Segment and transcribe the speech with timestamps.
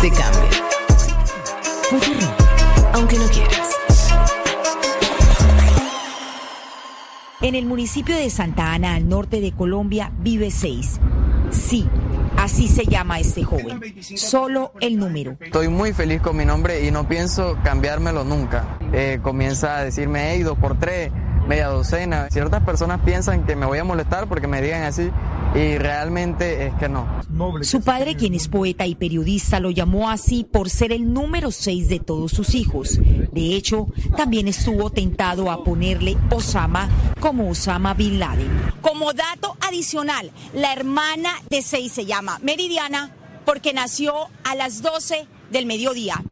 [0.00, 0.50] Te cambia.
[2.94, 3.76] Aunque no quieras.
[7.42, 10.98] En el municipio de Santa Ana, al norte de Colombia, vive seis.
[11.50, 11.88] Sí,
[12.36, 13.80] así se llama este joven.
[14.00, 15.36] Solo el número.
[15.40, 18.78] Estoy muy feliz con mi nombre y no pienso cambiármelo nunca.
[18.92, 21.12] Eh, comienza a decirme, hey, dos por tres,
[21.46, 22.28] media docena.
[22.30, 25.10] Ciertas personas piensan que me voy a molestar porque me digan así
[25.54, 27.06] y realmente es que no.
[27.62, 31.88] Su padre, quien es poeta y periodista, lo llamó así por ser el número seis
[31.88, 32.98] de todos sus hijos.
[33.32, 36.88] De hecho, también estuvo tentado a ponerle Osama
[37.20, 38.50] como Osama Bin Laden.
[38.80, 43.10] Como dato adicional, la hermana de seis se llama Meridiana
[43.44, 46.22] porque nació a las 12 del mediodía.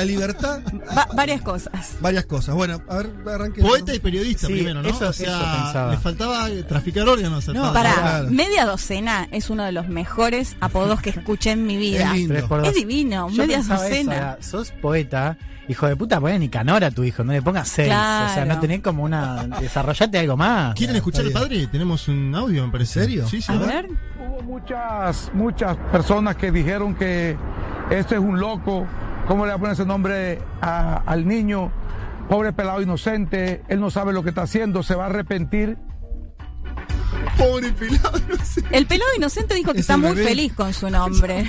[0.00, 0.60] La, libertad,
[0.96, 1.96] Va- varias cosas.
[2.00, 2.54] varias cosas.
[2.54, 3.62] Bueno, a ver, arranque.
[3.62, 4.88] Poeta y periodista Sí, primero, ¿no?
[4.88, 7.46] eso- o sea, le faltaba eh, traficar órganos.
[7.48, 7.72] No.
[7.72, 8.30] Para claro.
[8.30, 12.10] media docena es uno de los mejores apodos que escuché en mi vida.
[12.12, 12.62] Es lindo.
[12.64, 14.36] Es divino, Yo media docena.
[14.40, 15.36] sos poeta,
[15.68, 17.88] hijo de puta, poné Nicanor a tu hijo, no le pongas seis.
[17.88, 19.44] O sea, no tenés como una.
[19.60, 20.74] Desarrollate algo más.
[20.74, 21.66] ¿Quieren escuchar al padre?
[21.66, 23.00] Tenemos un audio, me parece.
[23.00, 23.28] ¿En serio?
[23.28, 23.52] Sí, sí.
[23.52, 23.68] A a ver.
[23.68, 23.86] ver,
[24.20, 27.36] Hubo muchas, muchas personas que dijeron que
[27.90, 28.86] este es un loco.
[29.30, 31.70] ¿Cómo le va a poner ese nombre a- al niño?
[32.28, 35.78] Pobre pelado inocente, él no sabe lo que está haciendo, se va a arrepentir.
[37.38, 38.64] Pobre pelado, no sé.
[38.72, 40.24] el pelado inocente dijo que Es está muy bebé.
[40.30, 41.48] feliz con su nombre.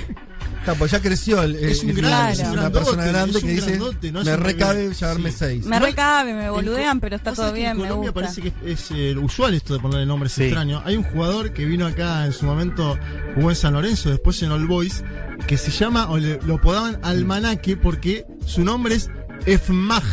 [0.62, 1.42] Está, pues ya creció.
[1.42, 3.56] El, Es un el- gran- es es un una grandote, persona grande es que un
[3.56, 4.52] dice: grandote, no es Me un bebé".
[4.52, 5.36] recabe llevarme Sí.
[5.40, 5.66] seis.
[5.66, 8.28] Me recabe, me boludean, pero está todo que bien, me En Colombia gusta.
[8.32, 10.44] parece que es, eh, usual esto de ponerle nombres Sí.
[10.44, 10.80] extraños.
[10.84, 12.96] Hay un jugador que vino acá en su momento,
[13.34, 15.02] jugó en San Lorenzo, después en All Boys,
[15.48, 19.10] que se llama, o le- lo apodaban Almanaque, porque su nombre es
[19.46, 20.04] Efmag.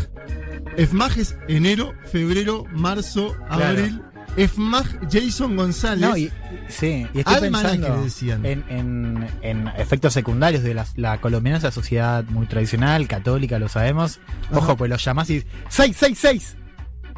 [0.77, 3.65] Efmag es enero, febrero, marzo, Claro.
[3.65, 4.01] abril.
[4.37, 6.09] FMAG Jason González.
[6.09, 6.31] No, y,
[6.67, 8.05] sí, y estoy pensando.
[8.43, 13.69] En, en, en, efectos secundarios de la, colombiana es una sociedad muy tradicional, católica, lo
[13.69, 14.19] sabemos.
[14.51, 16.58] Ojo, pues los llamás y 666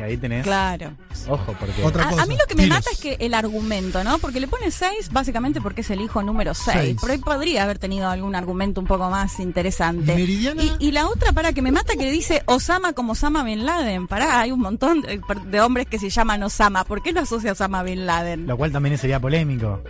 [0.03, 0.43] ahí tenés.
[0.43, 0.93] Claro.
[1.27, 1.83] Ojo, porque.
[1.83, 2.23] Otra cosa.
[2.23, 4.17] A, mí lo que me mata es que el argumento, ¿no?
[4.19, 6.97] Porque le pone 6 básicamente porque es el hijo número 6.
[6.99, 10.19] Por ahí podría haber tenido algún argumento un poco más interesante.
[10.19, 14.07] Y, la otra, para que me mata, que dice Osama como Osama Bin Laden.
[14.07, 16.83] Pará, hay un montón de, hombres que se llaman Osama.
[16.83, 18.47] ¿Por qué lo asocia Osama Bin Laden?
[18.47, 19.81] Lo cual también sería polémico.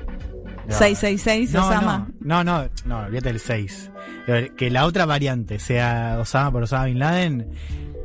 [0.67, 0.77] No.
[0.77, 2.07] 666 no, Osama.
[2.19, 3.91] No, no, no, no olvídate del 6.
[4.57, 7.47] Que la otra variante sea Osama por Osama Bin Laden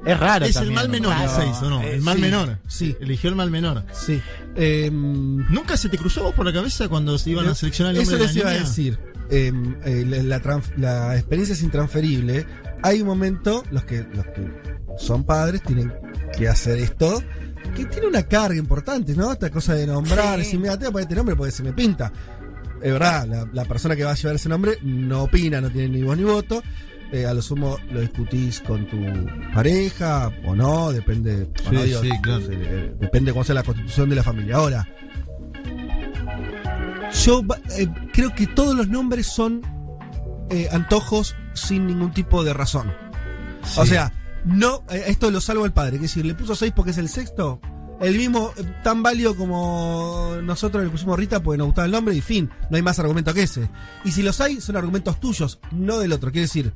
[0.06, 0.46] es raro.
[0.46, 1.42] es el mal menor, el Claro.
[1.44, 1.82] 6, ¿o no?
[1.82, 2.58] Eh, el mal sí, menor.
[2.68, 2.96] sí.
[3.00, 3.84] Eligió el mal menor.
[3.92, 4.20] Sí.
[4.54, 7.98] Eh, ¿Nunca se te cruzó vos por la cabeza cuando se iban a seleccionar el
[8.00, 8.98] nombre Eso de la les iba a decir.
[9.30, 9.52] Eh,
[9.84, 12.46] eh, la, la trans- la experiencia es intransferible.
[12.82, 14.48] Hay un momento, los que, los que
[14.98, 15.92] son padres tienen
[16.38, 17.22] que hacer esto,
[17.74, 19.32] que tiene una carga importante, ¿no?
[19.32, 20.44] Esta cosa de nombrar, Sí.
[20.44, 22.12] decir, mira, te voy a poner este nombre porque se me pinta.
[22.80, 25.88] Es verdad, la, la persona que va a llevar ese nombre no opina, no tiene
[25.88, 26.62] ni voz ni voto.
[27.12, 28.96] Eh, a lo sumo lo discutís con tu
[29.54, 31.48] pareja o no, depende.
[31.68, 32.42] o no, Sí, sí, claro.
[32.50, 34.56] eh, depende cómo sea la constitución de la familia.
[34.56, 34.88] Ahora,
[37.24, 37.42] yo
[37.78, 39.62] eh, creo que todos los nombres son
[40.50, 42.92] eh, antojos sin ningún tipo de razón.
[43.76, 44.12] O sea,
[44.44, 47.08] no, esto lo salvo al padre, que es decir, le puso seis porque es el
[47.08, 47.60] sexto.
[48.00, 52.14] El mismo, eh, tan válido como nosotros le pusimos Rita porque nos gustaba el nombre
[52.14, 53.68] y fin, no hay más argumento que ese.
[54.04, 56.30] Y si los hay, son argumentos tuyos, no del otro.
[56.30, 56.72] Quiere decir,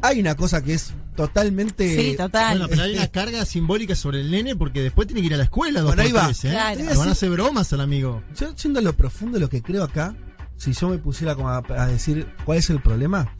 [0.00, 1.94] hay una cosa que es totalmente...
[1.94, 2.58] Sí, total.
[2.58, 5.36] Bueno, pero hay una carga simbólica sobre el nene porque después tiene que ir a
[5.38, 5.80] la escuela.
[5.80, 6.24] dos Bueno, ahí va.
[6.26, 6.50] tres, ¿eh?
[6.50, 6.80] Claro.
[6.80, 8.22] Le van a hacer bromas al amigo.
[8.38, 10.14] Yo, yendo a lo profundo de lo que creo acá,
[10.56, 13.30] si yo me pusiera como a, a decir cuál es el problema,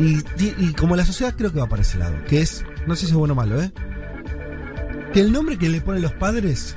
[0.00, 2.96] y, y- y como la sociedad creo que va para ese lado, que es, no
[2.96, 3.70] sé si es bueno o malo, ¿eh?
[5.12, 6.76] Que el nombre que le ponen los padres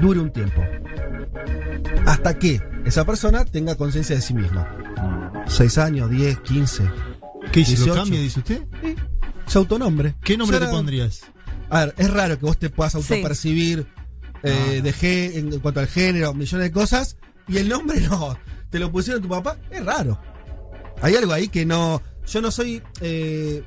[0.00, 0.62] dure un tiempo.
[2.06, 5.44] Hasta que esa persona tenga conciencia de sí misma.
[5.46, 6.84] 6 años, 10, 15.
[7.52, 7.72] ¿Qué dice?
[7.72, 7.94] ¿Lo 18.
[7.94, 8.62] cambia, dice usted?
[9.46, 10.14] Su autonombre.
[10.22, 11.20] ¿Qué nombre Yo te ahora- pondrías?
[11.70, 12.98] A ver, es raro que vos te puedas Sí.
[12.98, 13.86] autopercibir
[14.42, 14.82] eh, Ah.
[14.82, 17.16] de en, en cuanto al género, millones de cosas,
[17.46, 18.36] y el nombre no.
[18.70, 20.18] Te lo pusieron tu papá, es raro.
[21.02, 22.00] Hay algo ahí que no.
[22.26, 22.82] Yo no soy.
[23.00, 23.62] eh,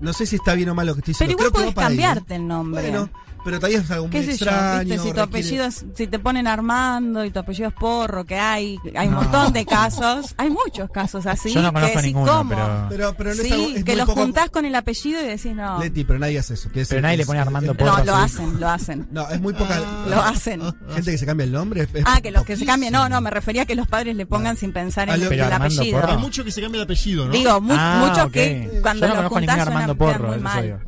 [0.00, 1.32] no sé si está bien o mal lo que estoy Pero diciendo.
[1.32, 2.82] igual Creo que podés va para ahí, cambiarte el nombre.
[2.82, 3.10] Bueno,
[3.44, 4.32] pero todavía es algo muy ¿Qué sé yo?
[4.46, 4.78] extraño.
[4.80, 4.94] ¿viste?
[4.94, 8.38] Si tu requiere- apellido es, si te ponen Armando y tu apellido es Porro, que
[8.38, 11.52] hay, hay un montón de casos, hay muchos casos así.
[11.52, 12.50] Yo no que conozco decís, ninguno, ¿cómo?
[12.50, 12.86] pero.
[12.90, 15.26] Pero, pero no es sí, algo, es que los poco- juntás con el apellido y
[15.26, 15.78] decís no.
[15.80, 16.70] Leti, pero nadie hace eso.
[16.70, 17.98] que es- Pero nadie le pone Armando es- Porro.
[17.98, 19.08] No, lo hacen, lo hacen.
[19.10, 19.80] No, es muy poca.
[20.08, 20.60] Lo hacen.
[20.94, 21.82] Gente que se cambia el nombre.
[21.82, 22.92] es- es Ah, que los que se cambien.
[22.92, 25.26] No, no, me refería a que los padres le pongan sin pensar Ah, en el,
[25.26, 26.00] apellido.
[26.06, 27.32] Hay mucho que se cambia el apellido, ¿no?
[27.32, 30.80] Digo, mu- Ah, muchos que cuando Yo no los conozco juntás Armando Porro, muy mal.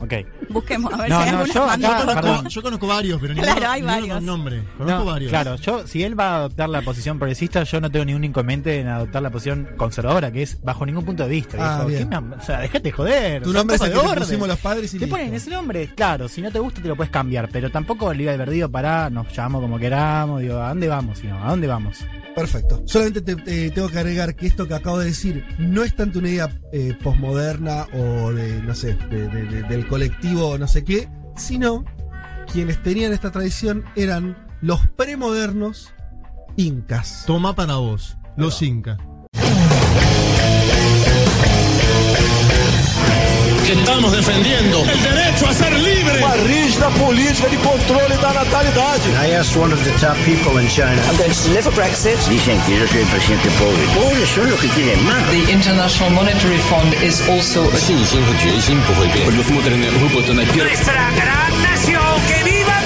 [0.50, 2.50] Busquemos a ver No, si hay no, algún yo acá- Yo perdón.
[2.50, 4.17] yo conozco varios, pero Claro, ninguno, hay ninguno varios.
[4.17, 4.62] con nombre.
[4.79, 5.31] Conozco No, varios.
[5.31, 8.81] Claro, yo, si él va a adoptar la posición progresista, yo no tengo ningún inconveniente
[8.81, 11.56] en adoptar la posición conservadora, que es bajo ningún punto de vista.
[11.61, 11.89] Ah, viejo.
[11.89, 11.99] bien.
[12.03, 13.43] ¿Qué me am- o sea, dejate de joder.
[13.43, 15.17] Tu nombre es el que te pusimos los padres y Te listo.
[15.17, 18.33] ponen ese nombre, claro, si no te gusta te lo puedes cambiar, pero tampoco Liga
[18.33, 21.19] del Perdido para, nos llamamos como queramos, digo, ¿a dónde vamos?
[21.19, 22.05] Si no, ¿A dónde vamos?
[22.35, 22.83] Perfecto.
[22.87, 26.19] Solamente te, te tengo que agregar que esto que acabo de decir no es tanto
[26.19, 30.83] una idea eh, posmoderna o de, no sé, de- de- de- del colectivo no sé
[30.83, 31.85] qué, sino
[32.52, 35.94] quienes tenían esta tradición eran los premodernos
[36.56, 37.25] incas.
[37.26, 38.99] Toma para vos, los incas.
[43.73, 46.19] estamos defendiendo, el derecho a ser libre.
[46.19, 49.03] Uma rígida política de controle da natalidade.
[49.25, 51.01] I asked one of the top people in China.
[51.09, 52.19] I'm going to deliver Brexit.
[52.29, 53.83] Dicen que yo presidente pobre.
[54.75, 55.31] Que más.
[55.31, 57.65] The International Monetary Fund is also...
[57.71, 57.89] Pues
[60.57, 62.81] Nuestra gran nación, que viva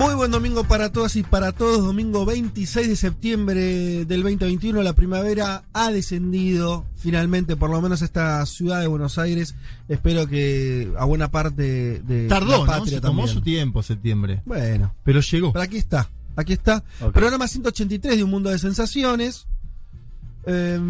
[0.00, 1.84] Muy buen domingo para todas y para todos.
[1.84, 4.82] Domingo 26 de septiembre del 2021.
[4.82, 9.54] La primavera ha descendido finalmente, por lo menos a esta ciudad de Buenos Aires.
[9.90, 12.64] Espero que a buena parte de Tardó, la ¿no?
[12.64, 13.34] patria Se tomó también.
[13.36, 14.40] su tiempo septiembre.
[14.46, 15.52] Bueno, Pero llegó.
[15.52, 16.08] pero aquí está.
[16.34, 16.82] Aquí está.
[17.02, 17.12] Ok.
[17.12, 19.48] Programa 183 de Un Mundo de Sensaciones.
[20.46, 20.80] Eh,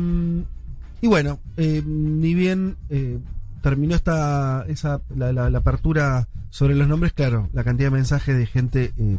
[1.00, 3.18] y bueno, eh, ni bien eh,
[3.62, 8.36] terminó esta esa, la, la- la apertura sobre los nombres, claro, la cantidad de mensajes
[8.36, 9.18] de gente eh,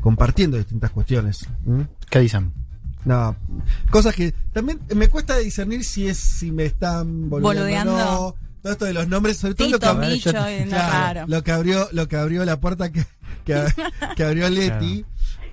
[0.00, 1.46] compartiendo distintas cuestiones.
[1.66, 1.86] ¿m?
[2.10, 2.52] ¿Qué dicen?
[3.04, 3.34] No,
[3.90, 7.62] cosas que también me cuesta discernir si es si me están boludeando.
[7.62, 7.94] Boludeando.
[8.20, 8.50] o No.
[8.62, 12.08] Todo esto de los nombres, sobre todo lo que, Micho, yo- claro, lo abrió, lo
[12.08, 13.06] que abrió la puerta que,
[13.46, 13.64] que,
[14.16, 15.04] que abrió Leti.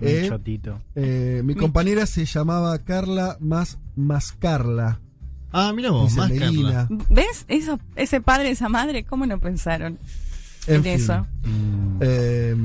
[0.01, 0.81] eh, Un chotito.
[0.95, 4.99] eh, mi compañera se llamaba Carla más más Carla.
[5.51, 6.31] Ah, mira vos, más.
[6.31, 6.87] Carla.
[7.09, 7.45] ¿Ves?
[7.47, 9.97] Eso, ese padre, esa madre, ¿cómo no pensaron
[10.67, 10.91] en, En fin.
[10.93, 11.25] eso?
[11.43, 11.97] Mm.
[12.01, 12.55] Eh,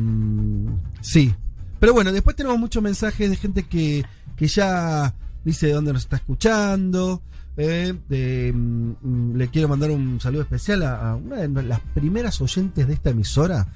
[1.00, 1.34] sí.
[1.78, 4.04] Pero bueno, después tenemos muchos mensajes de gente que,
[4.36, 5.14] que ya
[5.44, 7.22] dice de dónde nos está escuchando.
[7.56, 12.40] eh, de, mm, le quiero mandar un saludo especial a, a una de las primeras
[12.40, 13.66] oyentes de esta emisora,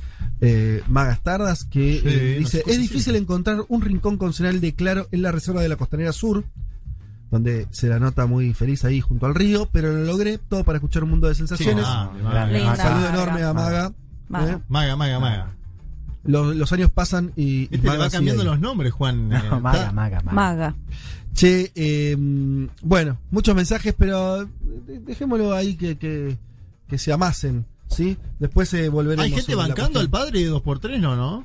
[0.41, 3.19] eh, Magas Tardas, que Sí, eh, dice: Es difícil siempre".
[3.19, 6.45] encontrar un rincón con señal de claro en la reserva de la Costanera Sur,
[7.31, 10.77] donde se la nota muy feliz ahí junto al río, pero lo logré todo para
[10.79, 11.85] escuchar un mundo de sensaciones.
[11.87, 12.31] ah, Linda.
[12.71, 12.77] Maga.
[12.77, 13.15] saludo Maga.
[13.15, 13.93] enorme a Maga.
[14.29, 14.53] Maga.
[14.53, 14.59] eh.
[14.69, 15.53] Maga, maga, maga.
[16.25, 18.49] Los, los años pasan y, y Este le Maga va cambiando ahí.
[18.49, 19.33] los nombres, Juan.
[19.33, 20.33] Eh, No, maga, está- maga, maga.
[20.35, 20.75] Maga.
[21.35, 22.17] Che, eh,
[22.83, 26.37] bueno, muchos mensajes, pero de- dejémoslo ahí que, que,
[26.89, 28.17] que se amasen, ¿sí?
[28.39, 29.27] Después eh, volveremos.
[29.27, 30.99] ¿Hay gente bancando al padre de 2x3?
[30.99, 31.45] No, ¿no?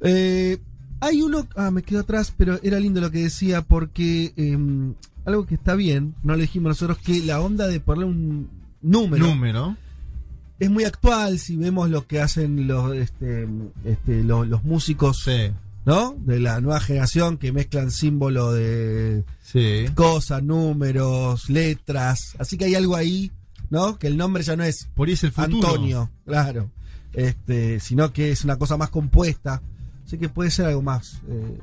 [0.00, 0.58] Eh,
[1.00, 4.58] hay uno, ah, me quedo atrás, pero era lindo lo que decía porque eh,
[5.24, 8.48] algo que está bien, no le dijimos nosotros, que la onda de ponerle un
[8.82, 9.76] número Número.
[10.58, 13.48] es muy actual si vemos lo que hacen los, este,
[13.84, 15.50] este, los, los músicos, Sí,
[15.86, 16.16] ¿no?
[16.24, 19.84] De la nueva generación que mezclan símbolo de sí.
[19.94, 22.34] cosas, números, letras.
[22.38, 23.30] Así que hay algo ahí,
[23.70, 23.98] ¿no?
[23.98, 25.68] Que el nombre ya no es Por ahí es el futuro.
[25.68, 26.70] Antonio, claro.
[27.12, 29.62] Este, sino que es una cosa más compuesta.
[30.04, 31.58] Así que puede ser algo más eh,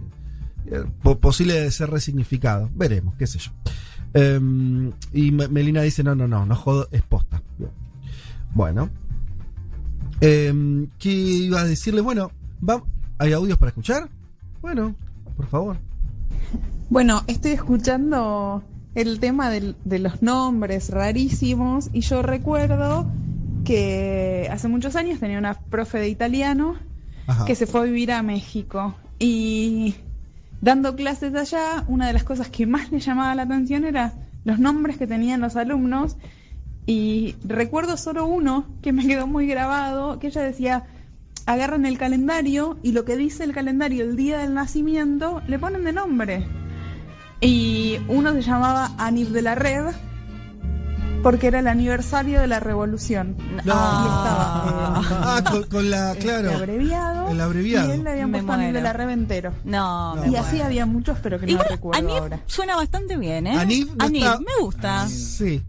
[0.68, 2.70] eh, po- posible de ser resignificado.
[2.76, 3.52] Veremos, qué sé yo.
[4.14, 7.42] Em, y Me- Melina dice, no, no, no, no jodo, es posta.
[8.54, 8.90] Bueno.
[10.20, 12.02] Em, ¿Qué iba a decirle?
[12.02, 12.32] Bueno,
[12.68, 12.84] va-
[13.18, 14.10] ¿hay audios para escuchar?
[14.62, 14.96] Bueno,
[15.36, 15.78] por favor.
[16.90, 23.08] Bueno, estoy escuchando el tema de los nombres rarísimos y yo recuerdo
[23.64, 26.76] que hace muchos años tenía una profe de italiano
[27.46, 28.96] Que se fue a vivir a México.
[29.20, 29.96] Y
[30.62, 34.14] dando clases allá, una de las cosas que más le llamaba la atención era
[34.44, 36.18] los nombres que tenían los alumnos.
[36.86, 40.86] Y recuerdo solo uno que me quedó muy grabado, que ella decía,
[41.46, 45.84] agarran el calendario y lo que dice el calendario el día del nacimiento le ponen
[45.84, 46.48] de nombre.
[47.40, 49.86] Y uno se llamaba Anif de la Red
[51.24, 53.36] porque era el aniversario de la revolución.
[53.38, 53.56] No.
[53.58, 55.02] Y estaba
[55.38, 56.52] Ah, con, con la, este claro.
[56.56, 57.30] abreviado.
[57.30, 57.90] El abreviado.
[57.90, 59.54] Y él le habían puesto Aníbal de la Reventero.
[59.64, 60.46] No, me y muero.
[60.46, 62.40] así había muchos, pero que no Igual, recuerdo Anib ahora.
[62.48, 63.58] suena bastante bien, ¿eh?
[63.58, 65.08] Anib no Anib, está- me gusta.
[65.10, 65.64] Sí,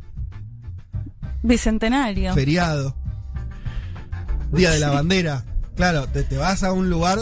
[1.43, 2.35] Bicentenario.
[2.35, 2.95] feriado.
[4.53, 5.45] Día de la bandera.
[5.77, 7.19] Claro, te, te vas a un lugar,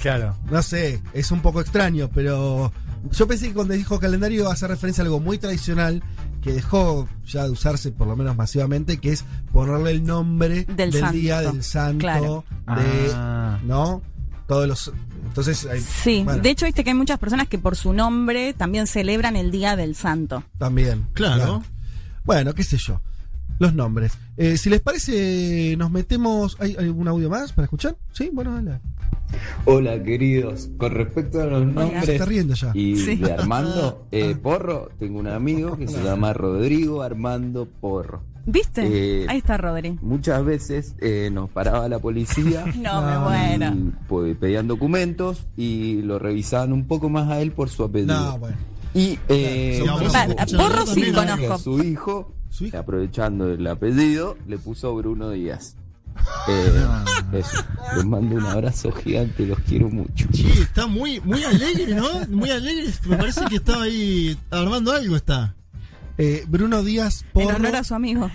[0.00, 0.36] Claro.
[0.50, 2.72] no sé, es un poco extraño, pero
[3.12, 6.02] yo pensé que cuando dijo calendario iba a hacer referencia a algo muy tradicional
[6.42, 10.90] que dejó ya de usarse por lo menos masivamente, que es ponerle el nombre Del
[10.90, 12.44] del, día del santo, Claro.
[12.66, 13.58] de, Ah.
[13.64, 14.02] ¿no?
[14.46, 14.92] Todos los...
[15.26, 18.52] Entonces, hay- Sí, bueno, de hecho, viste que hay muchas personas que por su nombre
[18.54, 20.42] también celebran el Día del Santo.
[20.58, 21.06] También.
[21.12, 21.62] Claro.
[22.24, 23.00] Bueno, qué sé yo.
[23.60, 24.18] Los nombres.
[24.36, 26.56] Eh, si les parece, nos metemos.
[26.60, 27.94] ¿Hay algún audio más para escuchar?
[28.12, 28.80] Sí, bueno, dale.
[29.64, 32.72] Hola queridos, con respecto a los Se nombres está riendo ya.
[32.74, 33.16] y Sí.
[33.16, 38.22] de Armando eh, Porro, tengo un amigo que se llama Rodrigo Armando Porro.
[38.46, 39.22] ¿Viste?
[39.22, 39.98] Eh, Ahí está Rodri.
[40.00, 43.20] Muchas veces eh, nos paraba la policía No, me No.
[43.20, 43.66] muero.
[43.76, 48.14] y, pues, pedían documentos y lo revisaban un poco más a él por su apellido.
[48.18, 48.56] No, bueno.
[48.94, 49.84] Y eh,
[50.56, 51.58] Porro sí conozco.
[51.58, 52.78] su hijo, Su hijo.
[52.78, 55.76] aprovechando el apellido, le puso Bruno Díaz.
[56.48, 56.84] Eh,
[57.32, 57.56] eso.
[57.96, 60.26] Les mando un abrazo gigante, los quiero mucho.
[60.32, 62.08] Sí, está muy, muy alegre, ¿no?
[62.28, 62.92] Muy alegre.
[63.06, 65.54] Me parece que estaba ahí armando algo, está.
[66.18, 67.56] Eh, Bruno Díaz En Porro.
[67.56, 68.30] honor a su amigo.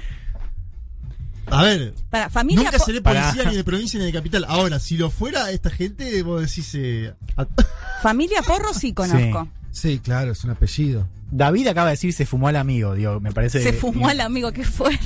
[1.48, 2.64] A ver, Para, familia.
[2.64, 4.46] nunca seré policía ni de provincia ni de capital.
[4.48, 6.72] Ahora, si lo fuera esta gente, vos decís...
[6.76, 7.46] eh, a-
[8.02, 9.48] Familia Porro sí conozco.
[9.72, 11.08] Sí, claro, es un apellido.
[11.32, 13.62] David acaba de decir se fumó al amigo, digo, me parece.
[13.62, 15.04] Se fumó al amigo, qué fuerte.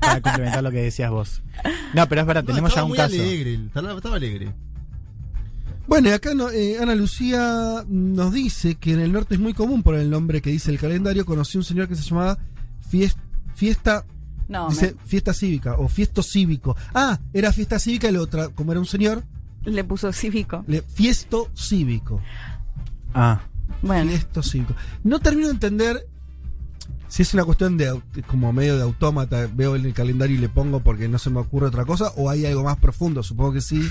[0.00, 1.42] Para complementar lo que decías vos.
[1.94, 3.14] No, pero es verdad, No, tenemos ya estaba un muy caso.
[3.14, 4.52] alegre, estaba, estaba alegre.
[5.86, 9.54] Bueno, y acá no- eh, Ana Lucía nos dice que en el norte es muy
[9.54, 11.24] común por el nombre que dice el calendario.
[11.26, 12.38] Conocí un señor que se llamaba
[12.90, 13.16] Fies-
[13.54, 14.04] Fiesta.
[14.48, 16.76] No, dice Fiesta Cívica o Fiesto Cívico.
[16.94, 19.24] Ah, era Fiesta Cívica y la otra, como era un señor,
[19.64, 20.64] le puso cívico.
[20.66, 22.20] le, Fiesto Cívico.
[23.14, 23.40] Ah,
[23.82, 24.74] Bueno, Fiesto Cívico.
[25.02, 26.06] No termino de entender
[27.08, 30.48] si es una cuestión de como medio de autómata, veo en el calendario y le
[30.48, 33.60] pongo porque no se me ocurre otra cosa, o hay algo más profundo, supongo que
[33.60, 33.88] sí,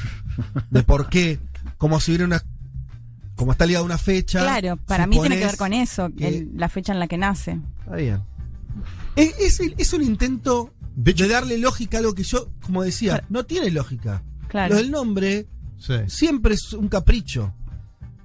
[0.70, 1.40] de por qué,
[1.78, 2.44] como si hubiera una,
[3.36, 4.42] como está ligada a una fecha.
[4.42, 7.18] claro, para mí tiene que ver con eso, que- el- la fecha en la que
[7.18, 7.60] nace.
[7.80, 8.22] Está bien.
[9.16, 13.72] Es, es un intento De darle lógica a algo que yo, como decía, no tiene
[13.72, 14.24] lógica.
[14.48, 14.76] Claro.
[14.76, 15.48] Lo del nombre
[15.80, 15.96] Sí.
[16.08, 17.54] siempre es un capricho,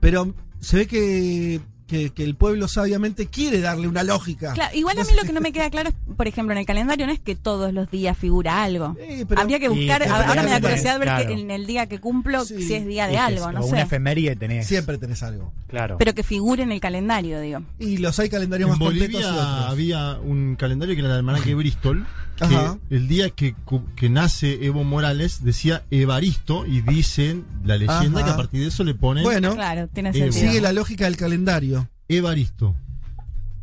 [0.00, 4.52] pero se ve que, que, que el pueblo sabiamente quiere darle una lógica.
[4.52, 6.66] Claro, igual a mí lo que no me queda claro es, por ejemplo, en el
[6.66, 8.94] calendario no es que todos los días figura algo.
[9.00, 11.26] Eh, pero- Habría que buscar, ahora me da curiosidad ver claro.
[11.26, 12.62] que en el día que cumplo Sí.
[12.62, 13.82] si es día de es algo, es- no o una sé.
[13.84, 14.66] efeméride tenés.
[14.66, 15.52] Siempre tenés algo.
[15.66, 15.96] Claro.
[15.98, 17.62] Pero que figure en el calendario, digo.
[17.78, 19.70] Y los hay calendarios En más completos y Bolivia otros.
[19.70, 22.06] había un calendario que era el almanaque Bristol.
[22.36, 22.78] Que Ajá.
[22.90, 28.24] el día que, cu- que nace Evo Morales decía Evaristo y dicen la leyenda Ajá.
[28.28, 30.32] que a partir de eso le ponen Bueno, Claro, tiene sentido.
[30.32, 31.77] sigue la lógica del calendario.
[32.08, 32.74] Evaristo.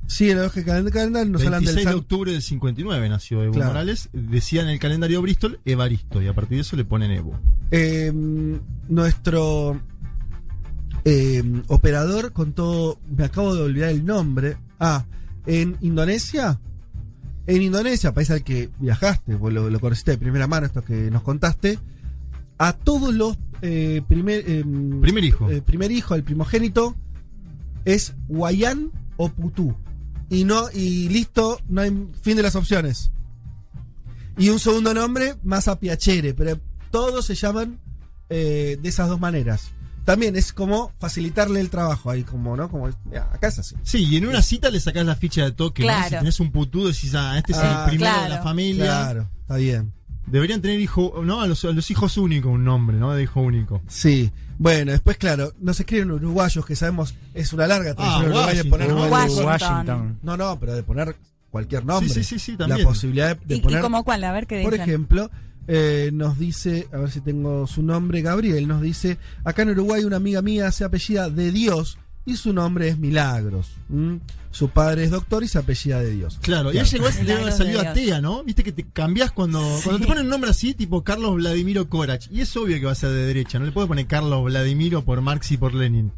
[0.07, 1.31] Sigue la lógica del calendario.
[1.31, 3.69] Nos hablan 26 del de san- octubre del 59 nació Evo Claro.
[3.71, 4.09] Morales.
[4.13, 7.39] Decía en el calendario Bristol Evaristo y a partir de eso le ponen Evo.
[7.71, 8.11] Eh,
[8.87, 9.81] nuestro
[11.05, 14.57] eh, operador contó, me acabo de olvidar el nombre.
[14.79, 15.05] Ah,
[15.47, 16.59] en Indonesia.
[17.47, 21.11] En Indonesia, país al que viajaste, vos lo, lo conociste de primera mano, esto que
[21.11, 21.77] nos contaste.
[22.57, 24.63] A todos los eh, primer, eh,
[25.01, 25.49] Primer hijo.
[25.49, 26.95] eh, primer hijo, el primogénito,
[27.85, 29.75] es Wayan o Putú.
[30.29, 33.11] Y no, y listo, no hay fin de las opciones.
[34.37, 36.59] Y un segundo nombre, más a Piacere, pero
[36.91, 37.79] todos se llaman
[38.29, 39.69] eh, de esas dos maneras.
[40.03, 42.69] También es como facilitarle el trabajo ahí, como, ¿no?
[42.69, 43.75] Como, ya, acá es así.
[43.81, 45.81] Sí, y en una cita le sacás la ficha de toque.
[45.83, 45.87] ¿no?
[45.87, 46.09] Claro.
[46.09, 48.85] Si tenés un putú, decís, ah, este es Ah, el primero de la familia.
[48.85, 49.93] Claro, está bien.
[50.27, 51.41] Deberían tener hijo, ¿no?
[51.41, 53.13] A los, a los hijos únicos un nombre, ¿no?
[53.13, 53.81] De hijo único.
[53.87, 54.31] Sí.
[54.57, 58.69] Bueno, después, claro, nos escriben uruguayos que sabemos es una larga Ah, tradición uruguaya de
[58.69, 58.71] Washington.
[58.71, 59.45] poner nombre.
[59.45, 60.19] Washington.
[60.23, 61.15] No, no, pero de poner
[61.51, 62.09] cualquier nombre.
[62.13, 62.87] Sí, sí, sí, sí, La también.
[62.87, 63.81] posibilidad de, de ¿Y, y poner.
[63.81, 64.23] como cuál?
[64.23, 64.89] A ver qué Por dicen.
[64.89, 65.29] ejemplo,
[65.67, 70.03] eh, nos dice, a ver si tengo su nombre, Gabriel, nos dice, acá en Uruguay
[70.05, 73.71] una amiga mía se apellida de Dios y su nombre es Milagros.
[74.51, 76.39] Su padre es doctor y se apellida de Dios.
[76.41, 78.43] Claro, y ella igual se debe haber Milagros salido de atea, ¿no?
[78.43, 82.27] Viste que te cambias cuando, cuando te ponen un nombre así, tipo Carlos Vladimiro Corach.
[82.31, 85.03] Y es obvio que va a ser de derecha, no le puedes poner Carlos Vladimiro
[85.03, 86.11] por Marx y por Lenin.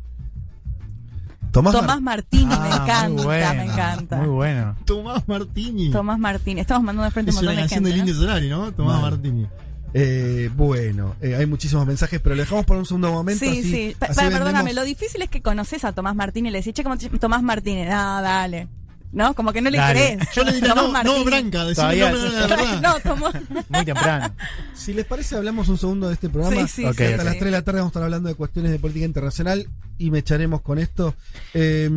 [1.51, 4.17] Tomás, Tomás Mar- Martínez, me Ah, muy encanta, me encanta.
[4.17, 4.75] Muy bueno.
[4.85, 5.89] Tomás Martini.
[5.89, 6.61] Tomás Martínez.
[6.61, 7.89] Estamos mandando de frente es un una montón de gente.
[7.89, 7.97] ¿no?
[7.97, 8.71] Indio Solari, ¿no?
[8.73, 9.01] Tomás.
[9.01, 9.47] Martini.
[9.93, 13.43] Eh, bueno, eh, hay muchísimos mensajes, pero lo dejamos por un segundo momento.
[13.45, 13.95] Sí, así- sí.
[13.99, 16.97] Así perdóname, lo difícil es que conoces a Tomás Martínez y le decís, che, ¿cómo
[16.97, 17.19] te llamas?
[17.19, 17.89] Tomás Martínez?
[17.91, 18.67] Ah, dale.
[19.09, 19.33] ¿No?
[19.33, 20.17] Como que no le Dale.
[20.17, 20.29] crees.
[20.35, 22.81] Yo le diría, Tomás no, no, Branca, decime Todavía no, es- la verdad.
[22.81, 23.29] No, tomó.
[23.69, 24.35] Muy temprano.
[24.75, 26.67] Si les parece, hablamos un segundo de este programa.
[26.67, 27.23] Sí, sí, Ok, sí, Hasta ok.
[27.25, 29.67] las 3 de la tarde vamos a estar hablando de cuestiones de política internacional
[29.97, 31.13] y me echaremos con esto.
[31.53, 31.89] Eh,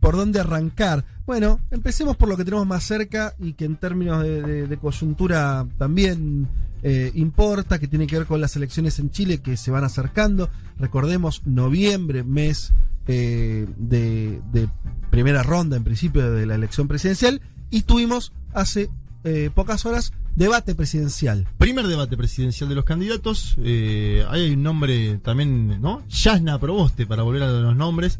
[0.00, 1.04] ¿Por dónde arrancar?
[1.26, 4.76] Bueno, empecemos por lo que tenemos más cerca y que en términos de, de- de
[4.76, 6.48] coyuntura también
[6.82, 10.50] eh, importa, que tiene que ver con las elecciones en Chile que se van acercando.
[10.78, 12.72] Recordemos, noviembre, mes
[13.06, 14.68] eh, de, de
[15.10, 18.90] primera ronda en principio de la elección presidencial y tuvimos hace
[19.24, 21.46] eh, pocas horas debate presidencial.
[21.58, 23.56] Primer debate presidencial de los candidatos.
[23.58, 26.02] ahí hay un nombre también, ¿no?
[26.08, 28.18] Yasna Proboste, para volver a los nombres.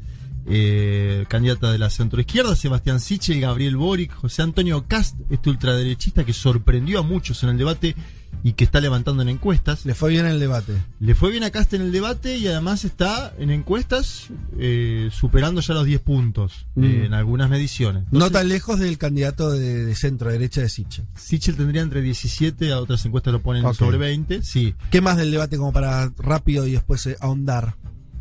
[0.51, 6.33] Eh, candidata de la centroizquierda, Sebastián Sichel, Gabriel Boric, José Antonio Cast, este ultraderechista que
[6.33, 7.95] sorprendió a muchos en el debate
[8.43, 9.85] y que está levantando en encuestas.
[9.85, 10.73] Le fue bien el debate.
[11.01, 14.29] Le fue bien a Cast en el debate y además está en encuestas
[14.59, 17.05] eh, superando ya los 10 puntos eh, Mm.
[17.07, 18.05] en algunas mediciones.
[18.11, 21.07] No tan lejos del candidato de, de centro derecha de Sichel.
[21.17, 24.75] Sichel tendría entre 17, a otras encuestas lo ponen sobre 20, sí.
[24.91, 27.75] ¿Qué más del debate como para rápido y después eh, ahondar?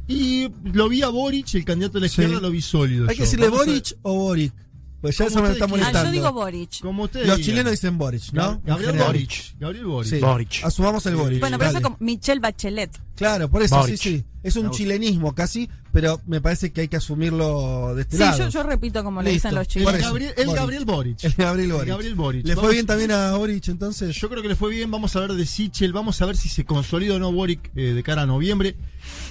[0.09, 2.21] Y lo vi a Boric, el candidato de la Sí.
[2.21, 3.07] izquierda, lo vi sólido.
[3.07, 4.53] ¿Hay que decirle Vamos a- Boric o Boric?
[5.01, 5.63] Pues ya eso me está quieran.
[5.63, 6.05] Ah, molestando.
[6.07, 6.79] yo digo Boric.
[6.81, 7.49] Como ustedes Los digan.
[7.51, 8.61] chilenos dicen Boric, ¿no?
[8.61, 8.97] Gab- Gabriel.
[8.97, 9.31] Boric.
[9.57, 10.09] Gabriel Boric.
[10.11, 10.19] Sí.
[10.19, 10.63] Boric.
[10.65, 11.39] Asumamos el Boric.
[11.39, 11.83] Bueno, pero eso Dale.
[11.83, 12.99] como Michelle Bachelet.
[13.15, 13.95] Claro, por eso, Boric.
[13.97, 14.25] sí, sí.
[14.43, 18.37] Es un chilenismo casi, pero me parece que hay que asumirlo de este Sí, lado.
[18.39, 19.33] yo, yo repito como Listo.
[19.33, 20.01] dicen los chilenos.
[20.01, 20.53] Gabriel, el.
[20.53, 21.23] Gabriel Boric.
[21.23, 21.89] El Gabriel El Boric.
[21.89, 22.45] Gabriel Boric.
[22.47, 24.15] ¿Le fue bien también a Boric entonces?
[24.15, 24.91] Yo creo que le fue bien.
[24.91, 25.93] Vamos a ver de Sichel.
[25.93, 28.75] Vamos a ver si se consolida o no Boric eh, de cara a noviembre.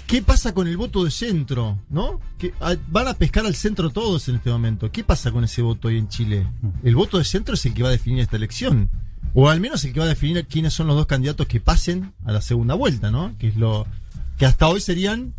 [0.09, 1.79] ¿Qué pasa con el voto de centro?
[1.91, 2.19] ¿No?
[2.39, 4.91] Que ah, van a pescar al centro todos en este momento.
[4.91, 6.49] ¿Qué pasa con ese voto hoy en Chile?
[6.83, 8.89] El voto de centro es el que va a definir esta elección.
[9.35, 12.15] O al menos el que va a definir quiénes son los dos candidatos que pasen
[12.25, 13.37] a la segunda vuelta, ¿no?
[13.37, 13.87] Que es lo
[14.39, 15.35] que hasta hoy serían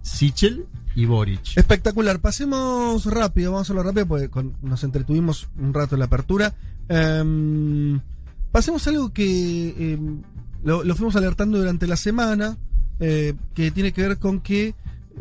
[0.00, 0.64] Sichel
[0.94, 1.58] y Boric.
[1.58, 2.18] Espectacular.
[2.20, 4.30] Pasemos rápido, vamos a hacerlo rápido porque
[4.62, 6.54] nos entretuvimos un rato en la apertura.
[6.88, 8.00] Em,
[8.52, 9.98] pasemos algo que
[10.62, 12.56] lo, lo fuimos alertando durante la semana,
[13.00, 14.74] eh, que tiene que ver con que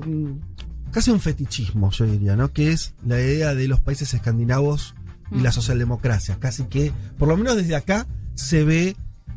[0.05, 2.51] mm, casi un fetichismo, yo diría, ¿no?
[2.51, 4.95] Que es la idea de los países escandinavos
[5.31, 6.37] y la socialdemocracia.
[6.39, 8.95] Casi que, por lo menos desde acá, se ve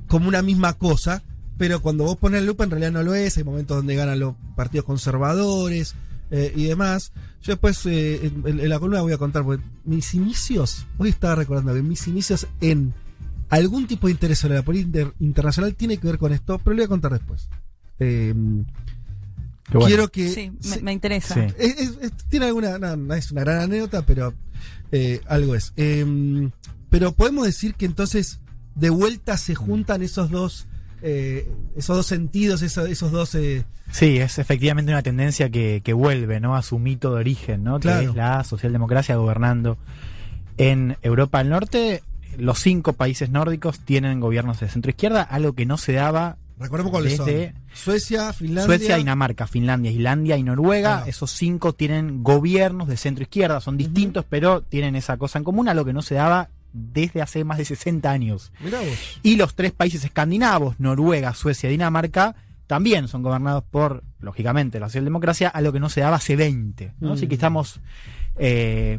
[0.08, 1.22] como una misma cosa,
[1.58, 3.36] pero cuando vos pones la lupa en realidad no lo es.
[3.38, 5.94] Hay momentos donde ganan los partidos conservadores
[6.30, 7.12] eh, y demás.
[7.42, 11.34] Yo después eh, en, en la columna voy a contar, porque mis inicios, hoy estaba
[11.36, 12.92] recordando que mis inicios en
[13.48, 16.72] algún tipo de interés sobre la política inter- internacional tiene que ver con esto, pero
[16.74, 17.48] lo voy a contar después.
[18.00, 18.32] Eh,
[19.72, 19.86] bueno.
[19.86, 20.28] Quiero que...
[20.28, 21.34] Sí, me, me interesa.
[21.34, 21.40] Sí.
[21.58, 24.32] es- es- es- tiene alguna, no, no es una gran anécdota, pero
[24.92, 25.72] eh, algo es.
[25.76, 26.48] Eh,
[26.90, 28.38] pero podemos decir que entonces
[28.76, 30.66] de vuelta se juntan esos dos,
[31.02, 33.34] eh, esos dos sentidos, esos, esos dos.
[33.34, 36.54] eh, Sí, es efectivamente una tendencia que, que vuelve ¿no?
[36.56, 37.80] a su mito de origen, ¿no?
[37.80, 38.00] Claro.
[38.00, 39.78] que es la socialdemocracia gobernando
[40.58, 42.02] en Europa del Norte.
[42.38, 46.90] Los cinco países nórdicos tienen gobiernos de centro izquierda, algo que no se daba recordemos
[46.90, 48.64] cuáles desde son: Suecia, Finlandia.
[48.64, 51.04] Suecia, Dinamarca, Finlandia, Islandia y Noruega.
[51.06, 55.68] Esos cinco tienen gobiernos de centro izquierda, son distintos, pero tienen esa cosa en común,
[55.68, 58.52] algo que no se daba desde hace más de 60 años.
[58.60, 59.20] Mirá vos.
[59.22, 64.88] Y los tres países escandinavos, Noruega, Suecia y Dinamarca, también son gobernados por, lógicamente, la
[64.88, 66.94] socialdemocracia, a lo que no se daba hace 20.
[67.00, 67.10] ¿no?
[67.10, 67.12] Mm.
[67.12, 67.80] Así que estamos,
[68.38, 68.98] eh,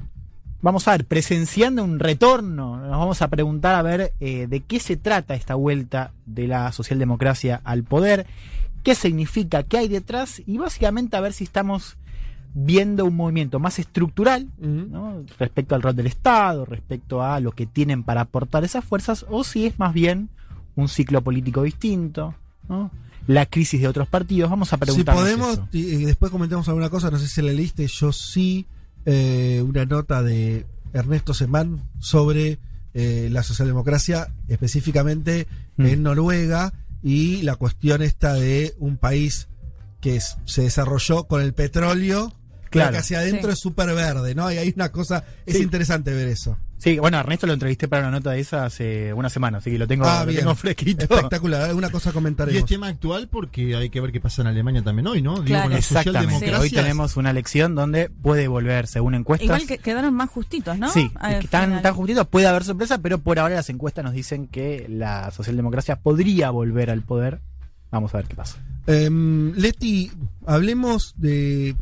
[0.62, 2.78] vamos a ver, presenciando un retorno.
[2.78, 6.72] Nos vamos a preguntar a ver eh, de qué se trata esta vuelta de la
[6.72, 8.26] socialdemocracia al poder,
[8.84, 11.98] qué significa, qué hay detrás y básicamente a ver si estamos
[12.54, 14.48] viendo un movimiento más estructural
[15.38, 19.44] respecto al rol del Estado, respecto a lo que tienen para aportar esas fuerzas, o
[19.44, 20.30] si es más bien
[20.76, 22.34] un ciclo político distinto,
[22.68, 22.90] ¿no?
[23.28, 24.50] la crisis de otros partidos.
[24.50, 25.68] Vamos a Si preguntarnos podemos, eso.
[25.72, 28.66] y después comentamos alguna cosa, no sé si la leíste, yo sí,
[29.08, 32.60] eh, una nota de Ernesto Semán sobre
[32.94, 35.86] eh, la socialdemocracia, específicamente Mm.
[35.86, 39.48] en Noruega, y la cuestión esta de un país
[40.02, 42.34] que es- se desarrolló con el petróleo,
[42.70, 42.92] Claro.
[42.92, 43.54] que hacia adentro Sí.
[43.54, 44.52] es súper verde, ¿no?
[44.52, 45.64] Y hay una cosa, es Sí.
[45.64, 46.58] interesante ver eso.
[46.80, 49.72] Sí, bueno, a Ernesto lo entrevisté para una nota de esa hace una semana, así
[49.72, 50.42] que lo tengo, ah, lo bien.
[50.42, 51.06] tengo fresquito.
[51.06, 52.60] Espectacular, alguna cosa Y comentaremos.
[52.60, 55.34] es tema actual porque hay que ver qué pasa en Alemania también hoy, ¿no?
[55.42, 55.64] Digo, Claro.
[55.64, 56.56] con la Exactamente.
[56.56, 59.46] Hoy tenemos una elección donde puede volver, según encuestas.
[59.46, 60.92] Igual que quedaron más justitos, ¿no?
[60.92, 61.82] Sí, final.
[61.82, 65.96] tan justitos, puede haber sorpresa, pero por ahora las encuestas nos dicen que la socialdemocracia
[65.96, 67.40] podría volver al poder.
[67.90, 68.58] Vamos a ver qué pasa.
[68.86, 70.12] Em, Leti,
[70.46, 71.76] hablemos de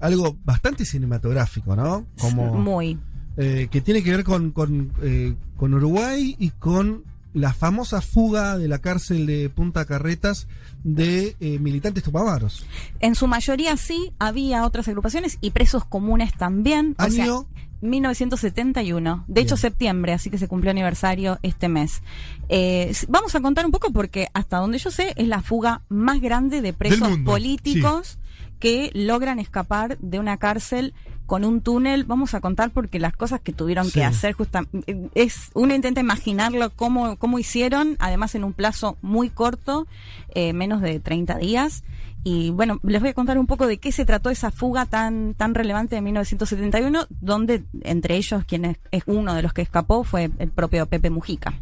[0.00, 2.06] algo bastante cinematográfico, ¿no?
[2.18, 2.98] Como Muy.
[3.36, 7.04] eh, que tiene que ver con, con, eh, con Uruguay y con
[7.36, 10.48] la famosa fuga de la cárcel de Punta Carretas
[10.84, 12.64] de eh, militantes tupamaros.
[13.00, 16.96] En su mayoría sí, había otras agrupaciones y presos comunes también.
[16.98, 17.46] O sea, Año
[17.82, 22.00] 1971, de hecho septiembre, así que se cumplió aniversario este mes.
[22.48, 26.22] Eh, vamos a contar un poco porque hasta donde yo sé es la fuga más
[26.22, 28.18] grande de presos políticos
[28.58, 30.94] que logran escapar de una cárcel
[31.26, 32.04] con un túnel.
[32.04, 33.94] Vamos a contar porque las cosas que tuvieron Sí.
[33.94, 39.28] que hacer justamente es uno intenta imaginarlo cómo cómo hicieron, además en un plazo muy
[39.30, 39.86] corto,
[40.34, 41.82] eh, menos de 30 días.
[42.22, 45.34] Y bueno, les voy a contar un poco de qué se trató esa fuga tan,
[45.34, 50.02] tan relevante de 1971, donde entre ellos quien es, es uno de los que escapó
[50.02, 51.54] fue el propio Pepe Mujica.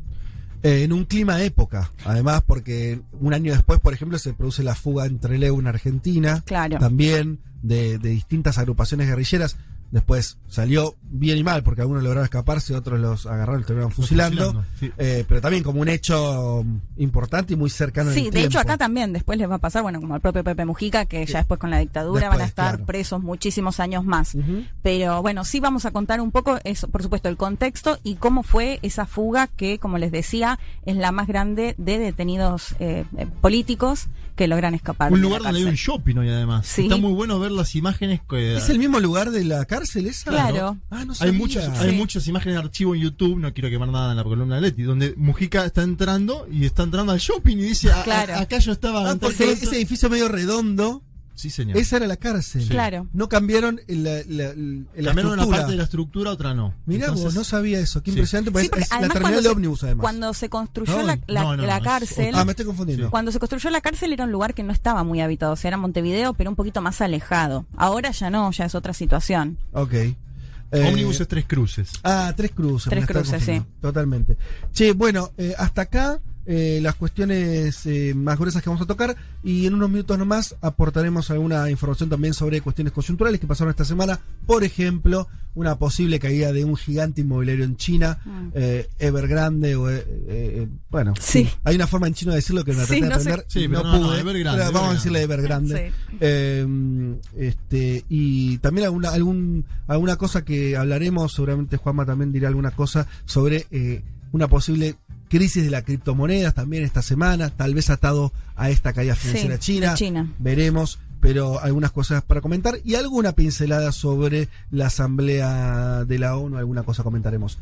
[0.64, 4.62] Eh, en un clima de época, además porque un año después, por ejemplo, se produce
[4.62, 6.78] la fuga entre Leu en Argentina, Claro.
[6.78, 9.56] también de, de distintas agrupaciones guerrilleras.
[9.90, 14.46] Después salió bien y mal, porque algunos lograron escaparse, otros los agarraron y terminaron fusilando.
[14.46, 14.92] fusilando, sí.
[14.98, 18.44] Eh, pero también como un hecho um, importante y muy cercano en Sí, el de
[18.44, 21.24] hecho acá también después les va a pasar, bueno, como al propio Pepe Mujica, que
[21.26, 22.86] ya después con la dictadura van a estar claro.
[22.86, 24.36] presos muchísimos años más.
[24.82, 28.42] Pero bueno, sí vamos a contar un poco eso, por supuesto, el contexto y cómo
[28.42, 33.26] fue esa fuga que, como les decía, es la más grande de detenidos eh, eh,
[33.40, 35.12] políticos que logran escapar.
[35.12, 36.66] Un lugar donde hay un shopping hoy además.
[36.66, 36.82] Sí.
[36.82, 40.30] Está muy bueno ver las imágenes que ¿Es el mismo lugar de la cárcel esa?
[40.30, 40.76] Claro.
[40.90, 41.32] Ah, no hay sabía.
[41.34, 44.56] muchas, hay muchas imágenes de archivo en YouTube, no quiero quemar nada en la columna
[44.56, 48.04] de Leti, donde Mujica está entrando y está entrando al shopping y dice, "A- a-
[48.04, 48.34] Claro.
[48.36, 49.74] acá yo estaba Ah, porque ese eso".
[49.74, 51.02] edificio medio redondo,
[51.34, 51.76] Sí, señor.
[51.76, 52.66] esa era la cárcel.
[52.68, 53.08] Claro.
[53.12, 56.74] No cambiaron el- la, la- la Cambiaron una parte de la estructura, otra no.
[56.86, 58.02] Mirá Entonces- vos, no sabía eso.
[58.02, 58.16] Qué Sí.
[58.18, 60.02] impresionante, Sí, porque es, la terminal cuando de se- ómnibus, además.
[60.02, 62.66] Cuando se construyó No, la, la- no, no, la no, es cárcel, Ah, me estoy
[62.66, 63.10] confundiendo.
[63.10, 65.68] Cuando se construyó la cárcel era un lugar que no estaba muy habitado, o sea,
[65.68, 67.66] era Montevideo, pero un poquito más alejado.
[67.76, 69.58] Ahora ya no, ya es otra situación.
[69.72, 69.92] Ok.
[69.92, 71.90] Eh, Ómnibus es tres cruces.
[72.02, 72.90] Ah, tres cruces.
[72.90, 73.66] Tres cruces, confundiendo.
[73.80, 74.36] Totalmente.
[74.72, 79.16] Che, bueno, eh, hasta acá eh, las cuestiones eh, más gruesas que vamos a tocar
[79.42, 83.84] y en unos minutos nomás aportaremos alguna información también sobre cuestiones coyunturales que pasaron esta
[83.84, 84.20] semana.
[84.46, 88.48] Por ejemplo, una posible caída de un gigante inmobiliario en China, Mm.
[88.54, 89.88] eh, Evergrande o...
[89.90, 91.48] eh, eh, bueno, Sí.
[91.62, 93.20] hay una forma en chino de decirlo que me Sí, traté de no sé.
[93.30, 94.20] aprender Sí, pero no, no, no, pude.
[94.20, 95.92] Evergrande, pero vamos a decirle Evergrande.
[96.10, 96.16] Sí.
[96.20, 102.70] Eh, este, y también alguna, algún, alguna cosa que hablaremos, seguramente Juanma también dirá alguna
[102.72, 104.02] cosa sobre eh,
[104.32, 104.96] una posible
[105.38, 109.60] crisis de las criptomonedas también esta semana, tal vez atado a esta caída financiera Sí,
[109.74, 109.94] china.
[109.94, 110.32] China.
[110.38, 116.56] Veremos, pero algunas cosas para comentar y alguna pincelada sobre la asamblea de la ONU,
[116.56, 117.58] alguna cosa comentaremos.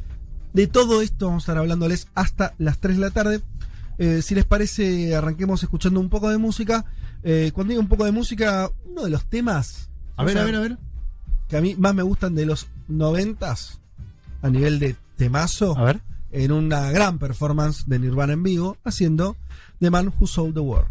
[0.53, 3.41] De todo esto vamos a estar hablándoles hasta las 3 de la tarde.
[3.97, 6.85] Eh, si les parece, arranquemos escuchando un poco de música.
[7.23, 10.45] Eh, cuando digo un poco de música, uno de los temas A ver, sea, a
[10.45, 10.77] ver, a ver.
[11.49, 13.81] que a mí más me gustan de los noventas
[14.43, 16.01] a nivel de temazo A ver.
[16.33, 19.37] En una gran performance de Nirvana en vivo haciendo
[19.79, 20.89] The Man Who Sold the World.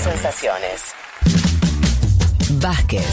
[0.00, 0.82] Sensaciones.
[2.60, 3.06] Vázquez,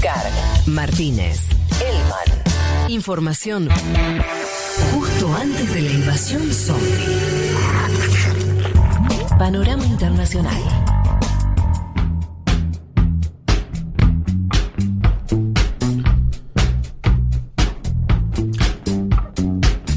[0.00, 0.32] Carg,
[0.66, 1.40] Martínez,
[1.80, 2.90] Elman.
[2.90, 3.68] Información
[4.92, 7.60] justo antes de la invasión zombie.
[9.38, 10.62] Panorama Internacional.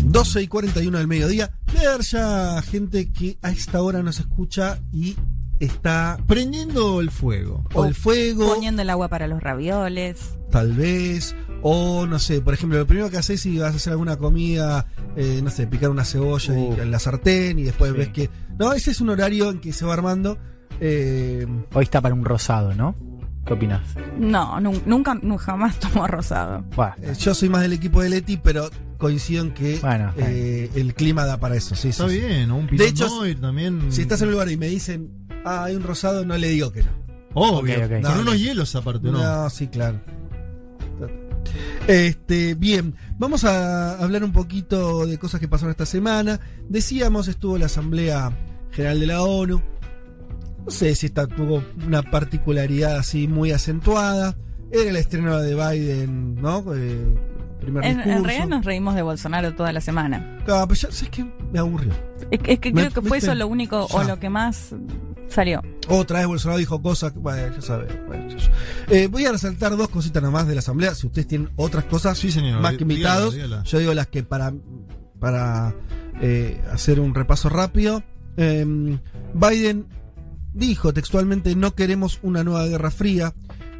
[0.03, 1.51] y 12 y 41 del mediodía.
[1.71, 5.15] Debe haber ya gente que a esta hora nos escucha y
[5.63, 7.63] está Prendiendo el fuego.
[7.73, 10.37] o el fuego, Poniendo el agua para los ravioles.
[10.51, 13.91] tal vez, o no sé, por ejemplo, lo primero que haces si vas a hacer
[13.93, 16.81] alguna comida, eh, no sé, picar una cebolla y- Uh.
[16.81, 17.97] en la sartén y después Sí.
[17.97, 18.29] ves que.
[18.59, 20.37] No, ese es un horario en que se va armando.
[20.79, 22.95] eh, Hoy está para un rosado, ¿no?
[23.45, 23.81] ¿Qué opinas?
[24.17, 26.63] No, nun- nunca, nunca jamás tomo rosado.
[27.01, 30.93] Eh, yo soy más del equipo de Leti, pero coincido en que Bueno, eh, el
[30.95, 31.75] clima da para eso.
[31.75, 32.25] Sí, Está sí, sí.
[32.25, 32.57] bien, ¿no?
[32.57, 33.07] Un De hecho,
[33.41, 33.91] también.
[33.91, 36.71] Si estás en un lugar y me dicen, ah, hay un rosado, no le digo
[36.71, 36.91] que no.
[37.35, 37.77] Obvio.
[37.77, 37.91] Ok, ok.
[37.91, 38.35] Con No, unos no.
[38.35, 39.17] hielos aparte, ¿no?
[39.21, 39.99] No, sí, claro.
[41.87, 46.39] Este, bien, vamos a hablar un poquito de cosas que pasaron esta semana.
[46.69, 48.31] Decíamos, estuvo la Asamblea
[48.71, 49.61] General de la ONU.
[50.65, 54.37] No sé si esta tuvo una particularidad así muy acentuada.
[54.71, 56.63] Era el estreno de Biden, ¿no?
[56.73, 57.13] Eh,
[57.59, 60.39] primer En, en realidad nos reímos de Bolsonaro toda la semana.
[60.45, 61.25] Claro, pero ya, ¿sabes qué?
[61.51, 61.91] Me aburrió.
[62.31, 63.27] Es, que- es que Me- creo que fue ¿viste?
[63.31, 64.73] eso lo único o lo que más
[65.33, 65.61] salió.
[65.89, 67.91] Otra vez Bolsonaro dijo cosas, que, bueno, ya sabes.
[68.07, 68.51] bueno, ya- ya.
[68.89, 70.93] Eh, voy a resaltar dos cositas nomás de la asamblea.
[70.95, 72.61] Si ustedes tienen otras cosas Sí, señor.
[72.61, 73.63] más que invitados, dígala, dígala.
[73.63, 74.53] yo digo las que para,
[75.19, 75.73] para
[76.21, 78.03] eh, hacer un repaso rápido.
[78.37, 78.97] eh,
[79.33, 79.87] Biden
[80.53, 83.33] dijo textualmente: No queremos una nueva guerra fría.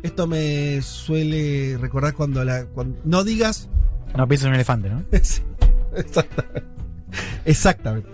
[0.04, 2.66] Esto me suele recordar cuando la.
[2.66, 3.70] cuando- no digas.
[4.18, 5.04] No pienses en un elefante, ¿no?
[5.24, 5.42] Sí,
[5.96, 6.64] Exactamente.
[7.46, 8.10] Exactamente.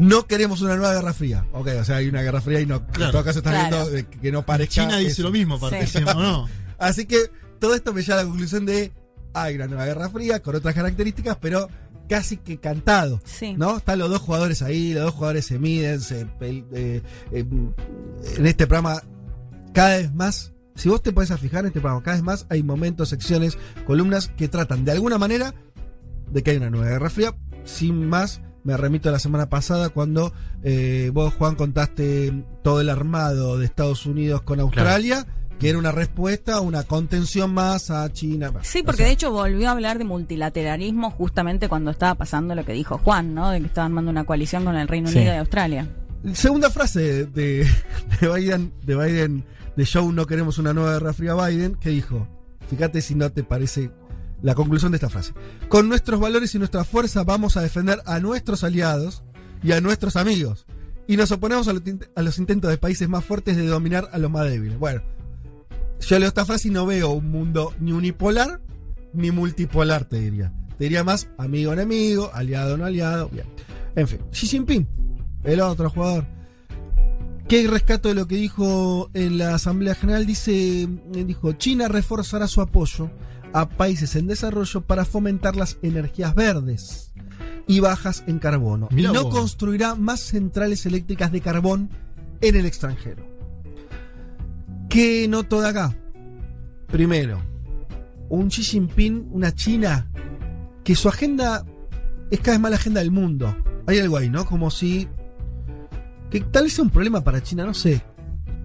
[0.00, 1.44] No queremos una nueva guerra fría.
[1.52, 2.86] Ok, o sea, hay una guerra fría y no.
[2.86, 3.06] Claro.
[3.06, 3.68] En todo caso está Claro.
[3.76, 4.72] viendo de que que no parezca.
[4.82, 5.22] China dice eso.
[5.24, 5.98] lo mismo, aparte, Sí.
[5.98, 6.48] ¿sí o no?
[6.78, 8.92] Así que todo esto me lleva a la conclusión de
[9.34, 11.68] hay una nueva guerra fría con otras características, pero
[12.08, 13.20] casi que cantado.
[13.24, 13.54] Sí.
[13.56, 13.76] ¿No?
[13.76, 17.44] Están los dos jugadores ahí, los dos jugadores se miden, se eh, eh,
[18.36, 19.02] en este programa
[19.74, 20.52] cada vez más.
[20.74, 23.58] Si vos te pones a fijar en este programa, cada vez más hay momentos, secciones,
[23.86, 25.54] columnas que tratan de alguna manera
[26.32, 27.34] de que hay una nueva guerra fría.
[27.64, 32.88] Sin más, me remito a la semana pasada cuando eh, vos, Juan, contaste todo el
[32.90, 35.26] armado de Estados Unidos con Australia,
[35.58, 38.52] que era una respuesta, una contención más a China.
[38.62, 42.54] Sí, O porque sea, de hecho volvió a hablar de multilateralismo justamente cuando estaba pasando
[42.54, 43.50] lo que dijo Juan, ¿no?
[43.50, 45.18] De que estaban armando una coalición con el Reino Sí.
[45.18, 45.88] Unido y Australia.
[46.34, 47.66] Segunda frase de,
[48.20, 49.44] de Biden, de Biden,
[49.76, 52.26] de Show No queremos una nueva guerra fría Biden, que dijo,
[52.68, 53.90] fíjate si no te parece
[54.42, 55.32] la conclusión de esta frase.
[55.68, 59.22] Con nuestros valores y nuestra fuerza vamos a defender a nuestros aliados
[59.62, 60.66] y a nuestros amigos.
[61.06, 64.48] Y nos oponemos a los, intentos de países más fuertes de dominar a los más
[64.48, 64.78] débiles.
[64.78, 65.02] Bueno,
[66.00, 68.60] yo leo esta frase y no veo un mundo ni unipolar
[69.12, 70.52] ni multipolar, te diría.
[70.78, 73.28] Te diría más amigo-enemigo, aliado-no aliado.
[73.28, 73.46] Bien.
[73.96, 74.86] En fin, Xi Jinping,
[75.44, 76.26] el otro jugador.
[77.48, 80.24] ¿Qué rescato de lo que dijo en la Asamblea General?
[80.24, 80.88] Dice,
[81.26, 83.10] dijo, China reforzará su apoyo
[83.52, 87.12] a países en desarrollo para fomentar las energías verdes
[87.66, 88.88] y bajas en carbono.
[88.90, 89.34] Mirá y no vos.
[89.34, 91.90] construirá más centrales eléctricas de carbón
[92.40, 93.24] en el extranjero.
[94.88, 95.96] ¿Qué noto de acá?
[96.88, 97.40] Primero,
[98.28, 100.10] un Xi Jinping, una China,
[100.82, 101.64] que su agenda
[102.30, 103.56] es cada vez más la agenda del mundo.
[103.86, 104.44] Hay algo ahí, ¿no?
[104.46, 105.08] Como si.
[106.30, 108.02] que tal vez sea un problema para China, no sé.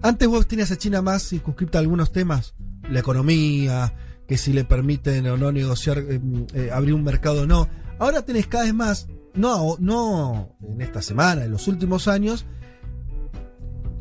[0.02, 2.56] Antes vos tenías a China más circunscripta a algunos temas,
[2.90, 3.94] la economía,
[4.28, 6.20] que si le permiten o no negociar, eh,
[6.54, 7.70] eh, abrir un mercado o no.
[8.00, 12.46] Ahora tenés cada vez más, no, no en esta semana, en los últimos años,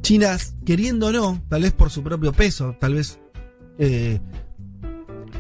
[0.03, 3.19] China queriendo o no, tal vez por su propio peso, tal vez
[3.79, 4.21] eh,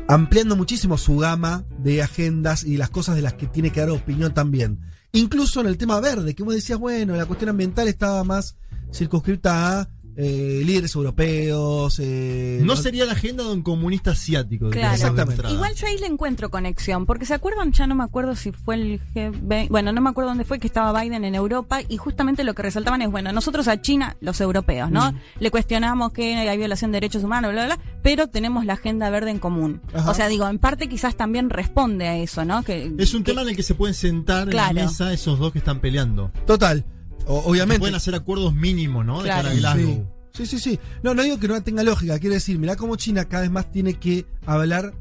[0.08, 3.90] ampliando muchísimo su gama de agendas y las cosas de las que tiene que dar
[3.90, 4.80] opinión también.
[5.12, 8.56] Incluso en el tema verde, que vos decías, bueno, la cuestión ambiental estaba más
[8.92, 11.98] circunscripta a eh, líderes europeos.
[12.02, 14.70] eh, No sería la agenda de un comunista asiático.
[14.70, 14.94] Claro.
[14.96, 15.52] digamos, de Exactamente.
[15.54, 18.74] Igual yo ahí le encuentro conexión, porque se acuerdan, ya no me acuerdo si fue
[18.76, 22.44] el G20, bueno, no me acuerdo dónde fue que estaba Biden en Europa y justamente
[22.44, 25.12] lo que resaltaban es, bueno, nosotros a China, los europeos, ¿no?
[25.12, 25.16] Mm.
[25.40, 29.10] Le cuestionamos que hay violación de derechos humanos, bla, bla, bla, pero tenemos la agenda
[29.10, 29.80] verde en común.
[29.92, 30.10] Ajá.
[30.10, 32.62] O sea, digo, en parte quizás también responde a eso, ¿no?
[32.62, 34.70] Que, Es un que- tema en el que se pueden sentar Claro.
[34.70, 36.30] en la mesa esos dos que están peleando.
[36.46, 36.84] Total.
[37.26, 37.80] O- obviamente.
[37.80, 39.18] Pueden hacer acuerdos mínimos, ¿no?
[39.18, 39.42] De Claro.
[39.48, 40.06] cara a Glasgow.
[40.32, 40.46] Sí.
[40.46, 40.80] Sí, sí, sí.
[41.02, 42.18] No, no digo que no tenga lógica.
[42.18, 44.92] Quiero decir, mirá cómo China cada vez más tiene que hablar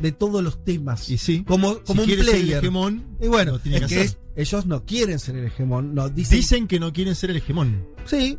[0.00, 1.10] de todos los temas.
[1.10, 1.44] Y sí.
[1.46, 2.58] Como, como si un quiere ser el player.
[2.58, 5.94] hegemón, y bueno, tiene es que ellos no quieren ser el hegemón.
[5.94, 7.84] No, dicen, Dicen que no quieren ser el hegemón.
[8.06, 8.38] Sí.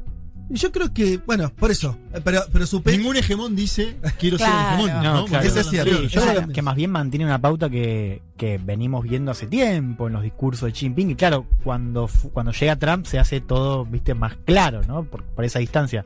[0.50, 1.96] Yo creo que, bueno, por eso.
[2.24, 4.82] Pero, pero su Ningún hegemón dice quiero Claro.
[4.82, 5.04] ser hegemón.
[5.04, 5.26] No, ¿no?
[5.26, 5.48] claro.
[5.48, 5.96] Es cierto.
[5.98, 6.48] Sí, yo creo Claro.
[6.48, 10.24] que, que más bien mantiene una pauta que, que venimos viendo hace tiempo en los
[10.24, 11.12] discursos de Xi Jinping.
[11.12, 15.04] Y claro, cuando, fu- cuando llega Trump se hace todo, viste, más claro, ¿no?
[15.04, 16.04] Por, por esa distancia.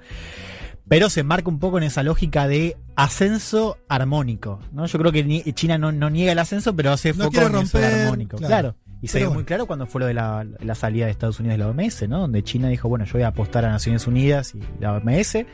[0.90, 4.86] Pero se marca un poco en esa lógica de ascenso armónico, ¿no?
[4.86, 7.52] Yo creo que China no, no niega el ascenso, pero hace No foco en eso
[7.54, 8.38] romper, armónico.
[8.38, 8.50] claro.
[8.50, 8.76] Claro.
[9.04, 11.58] Y se ve muy claro cuando fue lo de la, la salida de Estados Unidos
[11.58, 12.20] de la OMS, ¿no?
[12.22, 15.46] Donde China dijo, bueno, yo voy a apostar a Naciones Unidas y la OMS,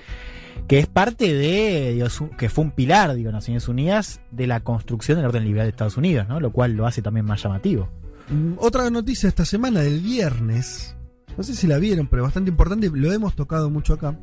[0.68, 4.60] que es parte de, digo, su- que fue un pilar, digo, Naciones Unidas, de la
[4.62, 6.40] construcción del orden liberal de Estados Unidos, ¿no?
[6.40, 7.90] Lo cual lo hace también más llamativo.
[8.30, 10.96] Mm, Otra noticia esta semana del viernes,
[11.36, 14.16] no sé si la vieron, pero bastante importante, lo hemos tocado mucho acá,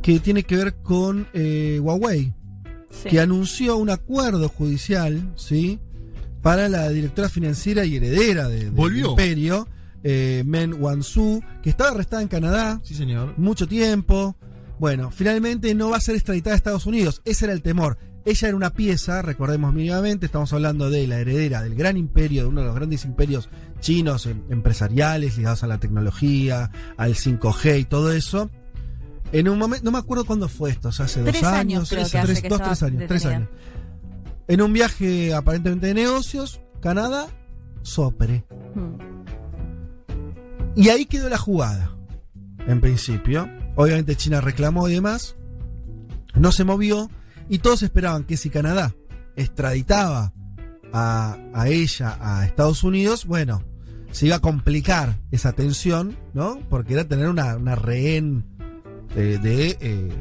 [0.00, 2.32] que tiene que ver con eh, Huawei,
[2.90, 3.08] Sí.
[3.10, 5.78] que anunció un acuerdo judicial, ¿sí?
[6.42, 9.10] Para la directora financiera y heredera de, del Volvió.
[9.10, 9.68] imperio,
[10.04, 13.34] eh, Men Wanzhou, que estaba arrestada en Canadá Sí, señor.
[13.36, 14.36] mucho tiempo.
[14.78, 17.20] Bueno, finalmente no va a ser extraditada a Estados Unidos.
[17.24, 17.98] Ese era el temor.
[18.24, 22.48] Ella era una pieza, recordemos mínimamente, estamos hablando de la heredera del gran imperio, de
[22.48, 23.48] uno de los grandes imperios
[23.80, 28.50] chinos em- empresariales ligados a la tecnología, al 5G y todo eso.
[29.32, 31.58] En un momento, no me acuerdo cuándo fue esto, o sea, hace Tres dos años
[31.60, 33.48] años, creo sí, que hace tres- que dos, tres años, tres años.
[34.48, 37.28] En un viaje aparentemente de negocios, Canadá,
[37.82, 38.44] sopre.
[38.74, 39.18] Mm.
[40.74, 41.94] Y ahí quedó la jugada,
[42.66, 43.48] en principio.
[43.76, 45.36] Obviamente China reclamó y demás.
[46.34, 47.10] No se movió.
[47.48, 48.94] Y todos esperaban que si Canadá
[49.36, 50.32] extraditaba
[50.92, 53.62] a, a ella a Estados Unidos, bueno,
[54.10, 56.60] se iba a complicar esa tensión, ¿no?
[56.68, 58.44] Porque era tener una, una rehén
[59.14, 60.12] de, de, eh, eh,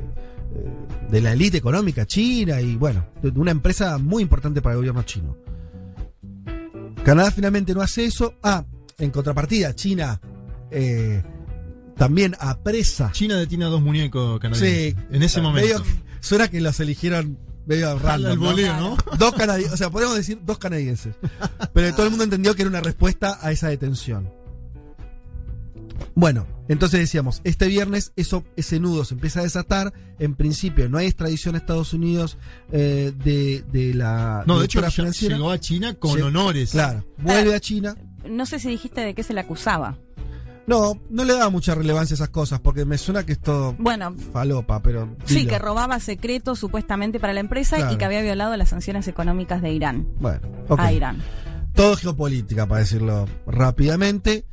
[1.09, 3.05] de la élite económica china y, bueno,
[3.35, 5.37] una empresa muy importante para el gobierno chino.
[7.03, 8.33] Canadá finalmente no hace eso.
[8.43, 8.65] Ah,
[8.97, 10.19] en contrapartida, China
[10.71, 11.23] eh,
[11.95, 13.11] también apresa.
[13.13, 14.93] China detiene a dos muñecos canadienses.
[14.95, 15.79] Sí, en ese momento.
[15.79, 15.83] medio-
[16.19, 18.39] suena que los eligieron medio random.
[18.39, 18.97] Voleo, ¿no?
[19.17, 21.15] Dos canadienses, o sea, podemos decir dos canadienses.
[21.73, 24.29] Pero todo el mundo entendió que era una respuesta a esa detención.
[26.15, 29.93] Bueno, entonces decíamos, este viernes eso, ese nudo se empieza a desatar.
[30.19, 32.37] En principio no hay extradición a Estados Unidos
[32.71, 35.35] eh, de, de la No, de hecho, financiera.
[35.35, 36.71] llegó a China con honores.
[36.71, 37.95] Claro, vuelve a China.
[38.29, 39.97] No sé si dijiste de qué se le acusaba.
[40.65, 43.73] No, no le daba mucha relevancia a esas cosas, porque me suena que es todo
[43.79, 45.15] Bueno, falopa, pero.
[45.23, 47.93] sí, que robaba secretos supuestamente para la empresa Claro.
[47.93, 50.05] y que había violado las sanciones económicas de Irán.
[50.19, 50.41] Bueno.
[50.77, 51.23] A Irán.
[51.73, 54.43] Todo geopolítica, para decirlo rápidamente.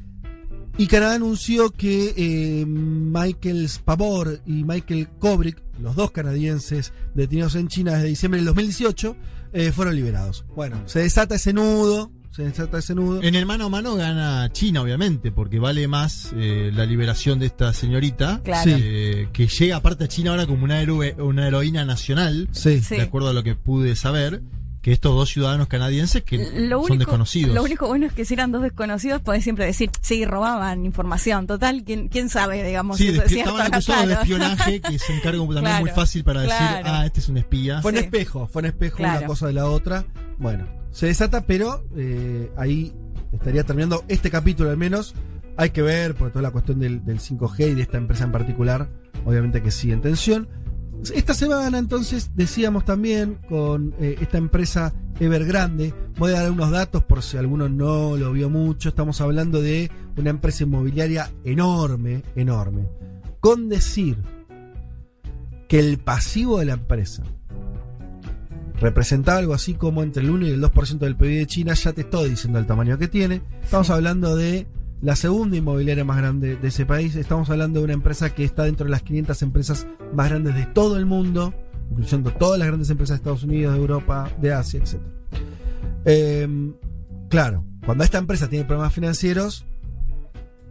[0.77, 7.69] Y Canadá anunció que eh, Michael Spavor y Michael Kubrick, los dos canadienses detenidos en
[7.69, 9.17] China desde diciembre del 2018,
[9.53, 10.45] eh, fueron liberados.
[10.57, 13.23] Bueno, se desata ese nudo, se desata ese nudo.
[13.23, 17.47] En el mano a mano gana China, obviamente, porque vale más eh, la liberación de
[17.47, 18.73] esta señorita, Claro.
[18.75, 22.81] eh, que llega aparte a China ahora como una, héroe- una heroína nacional, Sí.
[22.83, 22.97] Sí.
[22.97, 24.43] de acuerdo a lo que pude saber,
[24.85, 26.37] que estos dos ciudadanos canadienses que
[26.69, 27.55] Lo son desconocidos.
[27.55, 31.47] lo único bueno es que si eran dos desconocidos, podés siempre decir, sí, robaban información.
[31.47, 35.17] Total, ¿quién, quién sabe, digamos, Sí, si es cierto estaban acusados de espionaje, que se
[35.17, 37.81] encarga también Claro, muy fácil para decir, ah, este es un espía.
[37.81, 38.05] Fue un Sí.
[38.05, 40.05] espejo, fue un espejo una cosa de la otra.
[40.37, 42.93] Bueno, se desata, pero eh, ahí
[43.33, 45.15] estaría terminando este capítulo al menos.
[45.57, 48.33] Hay que ver, por toda la cuestión del, del 5G y de esta empresa en
[48.33, 48.91] particular,
[49.25, 50.47] obviamente que sigue en tensión.
[51.13, 57.05] Esta semana entonces decíamos también con eh, esta empresa Evergrande, voy a dar unos datos
[57.05, 62.89] por si alguno no lo vio mucho, estamos hablando de una empresa inmobiliaria enorme, enorme.
[63.41, 64.17] Con decir
[65.69, 67.23] que el pasivo de la empresa
[68.81, 71.93] representaba algo así como entre el 1 y el 2% del PIB de China, ya
[71.93, 73.43] te estoy diciendo el tamaño que tiene.
[73.63, 74.67] Estamos hablando de
[75.05, 77.15] la segunda inmobiliaria más grande de ese país.
[77.15, 80.65] Estamos hablando de una empresa que está dentro de las 500 empresas más grandes de
[80.65, 81.53] todo el mundo,
[81.91, 84.95] incluyendo todas las grandes empresas de Estados Unidos, de Europa, de Asia, etc.
[86.07, 86.73] Eh,
[87.29, 89.67] claro, cuando esta empresa tiene problemas financieros,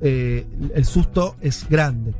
[0.01, 2.15] eh, el susto es grande.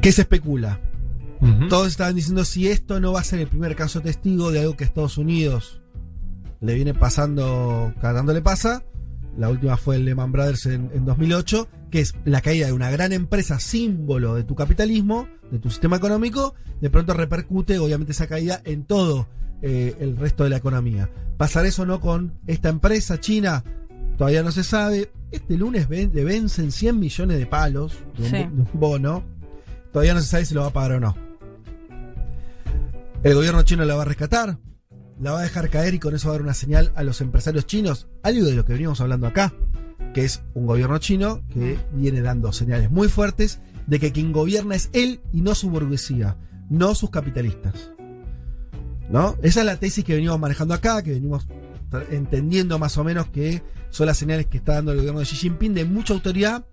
[0.00, 0.80] ¿Qué se especula?
[1.68, 4.74] Todos estaban diciendo si esto no va a ser el primer caso testigo de algo
[4.74, 5.82] que Estados Unidos
[6.60, 8.82] le viene pasando, cada tanto le pasa.
[9.36, 12.90] La última fue el Lehman Brothers en, en 2008, que es la caída de una
[12.90, 18.26] gran empresa símbolo de tu capitalismo, de tu sistema económico, de pronto repercute obviamente esa
[18.26, 19.28] caída en todo
[19.62, 21.10] eh, el resto de la economía.
[21.36, 23.62] ¿Pasar eso no con esta empresa china?
[24.16, 25.10] Todavía no se sabe.
[25.30, 28.36] Este lunes ven- le vencen 100 millones de palos de un, Sí.
[28.38, 29.22] de un bono.
[29.92, 31.16] Todavía no se sabe si lo va a pagar o no.
[33.22, 34.58] ¿El gobierno chino la va a rescatar?
[35.20, 37.20] ¿La va a dejar caer y con eso va a dar una señal a los
[37.22, 38.06] empresarios chinos?
[38.22, 39.54] Algo de lo que veníamos hablando acá,
[40.12, 44.74] que es un gobierno chino que viene dando señales muy fuertes de que quien gobierna
[44.74, 46.36] es él y no su burguesía,
[46.68, 47.92] no sus capitalistas.
[49.08, 49.36] ¿No?
[49.42, 51.46] Esa es la tesis que venimos manejando acá, que venimos
[52.10, 55.36] entendiendo más o menos que son las señales que está dando el gobierno de Xi
[55.36, 56.66] Jinping de mucha autoridad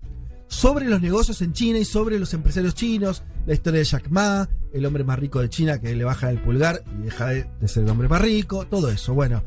[0.48, 4.48] sobre los negocios en China y sobre los empresarios chinos, la historia de Jack Ma,
[4.72, 7.68] el hombre más rico de China que le baja el pulgar y deja de, de
[7.68, 9.14] ser el hombre más rico, todo eso.
[9.14, 9.42] Bueno,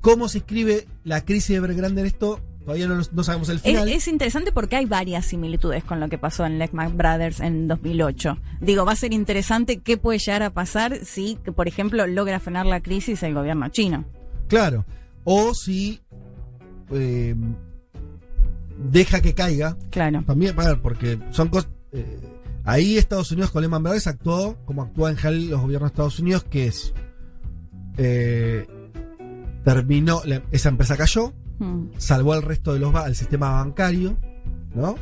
[0.00, 2.40] ¿cómo se escribe la crisis de Evergrande en esto?
[2.64, 3.88] Todavía no, no sabemos el final.
[3.90, 8.38] es interesante porque hay varias similitudes con lo que pasó en Lehman Brothers en 2008.
[8.62, 12.64] Digo, va a ser interesante qué puede llegar a pasar si, por ejemplo, logra frenar
[12.64, 14.06] la crisis el gobierno chino.
[14.48, 14.86] Claro.
[15.24, 16.00] O si
[16.90, 17.34] eh,
[18.90, 19.76] deja que caiga.
[19.90, 20.22] Claro.
[20.26, 21.68] También, porque son cosas.
[21.92, 22.18] eh,
[22.64, 26.18] ahí Estados Unidos con Lehman Brothers actuó como actúan en general los gobiernos de Estados
[26.20, 26.92] Unidos, que es.
[27.96, 28.66] eh,
[29.64, 30.20] terminó.
[30.24, 31.86] la- esa empresa cayó, Mm.
[31.96, 34.16] salvó al resto de los ba- al sistema bancario,
[34.74, 34.96] ¿no?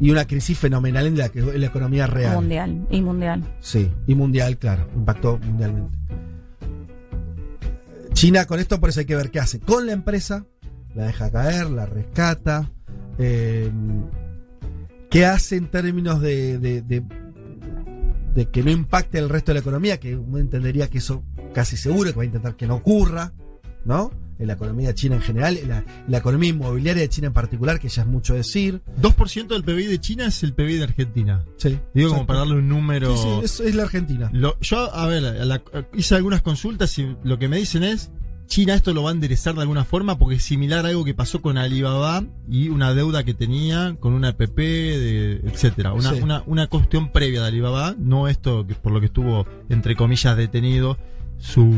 [0.00, 2.34] Y una crisis fenomenal en la, que, en la economía real.
[2.36, 3.44] Mundial y mundial.
[3.60, 5.98] Sí, y mundial, claro, impactó mundialmente.
[8.14, 9.60] China con esto por eso hay que ver qué hace.
[9.60, 10.44] Con la empresa,
[10.94, 12.70] la deja caer, la rescata.
[13.18, 13.70] eh,
[15.10, 17.02] ¿Qué hace en términos de, de- de-
[18.34, 21.76] de que no impacte el resto de la economía, que uno entendería que eso casi
[21.76, 23.32] seguro que va a intentar que no ocurra,
[23.84, 24.12] ¿no?
[24.38, 27.78] En la economía china en general, en la, la economía inmobiliaria de China en particular,
[27.78, 28.80] que ya es mucho decir.
[29.02, 31.44] 2% del PBI de China es el PBI de Argentina.
[31.58, 31.78] Sí.
[31.92, 33.14] Digo como para darle un número.
[33.16, 34.30] Sí, sí, es, es la Argentina.
[34.32, 38.12] Lo- yo, a ver, la- hice algunas consultas y lo que me dicen es,
[38.50, 41.14] China esto lo va a enderezar de alguna forma porque es similar a algo que
[41.14, 45.92] pasó con Alibaba y una deuda que tenía con una PP, de, etcétera.
[45.92, 46.20] Una, Sí.
[46.20, 50.36] una, una cuestión previa de Alibaba, no esto que por lo que estuvo, entre comillas,
[50.36, 50.98] detenido
[51.38, 51.72] su,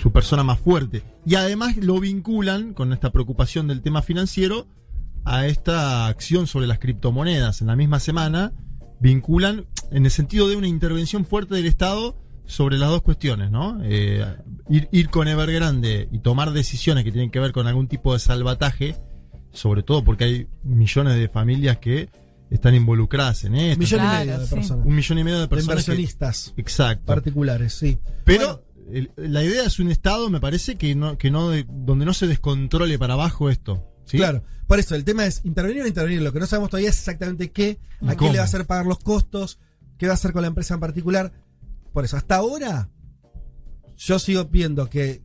[0.00, 1.02] su persona más fuerte.
[1.26, 4.68] Y además lo vinculan con esta preocupación del tema financiero
[5.24, 7.62] a esta acción sobre las criptomonedas.
[7.62, 8.52] En la misma semana
[9.00, 12.16] vinculan en el sentido de una intervención fuerte del Estado
[12.46, 13.78] sobre las dos cuestiones, ¿no?
[13.84, 14.24] Eh,
[14.68, 18.18] ir, ir con Evergrande y tomar decisiones que tienen que ver con algún tipo de
[18.18, 18.96] salvataje,
[19.52, 22.08] sobre todo porque hay millones de familias que
[22.50, 23.78] están involucradas en esto.
[23.78, 24.54] Millón y medio de sí.
[24.54, 24.86] personas.
[24.86, 25.84] Un millón y medio de De personas.
[25.84, 27.06] que- inversionistas exacto.
[27.06, 27.98] particulares, sí.
[28.24, 32.04] Pero el- la idea es un Estado, me parece, que no, que no, de- donde
[32.04, 33.88] no se descontrole para abajo esto.
[34.04, 34.18] ¿sí?
[34.18, 36.20] Claro, por eso el tema es intervenir o intervenir.
[36.20, 38.32] Lo que no sabemos todavía es exactamente qué, a quién ¿Cómo?
[38.32, 39.58] le va a hacer pagar los costos,
[39.96, 41.32] qué va a hacer con la empresa en particular.
[41.94, 42.90] Por eso, hasta ahora,
[43.96, 45.22] yo sigo viendo que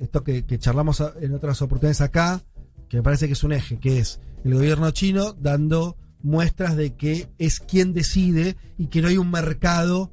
[0.00, 2.42] esto que, que charlamos en otras oportunidades acá,
[2.88, 6.94] que me parece que es un eje, que es el gobierno chino dando muestras de
[6.94, 10.12] que es quien decide y que no hay un mercado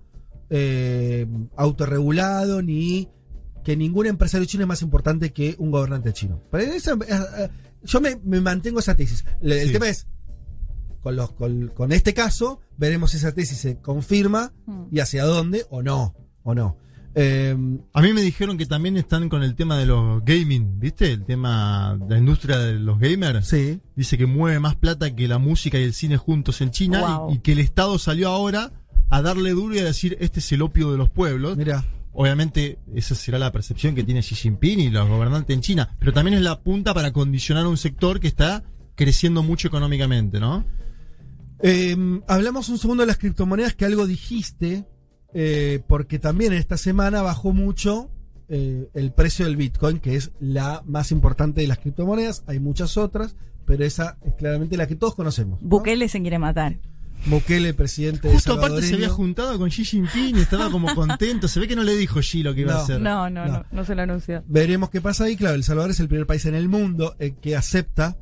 [0.49, 1.27] eh,
[1.57, 3.09] autorregulado ni
[3.63, 6.41] que ningún empresario chino es más importante que un gobernante chino.
[6.49, 7.49] Pero eh, eh,
[7.83, 9.25] yo me, me mantengo esa tesis.
[9.41, 9.73] El Sí.
[9.73, 10.07] tema es,
[11.01, 14.83] con, los, con, con este caso, veremos si esa tesis se confirma Mm.
[14.91, 16.13] y hacia dónde o no.
[16.43, 16.77] O no.
[17.15, 17.55] Eh,
[17.93, 21.11] A mí me dijeron que también están con el tema de los gaming, ¿viste?
[21.13, 23.47] El tema de la industria de los gamers.
[23.47, 23.79] sí.
[23.95, 27.31] Dice que mueve más plata que la música y el cine juntos en China Wow.
[27.31, 28.71] y, y que el Estado salió ahora
[29.09, 31.57] a darle duro y a decir, este es el opio de los pueblos.
[31.57, 31.83] Mira.
[32.13, 36.13] Obviamente, esa será la percepción que tiene Xi Jinping y los gobernantes en China, pero
[36.13, 38.63] también es la punta para condicionar un sector que está
[38.95, 40.65] creciendo mucho económicamente, ¿no?
[41.61, 41.95] Eh,
[42.27, 44.85] hablamos un segundo de las criptomonedas que algo dijiste,
[45.33, 48.09] eh, porque también esta semana bajó mucho
[48.49, 52.43] eh, el precio del Bitcoin, que es la más importante de las criptomonedas.
[52.47, 53.35] Hay muchas otras,
[53.65, 55.61] pero esa es claramente la que todos conocemos.
[55.61, 55.67] ¿no?
[55.67, 56.77] Bukele se quiere matar.
[57.25, 61.47] Bukele, presidente Justo de aparte se había juntado con Xi Jinping y estaba como contento.
[61.47, 62.79] Se ve que no le dijo Xi lo que iba No.
[62.79, 63.01] a hacer.
[63.01, 63.51] No, no, No.
[63.53, 64.43] no, no se lo anunció.
[64.47, 65.35] Veremos qué pasa ahí.
[65.35, 68.15] Claro, El Salvador es el primer país en el mundo eh, que acepta,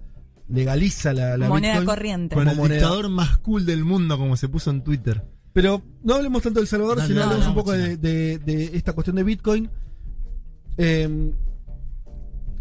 [0.48, 2.36] legaliza la, la Moneda Bitcoin corriente.
[2.36, 2.76] Con como el moneda.
[2.80, 5.24] dictador más cool del mundo, como se puso en Twitter.
[5.54, 8.94] Pero no hablemos tanto del Salvador, Dale, sino hablemos un poco de, de- de esta
[8.94, 9.70] cuestión de Bitcoin.
[10.78, 11.32] Eh,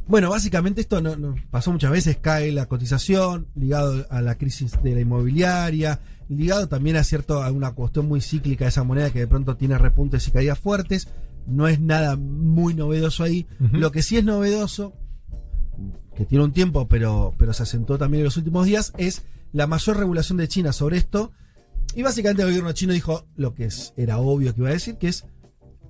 [0.06, 4.72] bueno, básicamente esto no, no- pasó muchas veces, cae la cotización, ligado a la crisis
[4.82, 9.10] de la inmobiliaria, ligado también a cierto a una cuestión muy cíclica de esa moneda
[9.10, 11.08] que de pronto tiene repuntes y caídas fuertes.
[11.46, 13.46] No es nada muy novedoso ahí.
[13.58, 14.94] Lo que sí es novedoso,
[16.14, 19.66] que tiene un tiempo, pero, pero se asentó también en los últimos días, es la
[19.66, 21.32] mayor regulación de China sobre esto.
[21.94, 24.96] Y básicamente el gobierno chino dijo lo que es, era obvio que iba a decir,
[24.96, 25.24] que es,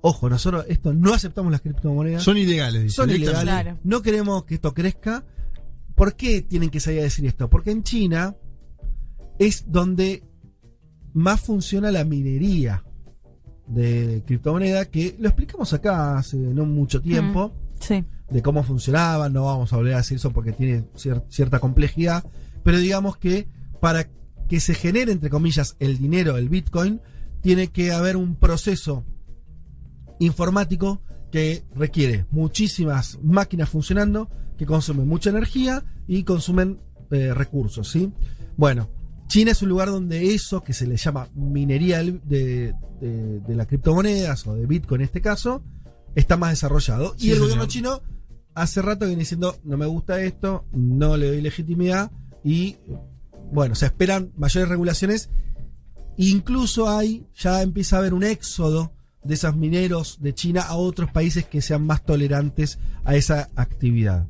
[0.01, 2.23] ojo, nosotros esto no aceptamos las criptomonedas.
[2.23, 3.43] Son ilegales, dice, Son ilegales.
[3.43, 3.79] Claro.
[3.85, 5.25] No queremos que esto crezca.
[5.95, 7.49] ¿Por qué tienen que salir a decir esto?
[7.49, 8.37] Porque en China
[9.39, 10.25] es donde
[11.13, 12.85] más funciona la minería
[13.67, 18.05] de criptomoneda, que lo explicamos acá hace no mucho tiempo, Sí.
[18.35, 22.25] De cómo funcionaba, no vamos a volver a decir eso porque tiene cier- cierta complejidad,
[22.65, 23.47] pero digamos que
[23.81, 24.11] para
[24.49, 27.01] que se genere, entre comillas, el dinero, el Bitcoin,
[27.43, 29.05] tiene que haber un proceso
[30.19, 34.29] informático que requiere muchísimas máquinas funcionando,
[34.59, 36.81] que consumen mucha energía y consumen
[37.13, 38.13] eh, recursos, ¿sí?
[38.57, 38.91] Bueno,
[39.29, 43.69] China es un lugar donde eso, que se le llama minería de, de, de las
[43.69, 45.63] criptomonedas o de Bitcoin en este caso,
[46.17, 47.15] está más desarrollado.
[47.17, 48.03] Sí, y el gobierno chino
[48.55, 52.11] hace rato viene diciendo, no me gusta esto, no le doy legitimidad
[52.43, 52.77] y,
[53.53, 55.31] bueno, se esperan mayores regulaciones.
[56.17, 58.93] Incluso hay, ya empieza a haber un éxodo
[59.25, 64.29] de esos mineros de China a otros países que sean más tolerantes a esa actividad.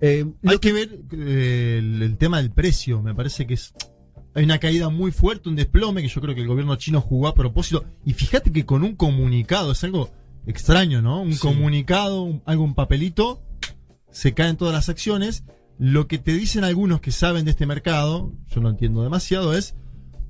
[0.00, 3.02] Eh, Hay que ver eh, el, el tema del precio.
[3.02, 3.74] Me parece que es.
[4.34, 7.28] Hay una caída muy fuerte, un desplome que yo creo que el gobierno chino jugó
[7.28, 7.84] a propósito.
[8.04, 10.10] Y fíjate que con un comunicado, es algo
[10.46, 11.22] extraño, ¿no?
[11.22, 11.38] Un Sí.
[11.40, 13.42] comunicado, un- algo, un papelito,
[14.10, 15.44] se caen todas las acciones.
[15.78, 19.74] Lo que te dicen algunos que saben de este mercado, yo no entiendo demasiado, es,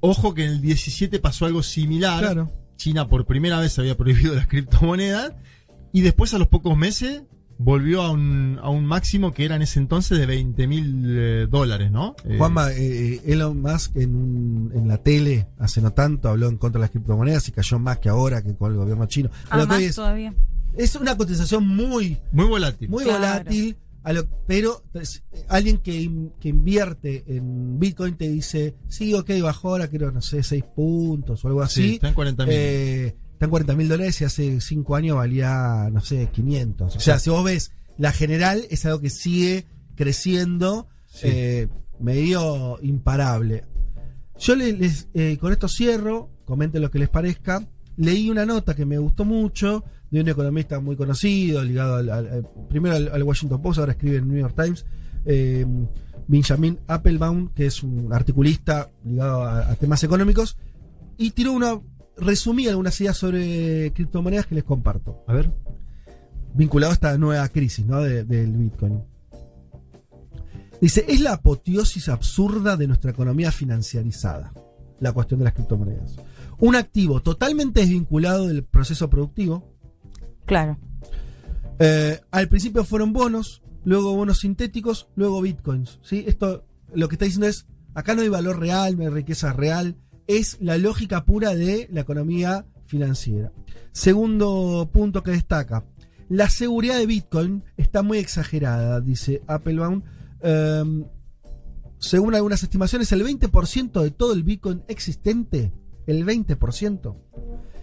[0.01, 2.21] ojo que en el 17 pasó algo similar.
[2.21, 2.53] Claro.
[2.77, 5.35] China por primera vez había prohibido las criptomonedas
[5.93, 7.23] y después a los pocos meses
[7.59, 11.47] volvió a un, a un máximo que era en ese entonces de 20 mil eh,
[11.51, 12.17] dólares, ¿no?
[12.25, 16.57] Eh, Juanma, eh, Elon Musk en, un- en la tele hace no tanto habló en
[16.59, 19.31] contra de las criptomonedas y cayó más que ahora que con el gobierno chino.
[19.51, 20.35] A Ah, lo que más es, todavía.
[20.75, 22.89] es una cotización muy, muy volátil.
[22.89, 23.19] muy Claro.
[23.19, 29.15] volátil, a lo- pero pues, alguien que, in- que invierte en Bitcoin te dice, sí,
[29.15, 31.83] ok, bajó ahora, creo, no sé, 6 puntos o algo así.
[31.83, 32.55] Sí, está en 40 mil.
[32.57, 36.95] Eh, está en 40 mil dólares y hace 5 años valía, no sé, 500.
[36.95, 39.67] O sea, si vos ves la general, es algo que sigue
[39.97, 41.21] creciendo Sí.
[41.29, 41.69] eh,
[41.99, 43.65] medio imparable.
[44.39, 47.67] Yo le- les, eh, con esto cierro, comenten lo que les parezca.
[47.97, 52.29] Leí una nota que me gustó mucho de un economista muy conocido, ligado al, al-
[52.29, 54.87] al- primero al, al Washington Post, ahora escribe en el New York Times,
[55.27, 55.67] eh,
[56.29, 60.57] Benjamin Applebaum, que es un articulista ligado a, a temas económicos,
[61.19, 61.79] y tiró una,
[62.17, 65.25] resumí algunas ideas sobre criptomonedas que les comparto.
[65.27, 65.51] A ver,
[66.55, 68.01] vinculado a esta nueva crisis ¿no?
[68.01, 69.03] de- del Bitcoin.
[70.81, 74.53] Dice, es la apoteosis absurda de nuestra economía financiarizada,
[74.99, 76.17] la cuestión de las criptomonedas.
[76.59, 79.65] Un activo totalmente desvinculado del proceso productivo.
[80.45, 80.79] Claro.
[81.79, 86.01] Eh, al principio fueron bonos, luego bonos sintéticos, luego bitcoins.
[86.03, 86.25] ¿sí?
[86.27, 89.97] Esto lo que está diciendo es, acá no hay valor real, no hay riqueza real,
[90.27, 93.53] es la lógica pura de la economía financiera.
[93.93, 95.85] Segundo punto que destaca,
[96.29, 100.03] la seguridad de Bitcoin está muy exagerada, dice Applebaum.
[100.41, 101.05] Em,
[101.99, 105.73] según algunas estimaciones, el 20% de todo el Bitcoin existente,
[106.07, 107.17] el 20%,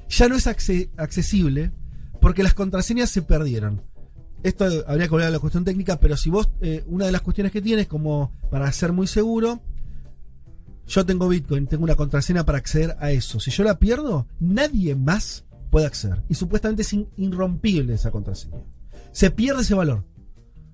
[0.10, 1.72] ya no es acce- accesible
[2.20, 3.82] porque las contraseñas se perdieron.
[4.44, 7.22] Esto habría que hablar de la cuestión técnica, pero si vos, eh, una de las
[7.22, 9.62] cuestiones que tienes, como para ser muy seguro,
[10.90, 13.40] yo tengo Bitcoin, tengo una contraseña para acceder a eso.
[13.40, 16.24] Si yo la pierdo, nadie más puede acceder.
[16.28, 18.58] Y supuestamente es irrompible esa contraseña.
[19.12, 20.06] Se pierde ese valor.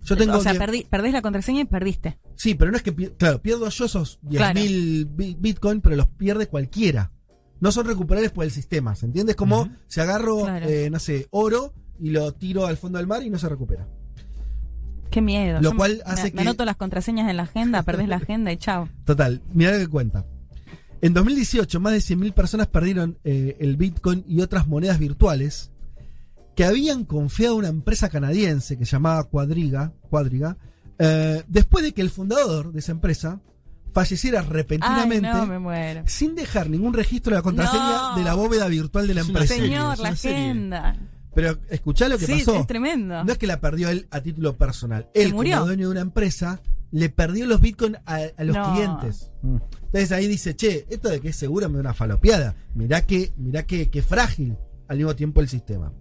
[0.04, 2.20] Yo tengo o sea, perdí- perdés la contraseña y perdiste.
[2.36, 6.48] Sí, pero no es que, claro, pierdo yo esos 10.000 bi- Bitcoin, pero los pierde
[6.48, 7.12] cualquiera.
[7.60, 9.32] No son recuperables por el sistema, ¿se entiende?
[9.32, 10.68] Es como si agarro, Claro.
[10.70, 13.88] eh, no sé, oro y lo tiro al fondo del mar y no se recupera.
[15.10, 15.62] Qué miedo.
[15.62, 18.08] Lo Yo cual me- hace me, que- me anoto las contraseñas en la agenda, perdés
[18.08, 18.90] la agenda y chao.
[19.06, 20.26] Total, mirá lo que cuenta.
[21.02, 25.72] En 2018, más de 100.000 personas perdieron eh, el Bitcoin y otras monedas virtuales
[26.56, 30.58] que habían confiado a una empresa canadiense que se llamaba Quadriga, Quadriga
[30.98, 33.42] eh, después de que el fundador de esa empresa
[33.94, 36.04] falleciera Ay, repentinamente no, me muero.
[36.06, 38.16] sin dejar ningún registro de la contraseña No.
[38.18, 39.54] de la bóveda virtual de la empresa.
[39.54, 40.96] Señor, la agenda.
[41.36, 42.56] Pero escuchá lo que Sí, pasó.
[42.62, 43.24] es tremendo.
[43.24, 45.10] No es que la perdió él a título personal.
[45.14, 45.56] Él, murió?
[45.58, 46.62] como dueño de una empresa,
[46.92, 48.74] le perdió los bitcoins a, a los No.
[48.74, 49.32] clientes.
[49.44, 52.56] Entonces ahí dice, che, esto de que es seguro me da una falopeada.
[52.74, 54.56] Mirá que, mirá que, que frágil
[54.88, 55.92] al mismo tiempo el sistema.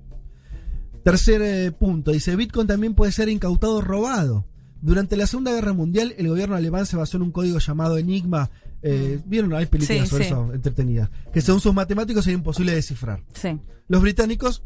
[1.03, 4.47] Tercer eh, punto, dice, Bitcoin también puede ser incautado o robado.
[4.81, 8.51] Durante la Segunda Guerra Mundial, el gobierno alemán se basó en un código llamado Enigma.
[8.83, 9.53] Eh, ¿Vieron?
[9.55, 10.05] Hay películas Mm.
[10.05, 10.31] Sí, sobre sí.
[10.31, 11.11] eso entretenidas.
[11.33, 13.23] Que según sus matemáticos era imposible de descifrar.
[13.35, 13.59] Sí.
[13.89, 14.63] Los británicos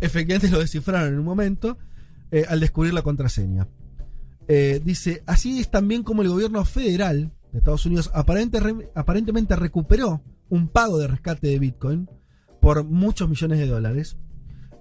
[0.00, 1.78] efectivamente lo descifraron en un momento
[2.30, 3.68] eh, al descubrir la contraseña.
[4.48, 9.54] Eh, dice, así es también como el gobierno federal de Estados Unidos aparente- re- aparentemente
[9.56, 12.08] recuperó un pago de rescate de Bitcoin
[12.60, 14.16] por muchos millones de dólares.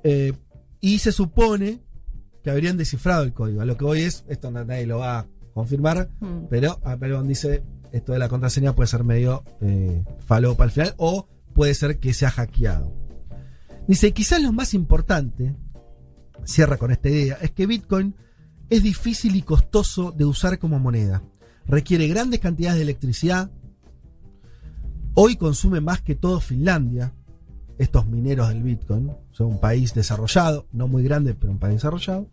[0.03, 0.33] Eh,
[0.81, 1.81] y se supone
[2.43, 3.61] que habrían descifrado el código.
[3.61, 6.45] A lo que hoy es, esto na- nadie lo va a confirmar, Mm.
[6.49, 9.43] pero Applebaum dice, esto de la contraseña puede ser medio
[10.19, 12.93] falopa al final o puede ser que sea hackeado.
[13.89, 15.55] Dice, quizás lo más importante,
[16.43, 18.13] cierra con esta idea, es que Bitcoin
[18.69, 21.23] es difícil y costoso de usar como moneda.
[21.65, 23.49] Requiere grandes cantidades de electricidad.
[25.15, 27.15] Hoy consume más que todo Finlandia,
[27.79, 29.11] estos mineros del Bitcoin.
[29.31, 32.27] Son un país desarrollado, no muy grande, pero un país desarrollado.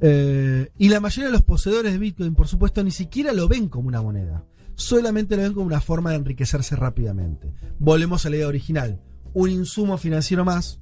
[0.00, 3.68] Eh, y la mayoría de los poseedores de Bitcoin, por supuesto, ni siquiera lo ven
[3.68, 4.44] como una moneda.
[4.76, 7.52] Solamente lo ven como una forma de enriquecerse rápidamente.
[7.80, 9.00] Volvemos a la idea original.
[9.32, 10.80] Un insumo financiero más,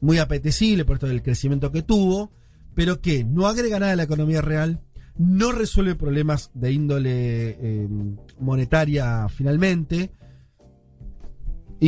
[0.00, 2.32] muy apetecible por todo el crecimiento que tuvo,
[2.74, 4.80] pero que no agrega nada a la economía real,
[5.16, 7.88] no resuelve problemas de índole eh,
[8.40, 10.10] monetaria finalmente.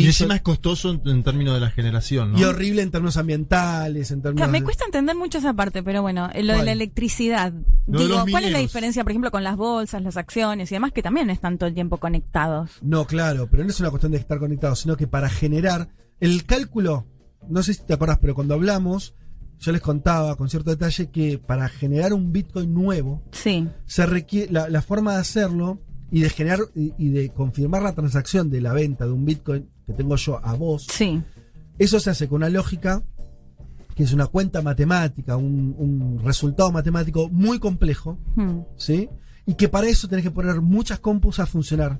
[0.00, 2.38] Y, encima es costoso en, en términos de la generación, ¿no?
[2.38, 6.02] y horrible en términos ambientales, en términos Claro, me cuesta entender mucho esa parte, pero
[6.02, 7.52] bueno, eh, lo de la electricidad.
[7.86, 11.02] Digo, ¿cuál es la diferencia, por ejemplo, con las bolsas, las acciones y demás, que
[11.02, 12.70] también están todo el tiempo conectados?
[12.82, 15.88] No, claro, pero no es una cuestión de estar conectados, sino que para generar
[16.20, 17.06] el cálculo,
[17.48, 19.14] no sé si te acuerdas, pero cuando hablamos,
[19.58, 23.68] yo les contaba con cierto detalle que para generar un Bitcoin nuevo, Sí.
[23.86, 25.80] se requiere la, la forma de hacerlo
[26.10, 29.92] y de generar y, de confirmar la transacción de la venta de un Bitcoin que
[29.92, 30.86] tengo yo a vos.
[30.90, 31.22] Sí.
[31.78, 33.02] Eso se hace con una lógica
[33.94, 38.60] que es una cuenta matemática, un, un resultado matemático muy complejo, Hmm.
[38.76, 39.08] ¿sí?
[39.46, 41.98] Y que para eso tenés que poner muchas compus a funcionar.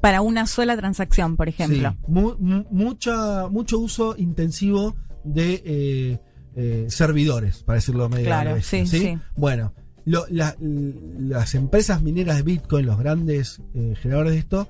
[0.00, 1.90] Para una sola transacción, por ejemplo.
[1.92, 6.20] Sí, mu- mu- mucha, mucho uso intensivo de eh,
[6.56, 9.18] eh, servidores, para decirlo medio Claro, sí, sí.
[9.36, 9.72] Bueno,
[10.06, 14.68] lo- la- l- las empresas mineras de Bitcoin, los grandes eh, generadores de esto,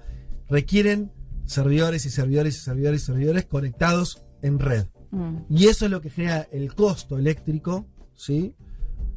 [0.48, 1.12] requieren
[1.44, 4.86] servidores y servidores y servidores y servidores conectados en red.
[5.12, 5.36] Mm.
[5.48, 8.54] Y eso es lo que genera el costo eléctrico, ¿sí?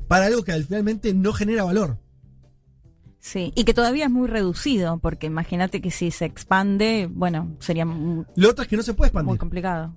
[0.07, 1.97] Para algo que al finalmente no genera valor.
[3.21, 7.85] Sí, y que todavía es muy reducido, porque imagínate que si se expande, bueno, sería
[7.85, 9.27] mu- Lo otro es que no se puede expandir.
[9.27, 9.93] muy complicado.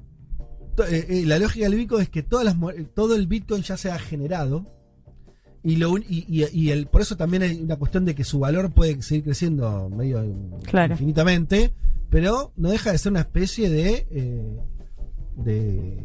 [0.88, 2.56] Eh, eh, la lógica del Bitcoin es que todas las,
[2.94, 4.66] todo el Bitcoin ya se ha generado
[5.64, 8.38] y, lo, y, y- y el, por eso también hay una cuestión de que su
[8.38, 10.24] valor puede seguir creciendo medio
[10.64, 10.94] Claro.
[10.94, 11.72] infinitamente,
[12.10, 14.06] pero no deja de ser una especie de...
[14.10, 14.58] eh,
[15.36, 16.04] de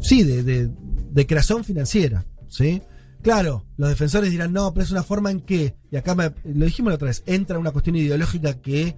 [0.00, 0.70] sí, de, de-
[1.10, 2.82] de creación financiera, ¿sí?
[3.22, 6.66] Claro, los defensores dirán, no, pero es una forma en que, y acá me- lo
[6.66, 8.96] dijimos la otra vez, entra una cuestión ideológica que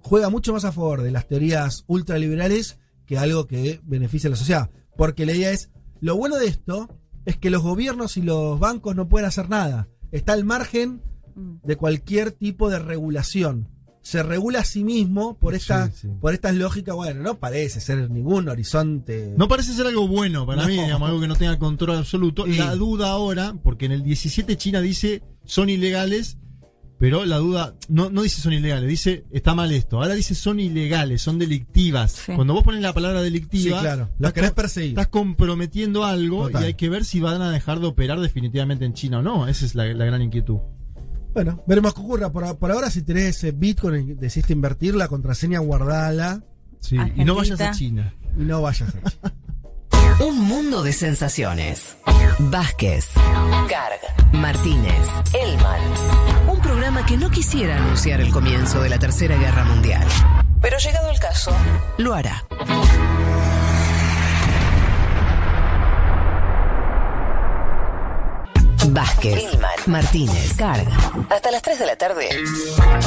[0.00, 4.36] juega mucho más a favor de las teorías ultraliberales que algo que beneficia a la
[4.36, 4.70] sociedad.
[4.96, 6.88] Porque la idea es, lo bueno de esto
[7.28, 9.88] es que los gobiernos y los bancos no pueden hacer nada.
[10.12, 11.02] Está al margen
[11.36, 13.68] de cualquier tipo de regulación.
[14.00, 16.08] Se regula a sí mismo por esta, Sí, sí.
[16.20, 19.34] por estas lógicas, bueno, no parece ser ningún horizonte.
[19.36, 20.68] No parece ser algo bueno para No.
[20.68, 22.46] mí, digamos, algo que no tenga control absoluto.
[22.46, 22.56] Sí.
[22.56, 26.38] La duda ahora, porque en el 17 China dice son ilegales,
[26.98, 30.00] pero la duda no, no dice son ilegales, dice está mal esto.
[30.02, 32.24] Ahora dice son ilegales, son delictivas.
[32.34, 34.08] Cuando vos pones la palabra delictiva, Sí, claro.
[34.16, 34.90] Estás querés perseguir.
[34.90, 36.62] Estás comprometiendo algo Total.
[36.62, 39.46] y hay que ver si van a dejar de operar definitivamente en China o no.
[39.48, 40.58] Esa es la, la gran inquietud.
[41.34, 42.32] Bueno, veremos qué ocurra.
[42.32, 46.42] Por, por ahora, si tenés eh, Bitcoin y decidiste invertir, la contraseña guardala.
[46.80, 48.12] Sí, y no vayas a China.
[48.36, 49.34] Y no vayas a China.
[50.20, 51.96] Un mundo de sensaciones.
[52.40, 53.10] Vázquez,
[53.68, 54.00] Carg,
[54.32, 55.80] Martínez, Elman.
[56.48, 60.04] Un programa que no quisiera anunciar el comienzo de la Tercera Guerra Mundial.
[60.60, 61.52] Pero llegado el caso,
[61.98, 62.44] lo hará.
[68.88, 70.88] Vázquez, Elman, Martínez, Carg.
[71.30, 72.28] Hasta las 3 de la tarde.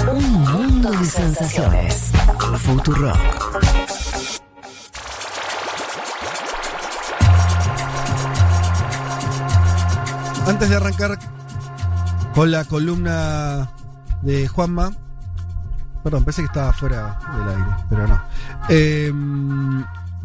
[0.10, 2.12] Un mundo de sensaciones.
[2.58, 3.62] Futurock.
[10.48, 11.20] Antes de arrancar
[12.34, 13.72] con la columna
[14.22, 14.92] de Juanma,
[16.04, 18.22] perdón, pensé que estaba fuera del aire, pero no.
[18.70, 19.14] Eh,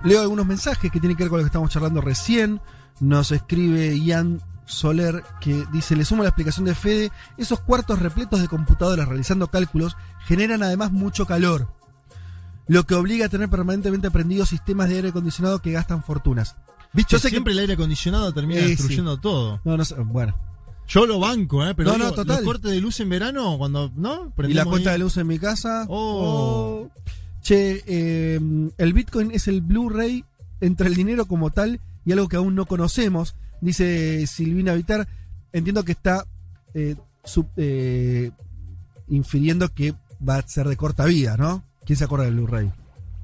[0.04, 2.60] leo algunos mensajes que tienen que ver con lo que estamos charlando recién.
[3.00, 8.40] Nos escribe Ian Soler que dice, le sumo la explicación de Fede, esos cuartos repletos
[8.40, 11.68] de computadoras realizando cálculos generan además mucho calor,
[12.66, 16.56] lo que obliga a tener permanentemente prendidos sistemas de aire acondicionado que gastan fortunas.
[16.96, 18.68] Viste, Yo sé siempre el aire acondicionado termina sí.
[18.70, 19.60] destruyendo todo.
[19.64, 20.34] No, no sé, bueno.
[20.88, 21.74] Yo lo banco, ¿eh?
[21.74, 22.36] Pero No, no, digo, total.
[22.36, 24.32] los cortes de luz en verano, cuando, ¿no?
[24.48, 25.84] Y la cuenta ahí- de luz en mi casa.
[25.88, 26.88] Oh.
[27.42, 28.40] Che, eh,
[28.78, 30.24] el Bitcoin es el Blu-ray
[30.60, 35.06] entre el dinero como tal y algo que aún no conocemos, dice Silvina Vitar.
[35.52, 36.24] Entiendo que está
[36.74, 38.30] eh, sub- eh,
[39.08, 39.94] infiriendo que
[40.26, 41.62] va a ser de corta vida, ¿no?
[41.84, 42.70] ¿Quién se acuerda del Blu-ray?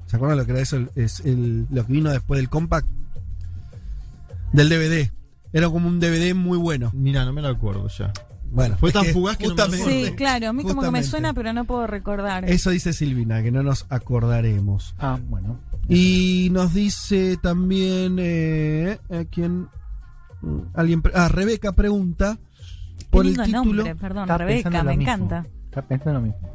[0.07, 0.77] ¿Se acuerdan lo que era eso?
[0.95, 2.87] Es el, lo que vino después del compact.
[4.53, 5.11] Del DVD.
[5.51, 6.89] Era como un DVD muy bueno.
[6.93, 8.11] Mira, no me lo acuerdo ya.
[8.51, 10.07] Bueno, Fue tan que fugaz que no me justamente- acuerdo.
[10.09, 11.09] Sí, claro, a mí como que me Justamente.
[11.09, 12.45] suena, pero no puedo recordar.
[12.49, 14.95] Eso dice Silvina, que no nos acordaremos.
[14.99, 15.59] Ah, bueno.
[15.89, 19.67] Y nos dice también eh, eh, quién
[20.41, 22.37] mm, alguien ah Rebeca pregunta
[23.09, 25.01] por Qué el título nombre, perdón, Rebeca, me mismo.
[25.01, 25.45] encanta.
[25.65, 26.52] Está pensando lo mismo.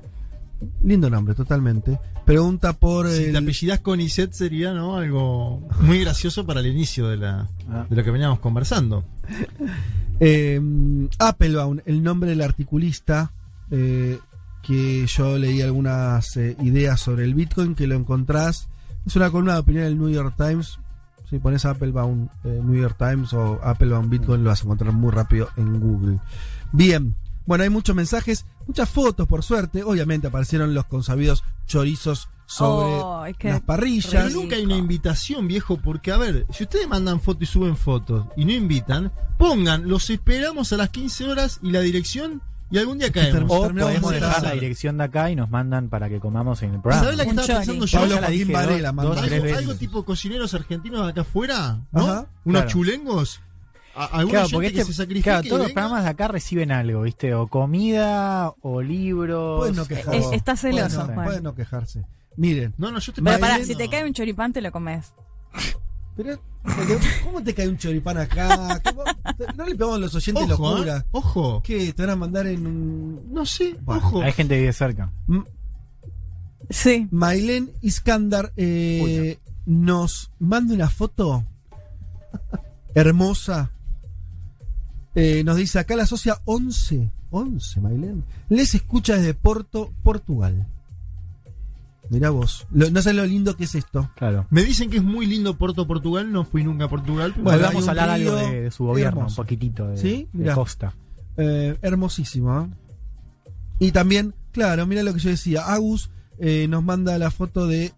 [0.82, 4.96] Lindo nombre totalmente pregunta por Si el- te apellidas Conicet sería, ¿no?
[4.96, 7.86] Algo muy gracioso para el inicio de, la, Ah.
[7.88, 9.04] de lo que veníamos conversando.
[10.20, 10.60] eh,
[11.18, 13.32] Applebaum el nombre del articulista
[13.70, 14.18] eh,
[14.62, 18.68] que yo leí algunas eh, ideas sobre el Bitcoin que lo encontrás
[19.06, 20.78] es una columna de opinión del New York Times
[21.30, 25.10] si pones Applebaum eh, New York Times o Applebaum Bitcoin lo vas a encontrar muy
[25.12, 26.18] rápido en Google
[26.72, 27.14] bien
[27.48, 33.26] bueno hay muchos mensajes muchas fotos por suerte obviamente aparecieron los consabidos chorizos sobre Oh,
[33.26, 36.88] es que las parrillas Pero nunca hay una invitación, viejo, porque a ver, si ustedes
[36.88, 41.58] mandan fotos y suben fotos y no invitan, pongan, los esperamos a las 15 horas
[41.62, 42.40] y la dirección
[42.70, 43.44] y algún día caemos.
[43.50, 44.42] O podemos de dejar pasar.
[44.44, 47.02] la dirección de acá y nos mandan para que comamos en el programa.
[47.04, 47.78] ¿Sabes la que Un estaba chori.
[47.78, 47.98] pensando yo?
[48.00, 48.88] Pablo Joaquín Varela
[49.58, 52.00] algo, tipo cocineros argentinos acá afuera, ¿no?
[52.04, 52.68] Ajá, Unos claro.
[52.68, 53.40] chulengos.
[54.04, 57.02] A- Claro, porque que este- se sacrifique claro, todos los programas de acá reciben algo,
[57.02, 57.34] ¿viste?
[57.34, 59.58] O comida, o libros.
[59.60, 60.18] Pueden no quejarse.
[60.18, 61.26] Es- está celoso, Pueden no- Juan.
[61.26, 62.06] pueden no quejarse.
[62.36, 65.12] Miren, No, no, yo te Pero pará, si te cae un choripán, te lo comes.
[66.16, 66.36] Pero,
[67.24, 68.80] ¿cómo te cae un choripán acá?
[68.84, 69.04] ¿Cómo-
[69.56, 70.96] No le pegamos a los oyentes Ojo, locura.
[70.98, 71.02] ¿eh?
[71.12, 71.62] Ojo.
[71.64, 71.92] ¿Qué?
[71.92, 73.32] ¿Te van a mandar en un.?
[73.32, 74.22] No sé, Bueno, ojo.
[74.22, 75.12] Hay gente que vive cerca.
[76.70, 77.06] Sí.
[77.12, 81.44] Mailen Iskandar eh, nos manda una foto
[82.94, 83.70] hermosa.
[85.14, 87.10] Eh, nos dice acá la socia 11.
[87.30, 88.24] 11, Mailen.
[88.48, 90.66] Les escucha desde Porto, Portugal.
[92.10, 92.66] Mirá vos.
[92.72, 94.10] Lo- no sabes lo lindo que es esto.
[94.16, 94.46] Claro.
[94.50, 97.32] Me dicen que es muy lindo Porto Portugal, no fui nunca a Portugal.
[97.32, 99.42] pero- Bueno, vamos a hablar algo de, de su gobierno, hermoso.
[99.42, 100.28] un poquitito de, ¿Sí?
[100.32, 100.94] de costa.
[101.36, 102.62] Eh, hermosísimo.
[102.62, 103.46] ¿eh?
[103.78, 105.66] Y también, claro, mira lo que yo decía.
[105.72, 107.92] Agus eh, nos manda la foto de,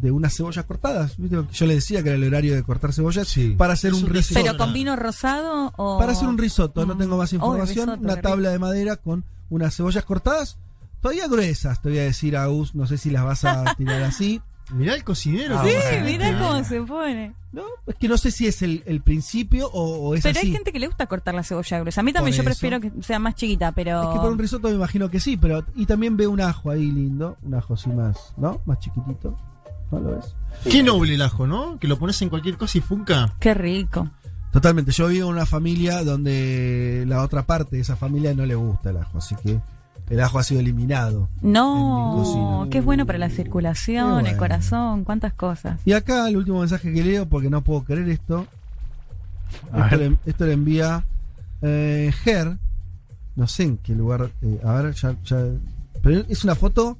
[0.00, 1.16] de unas cebollas cortadas.
[1.16, 3.94] ¿Viste lo que yo le decía que era el horario de cortar cebollas para hacer
[3.94, 4.40] un un risotto.
[4.42, 5.98] ¿Pero con vino rosado o...?
[5.98, 6.98] Para hacer un risotto, no Mm.
[6.98, 7.86] tengo más Oh, información.
[7.88, 10.58] risotto, una tabla de madera con unas cebollas cortadas.
[11.00, 12.74] Todavía gruesas, te voy a decir, Agus.
[12.74, 14.40] No sé si las vas a tirar así.
[14.72, 15.56] Mirá el cocinero.
[15.60, 17.32] Ah, Sí, mirá cómo se pone.
[17.52, 20.48] No, es que no sé si es el, el principio o, o es Pero así.
[20.48, 22.00] hay gente que le gusta cortar la cebolla gruesa.
[22.00, 22.58] A mí también Por yo eso.
[22.58, 24.02] prefiero que sea más chiquita, pero...
[24.02, 25.64] Es que por un risotto me imagino que sí, pero.
[25.76, 27.36] Y también veo un ajo ahí lindo.
[27.44, 28.60] Un ajo así más, ¿no?
[28.66, 29.38] Más chiquitito.
[29.90, 30.20] ¿No lo?
[30.64, 31.78] Qué noble el ajo, ¿no?
[31.78, 33.34] Que lo pones en cualquier cosa y funca.
[33.40, 34.08] Qué rico.
[34.52, 34.90] Totalmente.
[34.92, 38.90] Yo vivo en una familia donde la otra parte de esa familia no le gusta
[38.90, 39.60] el ajo, así que
[40.08, 41.28] el ajo ha sido eliminado.
[41.42, 45.80] No, qué es bueno para la circulación, el corazón, cuántas cosas.
[45.84, 48.46] Y acá el último mensaje que leo, porque no puedo creer esto.
[49.96, 51.04] Le, esto le envía
[51.62, 52.56] eh, Ger.
[53.36, 54.30] No sé en qué lugar.
[54.42, 55.44] eh, a ver, ya, ya-
[56.02, 56.98] Pero es una foto.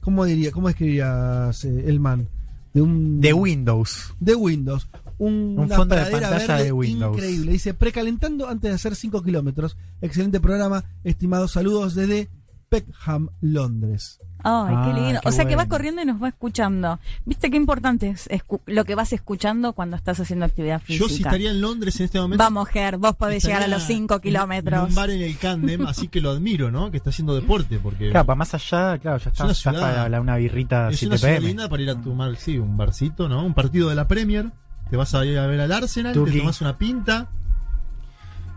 [0.00, 0.50] ¿Cómo diría?
[0.50, 2.28] ¿Cómo escribirías, eh, Elman?
[2.72, 3.20] De un.
[3.20, 4.14] De Windows.
[4.20, 4.88] de Windows.
[5.18, 7.16] Un, fondo de pantalla verde de Windows.
[7.16, 7.52] increíble.
[7.52, 9.76] Dice, precalentando antes de hacer 5 kilómetros.
[10.00, 10.84] Excelente programa.
[11.04, 12.30] Estimados saludos desde
[12.70, 14.20] Peckham, Londres.
[14.44, 15.20] Ay, qué Ah, lindo.
[15.22, 15.70] qué o sea que va bueno.
[15.70, 16.98] corriendo y nos va escuchando.
[17.24, 21.04] ¿Viste qué importante es escu- lo que vas escuchando cuando estás haciendo actividad física?
[21.04, 22.42] Yo si estaría en Londres en este momento.
[22.42, 24.88] Vamos, Ger, vos podés llegar a los 5 En kilómetros.
[24.88, 26.90] un bar en el Candem, así que lo admiro, ¿no?
[26.90, 29.44] Que está haciendo deporte, porque Claro, para más allá, claro, ya está.
[29.44, 31.90] una ya está ciudad- para la- una birrita es 7 una ciudad linda para ir
[31.90, 33.44] a tomar, sí, un barcito, ¿no?
[33.44, 34.50] Un partido de la Premier.
[34.90, 36.32] Te vas a ir a ver al Arsenal, Tuki.
[36.32, 37.28] te tomas una pinta.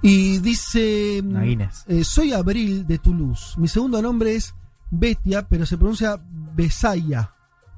[0.01, 1.45] Y dice, Una
[1.87, 3.53] eh, soy Abril de Toulouse.
[3.57, 4.53] Mi segundo nombre es
[4.95, 6.19] Betia, pero se pronuncia
[6.55, 7.31] Besaya.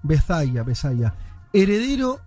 [0.04, 1.14] Besaya, Besaya.
[1.54, 2.20] Heredero,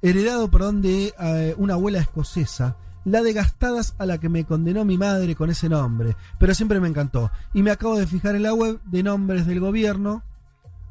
[0.00, 2.76] heredado, perdón, de eh, una abuela escocesa.
[3.04, 6.16] La de gastadas a la que me condenó mi madre con ese nombre.
[6.38, 7.30] Pero siempre me encantó.
[7.52, 10.22] Y me acabo de fijar en la web de nombres del gobierno.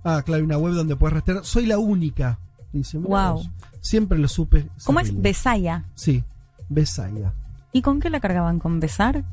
[0.04, 1.44] Ah, claro, una web donde puedes rastrear.
[1.44, 2.38] Soy la única.
[2.72, 3.34] Dice, Wow.
[3.34, 3.50] vos.
[3.82, 4.70] Siempre lo supe.
[4.86, 5.20] ¿Cómo es?
[5.20, 5.86] Besaya.
[5.96, 6.24] Sí,
[6.70, 7.34] Besaya.
[7.72, 8.60] ¿Y con qué la cargaban?
[8.60, 9.24] ¿Con besar?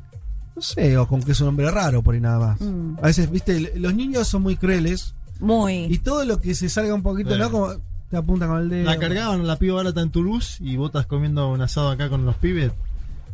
[0.61, 2.61] No sé, o con que es un nombre raro por ahí nada más.
[2.61, 2.97] Mm.
[2.99, 5.85] A veces, viste, los niños son muy crueles Muy.
[5.85, 7.35] y todo lo que se salga un poquito.
[7.35, 7.51] ¿no?
[7.51, 7.73] Como
[8.09, 8.85] te apuntan con el dedo.
[8.85, 12.25] La cargaban la piba barata en Toulouse y vos estás comiendo un asado acá con
[12.25, 12.71] los pibes.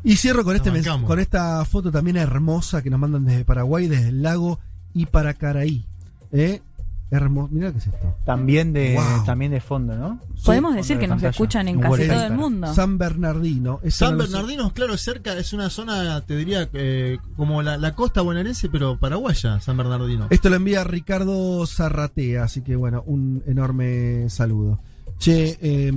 [0.04, 0.72] Y cierro con, este
[1.06, 4.60] con esta foto también hermosa que nos mandan desde Paraguay, desde el lago
[4.94, 5.86] Iparacaraí.
[6.32, 6.62] ¿Eh?
[7.10, 7.50] Hermoso.
[7.54, 8.16] Mirá qué es esto.
[8.26, 9.24] También de, Wow.
[9.26, 10.20] también de fondo, ¿no?
[10.44, 11.30] Podemos Sí, decir que de nos pantalla.
[11.30, 12.74] escuchan en casi todo el mundo.
[12.74, 13.80] San Bernardino.
[13.90, 14.18] San.
[14.18, 19.00] Bernardino, claro, cerca, es una zona, te diría, eh, como la, la costa bonaerense, pero
[19.00, 20.28] paraguaya, San Bernardino.
[20.30, 24.80] Esto lo envía Ricardo Zarratea, así que bueno, un enorme saludo.
[25.18, 25.94] Che, eh,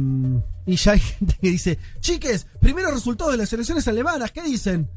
[0.66, 4.88] y ya hay gente que dice, chiques, primeros resultados de las elecciones alemanas, ¿qué dicen?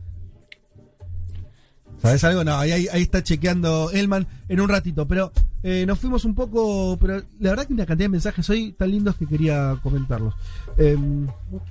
[2.04, 2.44] ¿Sabes algo?
[2.44, 5.32] No, ahí, está chequeando Elman en un ratito, pero
[5.64, 8.92] eh, nos fuimos un poco, pero la verdad que una cantidad de mensajes hoy tan
[8.92, 10.34] lindos que quería comentarlos.
[10.78, 10.98] Eh,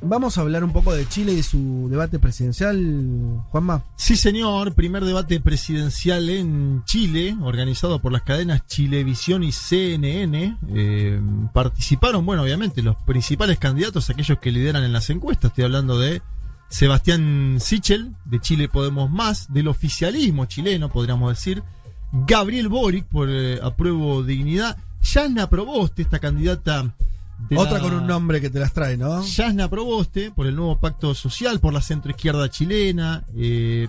[0.00, 3.84] vamos a hablar un poco de Chile y su debate presidencial, Juanma.
[3.96, 10.56] Sí, señor, primer debate presidencial en Chile, organizado por las cadenas Chilevisión y CNN.
[10.70, 11.20] Eh,
[11.52, 15.50] participaron, bueno, obviamente, los principales candidatos, aquellos que lideran en las encuestas.
[15.50, 16.22] Estoy hablando de
[16.76, 21.62] Sebastián Sichel, de Chile Podemos Más, del oficialismo chileno, podríamos decir.
[22.12, 24.78] Gabriel Boric, por eh, Apruebo Dignidad.
[25.02, 26.94] Yasna Proboste, esta candidata.
[27.48, 29.22] de Otra la- con un nombre que te las trae, ¿no?
[29.22, 33.24] Yasna Proboste, por el nuevo pacto social, por la centroizquierda chilena.
[33.36, 33.88] eh,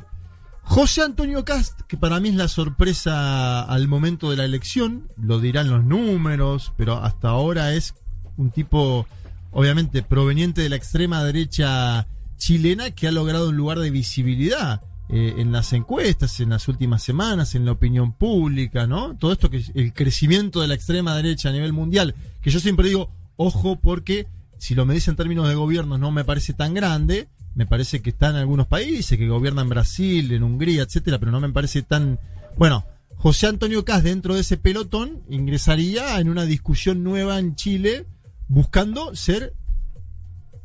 [0.63, 5.39] José Antonio Cast, que para mí es la sorpresa al momento de la elección, lo
[5.39, 7.93] dirán los números, pero hasta ahora es
[8.37, 9.05] un tipo,
[9.51, 12.07] obviamente, proveniente de la extrema derecha
[12.37, 17.03] chilena que ha logrado un lugar de visibilidad eh, en las encuestas, en las últimas
[17.03, 19.15] semanas, en la opinión pública, ¿no?
[19.17, 22.87] Todo esto que el crecimiento de la extrema derecha a nivel mundial, que yo siempre
[22.87, 24.27] digo, ojo, porque
[24.57, 28.01] si lo me dice en términos de gobiernos no me parece tan grande, me parece
[28.01, 31.49] que está en algunos países, que gobierna en Brasil, en Hungría, etcétera, pero no me
[31.49, 32.19] parece tan.
[32.57, 38.05] Bueno, José Antonio Cas dentro de ese pelotón ingresaría en una discusión nueva en Chile
[38.47, 39.53] buscando ser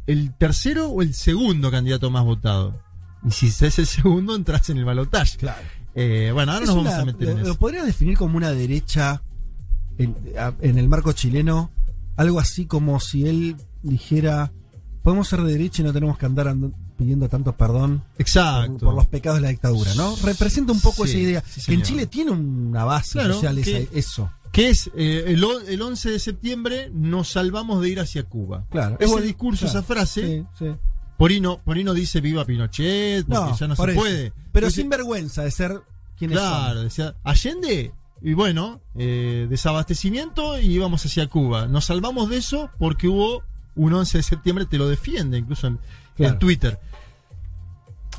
[0.09, 2.75] el tercero o el segundo candidato más votado.
[3.25, 5.39] Y si es el segundo, entras en el balotaje.
[5.39, 5.63] Claro.
[5.95, 7.49] Eh, bueno, ahora Es nos vamos una- a meter en eso.
[7.49, 9.23] lo podría definir como una derecha
[9.99, 10.17] en,
[10.79, 11.71] el marco chileno,
[12.17, 14.53] algo así como si él dijera,
[15.03, 18.73] podemos ser de derecha y no tenemos que andar and- pidiendo tanto perdón Exacto.
[18.73, 20.15] por, por los pecados de la dictadura, ¿no?
[20.23, 21.83] Representa un poco Sí, esa idea, sí, que en.
[21.83, 24.31] Chile tiene una base Claro, social esa- eso.
[24.59, 28.67] Que es eh, el, el 11 de septiembre nos salvamos de ir hacia Cuba.
[28.71, 28.97] Claro.
[28.99, 30.75] Ese bueno, discurso, claro, esa frase, sí, sí.
[31.17, 34.01] Porino, Porino dice viva Pinochet, porque No, ya no por se eso.
[34.01, 34.33] puede.
[34.51, 35.81] Pero sin vergüenza de ser
[36.17, 41.69] quienes Claro, decía Allende, y bueno, eh, desabastecimiento y íbamos hacia Cuba.
[41.69, 43.45] Nos salvamos de eso porque hubo
[43.77, 45.79] un 11 de septiembre, te lo defiende incluso en,
[46.17, 46.33] Claro.
[46.33, 46.81] en Twitter.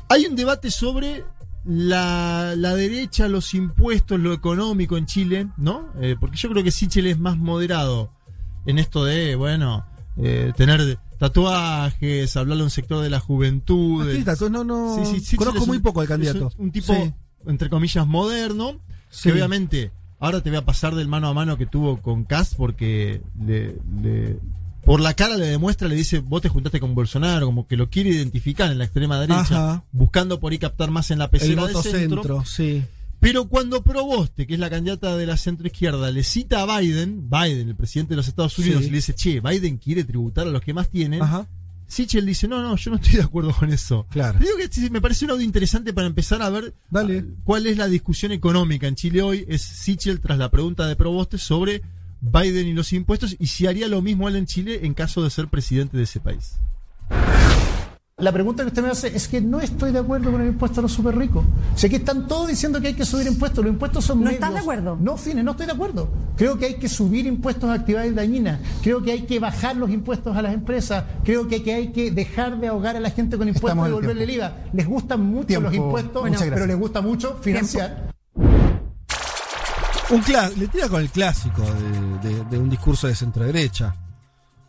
[0.08, 1.22] Hay un debate sobre
[1.64, 5.88] la, la derecha, los impuestos, lo económico en Chile, ¿no?
[6.00, 8.12] Eh, porque yo creo que Sichel es más moderado
[8.66, 9.84] en esto de, bueno,
[10.16, 14.04] eh, tener tatuajes, hablarle a un sector de la juventud.
[14.50, 16.50] No, no, Sí, sí, Sichel conozco es muy un- poco al es candidato.
[16.58, 17.12] Un, un tipo, Sí.
[17.46, 18.80] entre comillas, moderno,
[19.10, 19.24] Sí.
[19.28, 22.54] que obviamente ahora te voy a pasar del mano a mano que tuvo con Cast
[22.56, 24.38] porque le, le-
[24.90, 27.88] por la cara le demuestra, le dice, vos te juntaste con Bolsonaro, como que lo
[27.90, 29.42] quiere identificar en la extrema derecha,
[29.74, 29.84] Ajá.
[29.92, 31.92] buscando por ahí captar más en la El pecera del centro.
[32.24, 32.82] centro, sí.
[33.20, 37.30] Pero cuando Proboste, que es la candidata de la centro izquierda, le cita a Biden,
[37.30, 38.88] Biden, el presidente de los Estados Unidos, Sí.
[38.88, 41.46] y le dice, che, Biden quiere tributar a los que más tienen, Ajá.
[41.86, 44.06] Sichel dice, no, no, yo no estoy de acuerdo con eso.
[44.10, 44.40] Claro.
[44.40, 47.18] Digo que me parece un audio interesante para empezar a ver Dale.
[47.28, 49.44] ah, cuál es la discusión económica en Chile hoy.
[49.46, 51.80] Es Sichel tras la pregunta de Proboste sobre
[52.20, 55.30] Biden y los impuestos y si haría lo mismo él en Chile en caso de
[55.30, 56.56] ser presidente de ese país.
[58.18, 60.80] La pregunta que usted me hace es que no estoy de acuerdo con el impuesto
[60.80, 61.42] a los super ricos.
[61.74, 63.64] Sé que están todos diciendo que hay que subir impuestos.
[63.64, 64.34] Los impuestos son ¿No medios.
[64.34, 64.98] estás de acuerdo?
[65.00, 66.10] No, Fines, no estoy de acuerdo.
[66.36, 68.60] Creo que hay que subir impuestos a actividades dañinas.
[68.82, 71.04] Creo que hay que bajar los impuestos a las empresas.
[71.24, 73.88] Creo que, que hay que dejar de ahogar a la gente con impuestos Estamos y
[73.88, 74.56] devolverle el IVA.
[74.74, 75.68] Les gustan mucho Tiempo.
[75.68, 78.09] los impuestos, pero les gusta mucho financiar.
[80.10, 80.22] Un
[80.58, 83.94] le tira con el clásico de, de- de un discurso de centro derecha.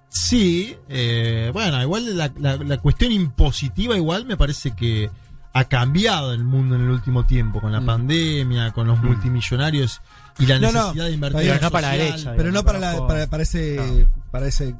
[0.09, 5.09] Sí, eh, bueno, igual la, la- la cuestión impositiva igual me parece que
[5.53, 10.01] ha cambiado el mundo en el último tiempo, con la pandemia, con los multimillonarios
[10.39, 10.61] y la Mm.
[10.61, 11.49] No, no, necesidad de invertir.
[11.51, 14.07] en no para la derecha, Pero no para, la, conozco- para, para ese.
[14.31, 14.75] Para ese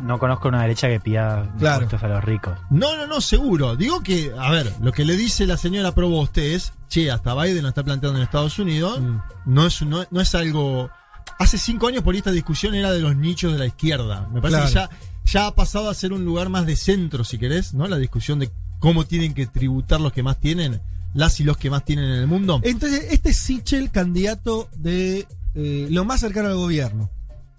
[0.00, 1.82] No conozco una derecha que pida Claro.
[1.82, 2.58] impuestos a los ricos.
[2.70, 3.76] No, no, no, seguro.
[3.76, 7.62] Digo que, a ver, lo que le dice la señora Proboste es, che, hasta Biden
[7.62, 9.18] lo está planteando en Estados Unidos, Mm.
[9.46, 10.90] no, es, no, no es algo...
[11.38, 14.26] Hace cinco años por ahí esta discusión era de los nichos de la izquierda.
[14.32, 14.88] Me parece Claro.
[14.88, 14.94] que
[15.26, 17.86] ya, ya ha pasado a ser un lugar más de centro, si querés, ¿no?
[17.86, 20.80] La discusión de cómo tienen que tributar los que más tienen,
[21.12, 22.60] las y los que más tienen en el mundo.
[22.62, 27.10] Entonces, este es Sichel, candidato de eh, lo más cercano al gobierno.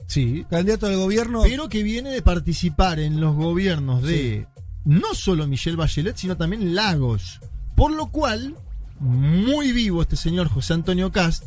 [0.08, 0.46] Sí.
[0.50, 1.44] Candidato del gobierno.
[1.44, 4.48] Pero que viene de participar en los gobiernos de
[4.86, 7.40] no solo Michelle Bachelet, sino también Lagos.
[7.76, 8.56] Por lo cual,
[9.00, 11.44] muy vivo este señor José Antonio Cast,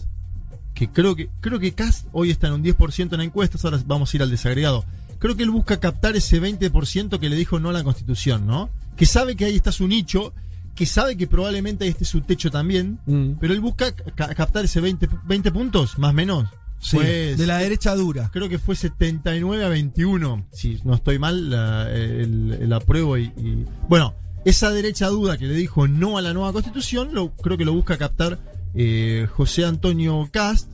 [0.74, 4.12] que creo que, creo que Cast hoy está en un 10% en encuestas, ahora vamos
[4.12, 4.84] a ir al desagregado.
[5.18, 8.70] Creo que él busca captar ese 20% que le dijo no a la constitución, ¿no?
[8.96, 10.32] Que sabe que ahí está su nicho,
[10.74, 13.32] que sabe que probablemente ahí esté su techo también, Mm.
[13.40, 16.48] pero él busca ca- captar ese 20, 20 puntos, más o menos.
[16.81, 18.31] Sí, Pues- de la derecha dura.
[18.33, 20.47] Creo que fue 79 a 21.
[20.51, 24.14] Si no estoy mal, la- el, el apruebo y, y- Bueno,
[24.47, 27.74] esa derecha duda que le dijo no a la nueva constitución, lo, creo que lo
[27.74, 28.39] busca captar
[28.74, 30.70] eh, José Antonio Cast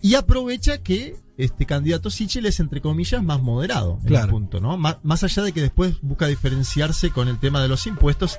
[0.00, 4.26] y aprovecha que este candidato Sichel es, entre comillas, más moderado en Claro.
[4.26, 4.76] el punto, ¿no?
[4.76, 8.38] Má- más allá de que después busca diferenciarse con el tema de los impuestos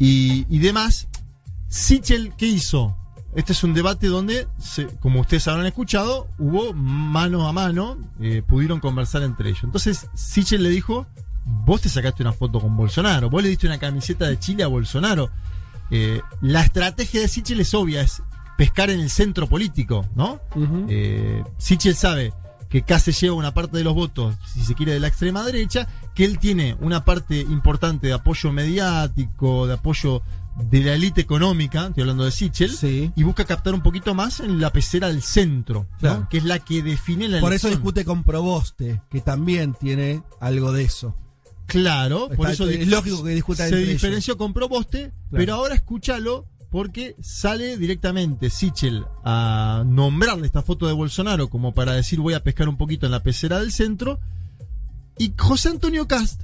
[0.00, 1.06] y, y demás.
[1.68, 2.96] Sichel, ¿qué hizo?
[3.34, 8.42] Este es un debate donde, se- como ustedes habrán escuchado, hubo mano a mano, eh,
[8.46, 9.64] pudieron conversar entre ellos.
[9.64, 11.06] Entonces, Sichel le dijo,
[11.44, 14.68] vos te sacaste una foto con Bolsonaro, vos le diste una camiseta de Chile a
[14.68, 15.30] Bolsonaro.
[15.90, 18.22] Eh, la estrategia de Sichel es obvia, es
[18.58, 20.40] pescar en el centro político, ¿no?
[20.88, 22.32] Eh, Sichel sabe
[22.68, 25.86] que casi lleva una parte de los votos, si se quiere, de la extrema derecha,
[26.14, 30.22] que él tiene una parte importante de apoyo mediático, de apoyo
[30.56, 33.10] de la élite económica, estoy hablando de Sichel, Sí.
[33.16, 36.28] y busca captar un poquito más en la pecera del centro, ¿no?
[36.28, 40.72] Que es la que define la Por eso discute con Proboste, que también tiene algo
[40.72, 41.16] de eso.
[41.66, 43.88] Claro, por eso es lógico que discuta se ellos.
[43.88, 50.92] diferenció con Proboste, pero ahora escúchalo porque sale directamente Sichel a nombrarle esta foto de
[50.92, 54.18] Bolsonaro como para decir voy a pescar un poquito en la pecera del centro
[55.18, 56.42] y José Antonio Cast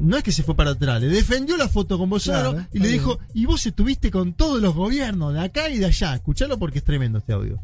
[0.00, 2.78] no es que se fue para atrás, le defendió la foto con Bolsonaro Claro, y
[2.78, 6.14] le dijo, y vos estuviste con todos los gobiernos de acá y de allá.
[6.14, 7.60] Escuchalo porque es tremendo este audio.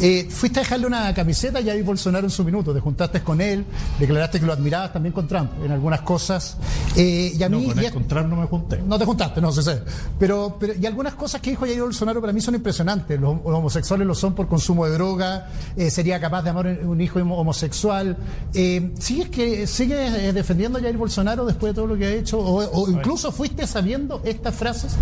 [0.00, 3.40] Eh, fuiste a dejarle una camiseta y ahí Bolsonaro en su minuto, te juntaste con
[3.40, 3.64] él,
[4.00, 6.56] declaraste que lo admirabas también con Trump en algunas cosas.
[6.96, 8.78] Eh, y a No, mí, con, y a- con Trump no me junté.
[8.84, 9.82] no te juntaste, no sé, sé.
[10.18, 13.20] Pero, pero, y algunas cosas que dijo Jair Bolsonaro para mí son impresionantes.
[13.20, 17.00] Los, los homosexuales lo son por consumo de droga, eh, sería capaz de amar un
[17.00, 18.16] hijo homo- homosexual.
[18.52, 22.38] Eh, ¿Sigues, que, sigues defendiendo a Jair Bolsonaro después de todo lo que ha hecho?
[22.40, 24.96] ¿O, o incluso fuiste sabiendo estas frases?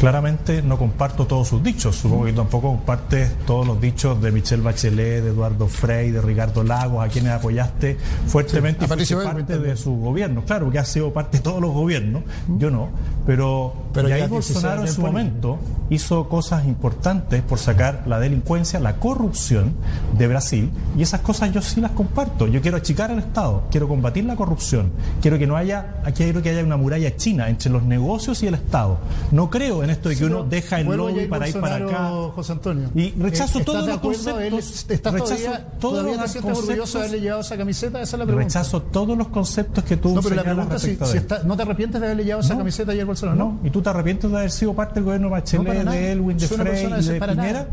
[0.00, 1.96] Claramente no comparto todos sus dichos.
[1.96, 6.62] Supongo que tampoco compartes todos los dichos de Michelle Bachelet, de Eduardo Frei, de Ricardo
[6.62, 7.96] Lagos, a quienes apoyaste
[8.26, 10.44] fuertemente Sí, y parte de su gobierno.
[10.44, 12.22] Claro, que ha sido parte de todos los gobiernos.
[12.58, 12.88] Yo no.
[13.26, 15.58] Pero, Pero ya 16 Bolsonaro en su momento
[15.90, 19.72] hizo cosas importantes por sacar la delincuencia, la corrupción
[20.18, 20.70] de Brasil.
[20.96, 22.46] Y esas cosas yo sí las comparto.
[22.46, 24.90] Yo quiero achicar al Estado, quiero combatir la corrupción,
[25.22, 28.46] quiero que no haya, aquí quiero que haya una muralla china entre los negocios y
[28.46, 28.98] el Estado.
[29.32, 31.84] No creo en esto de que uno deja el lobby para ir para acá.
[31.84, 32.88] Bolsonaro, José Antonio.
[32.94, 33.94] Y rechazo Eh, ¿estás todos los?
[33.96, 34.58] Él conceptos.
[34.70, 38.00] es- ¿Estás rechazo todavía, todos todavía los de conceptos- haberle llevado esa camiseta?
[38.02, 38.44] Esa es la pregunta.
[38.48, 42.00] Rechazo todos los conceptos que tú No, pero la pregunta si, está- ¿no te arrepientes
[42.00, 42.58] de haberle llevado esa No.
[42.60, 43.38] camiseta a Jair Bolsonaro?
[43.38, 45.84] No, ¿y tú te arrepientes de haber sido parte del gobierno de No, Bachelet, para
[45.84, 45.96] nada.
[45.96, 47.32] de Elwin, de Frey de de nada.
[47.34, 47.68] Piñera?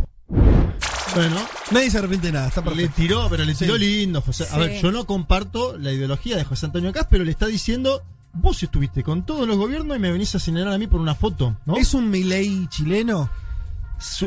[1.16, 1.36] Bueno,
[1.72, 3.80] Nadie se arrepiente de nada, está le tiró, pero le tiró Sí.
[3.80, 4.44] lindo, José.
[4.44, 4.60] A Sí.
[4.60, 8.04] ver, yo no comparto la ideología de José Antonio Cas, pero le está diciendo,
[8.34, 11.16] vos estuviste con todos los gobiernos y me venís a señalar a mí por una
[11.16, 11.78] foto, ¿no?
[11.78, 13.30] ¿Es un Milei chileno?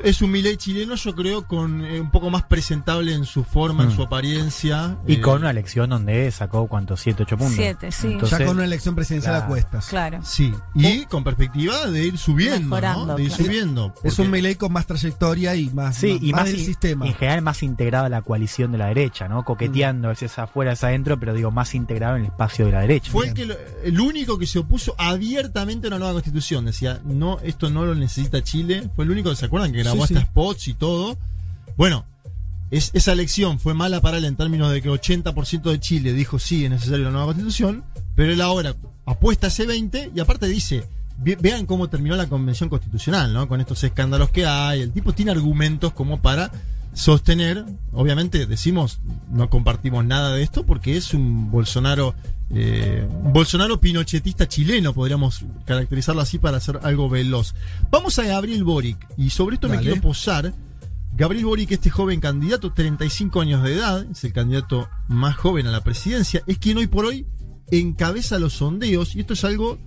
[0.04, 3.82] Es un Milei chileno, yo creo, con eh, un poco más presentable en su forma,
[3.84, 3.96] en Mm.
[3.96, 4.96] su apariencia.
[5.06, 7.00] Y eh, con una elección donde sacó, ¿cuántos?
[7.00, 7.56] ¿Siete, ocho puntos?
[7.56, 8.08] Siete, sí.
[8.12, 9.44] Entonces, ya con una elección presidencial claro.
[9.44, 9.86] a cuestas.
[9.88, 10.20] Claro.
[10.24, 13.16] Sí, y con perspectiva de ir subiendo, ¿no?
[13.16, 13.44] De ir claro.
[13.44, 13.94] subiendo.
[14.02, 16.66] Es un Milei con más trayectoria y más, Sí, más, y más más del in-
[16.66, 17.06] sistema.
[17.06, 19.44] en general más integrado a la coalición de la derecha, ¿no?
[19.44, 22.72] Coqueteando, a veces afuera, a veces adentro, pero digo, más integrado en el espacio de
[22.72, 23.10] la derecha.
[23.12, 23.54] Fue el, que lo-
[23.84, 26.64] el único que se opuso abiertamente a una nueva constitución.
[26.64, 28.88] Decía, no, esto no lo necesita Chile.
[28.96, 30.26] Fue el único, ¿se Que grabó Sí, hasta sí.
[30.26, 31.16] spots y todo.
[31.76, 32.04] Bueno,
[32.70, 36.38] es- esa elección fue mala para él en términos de que 80% de Chile dijo
[36.38, 37.84] sí, es necesaria una nueva constitución.
[38.14, 40.84] Pero él ahora apuesta a ese 20 y aparte dice,
[41.18, 43.46] ve- vean cómo terminó la convención constitucional, ¿no?
[43.48, 44.80] Con estos escándalos que hay.
[44.80, 46.50] El tipo tiene argumentos como para
[46.94, 49.00] sostener, obviamente decimos,
[49.30, 52.14] no compartimos nada de esto porque es un Bolsonaro,
[52.50, 57.54] eh, Bolsonaro pinochetista chileno, podríamos caracterizarlo así para hacer algo veloz.
[57.90, 60.52] Vamos a Gabriel Boric, y sobre esto me quiero posar.
[61.16, 65.70] Gabriel Boric, este joven candidato, 35 años de edad, es el candidato más joven a
[65.70, 67.26] la presidencia, es quien hoy por hoy
[67.70, 69.78] encabeza los sondeos, y esto es algo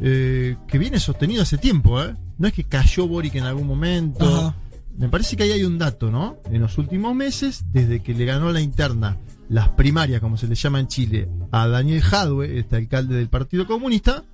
[0.00, 2.14] eh, que viene sostenido hace tiempo, ¿eh?
[2.38, 4.24] No es que cayó Boric en algún momento.
[4.24, 4.54] Ajá.
[4.96, 6.38] Me parece que ahí hay un dato, ¿no?
[6.50, 9.16] En los últimos meses, desde que le ganó la interna,
[9.48, 13.66] las primarias, como se le llama en Chile, a Daniel Jadwe, este alcalde del Partido
[13.66, 14.24] Comunista,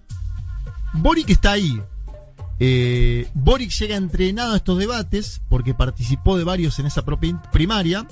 [0.95, 1.81] Boric está ahí.
[2.61, 8.07] Eh, Boric llega entrenado a estos debates porque participó de varios en esa propia primaria,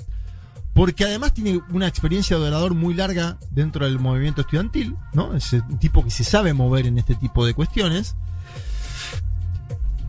[0.73, 5.35] porque además tiene una experiencia de orador muy larga dentro del movimiento estudiantil, ¿no?
[5.35, 8.15] Es un tipo que se sabe mover en este tipo de cuestiones.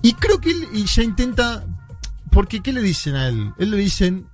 [0.02, 1.64] Y creo que él ya intenta.
[2.30, 3.52] Porque, ¿qué le dicen a él?
[3.58, 4.26] Él le dicen: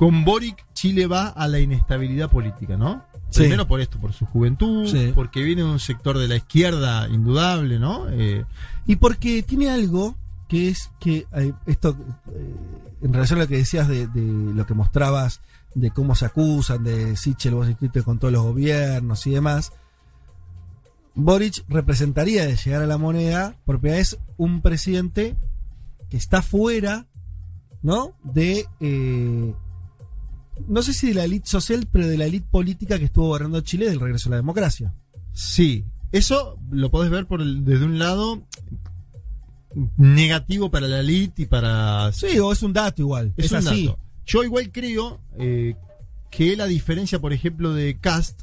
[0.00, 3.04] con Boric, Chile va a la inestabilidad política, ¿no?
[3.28, 3.40] Sí.
[3.40, 5.12] Primero por esto, por su juventud, Sí.
[5.14, 8.08] porque viene de un sector de la izquierda indudable, ¿no?
[8.08, 8.46] Eh,
[8.86, 10.16] Y porque tiene algo
[10.48, 11.98] que es que eh, esto,
[12.32, 12.54] eh,
[13.02, 15.42] en relación a lo que decías de, de lo que mostrabas,
[15.74, 19.70] de cómo se acusan, de Sichel, vos inscrito con todos los gobiernos y demás,
[21.14, 25.36] Boric representaría de llegar a la moneda, porque es un presidente
[26.08, 27.06] que está fuera,
[27.82, 28.14] ¿no?
[28.24, 28.66] De,
[30.68, 33.60] no sé si de la élite social, pero de la élite política que estuvo gobernando
[33.60, 34.92] Chile del regreso a la democracia.
[35.32, 38.42] Sí, eso lo podés ver por el- desde un lado
[39.96, 42.10] negativo para la elite y para...
[42.12, 43.32] Sí, o es un dato igual.
[43.36, 43.86] Es, es, un así.
[43.86, 43.98] dato.
[44.26, 45.74] Yo igual creo eh,
[46.30, 48.42] que la diferencia, por ejemplo, de Cast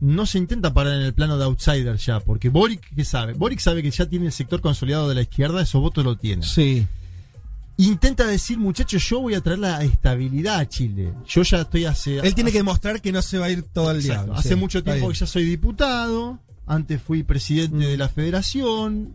[0.00, 3.32] no se intenta parar en el plano de outsider ya, porque Boric, ¿qué sabe?
[3.32, 6.42] Boric sabe que ya tiene el sector consolidado de la izquierda, esos votos lo tiene.
[6.42, 6.86] Sí.
[7.78, 11.12] Intenta decir, muchachos, yo voy a traer la estabilidad a Chile.
[11.26, 12.16] Yo ya estoy hace...
[12.18, 14.34] Él tiene hace- que demostrar que no se va a ir todo el diablo.
[14.34, 19.14] Hace sí, mucho tiempo que ya soy diputado, antes fui presidente de la federación,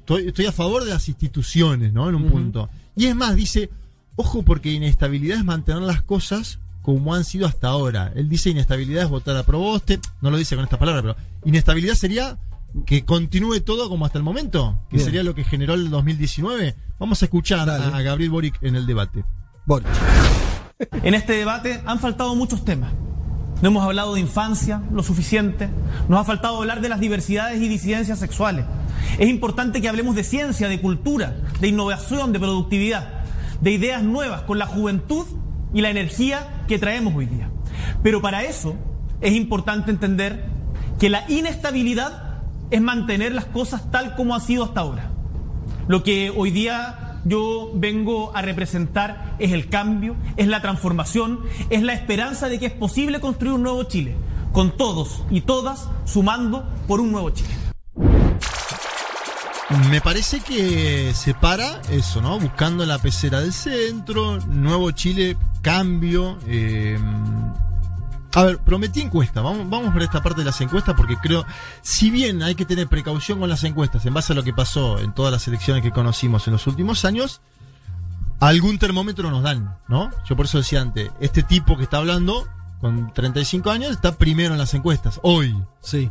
[0.00, 2.08] estoy, estoy a favor de las instituciones, ¿no?
[2.08, 2.68] En un punto.
[2.94, 3.70] Y es más, dice,
[4.16, 8.12] ojo porque inestabilidad es mantener las cosas como han sido hasta ahora.
[8.14, 11.94] Él dice inestabilidad es votar a Proboste, no lo dice con estas palabras, pero inestabilidad
[11.94, 12.38] sería
[12.84, 15.04] que continúe todo como hasta el momento, que Bien.
[15.06, 16.76] sería lo que generó el 2019.
[16.98, 19.24] Vamos a escuchar a, a Gabriel Boric en el debate.
[19.64, 19.88] Boric.
[21.02, 22.92] En este debate han faltado muchos temas.
[23.62, 25.70] No hemos hablado de infancia lo suficiente.
[26.08, 28.66] Nos ha faltado hablar de las diversidades y disidencias sexuales.
[29.18, 33.24] Es importante que hablemos de ciencia, de cultura, de innovación, de productividad,
[33.62, 35.24] de ideas nuevas con la juventud
[35.72, 37.50] y la energía que traemos hoy día.
[38.02, 38.76] Pero para eso
[39.22, 40.44] es importante entender
[40.98, 42.25] que la inestabilidad
[42.70, 45.10] es mantener las cosas tal como ha sido hasta ahora.
[45.88, 51.40] Lo que hoy día yo vengo a representar es el cambio, es la transformación,
[51.70, 54.16] es la esperanza de que es posible construir un nuevo Chile,
[54.52, 57.50] con todos y todas sumando por un nuevo Chile.
[59.90, 62.38] Me parece que se para eso, ¿no?
[62.38, 66.38] Buscando la pecera del centro, Nuevo Chile, cambio.
[66.46, 66.96] eh,
[68.36, 69.40] a ver, prometí encuesta.
[69.40, 71.44] Vamos, vamos por esta parte de las encuestas porque creo,
[71.82, 74.98] si bien hay que tener precaución con las encuestas en base a lo que pasó
[75.00, 77.40] en todas las elecciones que conocimos en los últimos años,
[78.40, 80.10] algún termómetro nos dan, ¿no?
[80.28, 82.46] Yo por eso decía antes, este tipo que está hablando,
[82.80, 85.56] con 35 años, está primero en las encuestas, hoy.
[85.80, 86.10] Sí.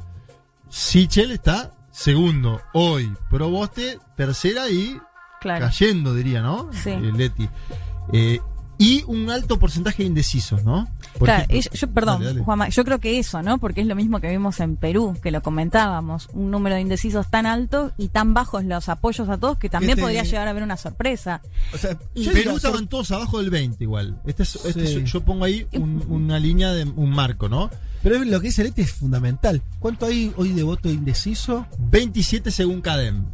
[0.70, 3.14] Sichel está segundo, hoy.
[3.30, 5.00] Proboste, tercera y
[5.42, 5.64] Claro.
[5.66, 6.70] cayendo, diría, ¿no?
[6.74, 6.90] Sí.
[6.90, 7.48] Eh, Leti.
[8.12, 8.40] Eh,
[8.80, 10.88] y un alto porcentaje de indecisos, ¿no?
[11.20, 12.44] Claro, yo, yo- perdón, Dale, dale.
[12.44, 13.58] Juanma, yo creo que eso, ¿no?
[13.58, 17.30] Porque es lo mismo que vimos en Perú, que lo comentábamos, un número de indecisos
[17.30, 20.52] tan alto y tan bajos los apoyos a todos que también Este- podría llegar a
[20.52, 21.42] haber una sorpresa.
[21.74, 24.20] O sea, Y- Perú estaban todos abajo del 20 igual.
[24.26, 24.98] Este es, este Sí.
[25.04, 27.70] es- yo pongo ahí un- una línea de un marco, ¿no?
[28.04, 29.64] Pero lo que dice Leti es fundamental.
[29.80, 31.66] ¿Cuánto hay hoy de voto indeciso?
[31.90, 33.26] 27 según CADEM.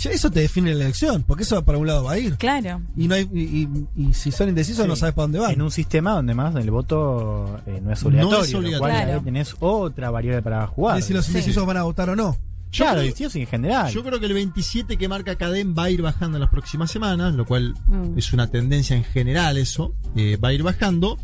[0.00, 2.36] Ya eso te define la elección, porque eso para un lado va a ir.
[2.38, 2.80] Claro.
[2.96, 5.52] Y no hay y, y- y si son indecisos no sabes para dónde van.
[5.52, 8.78] En un sistema donde más el voto eh, no es obligatorio, No es lo obligatorio.
[8.78, 9.18] cual Claro.
[9.18, 10.96] ahí tenés otra variable para jugar.
[10.96, 11.32] de si los Sí.
[11.32, 12.36] indecisos van a votar o no.
[12.72, 13.92] Yo Claro, creo- indecisos en general.
[13.92, 16.90] Yo creo que el 27 que marca CADEM va a ir bajando en las próximas
[16.90, 18.16] semanas, lo cual Mm.
[18.16, 21.18] es una tendencia en general eso, eh, va a ir bajando.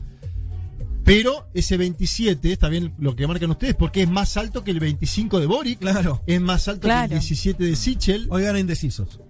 [1.06, 4.80] Pero ese 27, está bien lo que marcan ustedes, porque es más alto que el
[4.80, 6.20] 25 de Boric, Claro.
[6.26, 7.08] es más alto Claro.
[7.08, 8.26] que el 17 de Sichel.
[8.28, 9.20] Hoy ganan indecisos.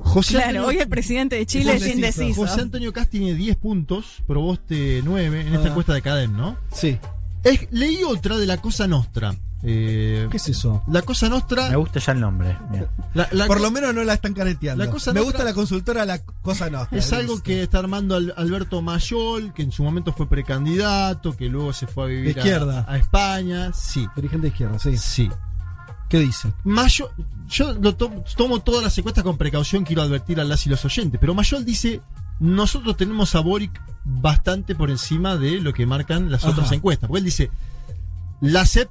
[0.00, 2.22] José Claro, Antonio- hoy el presidente de Chile es Es indeciso.
[2.22, 2.46] indeciso.
[2.48, 5.68] José Antonio Cast tiene 10 puntos, Proboste 9 en esta Ah.
[5.68, 6.56] encuesta de CADEM, ¿no?
[6.72, 6.98] Sí.
[7.44, 9.36] Es- leí otra de la Cosa Nostra.
[9.64, 10.82] Eh, ¿Qué es eso?
[10.88, 11.68] la Cosa Nostra.
[11.70, 12.58] Me gusta ya el nombre.
[12.70, 12.86] Bien.
[13.14, 14.84] la- la Por lo menos no la están careteando.
[14.84, 16.98] La cosa Me gusta la consultora La Cosa Nostra.
[16.98, 21.48] Es algo que está armando Al- Alberto Mayol, que en su momento fue precandidato, que
[21.48, 22.84] luego se fue a vivir De a- izquierda.
[22.88, 23.72] A, España.
[23.72, 24.96] Sí, Dirigente de izquierda, sí.
[24.96, 25.30] sí.
[26.08, 26.52] ¿Qué dice?
[26.64, 27.08] Mayol,
[27.48, 31.18] yo lo tomo todas las encuestas con precaución, quiero advertir a las y los oyentes,
[31.20, 32.02] pero Mayol dice,
[32.38, 36.52] nosotros tenemos a Boric bastante por encima de lo que marcan las Ajá.
[36.52, 37.08] otras encuestas.
[37.08, 37.50] Porque él dice,
[38.42, 38.90] la CEP,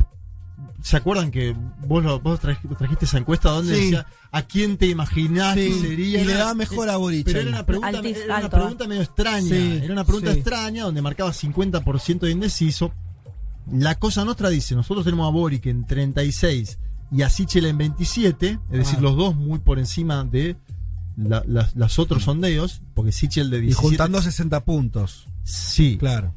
[0.82, 1.56] ¿se acuerdan que
[1.88, 3.82] vos, lo- vos traj- trajiste esa encuesta donde Sí.
[3.84, 6.22] decía, ¿a quién te imaginás que Sí, sería?
[6.22, 9.02] y le da mejor a Boric Pero era una pregunta, Altis- era una pregunta medio
[9.02, 9.48] extraña.
[9.50, 10.40] Sí, era una pregunta sí.
[10.40, 12.92] extraña donde marcaba 50% de indeciso.
[13.72, 16.80] La cosa nuestra dice, nosotros tenemos a Boric en 36
[17.12, 19.02] y a Sichel en 27, es decir, Ah.
[19.02, 20.56] los dos muy por encima de
[21.18, 23.88] la- las, las otros sondeos, porque Sichel de Y 17...
[23.88, 25.28] juntando 60 puntos.
[25.44, 25.98] Sí.
[26.00, 26.34] Claro.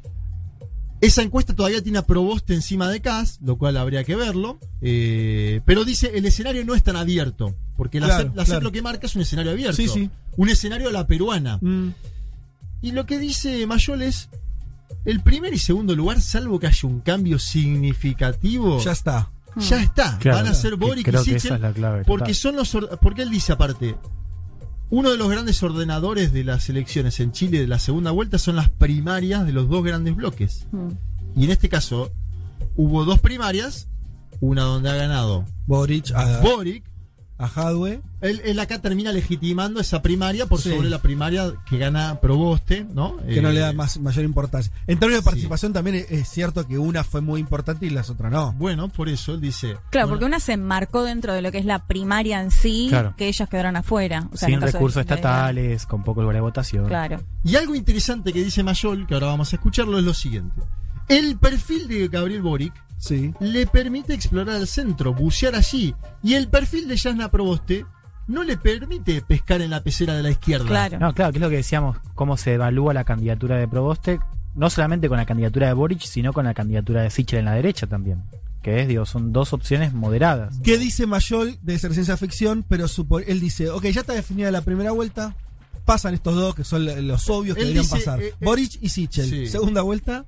[1.05, 4.59] Esa encuesta todavía tiene a Proboste encima de Cas, lo cual habría que verlo.
[4.81, 7.55] eh, pero dice, el escenario no es tan abierto.
[7.77, 8.63] Porque la, Claro, CEP, la CEP claro.
[8.63, 9.75] lo que marca es un escenario abierto.
[9.75, 10.09] Sí, sí.
[10.37, 11.57] Un escenario a la peruana.
[11.61, 11.89] Mm.
[12.81, 14.29] Y lo que dice Mayol es,
[15.03, 19.29] el primer y segundo lugar, salvo que haya un cambio significativo, Ya está.
[19.57, 20.17] ya está.
[20.19, 21.35] Claro, Van a ser Boric y Sichel.
[21.35, 23.95] esa es la clave, Porque son los or- porque él dice aparte,
[24.89, 28.55] uno de los grandes ordenadores de las elecciones en Chile de la segunda vuelta son
[28.55, 30.67] las primarias de los dos grandes bloques.
[30.71, 30.89] Mm.
[31.35, 32.11] Y en este caso
[32.75, 33.87] hubo dos primarias,
[34.39, 36.83] una donde ha ganado Boric a, Boric.
[37.37, 38.01] A Hadwe.
[38.21, 40.69] Él, él acá termina legitimando esa primaria por Sí.
[40.71, 43.17] sobre la primaria que gana Proboste, ¿no?
[43.17, 44.71] que no Eh, le da más, mayor importancia.
[44.87, 45.25] En términos de sí.
[45.25, 48.53] participación también es, es cierto que una fue muy importante y las otras no.
[48.53, 49.77] Bueno, por eso él dice.
[49.89, 52.87] Claro, bueno, porque una se enmarcó dentro de lo que es la primaria en sí,
[52.89, 53.13] Claro.
[53.17, 54.29] que ellas quedaron afuera.
[54.31, 56.87] O sea, en Sin de- recursos de- estatales, con poco lugar de votación.
[56.87, 57.21] Claro.
[57.43, 60.61] Y algo interesante que dice Mayol, que ahora vamos a escucharlo, es lo siguiente.
[61.07, 63.33] El perfil de Gabriel Boric Sí.
[63.39, 65.93] le permite explorar el centro, bucear allí.
[66.23, 67.85] Y el perfil de Yasna Proboste
[68.27, 70.65] no le permite pescar en la pecera de la izquierda.
[70.65, 70.99] Claro.
[70.99, 74.19] No, claro, que es lo que decíamos, cómo se evalúa la candidatura de Proboste,
[74.55, 77.53] no solamente con la candidatura de Boric, sino con la candidatura de Sichel en la
[77.53, 78.23] derecha también.
[78.63, 80.55] Que es, digo, son dos opciones moderadas.
[80.63, 82.65] ¿Qué dice Mayol de ser ciencia ficción?
[82.67, 85.35] Pero supo- él dice, ok, ya está definida la primera vuelta,
[85.85, 88.23] pasan estos dos que son los obvios que Él deberían dice, pasar.
[88.23, 89.29] eh, eh, Boric y Sichel.
[89.29, 89.45] sí.
[89.47, 90.25] Segunda vuelta.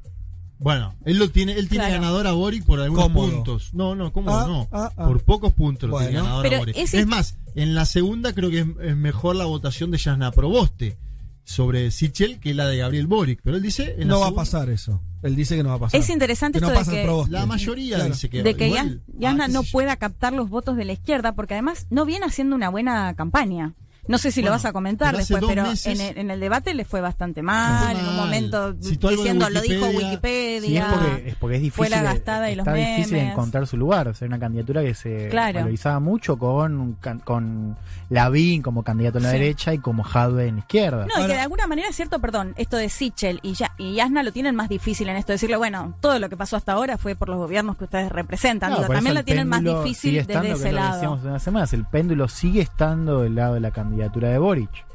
[0.59, 2.01] Bueno, él lo tiene, él tiene Claro.
[2.01, 3.29] ganador a Boric por algunos Cómodo.
[3.31, 3.73] puntos.
[3.73, 4.67] No, no, ¿cómo Ah, no?
[4.71, 5.05] ah, ah.
[5.07, 6.07] Por pocos puntos Bueno.
[6.07, 6.77] tiene ganador Pero a Boric.
[6.77, 10.31] ese- Es más, en la segunda creo que es, es mejor la votación de Yasna
[10.31, 10.97] Proboste
[11.43, 13.39] sobre Sichel que la de Gabriel Boric.
[13.43, 13.93] Pero él dice.
[13.99, 14.99] En la No va a pasar eso.
[15.23, 15.99] Él dice que no va a pasar.
[15.99, 17.25] Es interesante que no esto de que-.
[17.31, 18.13] La mayoría Claro.
[18.13, 18.43] dice que.
[18.43, 21.53] de que igual- Yas- Yasna ah, no pueda captar los votos de la izquierda, porque
[21.53, 23.73] además no viene haciendo una buena campaña.
[24.07, 26.39] No sé si Bueno, lo vas a comentar después, pero meses- en el, en el
[26.39, 30.61] debate le fue bastante mal, Fue en un momento diciendo lo dijo Wikipedia.
[30.61, 31.77] Sí, es porque, es porque es difícil.
[31.77, 33.31] Fue la gastada y los está difícil memes.
[33.31, 34.07] encontrar su lugar.
[34.07, 35.59] O sea, una candidatura que se Claro.
[35.59, 37.75] valorizaba mucho con, can- con
[38.09, 39.37] Lavín como candidato en la Sí.
[39.39, 41.05] derecha y como Jadwe en la izquierda.
[41.07, 43.95] No, y que de alguna manera es cierto, perdón, esto de Sichel y, ya, y
[43.95, 46.71] Yasna lo tienen más difícil en esto de decirle, bueno, todo lo que pasó hasta
[46.73, 48.71] ahora fue por los gobiernos que ustedes representan.
[48.71, 50.93] No, Digo, también la tienen más difícil desde ese lo lado.
[50.93, 54.85] decíamos hace unas semanas, el péndulo sigue estando del lado de la candidatura de Boric,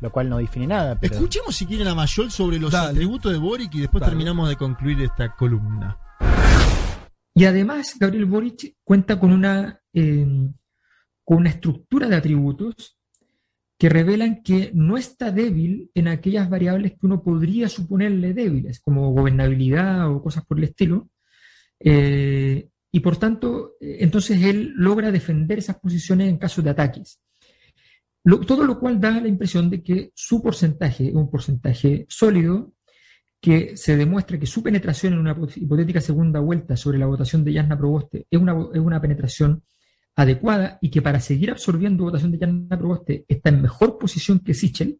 [0.00, 0.98] lo cual no define nada.
[0.98, 1.14] Pero...
[1.14, 2.90] Escuchemos si quieren a Mayol sobre los Dale.
[2.90, 4.10] atributos de Boric y después Dale.
[4.10, 5.98] terminamos de concluir esta columna.
[7.34, 10.26] Y además, Gabriel Boric cuenta con una, eh,
[11.22, 12.98] con una estructura de atributos
[13.78, 19.12] que revelan que no está débil en aquellas variables que uno podría suponerle débiles, como
[19.12, 21.10] gobernabilidad o cosas por el estilo.
[21.78, 27.20] Eh, y por tanto, eh, entonces él logra defender esas posiciones en caso de ataques.
[28.46, 32.72] Todo lo cual da la impresión de que su porcentaje es un porcentaje sólido,
[33.40, 37.52] que se demuestra que su penetración en una hipotética segunda vuelta sobre la votación de
[37.52, 39.62] Yasna Proboste es una, es una penetración
[40.16, 44.54] adecuada y que para seguir absorbiendo votación de Yasna Proboste está en mejor posición que
[44.54, 44.98] Sichel.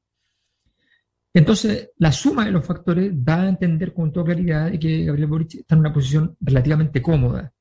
[1.35, 5.55] Entonces, la suma de los factores da a entender con toda claridad que Gabriel Boric
[5.57, 7.53] está en una posición relativamente cómoda.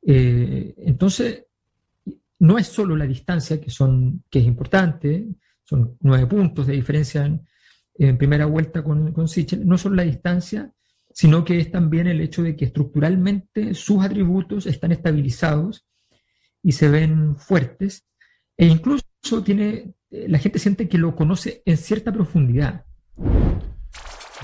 [0.00, 1.46] Eh, entonces,
[2.40, 5.28] no es solo la distancia, que, son, que es importante,
[5.64, 7.46] son nueve puntos de diferencia en,
[8.16, 10.72] primera vuelta con, con Sichel, no solo la distancia,
[11.12, 15.84] sino que es también el hecho de que estructuralmente sus atributos están estabilizados
[16.62, 18.06] y se ven fuertes,
[18.56, 19.02] e incluso
[19.44, 22.84] tiene, eh, la gente siente que lo conoce en cierta profundidad.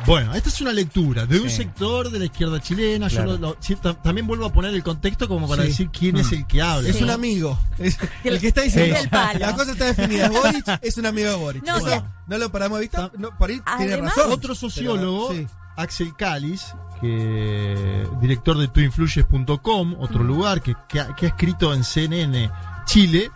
[0.07, 1.57] Bueno, esta es una lectura de un Sí.
[1.57, 3.09] sector de la izquierda chilena.
[3.09, 3.57] Yo lo-
[4.03, 5.69] también vuelvo a poner el contexto como para Sí.
[5.69, 6.35] decir quién es Mm.
[6.35, 6.89] el que habla.
[6.89, 7.59] Es un amigo.
[7.79, 8.97] Es- el que está diciendo.
[9.39, 10.29] La cosa está definida.
[10.29, 11.65] Boric es un amigo de Boric.
[11.66, 13.11] No, Eso que- no lo paramos de vista.
[13.19, 14.31] No, por ahí tiene razón.
[14.33, 15.55] Otro sociólogo, Pero, sí.
[15.77, 21.85] Axel Calis, que director de tuinfluyes.com, otro lugar que, que ha, que ha escrito en
[21.85, 22.51] CNN
[22.87, 23.31] Chile,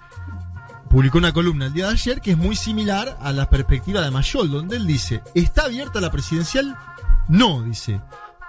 [0.88, 4.10] publicó una columna el día de ayer que es muy similar a la perspectiva de
[4.10, 6.76] Mayol, donde él dice, ¿está abierta la presidencial?
[7.28, 8.00] No, dice.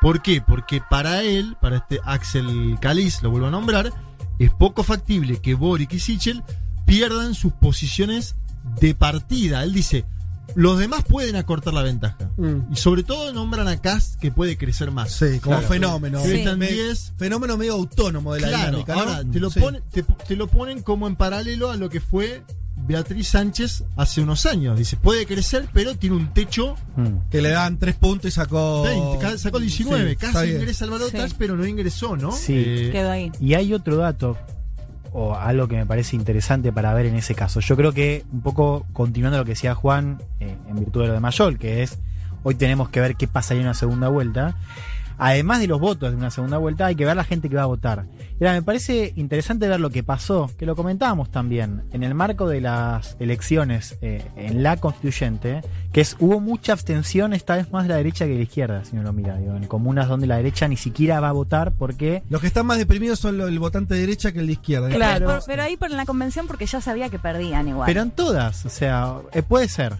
[0.01, 0.41] ¿Por qué?
[0.41, 3.91] Porque para él, para este Axel Calis, lo vuelvo a nombrar,
[4.39, 6.43] es poco factible que Boric y Sichel
[6.85, 8.35] pierdan sus posiciones
[8.79, 9.63] de partida.
[9.63, 10.05] Él dice,
[10.55, 12.17] los demás pueden acortar la ventaja.
[12.37, 12.71] Mm.
[12.73, 15.11] Y sobre todo nombran a Cast que puede crecer más.
[15.11, 15.67] Sí, como Claro.
[15.73, 16.21] fenómeno.
[16.23, 16.27] Sí.
[16.29, 17.13] Me- Están 10.
[17.17, 18.99] Fenómeno medio autónomo de la Claro, dinámica, ¿no?
[19.01, 19.59] ahora te lo, Sí.
[19.59, 22.43] ponen, te, te lo ponen como en paralelo a lo que fue
[22.87, 24.77] Beatriz Sánchez hace unos años.
[24.77, 27.29] Dice, puede crecer, pero tiene un techo Mm.
[27.29, 28.83] Que le dan tres puntos y sacó.
[28.83, 30.11] 20, ca- sacó 19.
[30.11, 31.17] Sí, casi ingresa Álvaro Sí.
[31.37, 32.31] Pero no ingresó, ¿no?
[32.31, 32.53] Sí.
[32.55, 33.31] Eh, Quedó ahí.
[33.39, 34.37] Y hay otro dato,
[35.11, 37.59] o algo que me parece interesante para ver en ese caso.
[37.59, 41.13] Yo creo que, un poco continuando lo que decía Juan, eh, en virtud de lo
[41.13, 41.99] de Mayol, que es,
[42.43, 44.55] hoy tenemos que ver qué pasaría en una segunda vuelta.
[45.19, 47.63] Además de los votos de una segunda vuelta, hay que ver la gente que va
[47.63, 48.05] a votar.
[48.39, 52.15] Y ahora, me parece interesante ver lo que pasó, que lo comentábamos también, en el
[52.15, 57.71] marco de las elecciones eh, en la constituyente, que es hubo mucha abstención esta vez
[57.71, 60.07] más de la derecha que de la izquierda, si uno lo mira, digo, en comunas
[60.07, 63.37] donde la derecha ni siquiera va a votar porque Los que están más deprimidos son
[63.37, 64.89] los- el votante de derecha que el de izquierda.
[64.89, 65.27] Claro.
[65.27, 67.87] Pero, pero ahí por la convención porque ya sabía que perdían igual.
[67.87, 69.97] Pero en todas, o sea, eh, puede ser.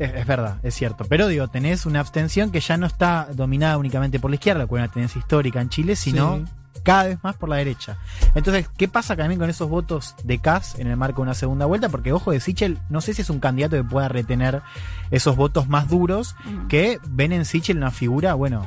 [0.00, 1.04] Es, es verdad, es cierto.
[1.08, 4.74] Pero digo, tenés una abstención que ya no está dominada únicamente por la izquierda, que
[4.74, 6.80] es una tendencia histórica en Chile, sino Sí.
[6.82, 7.98] cada vez más por la derecha.
[8.34, 11.66] Entonces, ¿qué pasa también con esos votos de Kass en el marco de una segunda
[11.66, 11.90] vuelta?
[11.90, 14.62] Porque, ojo, de Sichel, no sé si es un candidato que pueda retener
[15.10, 16.34] esos votos más duros
[16.70, 18.66] que ven en Sichel una figura, bueno,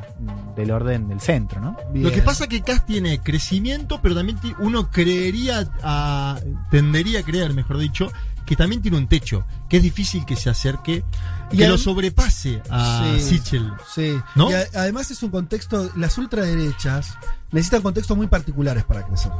[0.55, 1.76] del orden del centro, ¿no?
[1.95, 6.38] Lo que pasa es que Cast tiene crecimiento, pero también uno creería, a,
[6.69, 8.11] tendería a creer, mejor dicho,
[8.45, 11.03] que también tiene un techo, que es difícil que se acerque,
[11.52, 13.72] Y que lo sobrepase a Sí, Sichel.
[13.94, 14.18] Sí.
[14.36, 14.49] ¿No?
[14.49, 17.15] Y a- además es un contexto, las ultraderechas
[17.52, 19.32] necesitan contextos muy particulares para crecer.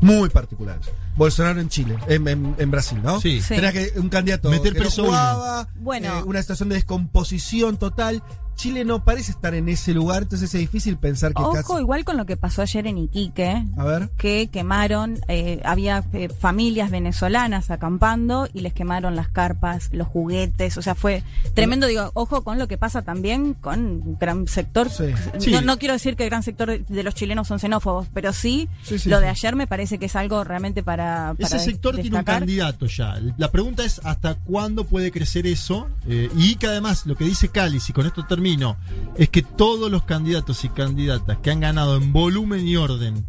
[0.00, 0.86] Muy particulares.
[1.16, 3.20] Bolsonaro en Chile, en, en- en Brasil, ¿no?
[3.20, 3.40] Sí.
[3.42, 3.56] Sí.
[3.56, 6.18] Que un candidato Meter que no jugaba, Bueno.
[6.18, 8.22] eh, una situación de descomposición total.
[8.58, 12.04] Chile no parece estar en ese lugar, entonces es difícil pensar que Ojo casi- igual
[12.04, 14.10] con lo que pasó ayer en Iquique, A ver.
[14.18, 20.76] que quemaron, eh, había eh, familias venezolanas acampando y les quemaron las carpas, los juguetes,
[20.76, 21.22] o sea, fue
[21.54, 25.04] tremendo, digo, ojo con lo que pasa también con un gran sector, Sí.
[25.38, 25.52] Sí.
[25.52, 28.32] No, no quiero decir que el gran sector de- de los chilenos son xenófobos, pero
[28.32, 29.22] sí, Sí, sí, lo sí.
[29.22, 31.34] de ayer me parece que es algo realmente para...
[31.34, 33.20] para Ese sector tiene un candidato ya.
[33.36, 35.88] La pregunta es hasta cuándo puede crecer eso.
[36.08, 38.76] Eh, y que además lo que dice Cáliz, y con esto termino,
[39.16, 43.24] es que todos los candidatos y candidatas que han ganado en volumen y orden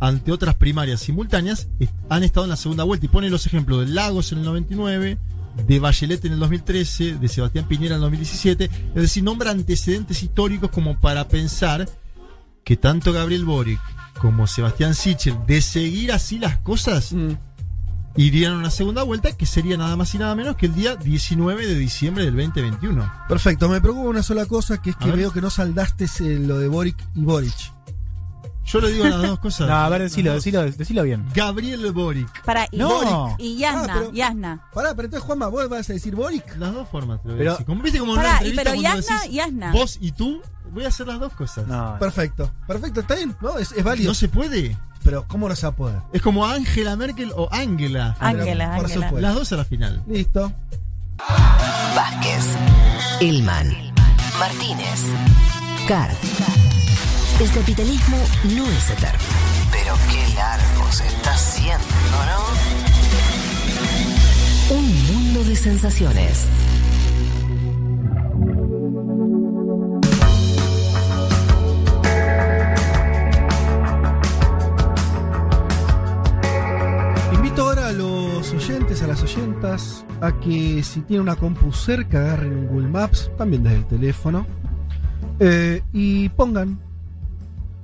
[0.00, 1.68] ante otras primarias simultáneas,
[2.08, 3.06] han estado en la segunda vuelta.
[3.06, 5.18] Y pone los ejemplos de Lagos en el 99,
[5.66, 8.64] de Bachelet en el 2013, de Sebastián Piñera en el 2017.
[8.64, 11.88] Es decir, nombra antecedentes históricos como para pensar
[12.64, 13.80] que tanto Gabriel Boric
[14.20, 17.14] como Sebastián Sichel, de seguir así las cosas,
[18.16, 20.96] irían a una segunda vuelta que sería nada más y nada menos que el día
[20.96, 23.12] 19 de diciembre del 2021.
[23.28, 26.58] Perfecto, me preocupa una sola cosa, que es que veo que no saldaste eh, lo
[26.58, 27.72] de Boric y Boric.
[28.64, 29.66] Yo le digo las dos cosas.
[29.68, 31.26] No, a ver, decilo, decilo, decilo bien.
[31.34, 32.42] Gabriel Boric.
[32.44, 33.34] Para, y, No.
[33.38, 34.68] y Yasna, Ah, pero- Yasna.
[34.72, 36.56] Pará, pero entonces Juanma, vos vas a decir Boric.
[36.58, 37.20] Las dos formas.
[37.22, 37.66] te lo voy a Pero- decir.
[37.66, 39.72] Como viste como en una pero Yasna, decís Yasna.
[39.72, 40.40] Vos y tú,
[40.72, 41.66] voy a hacer las dos cosas.
[41.66, 43.58] No, Perfecto, perfecto, está bien, ¿no?
[43.58, 44.10] Es, es válido.
[44.10, 44.76] No se puede.
[45.04, 45.98] Pero ¿cómo no se va a poder?
[46.12, 48.16] Es como Angela Merkel o Angela.
[48.20, 49.06] Ángela, Por Ángela.
[49.06, 49.20] supuesto.
[49.20, 50.02] Las dos a la final.
[50.06, 50.52] Listo.
[51.96, 52.44] Vázquez,
[53.20, 53.92] Elman,
[54.38, 55.00] Martínez,
[55.88, 56.16] Carg.
[57.40, 58.16] El capitalismo
[58.54, 59.18] no es eterno,
[59.72, 61.84] pero qué largo se está haciendo,
[64.70, 64.76] ¿no?
[64.76, 66.44] Un mundo de sensaciones.
[77.92, 82.66] A los oyentes, a las oyentas, a que si tienen una compu cerca, agarren un
[82.68, 84.46] Google Maps, también desde el teléfono,
[85.38, 86.80] eh, y pongan,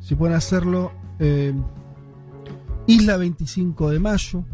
[0.01, 1.52] si pueden hacerlo, eh,
[2.86, 4.44] Isla 25 de Mayo.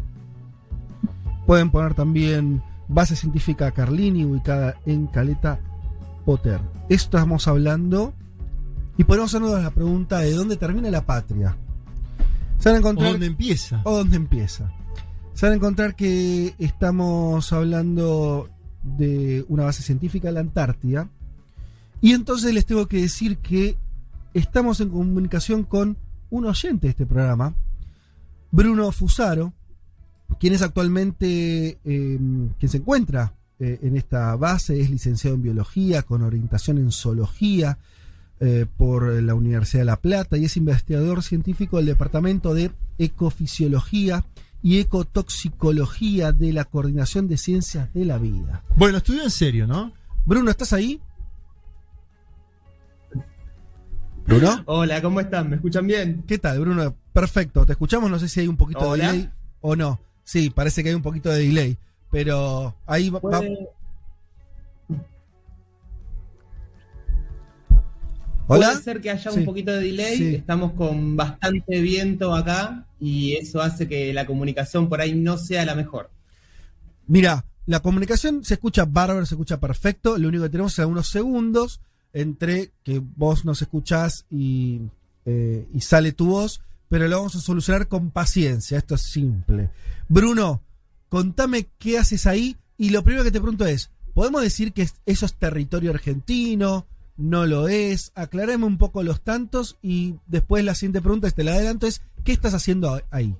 [1.45, 5.59] Pueden poner también Base Científica Carlini, ubicada en Caleta
[6.25, 6.59] Potter.
[6.89, 8.13] Estamos hablando,
[8.97, 11.55] y podemos hacernos la pregunta de dónde termina la patria.
[12.59, 13.81] Se van a ¿O dónde empieza?
[13.85, 14.69] o dónde empieza.
[15.35, 18.49] Se van a encontrar que estamos hablando
[18.83, 21.09] de una base científica en la Antártida.
[21.99, 23.75] Y entonces les tengo que decir que
[24.33, 25.97] estamos en comunicación con
[26.29, 27.53] un oyente de este programa,
[28.49, 29.51] Bruno Fusaro,
[30.39, 32.19] quien es actualmente, eh,
[32.57, 37.77] quien se encuentra eh, en esta base, es licenciado en biología, con orientación en zoología
[38.39, 44.23] eh, por la Universidad de La Plata y es investigador científico del Departamento de Ecofisiología
[44.65, 48.63] y Ecotoxicología de la Coordinación de Ciencias de la Vida.
[48.75, 49.93] Bueno, estudio en serio, ¿no?
[50.25, 50.99] Bruno, ¿estás ahí?
[54.25, 54.63] Bruno.
[54.65, 55.51] Hola, ¿cómo están?
[55.51, 56.23] ¿Me escuchan bien?
[56.27, 56.95] ¿Qué tal, Bruno?
[57.13, 59.05] Perfecto, te escuchamos, no sé si hay un poquito Hola.
[59.05, 59.29] de delay
[59.61, 59.99] o no.
[60.23, 61.77] Sí, parece que hay un poquito de delay,
[62.09, 63.19] pero ahí va...
[63.19, 63.43] va-
[68.47, 68.67] Hola.
[68.71, 69.39] puede ser que haya Sí.
[69.39, 70.17] un poquito de delay.
[70.17, 70.35] Sí.
[70.35, 75.65] Estamos con bastante viento acá y eso hace que la comunicación por ahí no sea
[75.65, 76.09] la mejor.
[77.07, 80.17] Mira, la comunicación se escucha bárbaro, se escucha perfecto.
[80.17, 81.81] Lo único que tenemos es algunos segundos
[82.13, 84.81] entre que vos nos escuchás y,
[85.25, 88.77] eh, y sale tu voz, pero lo vamos a solucionar con paciencia.
[88.77, 89.69] Esto es simple.
[90.07, 90.61] Bruno,
[91.09, 92.55] contame qué haces ahí.
[92.77, 96.85] Y lo primero que te pregunto es: ¿podemos decir que es- eso es territorio argentino?
[97.17, 98.11] ¿No lo es?
[98.15, 102.33] Aclarame un poco los tantos y después la siguiente pregunta, te la adelanto, es: ¿qué
[102.33, 103.35] estás haciendo ahí?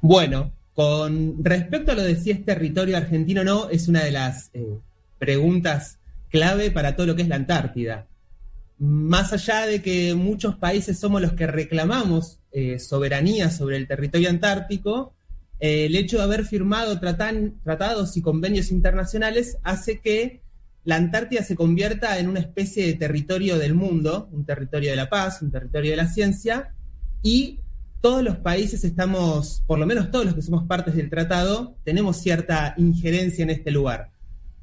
[0.00, 4.12] Bueno, con respecto a lo de si es territorio argentino o no, es una de
[4.12, 4.78] las eh,
[5.18, 5.98] preguntas
[6.30, 8.06] clave para todo lo que es la Antártida.
[8.78, 14.30] Más allá de que muchos países somos los que reclamamos eh, soberanía sobre el territorio
[14.30, 15.12] antártico,
[15.60, 20.40] eh, el hecho de haber firmado tratados y convenios internacionales hace que
[20.84, 25.10] la Antártida se convierta en una especie de territorio del mundo, un territorio de la
[25.10, 26.74] paz, un territorio de la ciencia,
[27.22, 27.60] y
[28.00, 32.18] todos los países estamos, por lo menos todos los que somos partes del tratado, tenemos
[32.18, 34.10] cierta injerencia en este lugar.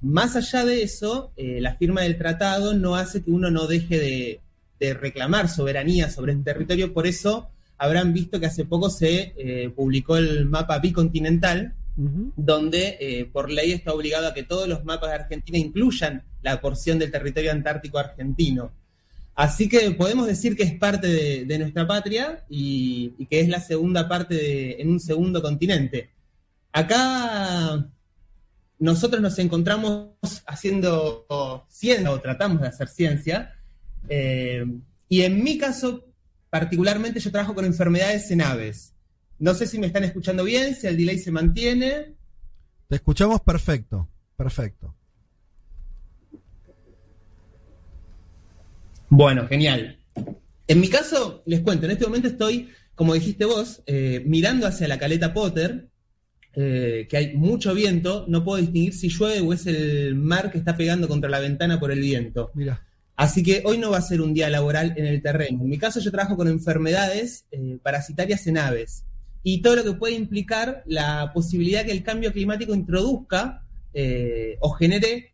[0.01, 3.99] Más allá de eso, eh, la firma del tratado no hace que uno no deje
[3.99, 4.41] de,
[4.80, 9.69] de reclamar soberanía sobre el territorio, por eso habrán visto que hace poco se eh,
[9.69, 15.10] publicó el mapa bicontinental, donde eh, por ley está obligado a que todos los mapas
[15.11, 18.72] de Argentina incluyan la porción del territorio antártico argentino.
[19.34, 23.47] Así que podemos decir que es parte de, de nuestra patria y, y que es
[23.49, 26.10] la segunda parte de- en un segundo continente.
[26.73, 27.85] Acá
[28.80, 30.10] nosotros nos encontramos
[30.47, 31.26] haciendo
[31.69, 33.53] ciencia o tratamos de hacer ciencia.
[34.10, 34.65] eh,
[35.07, 36.03] y en mi caso,
[36.60, 38.94] particularmente, yo trabajo con enfermedades en aves.
[39.40, 42.15] No sé si me están escuchando bien, si el delay se mantiene.
[42.88, 44.07] Te escuchamos perfecto,
[44.38, 44.95] perfecto.
[49.10, 49.99] Bueno, genial.
[50.65, 54.88] En mi caso, les cuento, en este momento estoy, como dijiste vos, eh, mirando hacia
[54.88, 55.90] la caleta Potter,
[56.53, 60.57] eh, que hay mucho viento, no puedo distinguir si llueve o es el mar que
[60.57, 62.52] está pegando contra la ventana por el viento.
[62.53, 62.84] Mira.
[63.15, 65.61] Así que hoy no va a ser un día laboral en el terreno.
[65.61, 69.05] En mi caso yo trabajo con enfermedades eh, parasitarias en aves
[69.41, 73.63] y todo lo que puede implicar la posibilidad que el cambio climático introduzca
[73.93, 75.33] eh, o genere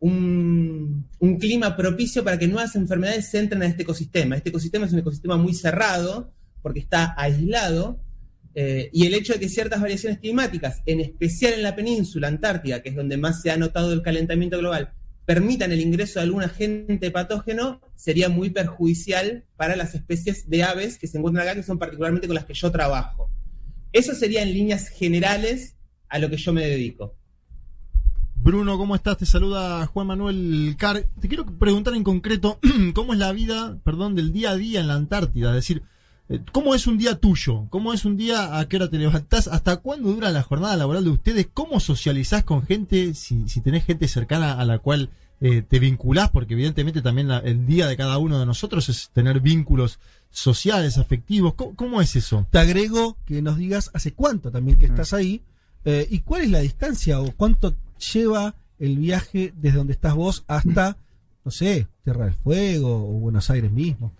[0.00, 1.08] un,
[1.40, 4.36] clima propicio para que nuevas enfermedades se entren a este ecosistema.
[4.36, 6.30] Este ecosistema es un ecosistema muy cerrado
[6.60, 8.00] porque está aislado
[8.54, 12.82] eh, y el hecho de que ciertas variaciones climáticas, en especial en la península antártica,
[12.82, 14.92] que es donde más se ha notado el calentamiento global,
[15.24, 20.98] permitan el ingreso de algún agente patógeno, sería muy perjudicial para las especies de aves
[20.98, 23.30] que se encuentran acá, que son particularmente con las que yo trabajo.
[23.92, 25.76] Eso sería en líneas generales
[26.08, 27.16] a lo que yo me dedico.
[28.34, 29.16] Bruno, ¿cómo estás?
[29.16, 31.06] Te saluda Juan Manuel Car.
[31.18, 32.60] Te quiero preguntar en concreto
[32.94, 35.48] cómo es la vida, perdón, del día a día en la Antártida.
[35.50, 35.82] Es decir,
[36.52, 37.66] ¿cómo es un día tuyo?
[37.70, 39.48] ¿Cómo es un día a qué hora te levantás?
[39.48, 41.48] ¿Hasta cuándo dura la jornada laboral de ustedes?
[41.52, 43.14] ¿Cómo socializás con gente?
[43.14, 45.10] Si, si tenés gente cercana a la cual
[45.40, 49.10] eh, te vinculás, porque evidentemente también la, el día de cada uno de nosotros es
[49.10, 49.98] tener vínculos
[50.30, 51.54] sociales, afectivos.
[51.54, 52.46] ¿Cómo, cómo es eso?
[52.50, 55.42] Te agrego que nos digas hace cuánto también que estás ahí
[55.84, 57.74] eh, y cuál es la distancia o cuánto
[58.12, 60.96] lleva el viaje desde donde estás vos hasta,
[61.44, 64.12] no sé, Tierra del Fuego o Buenos Aires mismo.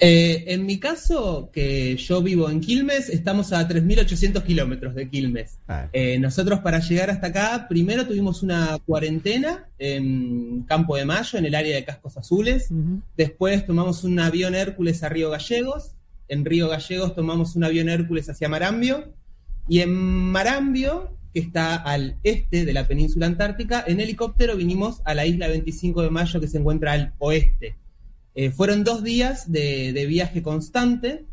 [0.00, 5.58] Eh, en mi caso, que yo vivo en Quilmes, estamos a 3.800 kilómetros de Quilmes.
[5.66, 5.88] Ah.
[5.92, 11.46] Eh, nosotros para llegar hasta acá, primero tuvimos una cuarentena en Campo de Mayo, en
[11.46, 12.68] el área de Cascos Azules.
[13.16, 15.94] Después tomamos un avión Hércules a Río Gallegos.
[16.28, 19.12] En Río Gallegos tomamos un avión Hércules hacia Marambio.
[19.68, 25.14] Y en Marambio, que está al este de la península antártica, en helicóptero vinimos a
[25.14, 27.76] la isla 25 de Mayo, que se encuentra al oeste.
[28.40, 31.26] Eh, fueron dos días de, viaje constante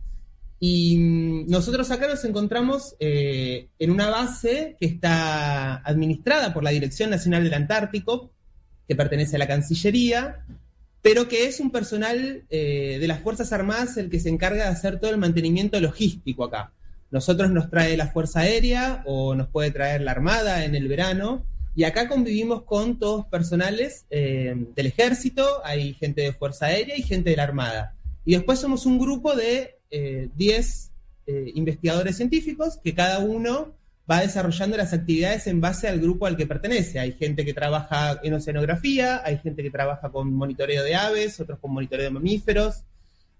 [0.60, 6.72] y mm, nosotros acá nos encontramos eh, en una base que está administrada por la
[6.72, 8.32] Dirección Nacional del Antártico,
[8.88, 10.48] que pertenece a la Cancillería,
[11.04, 14.72] pero que es un personal eh, de las Fuerzas Armadas el que se encarga de
[14.72, 16.72] hacer todo el mantenimiento logístico acá.
[17.12, 21.46] Nosotros nos trae la Fuerza Aérea o nos puede traer la Armada en el verano
[21.76, 27.04] y acá convivimos con todos personales eh, del ejército, hay gente de Fuerza Aérea y
[27.04, 27.96] gente de la Armada.
[28.24, 30.92] Y después somos un grupo de 10
[31.28, 33.74] eh, investigadores científicos que cada uno
[34.10, 37.00] va desarrollando las actividades en base al grupo al que pertenece.
[37.00, 41.58] Hay gente que trabaja en oceanografía, hay gente que trabaja con monitoreo de aves, otros
[41.58, 42.84] con monitoreo de mamíferos,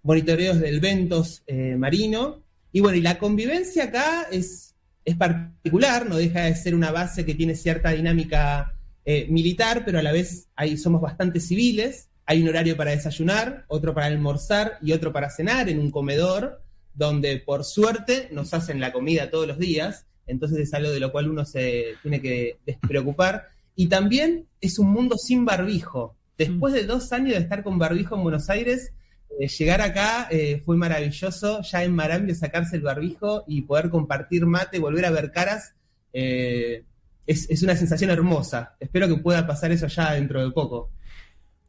[0.02, 2.42] monitoreos del ventos eh, marino.
[2.72, 4.65] Y bueno, y la convivencia acá es
[5.06, 8.76] es particular, no deja de ser una base que tiene cierta dinámica
[9.06, 12.10] eh, militar, pero a la vez ahí somos bastante civiles.
[12.26, 16.64] Hay un horario para desayunar, otro para almorzar y otro para cenar en un comedor,
[16.96, 21.12] donde por suerte nos hacen la comida todos los días, entonces es algo de lo
[21.12, 23.50] cual uno se tiene que despreocupar.
[23.76, 26.16] Y también es un mundo sin barbijo.
[26.38, 28.92] Después de dos años de estar con barbijo en Buenos Aires,
[29.40, 34.46] eh, llegar acá eh, fue maravilloso, ya en Marambio sacarse el barbijo y poder compartir
[34.46, 35.74] mate, volver a ver caras,
[36.14, 36.84] eh,
[37.28, 38.76] es, es, una sensación hermosa.
[38.80, 40.92] Espero que pueda pasar eso ya dentro de poco.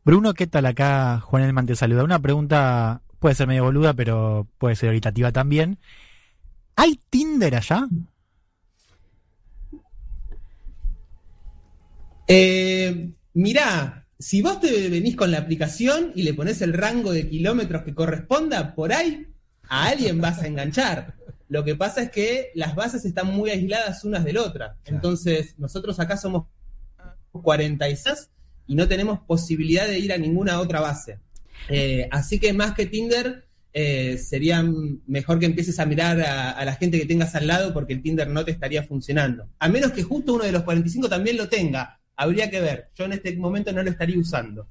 [0.05, 1.20] Bruno, ¿qué tal acá?
[1.20, 2.05] Juan Elman te saluda.
[2.05, 5.78] Una pregunta puede ser medio boluda, pero puede ser oritativa también.
[6.77, 7.89] ¿Hay Tinder allá?
[12.28, 17.29] Eh, mirá, si vos te venís con la aplicación y le pones el rango de
[17.29, 19.27] kilómetros que corresponda, por ahí
[19.69, 21.15] a alguien vas a enganchar.
[21.49, 24.77] Lo que pasa es que las bases están muy aisladas unas de la otra.
[24.85, 26.47] Entonces, nosotros acá somos
[27.33, 28.31] 46
[28.67, 31.19] y no tenemos posibilidad de ir a ninguna otra base.
[31.69, 34.65] Eh, así que más que Tinder, eh, sería
[35.07, 38.03] mejor que empieces a mirar a, a, la gente que tengas al lado porque el
[38.03, 39.51] Tinder no te estaría funcionando.
[39.59, 42.91] A menos que justo uno de los 45 también lo tenga habría que ver.
[42.95, 44.67] Yo en este momento no lo estaría usando.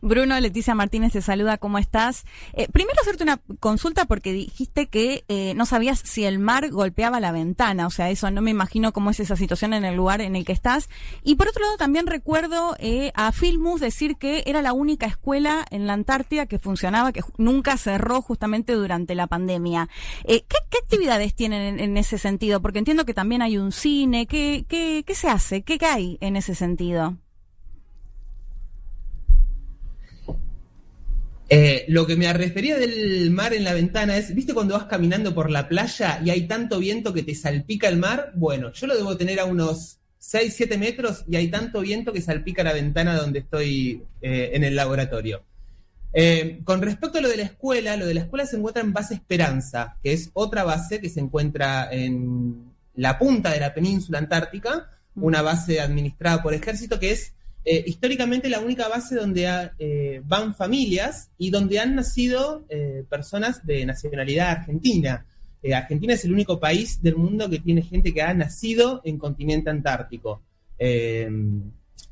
[0.00, 2.24] Bruno, Leticia Martínez te saluda, ¿cómo estás?
[2.52, 7.20] Eh, primero hacerte una consulta porque dijiste que eh, no sabías si el mar golpeaba
[7.20, 10.20] la ventana, o sea, eso no me imagino cómo es esa situación en el lugar
[10.20, 10.88] en el que estás.
[11.22, 15.64] Y por otro lado, también recuerdo eh, a Filmus decir que era la única escuela
[15.70, 19.88] en la Antártida que funcionaba, que nunca cerró justamente durante la pandemia.
[20.26, 22.60] ¿qué, ¿qué, actividades tienen en, en, ese sentido?
[22.62, 25.62] Porque entiendo que también hay un cine, ¿qué, qué, qué se hace?
[25.62, 27.16] ¿Qué hay en ese sentido?
[31.52, 35.34] Eh, lo que me refería del mar en la ventana es, ¿viste cuando vas caminando
[35.34, 38.30] por la playa y hay tanto viento que te salpica el mar?
[38.36, 42.20] Bueno, yo lo debo tener a unos 6, 7 metros y hay tanto viento que
[42.20, 45.42] salpica la ventana donde estoy eh, en el laboratorio.
[46.12, 48.92] Eh, con respecto a lo de la escuela, lo de la escuela se encuentra en
[48.92, 54.18] base Esperanza, que es otra base que se encuentra en la punta de la península
[54.18, 57.34] antártica, una base administrada por ejército que es
[57.64, 63.04] eh, históricamente la única base donde ha- eh, van familias y donde han nacido eh,
[63.08, 65.26] personas de nacionalidad argentina.
[65.74, 69.68] Argentina es el único país del mundo que tiene gente que ha nacido en continente
[69.68, 70.42] antártico.
[70.78, 71.28] Eh,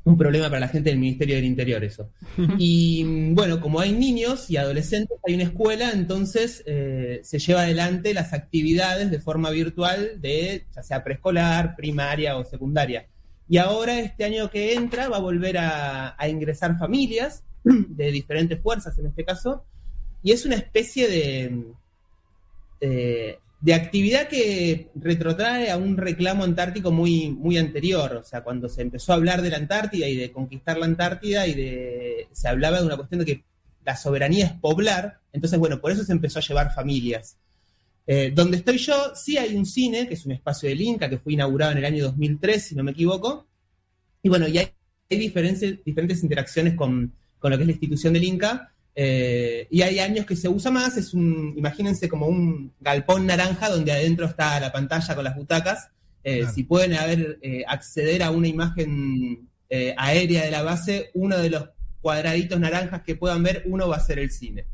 [0.03, 2.11] un problema para la gente del Ministerio del Interior eso.
[2.57, 3.03] Y
[3.33, 8.33] bueno, como hay niños y adolescentes, hay una escuela, entonces eh, se lleva adelante las
[8.33, 13.07] actividades de forma virtual de ya sea preescolar, primaria o secundaria.
[13.49, 18.97] Y ahora, este año que entra, va a volver a, ingresar familias de diferentes fuerzas
[18.99, 19.65] en este caso,
[20.21, 21.65] y es una especie de,
[22.79, 28.69] eh, de actividad que retrotrae a un reclamo antártico muy, muy anterior, o sea, cuando
[28.69, 32.47] se empezó a hablar de la Antártida y de conquistar la Antártida y de, se
[32.47, 33.43] hablaba de una cuestión de que
[33.83, 37.37] la soberanía es poblar, entonces bueno, por eso se empezó a llevar familias.
[38.11, 41.19] Eh, donde estoy yo, sí hay un cine, que es un espacio del Inca, que
[41.19, 43.45] fue inaugurado en el año 2003, si no me equivoco.
[44.23, 44.67] Y bueno, y hay,
[45.11, 48.71] hay diferentes, diferentes interacciones con, con lo que es la institución del Inca.
[48.95, 53.69] eh, y hay años que se usa más, es un, imagínense como un galpón naranja
[53.69, 55.89] donde adentro está la pantalla con las butacas.
[56.23, 61.37] Eh, Si pueden haber, eh, acceder a una imagen eh, aérea de la base, uno
[61.37, 61.63] de los
[62.01, 64.65] cuadraditos naranjas que puedan ver, uno va a ser el cine.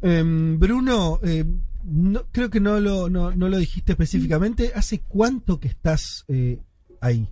[0.00, 1.44] Em, Bruno, eh,
[1.84, 4.72] no, creo que no lo, no, no lo dijiste específicamente.
[4.74, 6.58] ¿Hace cuánto que estás eh,
[7.00, 7.28] ahí?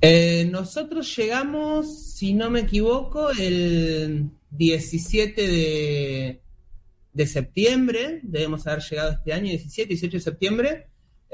[0.00, 6.40] Eh, nosotros llegamos, si no me equivoco, el 17 de,
[7.14, 10.86] de septiembre, debemos haber llegado este año, 17, 18 de septiembre,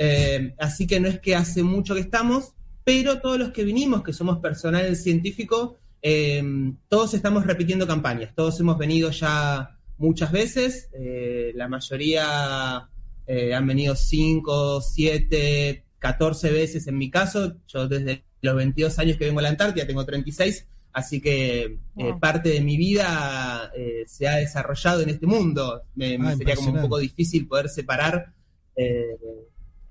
[0.03, 4.03] Eh, así que no es que hace mucho que estamos, pero todos los que vinimos,
[4.03, 6.43] que somos personal científico, eh,
[6.89, 12.89] todos estamos repitiendo campañas, todos hemos venido ya muchas veces, eh, la mayoría
[13.27, 19.18] eh, han venido 5, 7, 14 veces en mi caso, yo desde los 22 años
[19.18, 23.70] que vengo a la Antártida, tengo 36, así que eh, parte de mi vida
[24.06, 25.82] se ha desarrollado en este mundo.
[25.94, 28.32] Me, Ah, sería como un poco difícil poder separar,
[28.74, 29.16] eh,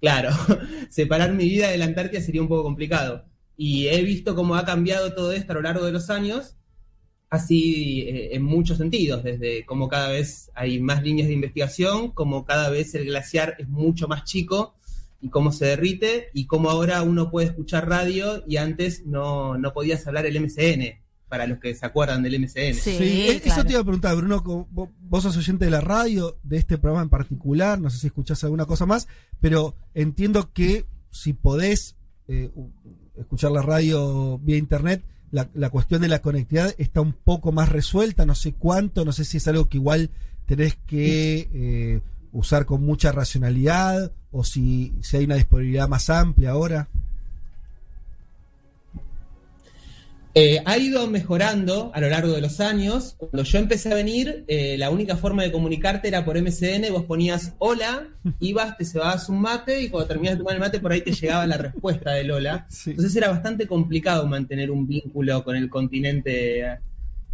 [0.01, 0.31] claro,
[0.89, 3.25] separar mi vida de la Antártida sería un poco complicado.
[3.61, 6.55] Y he visto cómo ha cambiado todo esto a lo largo de los años,
[7.29, 12.45] así eh, en muchos sentidos, desde cómo cada vez hay más líneas de investigación, cómo
[12.45, 14.75] cada vez el glaciar es mucho más chico
[15.19, 19.73] y cómo se derrite y cómo ahora uno puede escuchar radio y antes no, no
[19.73, 22.75] podías hablar el MCN, para los que se acuerdan del MCN.
[22.75, 22.91] Sí,
[23.27, 24.41] e- eso te iba a preguntar, Bruno.
[24.71, 27.77] Vos sos oyente de la radio, de este programa en particular.
[27.77, 29.09] No sé si escuchás alguna cosa más,
[29.41, 31.97] pero entiendo que si podés
[32.29, 32.49] eh,
[33.19, 37.69] escuchar la radio vía internet, la, la cuestión de la conectividad está un poco más
[37.69, 38.25] resuelta.
[38.25, 40.09] No sé cuánto, no sé si es algo que igual
[40.45, 42.01] tenés que eh,
[42.31, 46.87] usar con mucha racionalidad o si, si hay una disponibilidad más amplia ahora.
[50.35, 53.15] Eh, ha ido mejorando a lo largo de los años.
[53.17, 57.03] Cuando yo empecé a venir, eh, la única forma de comunicarte era por MCN, vos
[57.05, 58.07] ponías hola,
[58.39, 61.11] ibas, te cebabas un mate y cuando terminabas de tomar el mate por ahí te
[61.13, 62.67] llegaba la respuesta del hola.
[62.85, 66.77] Entonces era bastante complicado mantener un vínculo con el continente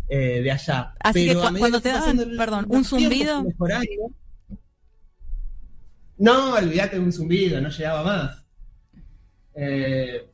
[0.08, 0.94] eh, de allá.
[1.00, 3.42] Así que Pero a cu- cuando que te daban, el- perdón, un zumbido.
[3.42, 3.90] fue mejorando.
[6.18, 8.44] No, olvídate de un zumbido, no llegaba más.
[9.54, 10.26] Eh,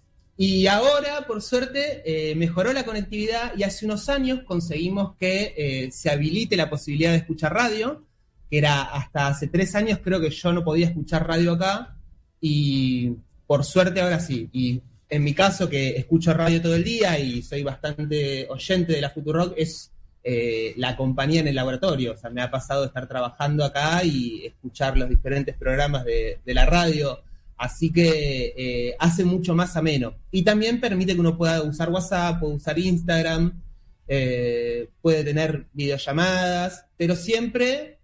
[0.43, 5.91] y ahora, por suerte, eh, mejoró la conectividad y hace unos años conseguimos que eh,
[5.91, 8.03] se habilite la posibilidad de escuchar radio,
[8.49, 11.95] que era hasta hace tres años creo que yo no podía escuchar radio acá
[12.39, 13.11] y
[13.45, 14.49] por suerte ahora sí.
[14.51, 19.01] Y en mi caso, que escucho radio todo el día y soy bastante oyente de
[19.01, 19.91] la Futurock, es
[20.23, 22.13] eh, la compañía en el laboratorio.
[22.13, 26.53] O sea, me ha pasado estar trabajando acá y escuchar los diferentes programas de, de
[26.55, 27.22] la radio.
[27.62, 30.16] Así que eh, hace mucho más ameno.
[30.32, 33.62] Y también permite que uno pueda usar WhatsApp, puede usar Instagram,
[34.08, 38.00] eh, puede tener videollamadas, pero siempre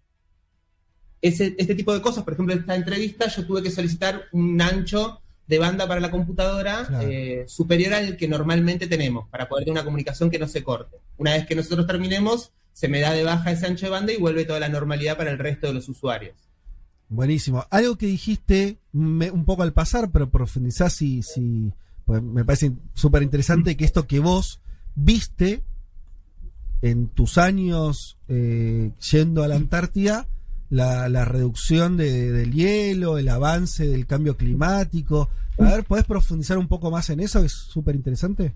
[1.24, 5.22] ese, este tipo de cosas, por ejemplo, esta entrevista, yo tuve que solicitar un ancho
[5.48, 7.08] de banda para la computadora Claro.
[7.10, 10.98] eh, superior al que normalmente tenemos, para poder tener una comunicación que no se corte.
[11.18, 14.18] Una vez que nosotros terminemos, se me da de baja ese ancho de banda y
[14.18, 16.47] vuelve toda la normalidad para el resto de los usuarios.
[17.10, 17.66] Buenísimo.
[17.70, 21.72] Algo que dijiste un poco al pasar, pero profundizás si, si
[22.06, 24.60] pues me parece súper interesante que esto que vos
[24.96, 25.62] viste
[26.82, 30.28] en tus años eh, yendo a la Antártida,
[30.70, 35.30] la, la reducción de- del hielo, el avance del cambio climático.
[35.60, 37.44] A ver, ¿podés profundizar un poco más en eso?
[37.44, 38.54] Es súper interesante.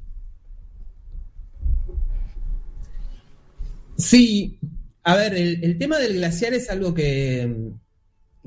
[3.97, 4.59] Sí,
[5.03, 7.71] a ver, el, tema del glaciar es algo que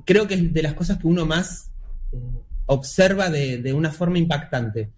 [0.04, 1.70] creo que es de las cosas que uno más
[2.12, 2.16] eh,
[2.66, 4.90] observa de, de una forma impactante.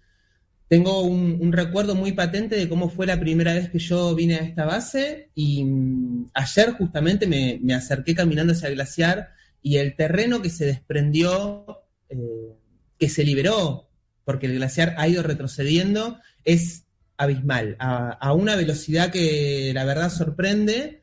[0.67, 4.35] Tengo un, un, recuerdo muy patente de cómo fue la primera vez que yo vine
[4.35, 9.29] a esta base y mm, ayer justamente me, me, acerqué caminando hacia el glaciar
[9.61, 12.53] y el terreno que se desprendió, eh,
[12.99, 13.87] que se liberó,
[14.25, 16.83] porque el glaciar ha ido retrocediendo, es
[17.15, 21.01] abismal, a, a, una velocidad que la verdad sorprende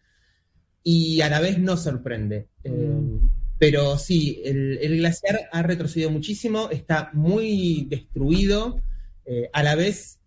[0.83, 2.49] y a la vez no sorprende.
[2.65, 3.34] Mm.
[3.65, 8.83] Pero sí, el, el glaciar ha retrocedido muchísimo, está muy destruido
[9.25, 10.19] eh, a la vez,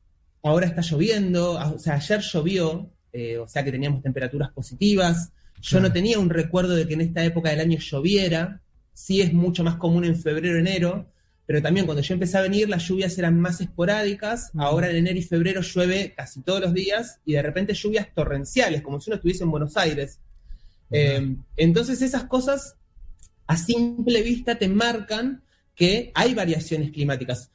[0.42, 5.34] ahora está lloviendo, o sea, ayer llovió, eh, o sea que teníamos temperaturas positivas.
[5.62, 8.60] Yo no tenía un recuerdo de que en esta época del año lloviera,
[8.92, 11.08] sí es mucho más común en febrero, enero,
[11.46, 15.20] pero también cuando yo empecé a venir las lluvias eran más esporádicas, ahora en enero
[15.20, 19.18] y febrero llueve casi todos los días y de repente lluvias torrenciales, como si uno
[19.18, 20.22] estuviese en Buenos Aires.
[20.90, 22.78] Eh, entonces esas cosas
[23.48, 25.42] a simple vista te marcan
[25.74, 27.52] que hay variaciones climáticas.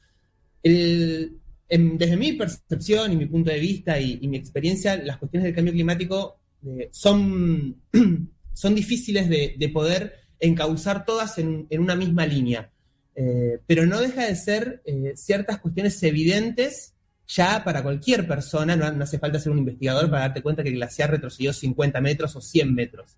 [0.63, 5.73] Desde mi percepción y mi punto de vista y, mi experiencia, las cuestiones del cambio
[5.73, 7.83] climático eh, son,
[8.53, 12.71] son difíciles de, de, poder encauzar todas en, una misma línea.
[13.15, 16.95] Eh, pero no deja de ser eh, ciertas cuestiones evidentes
[17.27, 20.69] ya para cualquier persona, no, no, hace falta ser un investigador para darte cuenta que
[20.71, 23.17] el glaciar retrocedió 50 metros o 100 metros.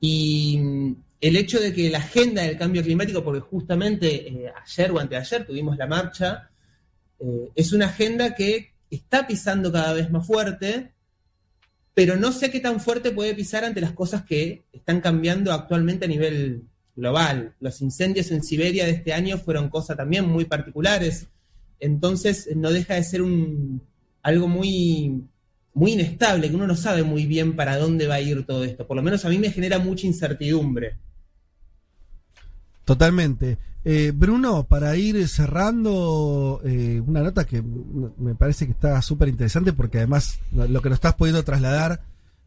[0.00, 0.60] Y
[1.22, 5.46] el hecho de que la agenda del cambio climático, porque justamente eh, ayer o anteayer
[5.46, 6.50] tuvimos la marcha,
[7.20, 10.90] eh, es una agenda que está pisando cada vez más fuerte,
[11.94, 16.06] pero no sé qué tan fuerte puede pisar ante las cosas que están cambiando actualmente
[16.06, 16.64] a nivel
[16.96, 17.54] global.
[17.60, 21.28] Los incendios en Siberia de este año fueron cosas también muy particulares,
[21.78, 23.80] entonces no deja de ser un,
[24.22, 25.22] algo muy,
[25.72, 28.88] muy inestable, que uno no sabe muy bien para dónde va a ir todo esto.
[28.88, 30.96] Por lo menos a mí me genera mucha incertidumbre.
[32.84, 33.58] Totalmente.
[33.84, 39.72] Eh, Bruno, para ir cerrando, eh, una nota que me parece que está súper interesante
[39.72, 42.00] porque además lo que nos estás pudiendo trasladar,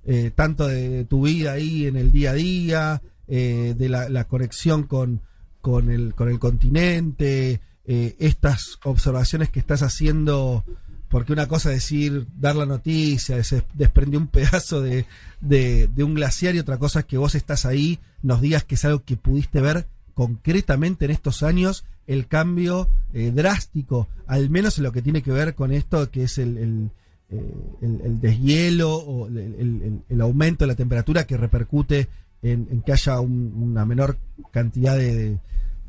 [0.06, 4.84] eh, tanto de tu vida ahí en el día a día, eh, de la, conexión
[4.84, 5.22] con,
[5.62, 10.64] con, el, con el continente, eh, estas observaciones que estás haciendo,
[11.10, 15.08] porque una cosa es decir, dar la noticia, se desprendió un pedazo de,
[15.42, 18.76] de, de un glaciar y otra cosa es que vos estás ahí, nos digas que
[18.76, 24.78] es algo que pudiste ver concretamente en estos años el cambio eh, drástico, al menos
[24.78, 26.92] en lo que tiene que ver con esto que es el, el,
[27.30, 32.08] eh, el, el deshielo o el, aumento de la temperatura que repercute
[32.42, 34.18] en, que haya un, una menor
[34.52, 35.40] cantidad de,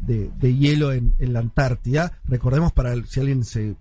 [0.00, 2.18] de, hielo en, en, la Antártida.
[2.24, 3.76] Recordemos, para si alguien se eh,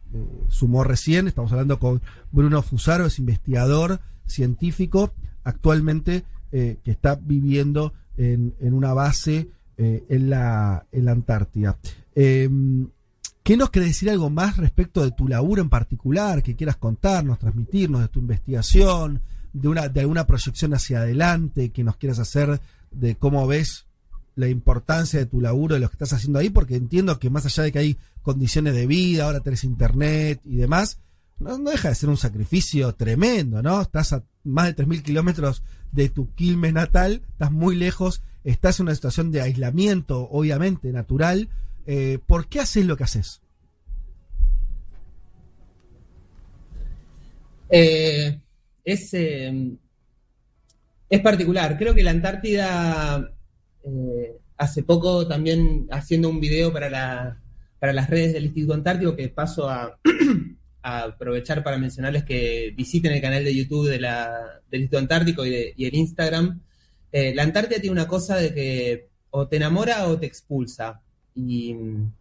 [0.50, 2.02] sumó recién, estamos hablando con
[2.32, 5.14] Bruno Fusaro, es investigador científico
[5.44, 11.78] actualmente que está viviendo en, en una base eh, en, la, en la Antártida.
[12.16, 12.50] Eh,
[13.46, 17.38] ¿Qué nos quiere decir algo más respecto de tu laburo en particular, que quieras contarnos,
[17.38, 19.22] transmitirnos de tu investigación,
[19.54, 23.86] de, una, de alguna proyección hacia adelante que nos quieras hacer de cómo ves
[24.36, 26.50] la importancia de tu laburo, de lo que estás haciendo ahí?
[26.50, 30.56] Porque entiendo que más allá de que hay condiciones de vida, ahora tenés internet y
[30.56, 30.98] demás,
[31.38, 33.80] no, no deja de ser un sacrificio tremendo, ¿no?
[33.80, 35.62] Estás a más de 3.000 kilómetros
[35.92, 41.50] de tu Quilmes natal, estás muy lejos estás en una situación de aislamiento, obviamente, natural.
[41.86, 43.42] Eh, ¿Por qué haces lo que haces?
[47.70, 48.40] Eh,
[48.84, 49.72] es, eh,
[51.10, 51.78] es particular.
[51.78, 53.34] Creo que la Antártida,
[53.84, 57.42] eh, hace poco también haciendo un video para,
[57.80, 60.00] para las redes del Instituto Antártico, que paso a,
[60.84, 65.46] a, aprovechar para mencionarles que visiten el canal de YouTube de la, del Instituto Antártico
[65.46, 66.62] y, de, y el Instagram
[67.18, 71.02] eh, la Antártida tiene una cosa de que o te enamora o te expulsa.
[71.34, 72.12] Y mm,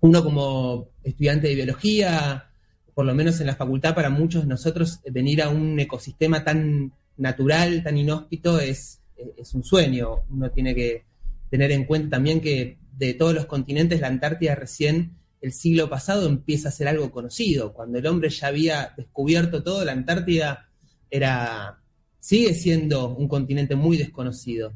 [0.00, 2.50] uno como estudiante de biología,
[2.92, 6.92] por lo menos en la facultad, para muchos de nosotros, venir a un ecosistema tan
[7.16, 10.26] natural, tan inhóspito, es, es un sueño.
[10.28, 11.06] Uno tiene que
[11.48, 16.28] tener en cuenta también que de todos los continentes, la Antártida recién el siglo pasado
[16.28, 17.72] empieza a ser algo conocido.
[17.72, 20.68] Cuando el hombre ya había descubierto todo, la Antártida
[21.10, 21.80] era
[22.24, 24.72] sigue siendo un continente muy desconocido.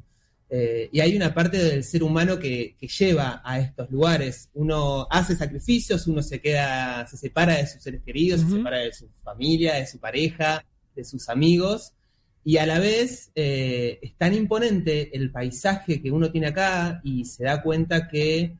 [0.51, 4.51] Eh, y hay una parte del ser humano que, que, lleva a estos lugares.
[4.53, 8.51] Uno hace sacrificios, uno se queda, se separa de sus seres queridos, uh -huh.
[8.51, 10.63] se separa de su familia, de su pareja,
[10.95, 11.95] de sus amigos.
[12.45, 17.25] Y a la vez eh, es tan imponente el paisaje que uno tiene acá y
[17.25, 18.57] se da cuenta que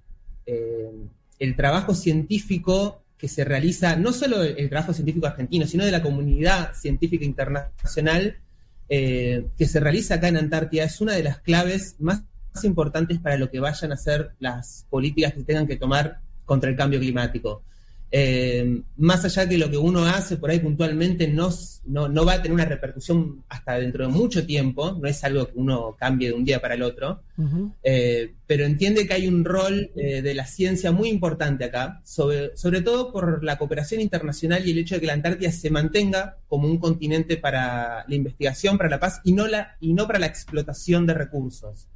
[0.47, 0.91] eh,
[1.39, 5.93] el trabajo científico que se realiza, no solo el, el trabajo científico argentino, sino de
[5.93, 8.39] la comunidad científica internacional,
[8.89, 12.23] eh, que se realiza acá en Antártida es una de las claves más
[12.63, 16.77] importantes para lo que vayan a ser las políticas que tengan que tomar contra el
[16.77, 17.63] cambio climático.
[18.11, 21.51] Eh, más allá de que lo que uno hace por ahí puntualmente no,
[21.85, 25.47] no, no, va a tener una repercusión hasta dentro de mucho tiempo, no es algo
[25.47, 27.21] que uno cambie de un día para el otro,
[27.83, 32.57] eh, pero entiende que hay un rol eh, de la ciencia muy importante acá, sobre,
[32.57, 36.39] sobre todo por la cooperación internacional y el hecho de que la Antártida se mantenga
[36.49, 40.19] como un continente para la investigación, para la paz y no, la, y no para
[40.19, 41.89] la explotación de recursos,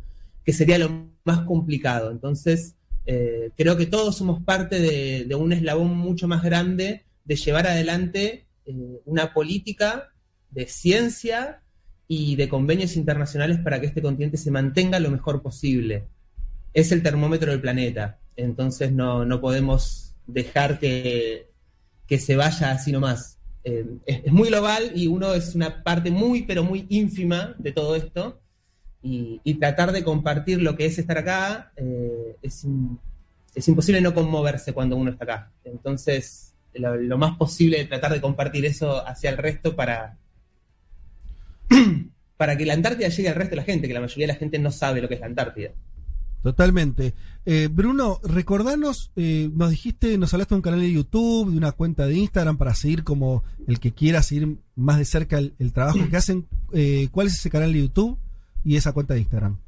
[0.45, 2.11] que sería lo más complicado.
[2.11, 2.75] Entonces,
[3.07, 8.47] eh, creo que todos somos parte de, un eslabón mucho más grande de llevar adelante
[8.65, 10.13] eh, una política
[10.51, 11.63] de ciencia
[12.07, 16.05] y de convenios internacionales para que este continente se mantenga lo mejor posible.
[16.75, 21.49] Es el termómetro del planeta, entonces no, podemos dejar que,
[22.19, 23.39] se vaya así nomás.
[23.65, 27.97] Eh, es muy global y uno es una parte muy, pero muy ínfima de todo
[27.97, 28.42] esto
[29.03, 32.65] y, tratar de compartir lo que es estar acá, eh, es,
[33.67, 35.51] imposible no conmoverse cuando uno está acá.
[35.65, 40.19] Entonces, lo, más posible de tratar de compartir eso hacia el resto para,
[42.37, 44.39] para que la Antártida llegue al resto de la gente, que la mayoría de la
[44.39, 45.71] gente no sabe lo que es la Antártida.
[46.43, 47.15] Totalmente.
[47.45, 51.71] Eh, Bruno, recordanos, eh, nos dijiste, nos hablaste de un canal de YouTube, de una
[51.71, 55.73] cuenta de Instagram para seguir como el que quiera seguir más de cerca el, el
[55.73, 56.47] trabajo que hacen.
[57.13, 58.19] ¿Cuál es ese canal de YouTube?
[58.65, 59.59] Y esa cuenta de Instagram?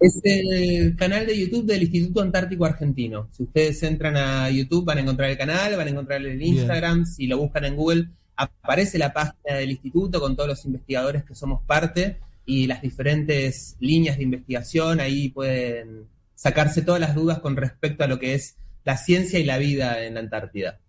[0.00, 3.28] Es el canal de YouTube del Instituto Antártico Argentino.
[3.32, 7.06] Si ustedes entran a YouTube van a encontrar el canal, van a encontrar el Instagram,
[7.06, 11.34] si lo buscan en Google aparece la página del instituto con todos los investigadores que
[11.34, 17.56] somos parte y las diferentes líneas de investigación, ahí pueden sacarse todas las dudas con
[17.56, 20.80] respecto a lo que es la ciencia y la vida en la Antártida.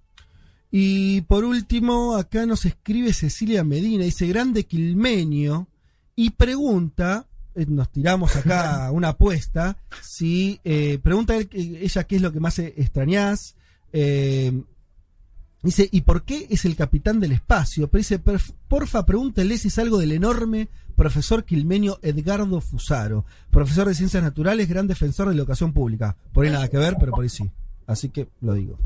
[0.71, 5.69] Y por último, acá nos escribe Cecilia Medina, dice, grande quilmenio,
[6.15, 12.31] y pregunta, eh, nos tiramos acá una apuesta, si eh, pregunta ella qué es lo
[12.31, 13.55] que más extrañás.
[13.93, 14.63] Eh,
[15.61, 17.87] dice, ¿y por qué es el capitán del espacio?
[17.87, 18.19] Pero dice,
[18.67, 24.69] porfa, pregúntele si es algo del enorme profesor quilmenio Edgardo Fusaro, profesor de ciencias naturales,
[24.69, 26.15] gran defensor de la educación pública.
[26.33, 27.49] Por ahí nada que ver, pero por ahí sí.
[27.87, 28.77] Así que lo digo.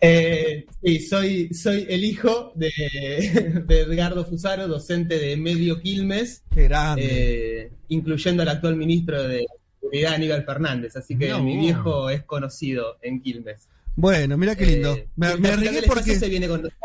[0.00, 2.70] Eh, sí, soy, soy el hijo de,
[3.68, 9.46] Edgardo Fusaro, docente de Medio Quilmes, eh, incluyendo al actual ministro de
[9.80, 10.96] Seguridad, Aníbal Fernández.
[10.96, 13.68] Así que mi viejo es conocido en Quilmes.
[13.96, 14.94] Bueno, mira qué lindo.
[14.94, 16.18] Eh, me, me porque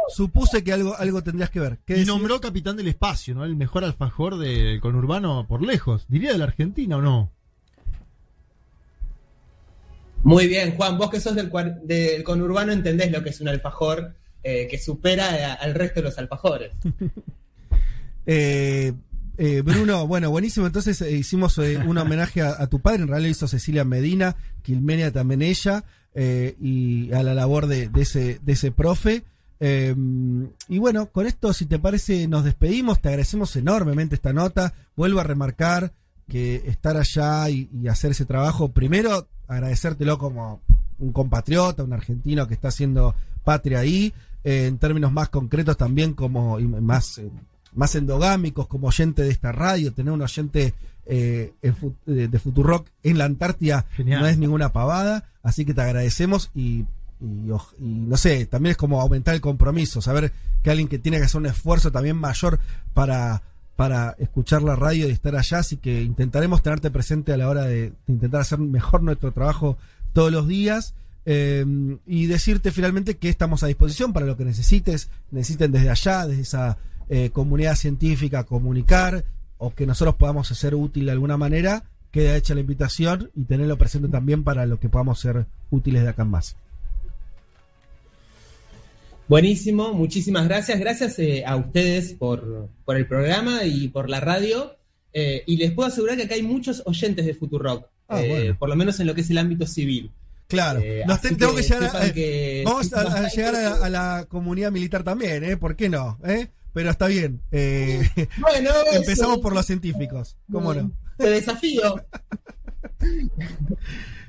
[0.10, 1.80] supuse que algo, algo tendrías que ver.
[1.88, 3.46] y nombró capitán del espacio, ¿no?
[3.46, 6.06] El mejor alfajor del conurbano por lejos.
[6.10, 7.32] ¿Diría de la Argentina o no?
[10.26, 11.52] Muy bien, Juan, vos que sos del,
[11.84, 16.18] del conurbano entendés lo que es un alfajor eh, que supera al resto de los
[16.18, 16.72] alfajores.
[18.28, 18.92] Eh,
[19.38, 20.66] eh, Bruno, bueno, buenísimo.
[20.66, 25.84] Entonces hicimos un homenaje a, tu padre, en realidad hizo Cecilia Medina, Quilmenia también ella,
[26.16, 29.22] y a la labor de, ese, profe.
[29.60, 33.00] y bueno, con esto, si te parece, nos despedimos.
[33.00, 34.74] Te agradecemos enormemente esta nota.
[34.96, 35.94] Vuelvo a remarcar
[36.28, 40.62] que estar allá y hacer ese trabajo, primero agradecértelo como
[41.00, 44.14] un compatriota, un argentino que está haciendo patria ahí,
[44.44, 47.30] eh, en términos más concretos también como y más, eh,
[47.74, 50.74] más endogámicos, como oyente de esta radio, tener un oyente
[51.06, 51.54] eh,
[52.06, 56.86] de Futurock en la Antártida no es ninguna pavada, así que te agradecemos y,
[57.22, 60.32] y, no sé, también es como aumentar el compromiso, saber
[60.64, 62.60] que alguien que tiene que hacer un esfuerzo también mayor
[62.94, 63.44] para
[63.76, 67.66] para escuchar la radio y estar allá, así que intentaremos tenerte presente a la hora
[67.66, 69.78] de, intentar hacer mejor nuestro trabajo
[70.14, 70.96] todos los días.
[71.28, 71.66] Eh,
[72.06, 76.44] y decirte finalmente que estamos a disposición para lo que necesites, necesiten desde allá, desde
[76.44, 76.78] esa
[77.10, 79.26] eh, comunidad científica, comunicar
[79.58, 83.78] o que nosotros podamos ser útil de alguna manera, queda hecha la invitación y tenerlo
[83.78, 86.56] presente también para lo que podamos ser útiles de acá en más.
[89.28, 90.80] Buenísimo, muchísimas gracias.
[90.80, 94.78] Gracias eh, a ustedes por, el programa y por la radio.
[95.14, 98.68] Eh, y les puedo asegurar que acá hay muchos oyentes de Futurock, ah, eh, por
[98.70, 100.12] lo menos en lo que es el ámbito civil.
[100.48, 100.80] Claro,
[101.22, 101.90] tengo que, llegar a,
[102.66, 105.58] vamos a, llegar a, la comunidad militar también, ¿eh?
[105.58, 106.20] ¿Por qué no?
[106.74, 107.42] Pero está bien.
[107.50, 110.92] bueno, empezamos por los científicos, ¿cómo no?
[111.18, 112.06] Te desafío.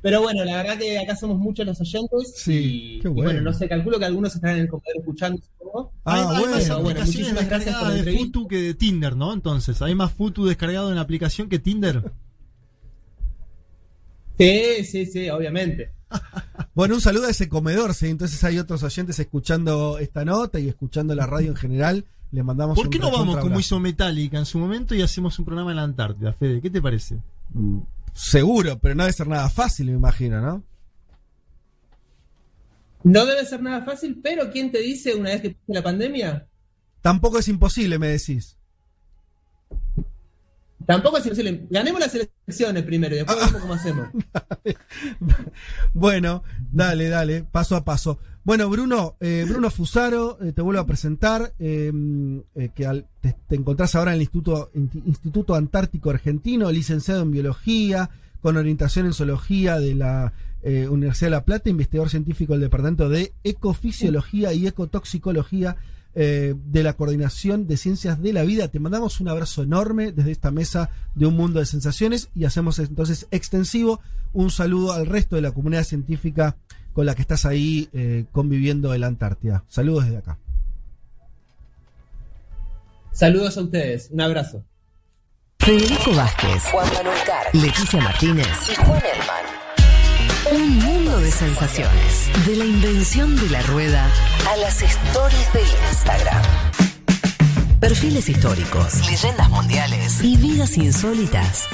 [0.06, 2.34] Pero bueno, la verdad que acá somos muchos los oyentes.
[2.36, 3.40] Sí, y, bueno.
[3.40, 5.42] no sé, calculo que algunos estarán en el comedor escuchando.
[6.04, 9.32] Ah, hay, bueno, bueno muchísimas gracias por de Futu que de Tinder, ¿no?
[9.32, 12.12] Entonces, ¿hay más Futu descargado en la aplicación que Tinder?
[14.38, 15.90] Sí, sí, sí, obviamente.
[16.76, 18.06] Bueno, un saludo a ese comedor, ¿sí?
[18.06, 22.04] Entonces hay otros oyentes escuchando esta nota y escuchando la radio en general.
[22.30, 25.46] Les mandamos ¿Por qué no vamos como hizo Metallica en su momento y hacemos un
[25.46, 26.60] programa en la Antártida, Fede?
[26.60, 27.18] ¿Qué te parece?
[27.54, 27.78] Mm,
[28.16, 30.64] Seguro, pero no debe ser nada fácil, me imagino, ¿no?
[33.04, 36.48] No debe ser nada fácil, pero ¿quién te dice una vez que pase la pandemia?
[37.02, 38.56] Tampoco es imposible, me decís.
[40.86, 41.66] Tampoco es imposible.
[41.68, 44.08] Ganemos las elecciones primero y después vemos cómo hacemos.
[45.92, 48.18] Bueno, dale, dale, paso a paso.
[48.46, 51.90] Bueno, Bruno, eh, Bruno Fusaro, eh, te vuelvo a presentar, eh,
[52.54, 54.70] eh, que al- te, te encontrás ahora en el Instituto,
[55.04, 58.08] Instituto Antártico Argentino, licenciado en Biología,
[58.40, 60.32] con orientación en Zoología de la
[60.90, 65.76] Universidad de La Plata, investigador científico del Departamento de Ecofisiología y Ecotoxicología
[66.14, 68.68] de la Coordinación de Ciencias de la Vida.
[68.68, 72.78] Te mandamos un abrazo enorme desde esta mesa de un mundo de sensaciones y hacemos
[72.78, 74.00] entonces extensivo
[74.32, 76.56] un saludo al resto de la comunidad científica
[76.96, 79.64] con la que estás ahí eh, conviviendo en la Antártida.
[79.68, 80.38] Saludos desde acá.
[83.12, 84.08] Saludos a ustedes.
[84.12, 84.64] Un abrazo.
[85.58, 90.56] Federico Vázquez, Juan Manuel Carr, Leticia Martínez y Juan Elman.
[90.62, 92.30] Un mundo de sensaciones.
[92.46, 94.10] De la invención de la rueda
[94.50, 95.60] a las stories de
[95.90, 96.42] Instagram.
[97.78, 101.66] Perfiles históricos, leyendas mundiales y vidas insólitas.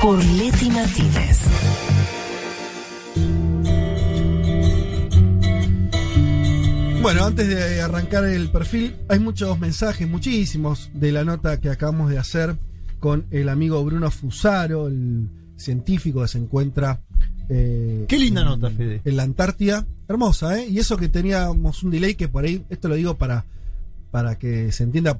[0.00, 1.40] Por Leti Martínez.
[7.02, 12.10] Bueno, antes de arrancar el perfil, hay muchos mensajes, muchísimos, de la nota que acabamos
[12.10, 12.56] de hacer
[12.98, 17.00] con el amigo Bruno Fusaro, el científico que se encuentra.
[17.52, 19.00] eh, Qué linda en- nota, Fede.
[19.04, 19.84] En la Antártida.
[20.08, 20.68] Hermosa, ¿eh?
[20.68, 23.44] Y eso que teníamos un delay que por ahí, esto lo digo para,
[24.12, 25.18] para que se entienda,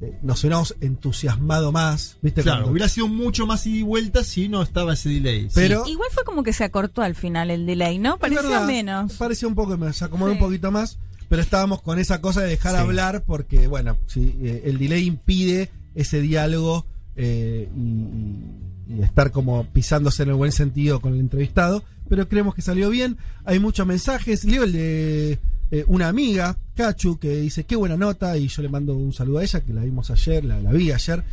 [0.00, 2.42] eh, nos hubiéramos entusiasmado más, ¿viste?
[2.42, 5.48] Claro, Cuando- hubiera sido mucho más ida y vuelta si no estaba ese delay.
[5.54, 5.90] Pero- Sí.
[5.92, 8.16] Igual fue como que se acortó al final el delay, ¿no?
[8.18, 9.12] Parecía verdad, menos.
[9.14, 10.38] Parecía un poco, me se acomodó Sí.
[10.38, 10.98] un poquito más,
[11.28, 12.80] pero estábamos con esa cosa de dejar Sí.
[12.80, 16.86] hablar porque, bueno, si eh, el delay impide ese diálogo
[17.16, 22.62] eh, y estar como pisándose en el buen sentido con el entrevistado, pero creemos que
[22.62, 23.16] salió bien.
[23.44, 24.44] Hay muchos mensajes.
[24.44, 25.38] Leo el de
[25.72, 29.38] eh, una amiga, Cachu, que dice qué buena nota y yo le mando un saludo
[29.38, 31.24] a ella, que la vimos ayer, la, la vi ayer.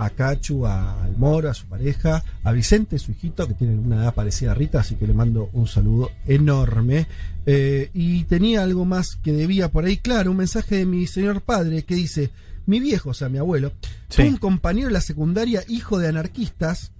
[0.00, 4.14] A Cachu, a Almor, a su pareja, a Vicente, su hijito, que tiene una edad
[4.14, 7.06] parecida a Rita, así que le mando un saludo enorme.
[7.46, 11.40] Eh, y tenía algo más que debía por ahí, claro, un mensaje de mi señor
[11.42, 12.30] padre que dice,
[12.66, 13.72] mi viejo, o sea, mi abuelo,
[14.08, 14.22] Sí.
[14.22, 16.92] fue un compañero de la secundaria, hijo de anarquistas,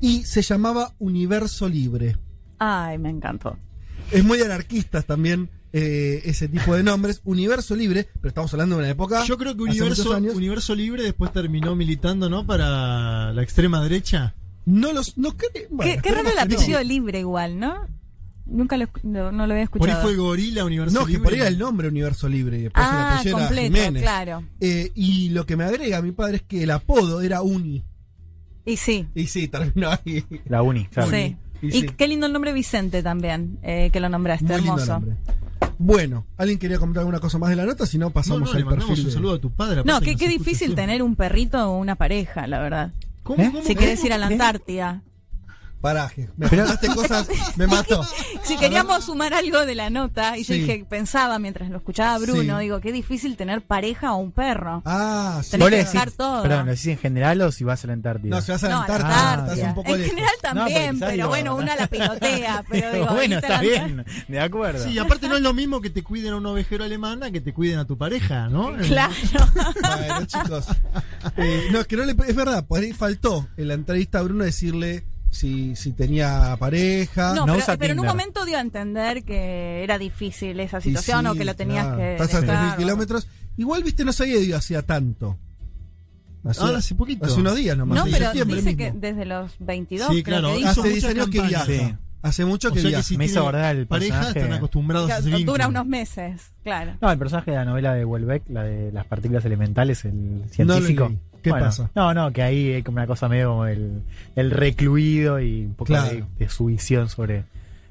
[0.00, 2.16] y se llamaba Universo Libre.
[2.58, 3.58] Ay, me encantó.
[4.10, 7.20] Es muy de anarquistas también eh, ese tipo de nombres.
[7.24, 9.24] Universo Libre, pero estamos hablando de una época...
[9.24, 10.34] Yo creo que Universo, años.
[10.34, 12.46] Universo Libre después terminó militando, ¿no?
[12.46, 14.34] Para la extrema derecha.
[14.66, 15.16] No los...
[15.18, 16.56] No creo- bueno, qué, raro el que no.
[16.56, 17.86] apellido libre igual, ¿no?
[18.46, 20.02] Nunca lo, no, no lo había Por ahí escuchado.
[20.02, 21.22] fue Gorila Universo No, que Libre.
[21.24, 24.02] por ahí era el nombre Universo Libre y después el Ah, apellido era completo, Jiménez.
[24.02, 24.44] claro.
[24.60, 27.84] Eh, y lo que me agrega mi padre es que el apodo era Uni.
[28.66, 29.06] Y sí.
[29.14, 30.24] Y sí, terminó ahí.
[30.46, 31.10] La uni, claro.
[31.10, 31.36] Sí.
[31.62, 31.86] Y Y, sí.
[31.96, 34.92] qué lindo el nombre Vicente también, eh, que lo nombraste, Muy lindo hermoso.
[34.94, 35.16] nombre.
[35.82, 37.86] Bueno, ¿alguien quería comentar alguna cosa más de la nota?
[37.86, 39.04] Si no, pasamos no, al mandamos perfil.
[39.04, 39.82] un de- saludo a tu padre.
[39.82, 40.82] No, qué escucha difícil siempre.
[40.82, 42.92] tener un perrito o una pareja, la verdad.
[43.22, 43.48] ¿Cómo, ¿Eh?
[43.50, 45.00] cómo, Si querés ir a la Antártida.
[45.80, 46.28] Paraje.
[46.36, 47.26] Me contaste cosas,
[47.56, 48.04] me mató.
[48.42, 50.60] Si queríamos sumar algo de la nota, y yo Sí.
[50.60, 52.62] dije, pensaba mientras lo escuchaba Bruno, Sí.
[52.64, 54.82] digo, qué difícil tener pareja o un perro.
[54.84, 55.52] Ah, sí.
[55.52, 56.42] Tenés ¿Vos que decís, todo.
[56.42, 58.36] perdón, ¿lo decís en general o si vas a la Antártida?
[58.36, 59.54] No, si vas a la No, Antártida, Antártida.
[59.54, 60.10] estás un poco en lejos.
[60.10, 64.84] general también, pero bueno, una la pilotea, pero digo, bueno, está bien, de acuerdo.
[64.84, 67.40] Sí, y aparte no es lo mismo que te cuiden a un ovejero alemán que
[67.40, 68.72] te cuiden a tu pareja, ¿no?
[68.86, 69.12] Claro.
[69.98, 70.66] Bueno, chicos.
[71.36, 74.22] Eh, no, es que no le, es verdad, por ahí faltó en la entrevista a
[74.22, 77.30] Bruno decirle si, si tenía pareja.
[77.34, 80.80] No, No pero, usa pero en un momento dio a entender que era difícil esa
[80.80, 82.12] situación sí, o que lo tenías claro, que.
[82.12, 82.76] Estás a 3.000 claro.
[82.78, 83.28] kilómetros.
[83.56, 85.38] Igual, viste, no se había ido hacía tanto.
[86.44, 87.26] Hace, Ahora hace poquito.
[87.26, 87.98] Hace unos días nomás.
[87.98, 88.76] No, pero dice mismo.
[88.76, 90.08] que desde los 22.
[90.14, 90.66] Sí, creo claro, que.
[90.66, 91.66] Hace 10 mucha años que viaja.
[91.66, 91.94] Sí.
[92.22, 93.02] Hace mucho O que sea que viaja.
[93.02, 96.92] si Me hizo acordar el pareja, personaje- están acostumbrados a ese Dura unos meses, claro.
[97.00, 100.48] No, el personaje de la novela de Welbeck, la de las partículas elementales, el No
[100.48, 101.08] científico.
[101.08, 101.18] leí.
[101.42, 101.90] ¿Qué Bueno, pasa?
[101.94, 104.02] No, no, que ahí hay como una cosa medio como el,
[104.36, 106.10] el recluido y un poco Claro.
[106.10, 107.44] de, de su visión sobre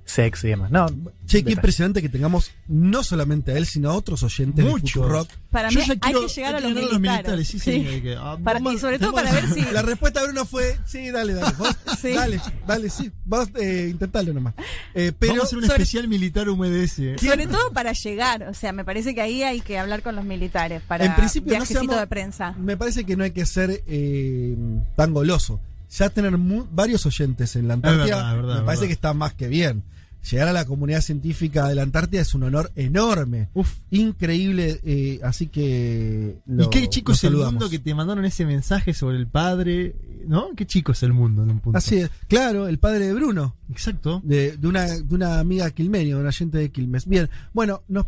[0.10, 0.72] sexo y demás.
[0.72, 0.88] No,
[1.28, 5.04] Che, qué impresionante que tengamos no solamente a él, sino a otros oyentes Muchos.
[5.06, 5.30] de Rock.
[5.52, 7.48] Para Yo mí ya hay quiero- que llegar a hay los que llegar militares.
[7.48, 9.62] sí, sí, que- ah, Para- vamos- y sobre todo para ver si.
[9.72, 11.56] La respuesta de Bruno fue, sí, dale, dale.
[11.58, 11.70] Vos,
[12.02, 12.14] Sí.
[12.14, 13.12] Dale, dale, sí.
[13.26, 14.54] Vos eh, intentalo nomás.
[14.96, 17.20] Eh, pero Vamos a hacer un sobre- especial militar UMDS.
[17.20, 20.26] Sobre todo para llegar, o sea, me parece que ahí hay que hablar con los
[20.26, 22.54] militares para en principio no seamos- de prensa.
[22.58, 24.56] Me parece que no hay que ser eh,
[24.96, 25.60] tan goloso.
[25.92, 28.88] Ya tener mu- varios oyentes en la Antártida verdad, me parece verdad.
[28.88, 29.84] que está más que bien.
[30.30, 33.50] Llegar a la comunidad científica de la Antártida es un honor enorme.
[33.54, 33.78] Uf.
[33.92, 38.46] Increíble, eh, así que lo, y qué chico es el mundo que te mandaron ese
[38.46, 39.96] mensaje sobre el padre
[40.28, 40.50] ¿no?
[40.56, 41.78] Qué chico es el mundo en un punto.
[41.78, 43.56] Así es, claro, el padre de Bruno.
[43.70, 44.22] Exacto.
[44.24, 47.08] De, de una, de una amiga quilmeña, de una gente de Quilmes.
[47.08, 48.06] Bien, bueno, nos,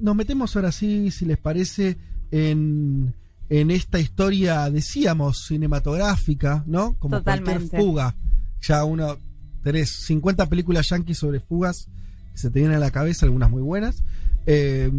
[0.00, 1.98] nos metemos ahora sí, si les parece,
[2.30, 3.14] en,
[3.48, 6.94] en esta historia, decíamos, cinematográfica, ¿no?
[6.98, 7.68] Como Totalmente.
[7.68, 8.16] cualquier fuga.
[8.62, 9.18] Ya uno,
[9.62, 11.88] tenés 50 películas yankees sobre fugas
[12.32, 14.02] que se te vienen a la cabeza, algunas muy buenas.
[14.46, 14.90] Eh,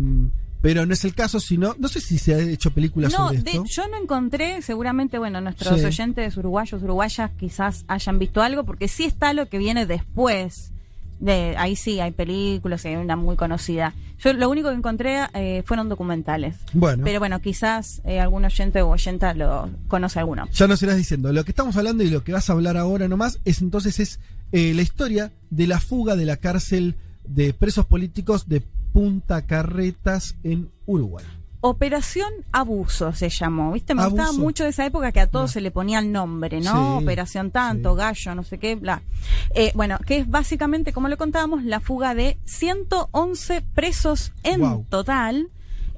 [0.61, 3.41] pero no es el caso, sino, no sé si se ha hecho películas No, sobre
[3.43, 3.63] de- esto.
[3.65, 5.85] yo no encontré, seguramente, bueno, nuestros Sí.
[5.85, 10.71] oyentes uruguayos, uruguayas quizás hayan visto algo, porque sí está lo que viene después.
[11.19, 13.93] De, ahí sí hay películas, hay una muy conocida.
[14.19, 16.55] Yo lo único que encontré eh, fueron documentales.
[16.73, 17.03] Bueno.
[17.03, 20.47] Pero bueno, quizás eh, algún oyente o oyenta lo conoce alguno.
[20.51, 21.31] Ya nos irás diciendo.
[21.31, 24.19] Lo que estamos hablando y lo que vas a hablar ahora nomás es entonces es
[24.51, 28.61] eh, la historia de la fuga de la cárcel de presos políticos de
[28.93, 31.25] Punta Carretas en Uruguay.
[31.61, 33.93] Operación Abuso se llamó, ¿viste?
[33.93, 36.99] Me gustaba mucho de esa época que a todos se le ponía el nombre, ¿no?
[36.99, 39.01] Sí, Operación tanto, gallo, no sé qué, bla.
[39.53, 45.49] Eh, bueno, que es básicamente, como le contábamos, la fuga de 111 presos en total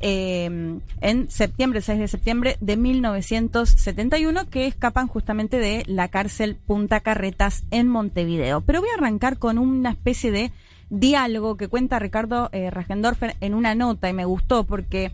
[0.03, 6.55] eh, en septiembre, el 6 de septiembre de 1971, que escapan justamente de la cárcel
[6.55, 8.61] Punta Carretas en Montevideo.
[8.61, 10.51] Pero voy a arrancar con una especie de
[10.89, 15.11] diálogo que cuenta Ricardo eh, Rajendorfer en una nota y me gustó porque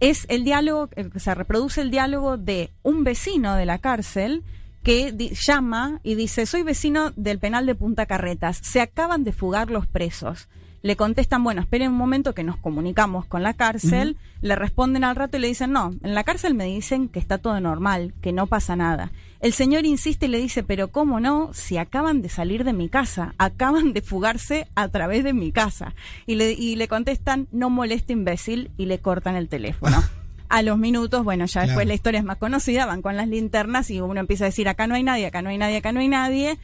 [0.00, 4.42] es el diálogo, eh, se reproduce el diálogo de un vecino de la cárcel
[4.82, 9.70] que llama y dice, soy vecino del penal de Punta Carretas, se acaban de fugar
[9.70, 10.48] los presos.
[10.82, 15.16] Le contestan, bueno, esperen un momento que nos comunicamos con la cárcel, le responden al
[15.16, 18.32] rato y le dicen, no, en la cárcel me dicen que está todo normal, que
[18.32, 19.10] no pasa nada.
[19.40, 21.50] El señor insiste y le dice, pero ¿cómo no?
[21.52, 25.94] Si acaban de salir de mi casa, acaban de fugarse a través de mi casa.
[26.26, 30.02] Y le, y le contestan, no moleste imbécil, y le cortan el teléfono.
[30.48, 33.90] A los minutos, bueno, ya después la historia es más conocida, van con las linternas
[33.90, 35.98] y uno empieza a decir, acá no hay nadie, acá no hay nadie, acá no
[35.98, 36.56] hay nadie.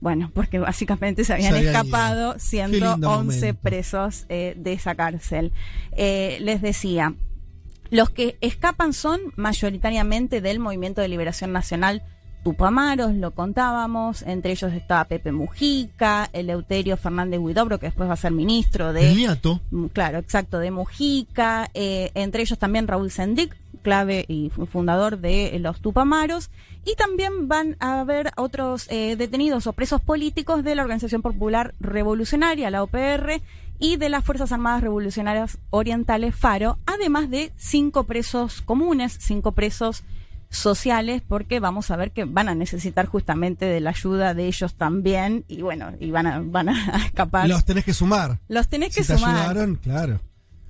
[0.00, 2.36] Bueno, porque básicamente se habían escapado ido.
[2.50, 3.60] Qué lindo 111 momento.
[3.60, 5.52] presos eh, de esa cárcel.
[5.92, 7.14] Eh, les decía,
[7.90, 12.02] los que escapan son mayoritariamente del Movimiento de Liberación Nacional
[12.44, 18.16] Tupamaros, lo contábamos, entre ellos estaba Pepe Mujica, Eleuterio Fernández Huidobro, que después va a
[18.16, 19.10] ser ministro de...
[19.10, 19.58] El.
[19.70, 25.18] Mm, Claro, exacto, de Mujica, eh, entre ellos también Raúl Sendic, clave y fu- fundador
[25.18, 26.50] de los Tupamaros,
[26.86, 31.74] y también van a haber otros eh, detenidos o presos políticos de la Organización Popular
[31.80, 33.42] Revolucionaria, la OPR,
[33.78, 40.04] y de las Fuerzas Armadas Revolucionarias Orientales, FARO, además de cinco presos comunes, cinco presos
[40.50, 44.74] sociales, porque vamos a ver que van a necesitar justamente de la ayuda de ellos
[44.74, 47.48] también, y bueno, y van a, van a escapar.
[47.48, 48.40] Los tenés que sumar.
[48.48, 49.36] Los tenés que te sumar.
[49.36, 50.20] ayudaron, claro.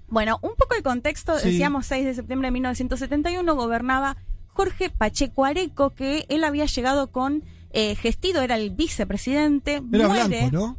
[0.08, 1.50] Bueno, un poco de contexto, Sí.
[1.50, 4.16] decíamos 6 de septiembre de 1971, gobernaba
[4.48, 10.26] Jorge Pacheco Areco, que él había llegado con eh, Gestido, era el vicepresidente, Era muere,
[10.26, 10.76] blanco, ¿no?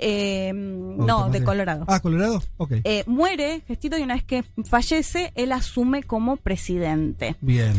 [0.00, 1.44] Eh, ¿O no, de?
[1.44, 1.84] Colorado.
[1.88, 2.72] Ah, Colorado, ok.
[2.84, 7.36] Eh, muere Gestido y una vez que fallece, él asume como presidente.
[7.40, 7.72] Bien.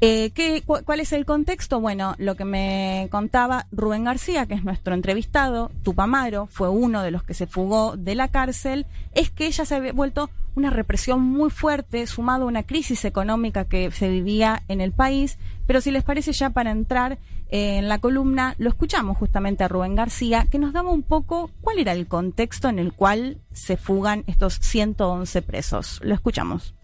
[0.00, 1.80] Eh, ¿qué, cu- ¿Cuál es el contexto?
[1.80, 7.10] Bueno, lo que me contaba Rubén García, que es nuestro entrevistado, Tupamaro, fue uno de
[7.10, 8.84] los que se fugó de la cárcel,
[9.14, 13.64] es que ella se había vuelto una represión muy fuerte, sumado a una crisis económica
[13.64, 15.38] que se vivía en el país.
[15.66, 17.18] Pero si les parece ya para entrar
[17.48, 21.78] en la columna, lo escuchamos justamente a Rubén García, que nos daba un poco cuál
[21.78, 26.00] era el contexto en el cual se fugan estos 111 presos.
[26.02, 26.74] Lo escuchamos.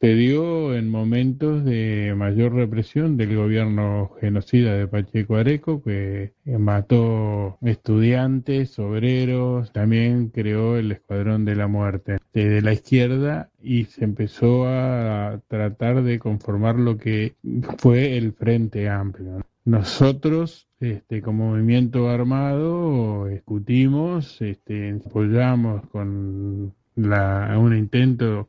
[0.00, 7.58] Se dio en momentos de mayor represión del gobierno genocida de Pacheco Areco, que mató
[7.60, 14.04] estudiantes, obreros, también creó el Escuadrón de la Muerte eh, de la izquierda y se
[14.04, 17.34] empezó a tratar de conformar lo que
[17.76, 19.44] fue el Frente Amplio.
[19.66, 28.48] Nosotros, este, como movimiento armado, discutimos, este, apoyamos con la, un intento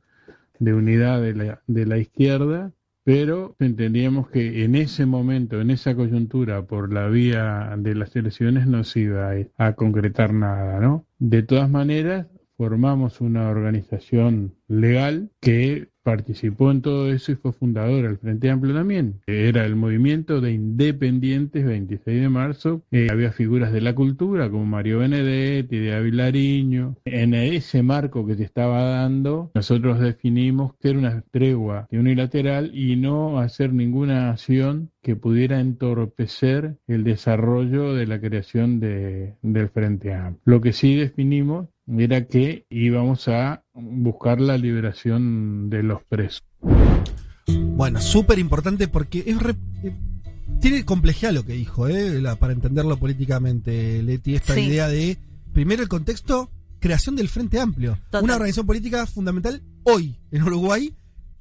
[0.61, 2.71] de unidad de la, de la izquierda,
[3.03, 8.67] pero entendíamos que en ese momento, en esa coyuntura, por la vía de las elecciones,
[8.67, 11.07] no se iba a, a concretar nada, ¿no?
[11.17, 12.27] De todas maneras,
[12.57, 18.73] formamos una organización legal que participó en todo eso y fue fundadora del Frente Amplio
[18.73, 19.21] también.
[19.27, 22.81] Era el movimiento de independientes 26 de marzo.
[22.91, 26.95] Eh, había figuras de la cultura como Mario Benedetti, de Avilariño.
[27.05, 32.95] En ese marco que se estaba dando, nosotros definimos que era una tregua unilateral y
[32.95, 40.13] no hacer ninguna acción que pudiera entorpecer el desarrollo de la creación de, del Frente
[40.13, 40.41] Amplio.
[40.45, 46.43] Lo que sí definimos era que íbamos a buscar la liberación de los presos.
[47.47, 49.93] Bueno, súper importante porque es re- eh,
[50.59, 52.21] tiene complejidad lo que dijo, ¿eh?
[52.21, 54.61] La- para entenderlo políticamente, Leti, esta Sí.
[54.61, 55.17] idea de,
[55.53, 57.97] primero el contexto, creación del Frente Amplio.
[58.05, 58.23] Total.
[58.23, 60.93] Una organización política fundamental hoy en Uruguay,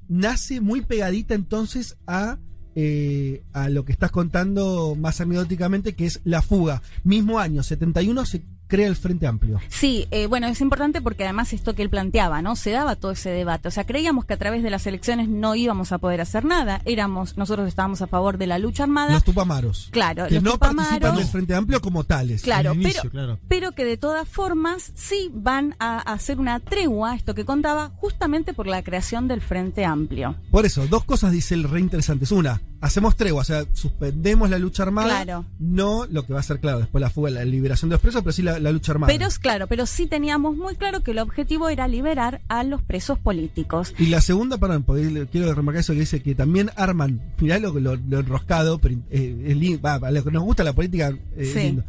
[0.07, 2.37] nace muy pegadita entonces a,
[2.75, 6.81] eh, a lo que estás contando más anecdóticamente, que es la fuga.
[7.03, 8.41] Mismo año, 71, se
[8.71, 9.59] crea el Frente Amplio.
[9.67, 12.55] Sí, eh, bueno, es importante porque además esto que él planteaba, ¿no?
[12.55, 13.67] Se daba todo ese debate.
[13.67, 16.81] O sea, creíamos que a través de las elecciones no íbamos a poder hacer nada.
[16.85, 19.11] Éramos, nosotros estábamos a favor de la lucha armada.
[19.13, 19.89] Los Tupamaros.
[19.91, 22.41] Claro, que los no Tupamaros- participan del Frente Amplio como tales.
[22.43, 23.39] Claro, inicio, pero, claro.
[23.49, 28.53] pero que de todas formas sí van a hacer una tregua, esto que contaba, justamente
[28.53, 30.35] por la creación del Frente Amplio.
[30.49, 32.31] Por eso, dos cosas dice el re interesantes.
[32.31, 35.23] Una, hacemos tregua, o sea, suspendemos la lucha armada.
[35.23, 35.45] Claro.
[35.59, 38.21] No lo que va a ser, claro, después la fuga, la liberación de los presos,
[38.23, 39.13] pero sí la, la lucha armada.
[39.13, 42.81] Pero es claro, pero sí teníamos muy claro que el objetivo era liberar a los
[42.81, 43.93] presos políticos.
[43.99, 47.71] y la segunda, perdón, porque quiero remarcar eso que dice que también arman, mirá lo,
[47.79, 51.09] lo, lo enroscado, pero eh, es lindo, va, a lo que nos gusta la política,
[51.09, 51.59] eh, es Sí.
[51.59, 51.83] lindo.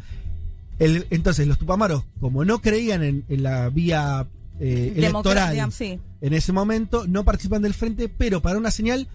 [0.79, 4.27] El- entonces, los tupamaros, como no creían en, en la vía
[4.59, 5.99] eh, electoral sí.
[6.21, 9.07] en ese momento, no participan del frente, pero para una señal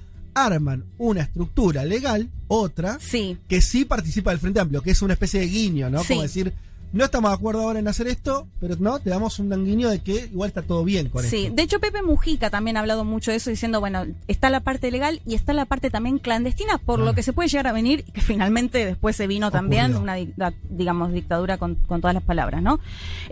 [0.45, 2.99] arman una estructura legal, otra,
[3.49, 6.03] que sí participa del Frente Amplio, que es una especie de guiño, ¿no?
[6.03, 6.09] Sí.
[6.09, 6.53] Como decir,
[6.93, 10.01] no estamos de acuerdo ahora en hacer esto, pero no, te damos un guiño de
[10.01, 11.55] que igual está todo bien con Sí, esto.
[11.57, 14.91] de hecho Pepe Mujica también ha hablado mucho de eso, diciendo, bueno, está la parte
[14.91, 18.05] legal y está la parte también clandestina, por lo que se puede llegar a venir,
[18.07, 20.17] y que finalmente después se vino también una,
[20.71, 22.81] digamos, dictadura con, con todas las palabras, ¿no?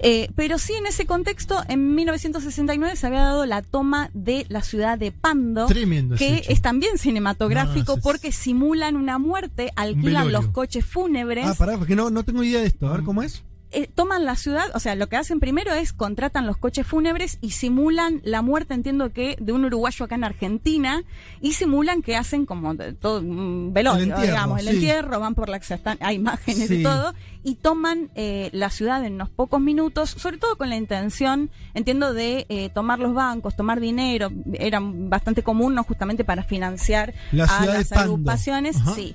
[0.03, 4.63] Eh, pero sí, en ese contexto, en 1969 se había dado la toma de la
[4.63, 10.49] ciudad de Pando, Tremendo que es también cinematográfico No, porque simulan una muerte, alquilan los
[10.49, 11.47] coches fúnebres.
[11.47, 12.89] Ah, pará, porque no, no tengo idea de esto.
[12.89, 13.43] A ver cómo es.
[13.77, 17.39] Eh, toman la ciudad, o sea, lo que hacen primero es contratan los coches fúnebres
[17.43, 21.03] y simulan la muerte, entiendo que de un uruguayo acá en Argentina,
[21.43, 24.75] y simulan que hacen como de- todo un velorio, El entierro, digamos, el sí.
[24.77, 26.77] entierro, van por la que están, hay imágenes Sí.
[26.81, 27.13] y todo,
[27.45, 32.13] y toman eh, la ciudad en unos pocos minutos, sobre todo con la intención, entiendo,
[32.15, 35.85] de eh, tomar los bancos, tomar dinero, era bastante común, ¿no?
[35.85, 38.95] Justamente para financiar La a las agrupaciones, Ajá.
[38.95, 39.15] sí.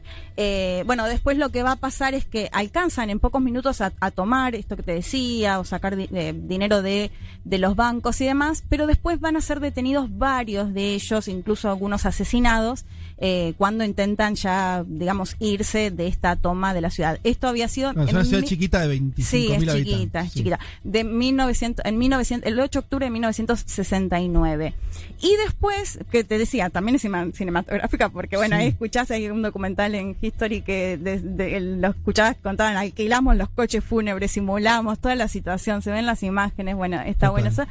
[0.86, 4.10] Bueno, después lo que va a pasar es que alcanzan en pocos minutos a, a
[4.12, 7.12] tomar esto que te decía o sacar eh, dinero de,
[7.44, 11.70] de los bancos y demás, pero después van a ser detenidos varios de ellos, incluso
[11.70, 12.86] algunos asesinados,
[13.24, 17.20] eh, cuando intentan ya, digamos, irse de esta toma de la ciudad.
[17.24, 17.94] Esto había sido...
[17.94, 20.60] No, es una ciudad mi- chiquita de 25 Sí, es chiquita, es chiquita.
[20.84, 24.74] De 1900, en 1900, el 8 de octubre de 1969.
[25.22, 28.62] Y después, que te decía, también es cinematográfica, porque bueno, Sí.
[28.64, 33.84] ahí escuchás, hay un documental en History que desde lo escuchabas, contaban, alquilamos los coches
[33.84, 37.32] fúnebres, simulamos toda la situación, se ven las imágenes, bueno, está Total.
[37.32, 37.64] bueno eso.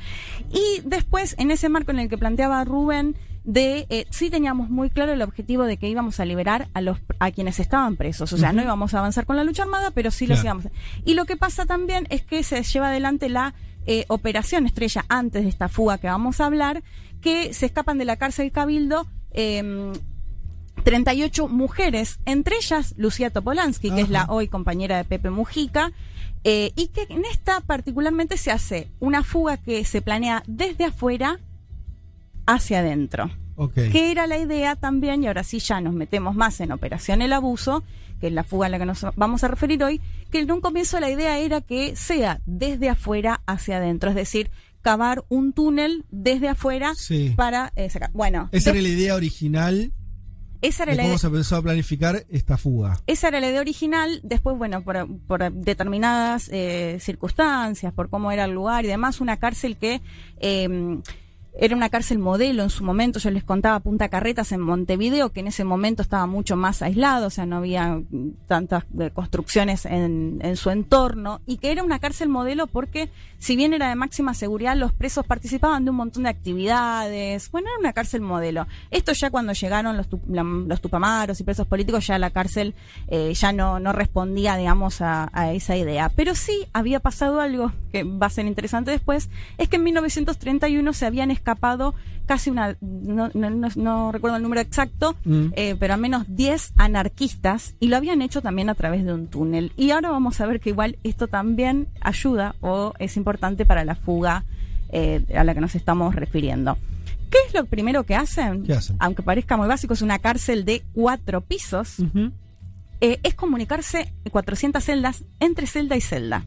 [0.52, 4.90] Y después, en ese marco en el que planteaba Rubén, de eh, sí teníamos muy
[4.90, 8.36] claro el objetivo de que íbamos a liberar a los a quienes estaban presos, o
[8.36, 10.60] sea, no íbamos a avanzar con la lucha armada, pero sí los Claro.
[10.60, 10.72] íbamos.
[11.04, 13.54] Y lo que pasa también es que se lleva adelante la
[13.86, 16.82] eh, operación estrella antes de esta fuga que vamos a hablar,
[17.22, 19.06] que se escapan de la cárcel Cabildo.
[19.32, 19.92] eh,
[20.84, 25.92] 38 mujeres, entre ellas Lucía Topolansky, que es la hoy compañera de Pepe Mujica,
[26.42, 31.38] eh, y que en esta particularmente se hace una fuga que se planea desde afuera
[32.46, 33.30] hacia adentro.
[33.56, 33.74] Ok.
[33.74, 37.32] Que era la idea también, y ahora sí ya nos metemos más en Operación El
[37.32, 37.82] Abuso,
[38.20, 40.00] que es la fuga a la que nos vamos a referir hoy,
[40.30, 44.50] que en un comienzo la idea era que sea desde afuera hacia adentro, es decir,
[44.82, 47.34] cavar un túnel desde afuera Sí.
[47.36, 48.10] para eh, sacar.
[48.12, 49.92] Bueno, Esa era la idea original
[50.62, 51.18] esa era de la cómo idea.
[51.18, 52.98] se empezó a planificar esta fuga.
[53.06, 58.44] Esa era la idea original, después, bueno, por, por determinadas eh, circunstancias, por cómo era
[58.44, 60.02] el lugar y demás, una cárcel que
[60.38, 60.98] eh,
[61.58, 65.40] era una cárcel modelo en su momento, yo les contaba Punta Carretas en Montevideo, que
[65.40, 68.00] en ese momento estaba mucho más aislado, o sea, no había
[68.46, 73.56] tantas eh, construcciones en, en su entorno, y que era una cárcel modelo porque, si
[73.56, 77.80] bien era de máxima seguridad, los presos participaban de un montón de actividades, bueno, era
[77.80, 78.66] una cárcel modelo.
[78.90, 82.74] Esto ya cuando llegaron los, los tupamaros y presos políticos, ya la cárcel
[83.08, 86.10] eh, ya no, no respondía, digamos, a, a esa idea.
[86.14, 90.92] Pero sí había pasado algo que va a ser interesante después, es que en 1931
[90.92, 91.94] se habían escapado
[92.26, 95.46] casi una, no, no- no- no recuerdo el número exacto, Mm.
[95.56, 99.26] eh, pero al menos 10 anarquistas y lo habían hecho también a través de un
[99.26, 99.72] túnel.
[99.76, 103.96] Y ahora vamos a ver que igual esto también ayuda o es importante para la
[103.96, 104.44] fuga
[104.92, 106.76] eh, a la que nos estamos refiriendo.
[107.30, 108.64] ¿Qué es lo primero que hacen?
[108.64, 108.96] ¿Qué hacen?
[108.98, 111.96] Aunque parezca muy básico, es una cárcel de cuatro pisos.
[113.00, 116.44] Eh, es comunicarse 400 celdas entre celda y celda.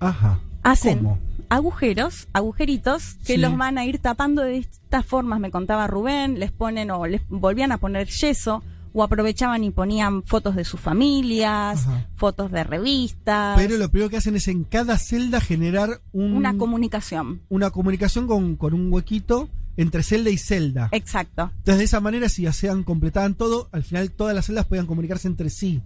[0.00, 0.38] Ajá.
[0.62, 1.18] Hacen ¿Cómo?
[1.50, 3.38] Agujeros, agujeritos, que Sí.
[3.38, 7.22] los van a ir tapando de distintas formas, me contaba Rubén, les ponen o les
[7.28, 8.62] volvían a poner yeso
[8.94, 13.56] o aprovechaban y ponían fotos de sus familias, fotos de revistas.
[13.58, 17.42] Pero lo primero que hacen es en cada celda generar un- Una comunicación.
[17.48, 19.48] una comunicación con, con un huequito
[19.78, 20.90] entre celda y celda.
[20.92, 21.50] Exacto.
[21.58, 25.26] Entonces, de esa manera, si hacían, completaban todo, al final todas las celdas podían comunicarse
[25.28, 25.80] entre sí.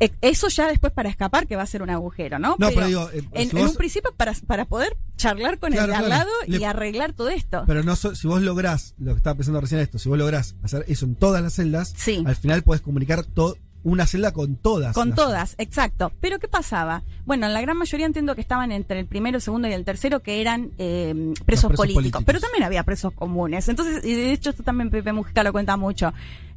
[0.00, 2.56] Eh, Eso ya después para escapar, que va a ser un agujero, ¿no?
[2.58, 5.72] No, pero digo, eh, en, si en vos- un principio para, para poder charlar con
[5.72, 6.08] el de al claro.
[6.08, 7.64] lado Le- y arreglar todo esto.
[7.66, 10.56] Pero no so- si vos lográs, lo que estaba pensando recién esto, si vos lográs
[10.62, 12.22] hacer eso en todas las celdas, Sí.
[12.26, 13.56] al final podés comunicar to-
[13.86, 14.94] una celda con todas.
[14.94, 16.10] Con todas, exacto.
[16.20, 17.04] Pero ¿qué pasaba?
[17.24, 19.84] Bueno, en la gran mayoría entiendo que estaban entre el primero, el segundo y el
[19.84, 21.94] tercero, que eran eh, presos, presos políticos.
[21.94, 22.22] políticos.
[22.26, 23.68] Pero también había presos comunes.
[23.68, 26.12] Entonces, y de hecho, esto también Pepe Mujica lo cuenta mucho.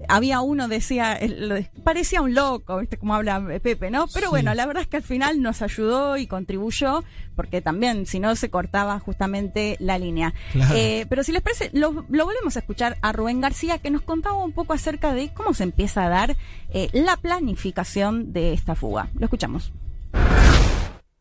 [0.07, 1.19] Había uno, decía,
[1.83, 2.97] parecía un loco, ¿viste?
[2.97, 4.07] Como habla Pepe, ¿no?
[4.13, 4.31] Pero Sí.
[4.31, 7.03] bueno, la verdad es que al final nos ayudó y contribuyó,
[7.35, 10.33] porque también, si no, se cortaba justamente la línea.
[10.53, 10.73] Claro.
[10.75, 14.01] Eh, pero si les parece, lo, lo volvemos a escuchar a Rubén García, que nos
[14.01, 16.37] contaba un poco acerca de cómo se empieza a dar
[16.73, 19.09] eh, la planificación de esta fuga.
[19.15, 19.71] Lo escuchamos.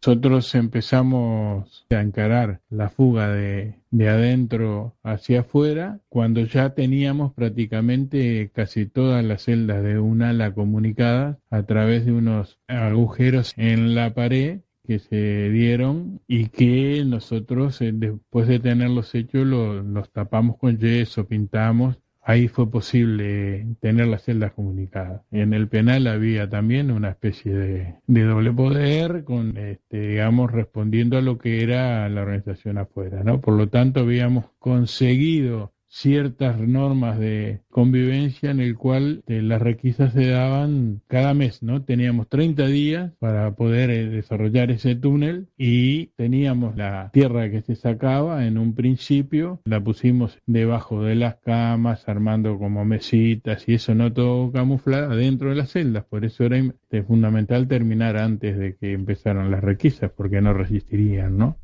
[0.00, 8.50] Nosotros empezamos a encarar la fuga de, de adentro hacia afuera cuando ya teníamos prácticamente
[8.54, 14.14] casi todas las celdas de un ala comunicadas a través de unos agujeros en la
[14.14, 20.56] pared que se dieron y que nosotros eh, después de tenerlos hechos lo- los tapamos
[20.58, 25.22] con yeso, pintamos ahí fue posible tener las celdas comunicadas.
[25.30, 31.16] En el penal había también una especie de, de doble poder, con, este, digamos, respondiendo
[31.16, 33.40] a lo que era la organización afuera, ¿no?
[33.40, 40.12] Por lo tanto, habíamos conseguido ciertas normas de convivencia en el cual eh, las requisas
[40.12, 41.82] se daban cada mes, ¿no?
[41.82, 47.74] Teníamos 30 días para poder eh, desarrollar ese túnel y teníamos la tierra que se
[47.74, 53.94] sacaba en un principio, la pusimos debajo de las camas, armando como mesitas y eso
[53.94, 56.58] no todo camuflado dentro de las celdas, por eso era
[57.06, 61.56] fundamental terminar antes de que empezaran las requisas porque no resistirían, ¿no?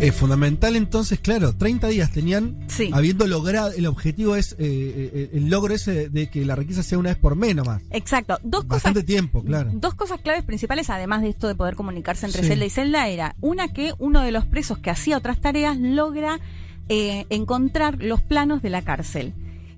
[0.00, 2.90] Es fundamental entonces, claro, 30 días tenían, Sí.
[2.92, 6.98] habiendo logrado, el objetivo es eh, eh, el logro ese de que la requisa sea
[6.98, 7.80] una vez por mes nomás.
[7.90, 8.38] Exacto.
[8.42, 9.06] Dos Bastante cosas.
[9.06, 9.70] tiempo, claro.
[9.72, 12.48] Dos cosas claves principales, además de esto de poder comunicarse entre Sí.
[12.48, 16.40] celda y celda, era una que uno de los presos que hacía otras tareas logra
[16.88, 19.32] eh, encontrar los planos de la cárcel.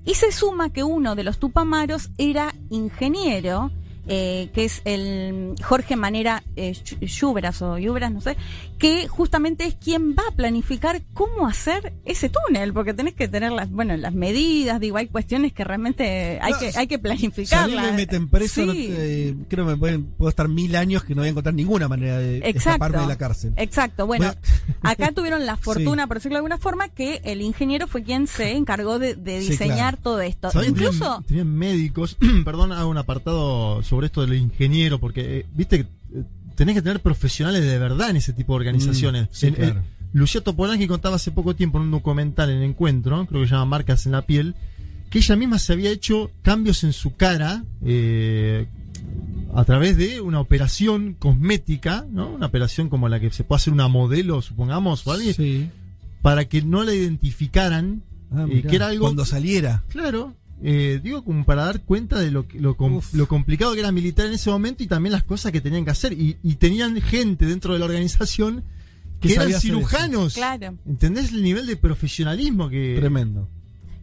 [0.05, 3.71] Y se suma que uno de los tupamaros era ingeniero,
[4.09, 8.37] eh, que es el Jorge Manera eh, Llubras o Llubras, no sé,
[8.79, 13.53] que justamente es quien va a planificar cómo hacer ese túnel, porque tenés que tener
[13.53, 16.99] las, bueno, las medidas, digo, hay cuestiones que realmente hay No, que, hay que Si
[16.99, 17.69] a planificarlas.
[17.69, 18.67] mí me meten preso, Sí.
[18.67, 21.55] no eh, creo que me pueden, puedo estar mil años que no voy a encontrar
[21.55, 23.53] ninguna manera de escaparme de la cárcel.
[23.57, 24.07] Exacto.
[24.07, 24.33] Bueno,
[24.83, 28.53] acá tuvieron la fortuna, por decirlo de alguna forma, que el ingeniero fue quien se
[28.53, 29.99] encargó de, de Sí, diseñar claro.
[30.03, 30.51] todo esto.
[30.67, 35.79] Incluso, Tenían, tenían médicos, perdón, hago un apartado sobre esto del ingeniero, porque, eh, viste,
[35.85, 39.25] que, eh, tenés que tener profesionales de verdad en ese tipo de organizaciones.
[39.25, 39.81] Mm, sí, En- claro.
[39.81, 39.83] eh,
[40.15, 43.67] Lucía Topolansky contaba hace poco tiempo en un documental en Encuentro, creo que se llama
[43.67, 44.55] Marcas en la piel,
[45.11, 48.67] que ella misma se había hecho cambios en su cara eh,
[49.55, 52.29] a través de una operación cosmética, ¿no?
[52.31, 55.71] Una operación como la que se puede hacer una modelo, supongamos, o alguien,
[56.23, 59.85] para que no la identificaran, Ah, y mirá, que era algo Cuando saliera.
[59.89, 63.81] Claro, eh, digo como para dar cuenta de lo, que- lo, com- lo complicado que
[63.81, 66.13] era militar en ese momento y también las cosas que tenían que hacer.
[66.13, 68.65] Y, y tenían gente dentro de la organización
[69.21, 70.35] que Que eran cirujanos.
[70.35, 70.77] Claro.
[70.87, 72.95] ¿Entendés el nivel de profesionalismo que...
[72.99, 73.49] Tremendo.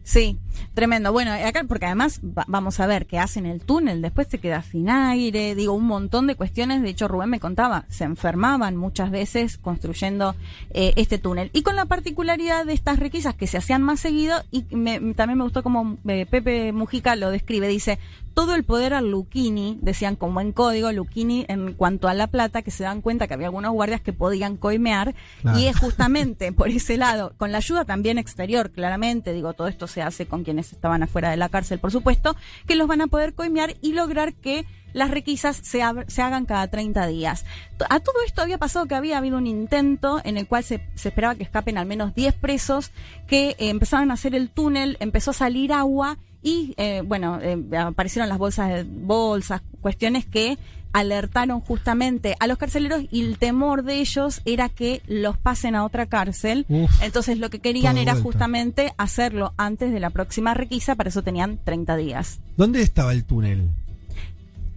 [0.08, 0.38] Sí,
[0.72, 1.12] tremendo.
[1.12, 4.62] Bueno, acá, porque además va- vamos a ver que hacen el túnel, después se queda
[4.62, 6.80] sin aire, digo, un montón de cuestiones.
[6.80, 10.36] De hecho, Rubén me contaba, se enfermaban muchas veces construyendo
[10.70, 11.50] eh, este túnel.
[11.52, 15.38] Y con la particularidad de estas requisas que se hacían más seguido, y me- también
[15.38, 17.98] me gustó como eh, Pepe Mujica lo describe, dice,
[18.36, 22.60] todo el poder al Luchini, decían como en código, Luchini en cuanto a la plata,
[22.60, 25.58] que se dan cuenta que había algunos guardias que podían coimear, Claro.
[25.58, 29.86] y es justamente por ese lado, con la ayuda también exterior, claramente, digo, todo esto
[29.86, 32.36] se hace con quienes estaban afuera de la cárcel, por supuesto,
[32.66, 36.68] que los van a poder coimear y lograr que las requisas se, se hagan cada
[36.68, 37.46] 30 días.
[37.88, 41.08] A todo esto había pasado que había habido un intento en el cual se, se
[41.08, 42.90] esperaba que escapen al menos 10 presos,
[43.26, 47.58] que eh, empezaron a hacer el túnel, empezó a salir agua y, eh, bueno, eh,
[47.76, 50.56] aparecieron las bolsas, de- bolsas, cuestiones que
[50.92, 55.84] alertaron justamente a los carceleros y el temor de ellos era que los pasen a
[55.84, 56.64] otra cárcel.
[56.68, 58.22] Uf, Entonces lo que querían era vuelta.
[58.22, 62.38] justamente hacerlo antes de la próxima requisa, para eso tenían 30 días.
[62.56, 63.68] ¿Dónde estaba el túnel?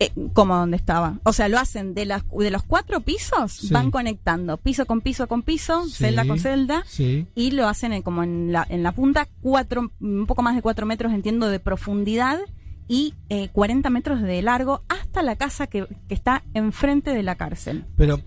[0.02, 1.20] Eh, como donde estaba.
[1.24, 3.68] O sea, lo hacen de las de los cuatro pisos, Sí.
[3.74, 7.28] van conectando piso con piso con piso, Sí, celda con celda, Sí.
[7.36, 10.62] y lo hacen en- como en la, en la punta, cuatro, un poco más de
[10.62, 12.40] cuatro metros, entiendo, de profundidad,
[12.88, 17.36] y eh, 40 metros de largo hasta la casa que, que está enfrente de la
[17.36, 17.86] cárcel.
[17.98, 18.22] Pero,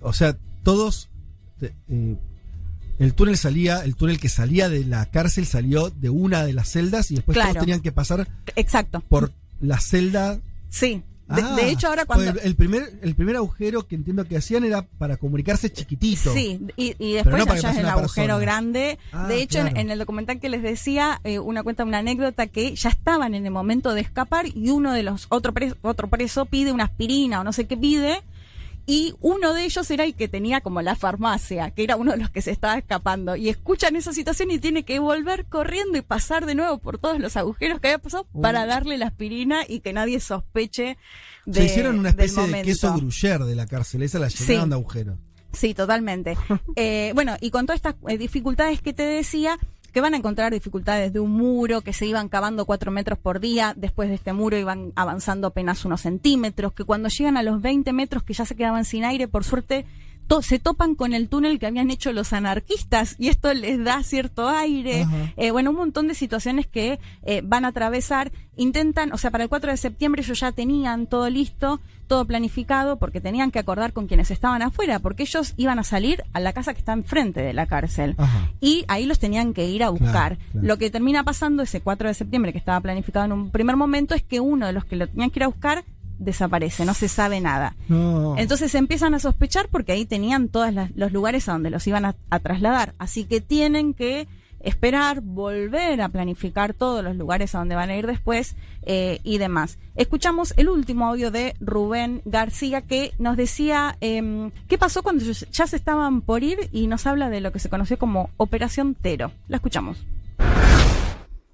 [0.00, 1.08] o sea, todos.
[1.62, 2.16] eh,
[2.98, 6.68] el túnel salía, el túnel que salía de la cárcel salió de una de las
[6.68, 7.52] celdas y después Claro.
[7.54, 9.00] todos tenían que pasar Exacto.
[9.08, 10.38] por la celda.
[10.74, 11.02] Sí.
[11.28, 12.32] De, Ah, de hecho, ahora cuando...
[12.32, 16.34] el, el primer, el primer agujero que entiendo que hacían era para comunicarse chiquitito.
[16.34, 18.38] Sí, y, después no allá es el agujero persona.
[18.38, 18.98] grande.
[19.12, 22.74] Ah, de hecho, en, el documental que les decía, eh, una cuenta una anécdota que
[22.74, 26.44] ya estaban en el momento de escapar y uno de los otro preso, otro preso
[26.44, 28.22] pide una aspirina o no sé qué pide.
[28.86, 32.18] Y uno de ellos era el que tenía como la farmacia, que era uno de
[32.18, 33.34] los que se estaba escapando.
[33.34, 37.18] Y escuchan esa situación y tiene que volver corriendo y pasar de nuevo por todos
[37.18, 38.42] los agujeros que había pasado Uh.
[38.42, 40.98] para darle la aspirina y que nadie sospeche
[41.46, 44.68] de, Se hicieron una especie de queso gruyère de la cárcel, esa la llenaron Sí.
[44.70, 45.18] de agujeros.
[45.52, 46.36] Sí, totalmente.
[46.76, 49.58] Eh, bueno, y con todas estas eh, dificultades que te decía,
[49.94, 53.38] que van a encontrar dificultades de un muro, que se iban cavando cuatro metros por
[53.38, 57.62] día, después de este muro iban avanzando apenas unos centímetros, que cuando llegan a los
[57.62, 59.86] 20 metros que ya se quedaban sin aire, por suerte
[60.26, 64.02] to- se topan con el túnel que habían hecho los anarquistas y esto les da
[64.02, 65.06] cierto aire.
[65.36, 68.32] Eh, bueno, un montón de situaciones que eh, van a atravesar.
[68.56, 72.98] Intentan, o sea, para el 4 de septiembre ellos ya tenían todo listo, todo planificado,
[72.98, 76.52] porque tenían que acordar con quienes estaban afuera, porque ellos iban a salir a la
[76.52, 78.14] casa que está enfrente de la cárcel.
[78.60, 80.36] Y ahí los tenían que ir a buscar.
[80.52, 80.66] claro.
[80.66, 84.14] Lo que termina pasando ese 4 de septiembre, que estaba planificado en un primer momento,
[84.14, 85.84] es que uno de los que lo tenían que ir a buscar
[86.24, 87.76] desaparece, no se sabe nada.
[87.88, 88.36] No.
[88.38, 92.04] Entonces se empiezan a sospechar porque ahí tenían todos los lugares a donde los iban
[92.04, 92.94] a, a trasladar.
[92.98, 94.26] Así que tienen que
[94.64, 99.38] esperar, volver a planificar todos los lugares a donde van a ir después eh, y
[99.38, 99.78] demás.
[99.94, 105.66] Escuchamos el último audio de Rubén García que nos decía em, qué pasó cuando ya
[105.66, 109.30] se estaban por ir y nos habla de lo que se conoció como Operación Tero.
[109.48, 110.04] La escuchamos.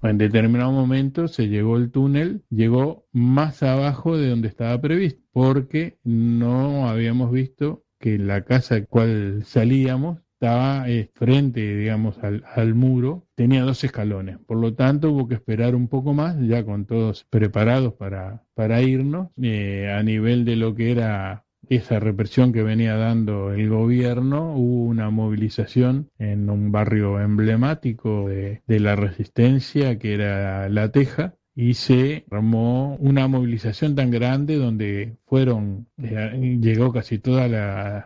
[0.03, 5.99] En determinado momento se llegó el túnel, llegó más abajo de donde estaba previsto, porque
[6.03, 12.73] no habíamos visto que la casa al cual salíamos estaba eh, frente, digamos, al, al
[12.73, 14.39] muro, tenía dos escalones.
[14.39, 18.81] Por lo tanto, hubo que esperar un poco más, ya con todos preparados para, para
[18.81, 21.45] irnos, eh, a nivel de lo que era
[21.75, 28.61] esa represión que venía dando el gobierno, hubo una movilización en un barrio emblemático de,
[28.67, 35.87] la resistencia, que era La Teja, y se armó una movilización tan grande donde fueron,
[36.01, 37.49] eh, llegó casi todos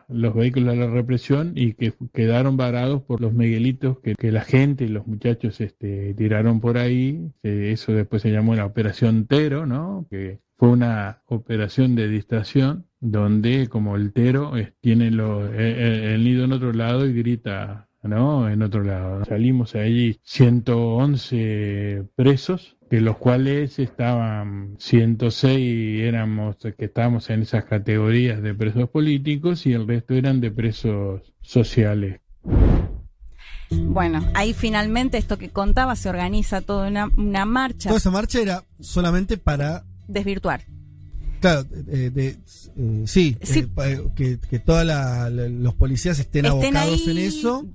[0.09, 4.85] los vehículos de la represión y que quedaron varados por los miguelitos que, la gente
[4.85, 7.31] y los muchachos este, tiraron por ahí.
[7.41, 10.05] Eso después se llamó la Operación Tero, ¿no?
[10.09, 16.23] Que fue una operación de distracción donde como el Tero eh, tiene lo, eh, el
[16.23, 18.49] nido en otro lado y grita, ¿no?
[18.49, 19.23] En otro lado.
[19.25, 28.41] Salimos allí 111 presos, de los cuales estaban 106 éramos que estábamos en esas categorías
[28.41, 32.21] de presos políticos y el resto eran de presos sociales.
[33.69, 37.89] Bueno, ahí finalmente esto que contaba se organiza toda una, una marcha.
[37.89, 40.61] Toda esa marcha era solamente para desvirtuar.
[41.39, 43.67] Claro, eh, de, eh, sí, Sí.
[43.77, 47.67] eh, que, que todos los policías estén, Estén abocados ahí, en eso.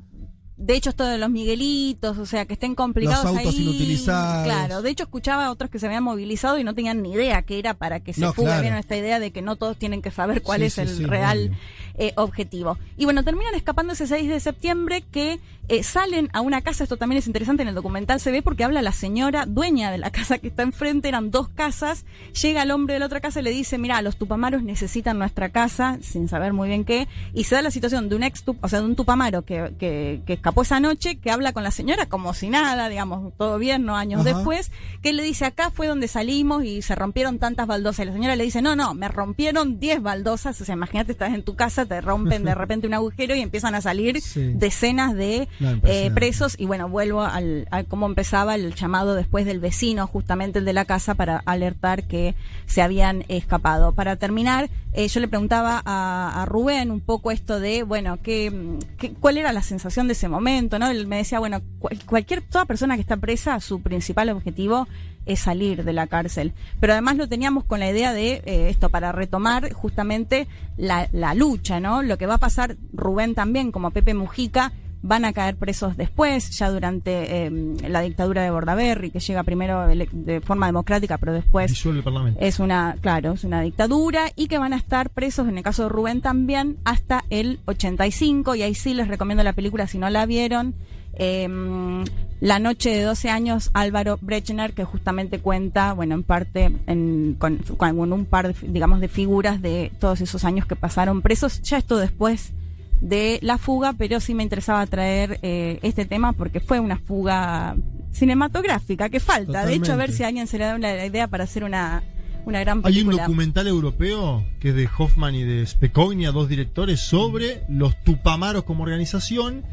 [0.62, 3.62] De hecho, esto de los Miguelitos, o sea, que estén complicados Los autos ahí.
[3.62, 4.44] inutilizados.
[4.44, 7.40] Claro, de hecho escuchaba a otros que se habían movilizado y no tenían ni idea
[7.42, 8.60] que era para que se No, fuga.
[8.60, 8.76] claro.
[8.76, 11.04] Esta idea de que no todos tienen que saber cuál Sí, es sí, el sí,
[11.06, 11.52] real
[11.96, 12.76] eh, objetivo.
[12.98, 16.82] Y bueno, terminan escapando ese 6 de septiembre que eh, salen a una casa.
[16.84, 19.98] Esto también es interesante en el documental, se ve porque habla la señora dueña de
[19.98, 21.08] la casa que está enfrente.
[21.08, 22.04] Eran dos casas.
[22.42, 25.48] Llega el hombre de la otra casa y le dice: Mira, los tupamaros necesitan nuestra
[25.50, 27.08] casa, sin saber muy bien qué.
[27.32, 30.20] Y se da la situación de un ex, o sea, de un tupamaro que, que,
[30.26, 33.84] que escapó esa noche, que habla con la señora como si nada, digamos, todo bien,
[33.84, 33.96] ¿no?
[33.96, 34.34] Años Ajá.
[34.36, 34.70] después,
[35.02, 38.04] que le dice: Acá fue donde salimos y se rompieron tantas baldosas.
[38.04, 40.60] Y la señora le dice: No, no, me rompieron 10 baldosas.
[40.60, 43.74] O sea, imagínate, estás en tu casa, te rompen de repente un agujero y empiezan
[43.74, 44.52] a salir Sí.
[44.54, 46.54] decenas de No, eh, presos.
[46.58, 50.72] Y bueno, vuelvo al, a cómo empezaba el llamado después del vecino, justamente el de
[50.72, 52.34] la casa, para alertar que
[52.66, 53.92] se habían escapado.
[53.92, 58.52] Para terminar, eh, yo le preguntaba a, a Rubén un poco esto de, bueno, ¿qué,
[58.98, 60.39] qué- cuál era la sensación de ese momento,
[60.78, 60.88] ¿no?
[60.88, 64.88] Él me decía, bueno, cual- cualquier, toda persona que está presa, su principal objetivo
[65.26, 66.52] es salir de la cárcel.
[66.80, 71.34] Pero además lo teníamos con la idea de eh, esto, para retomar justamente la, la
[71.34, 72.02] lucha, ¿no?
[72.02, 74.72] Lo que va a pasar, Rubén también, como Pepe Mujica,
[75.02, 77.50] van a caer presos después, ya durante eh,
[77.88, 82.40] la dictadura de Bordaberry, que llega primero de forma democrática, pero después Disuelve el Parlamento.
[82.40, 85.84] es una, claro, es una dictadura y que van a estar presos, en el caso
[85.84, 90.10] de Rubén también, hasta el 85 y ahí sí les recomiendo la película si no
[90.10, 90.74] la vieron.
[91.14, 92.04] Em,
[92.40, 97.58] la noche de 12 años, Álvaro Brechner, que justamente cuenta, bueno, en parte en- con,
[97.76, 101.60] con un par, de, digamos, de figuras de todos esos años que pasaron presos.
[101.62, 102.52] Ya esto después
[103.00, 107.76] de la fuga, pero sí me interesaba traer eh, este tema porque fue una fuga
[108.12, 109.64] cinematográfica que falta.
[109.64, 112.02] De hecho, a ver si a alguien se le da una idea para hacer una,
[112.44, 113.22] una gran Hay un película.
[113.22, 118.82] documental europeo que es de Hoffman y de Specognia, dos directores, sobre los Tupamaros como
[118.82, 119.64] organización.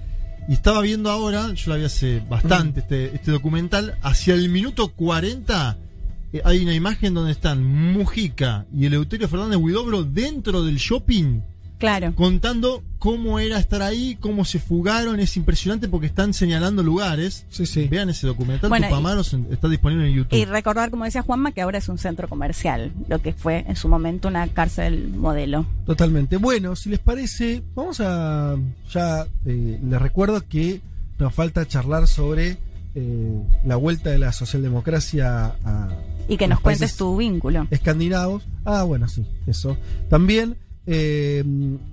[0.48, 4.88] Y estaba viendo ahora, yo la vi hace bastante, este, este documental, hacia el minuto
[4.94, 5.78] 40
[6.34, 11.42] eh, hay una imagen donde están Mujica y Eleuterio Fernández Huidobro dentro del shopping.
[11.78, 12.14] Claro.
[12.16, 15.20] Contando cómo era estar ahí, cómo se fugaron.
[15.20, 17.46] Es impresionante porque están señalando lugares.
[17.90, 20.38] Vean ese documental, Bueno, y- Tupamaros, está disponible en YouTube.
[20.38, 23.76] Y recordar, como decía Juanma, que ahora es un centro comercial, lo que fue en
[23.76, 25.66] su momento una cárcel modelo.
[25.86, 26.38] Totalmente.
[26.38, 28.56] Bueno, si les parece, vamos a.
[28.92, 30.82] Ya eh, les recuerdo que
[31.20, 32.58] nos falta charlar sobre
[32.96, 35.90] eh, la vuelta de la socialdemocracia a.
[36.30, 37.68] Y que nos cuentes tu vínculo.
[37.70, 38.44] Escandinavos.
[38.66, 39.78] Ah, bueno, sí, eso.
[40.10, 40.58] También,
[40.88, 41.44] eh,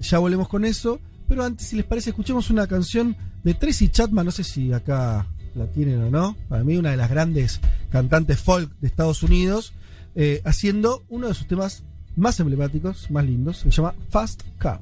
[0.00, 1.00] ya volvemos con eso.
[1.28, 4.24] Pero antes, si les parece, escuchemos una canción de Tracy Chapman.
[4.24, 6.36] No sé si acá la tienen o no.
[6.48, 7.60] Para mí, una de las grandes
[7.90, 9.72] cantantes folk de Estados Unidos.
[10.16, 11.82] eh, haciendo uno de sus temas
[12.16, 13.58] más emblemáticos, más lindos.
[13.58, 14.80] Se llama Fast Car.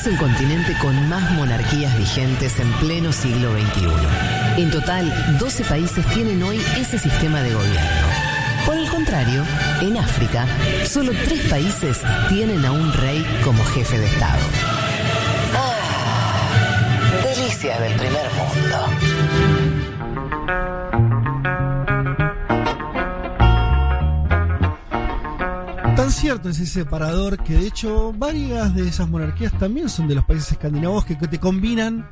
[0.00, 4.62] Es el continente con más monarquías vigentes en pleno siglo XXI.
[4.62, 8.06] En total, 12 países tienen hoy ese sistema de gobierno.
[8.64, 9.44] Por el contrario,
[9.80, 10.46] en África,
[10.84, 14.42] solo tres países tienen a un rey como jefe de Estado.
[15.56, 17.20] Ah,
[17.80, 19.17] del primer mundo.
[26.08, 30.14] Tan cierto es ese separador que de hecho varias de esas monarquías también son de
[30.14, 32.08] los países escandinavos que, que te combinan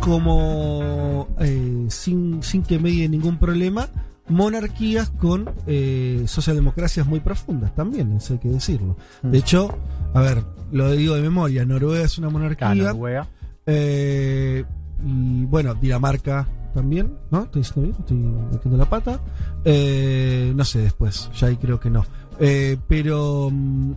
[0.00, 3.88] como eh, sin, sin que medie ningún problema
[4.28, 8.96] monarquías con eh, socialdemocracias muy profundas también, eso hay que decirlo.
[9.24, 9.76] De hecho,
[10.14, 12.74] a ver, lo digo de memoria, Noruega es una monarquía.
[12.74, 13.26] Claro, Noruega.
[13.66, 14.64] Eh,
[15.04, 17.42] y bueno, Dinamarca también, ¿no?
[17.42, 17.96] ¿Estoy diciendo bien?
[17.98, 18.16] ¿Estoy
[18.52, 19.20] metiendo la pata?
[19.64, 22.04] Eh, no sé después, ya ahí creo que no.
[22.40, 23.92] Eh, pero, mm,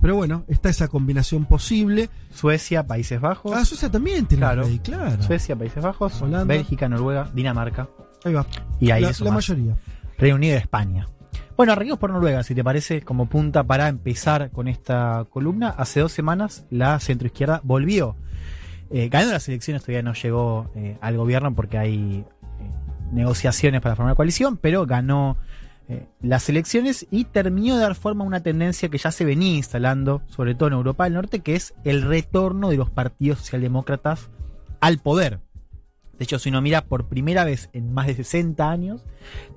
[0.00, 2.10] pero bueno, está esa combinación posible.
[2.30, 3.52] Suecia, Países Bajos.
[3.54, 4.42] Ah, Suecia también tiene
[4.82, 5.22] Claro.
[5.22, 6.44] Suecia, Países Bajos, Holanda.
[6.44, 7.88] Bélgica, Noruega, Dinamarca.
[8.24, 8.46] Ahí va.
[8.80, 9.76] Y ahí la, la mayoría.
[10.18, 11.08] Reino Unido España.
[11.56, 15.70] Bueno, arranquemos por Noruega, si te parece, como punta para empezar con esta columna.
[15.70, 18.16] Hace dos semanas la centroizquierda volvió.
[18.90, 22.24] Eh, ganando las elecciones todavía no llegó eh, al gobierno porque hay eh,
[23.12, 25.38] negociaciones para formar coalición, pero ganó
[25.88, 29.54] eh, las elecciones y terminó de dar forma a una tendencia que ya se venía
[29.54, 34.28] instalando, sobre todo en Europa del Norte, que es el retorno de los partidos socialdemócratas
[34.80, 35.40] al poder.
[36.18, 39.04] De hecho, si uno mira por primera vez en más de 60 años,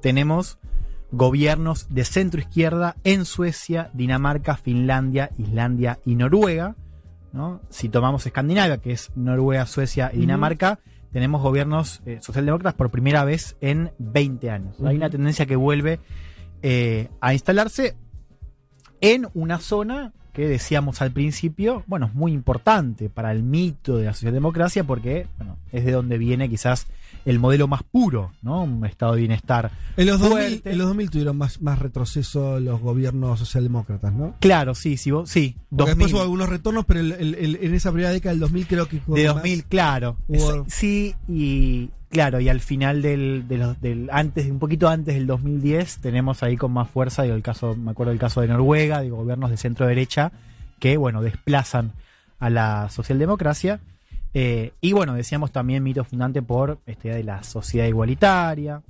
[0.01, 0.60] tenemos
[1.11, 6.76] gobiernos de centro izquierda en Suecia, Dinamarca, Finlandia, Islandia y Noruega.
[7.31, 7.61] ¿no?
[7.69, 10.19] Si tomamos Escandinavia, que es Noruega, Suecia y.
[10.19, 10.80] Dinamarca,
[11.11, 14.76] tenemos gobiernos eh, socialdemócratas por primera vez en 20 años.
[14.84, 15.99] Hay una tendencia que vuelve
[16.61, 17.95] eh, a instalarse
[19.02, 24.06] en una zona que decíamos al principio, bueno, es muy importante para el mito de
[24.06, 26.88] la socialdemocracia porque bueno, es de donde viene quizás
[27.26, 28.64] el modelo más puro, ¿no?
[28.64, 29.72] Un estado de bienestar.
[29.98, 30.72] En los, 2000, fuerte.
[30.72, 34.36] en los 2000 tuvieron más, más retroceso los gobiernos socialdemócratas, ¿no?
[34.40, 35.56] Claro, sí, sí, vos- sí.
[35.70, 35.98] Porque 2000.
[35.98, 38.88] después hubo algunos retornos, pero el- el- el- en esa primera década del 2000 creo
[38.88, 38.99] que...
[39.02, 40.18] fue de más- 2000, claro.
[40.28, 44.90] Hubo- Es- sí, y claro, y al final del, de los- del antes, un poquito
[44.90, 48.41] antes del 2010, tenemos ahí con más fuerza, digo, el caso, me acuerdo del caso
[48.41, 50.31] de Noruega, de gobiernos de centro derecha,
[50.80, 51.94] que bueno, desplazan
[52.40, 53.80] a la socialdemocracia.
[54.34, 58.81] Eh, y bueno, decíamos también mito fundante por esta idea de la sociedad igualitaria.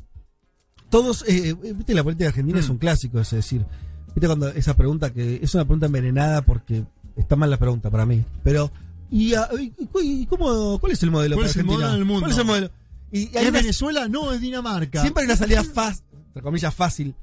[0.90, 2.62] Todos, eh, eh, viste, la política argentina Mm.
[2.64, 3.64] es un clásico, es decir,
[4.08, 6.84] viste cuando esa pregunta que es una pregunta envenenada porque
[7.16, 8.72] está mal la pregunta para mí, pero
[9.12, 9.72] ¿y, a- y-
[10.02, 11.86] y cómo, cuál es el modelo ¿Cuál para es el Argentina?
[11.88, 12.20] modelo del mundo?
[12.22, 12.70] ¿Cuál es el modelo?
[13.12, 14.08] Y, hay ¿Es una- Venezuela?
[14.08, 15.02] No, es Dinamarca.
[15.02, 17.16] siempre hay una salida fácil, entre comillas fácil,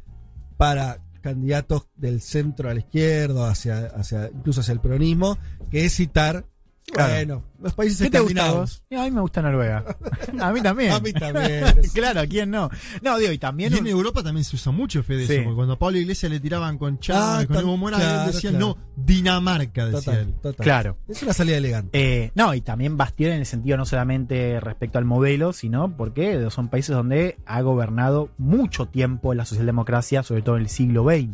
[0.56, 5.38] para candidatos del centro a la izquierda, hacia, hacia, incluso hacia el peronismo,
[5.70, 6.46] que es citar
[6.94, 8.82] Bueno, los países ¿Qué te a escandinavos.
[8.90, 8.98] vos?
[9.00, 9.84] A mí me gusta Noruega.
[10.40, 10.92] A mí también.
[10.92, 11.64] A mí también.
[11.94, 12.70] claro, ¿a quién no?
[13.02, 13.72] No, digo, y también.
[13.72, 15.32] Y en un- Europa también se usa mucho, Fede, Sí.
[15.34, 18.20] eso, porque cuando a Pablo Iglesias le tiraban con Chávez, Ah, con Evo Morales, claro,
[18.28, 18.66] él decía, claro.
[18.66, 20.34] no, Dinamarca, decía Total, él.
[20.40, 20.64] total.
[20.64, 20.96] Claro.
[21.08, 21.90] Es una salida elegante.
[22.24, 26.48] Eh, no, y también bastión en el sentido no solamente respecto al modelo, sino porque
[26.50, 31.30] son países donde ha gobernado mucho tiempo la socialdemocracia, sobre todo en el siglo XX.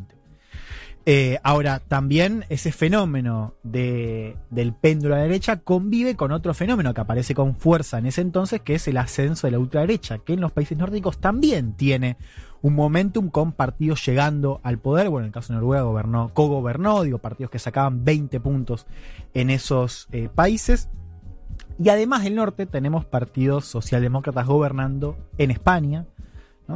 [1.05, 6.95] Eh, ahora, también ese fenómeno de, del péndulo a la derecha convive con otro fenómeno
[6.95, 10.35] que aparece con fuerza en ese entonces, que es el ascenso de la ultraderecha, que
[10.35, 12.17] en los países nórdicos también tiene
[12.61, 15.09] un momentum con partidos llegando al poder.
[15.09, 18.87] Bueno, en el caso de Noruega gobernó, co-gobernó, digo, partidos que sacaban 20 puntos
[19.35, 20.89] en esos eh, países.
[21.83, 26.07] Y además del norte tenemos partidos socialdemócratas gobernando en España,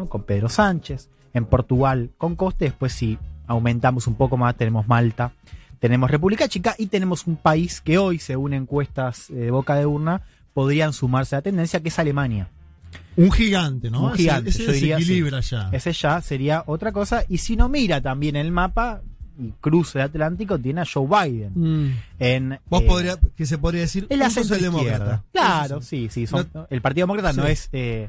[0.09, 5.33] con Pedro Sánchez, en Portugal con Coste, después si aumentamos un poco más tenemos Malta,
[5.79, 9.87] tenemos República Chica y tenemos un país que hoy, según encuestas eh, de boca de
[9.87, 10.23] urna,
[10.55, 12.49] podrían sumarse a la tendencia, que es Alemania.
[13.17, 14.05] Un gigante, ¿no?
[14.05, 15.51] Un Ese- gigante, Ese, diría, desequilibra sí.
[15.51, 15.69] ya.
[15.73, 17.25] Ese ya sería otra cosa.
[17.29, 19.03] Y si no mira también el mapa
[19.39, 21.53] y cruce el Atlántico, tiene a Joe Biden.
[21.55, 21.97] Mm.
[22.19, 24.95] En, Vos eh, podría, que se podría decir el socialdemócrata.
[24.97, 25.25] izquierda.
[25.33, 26.27] Claro, sí, sí.
[26.27, 27.69] son- el Partido Demócrata no es.
[27.73, 28.09] eh,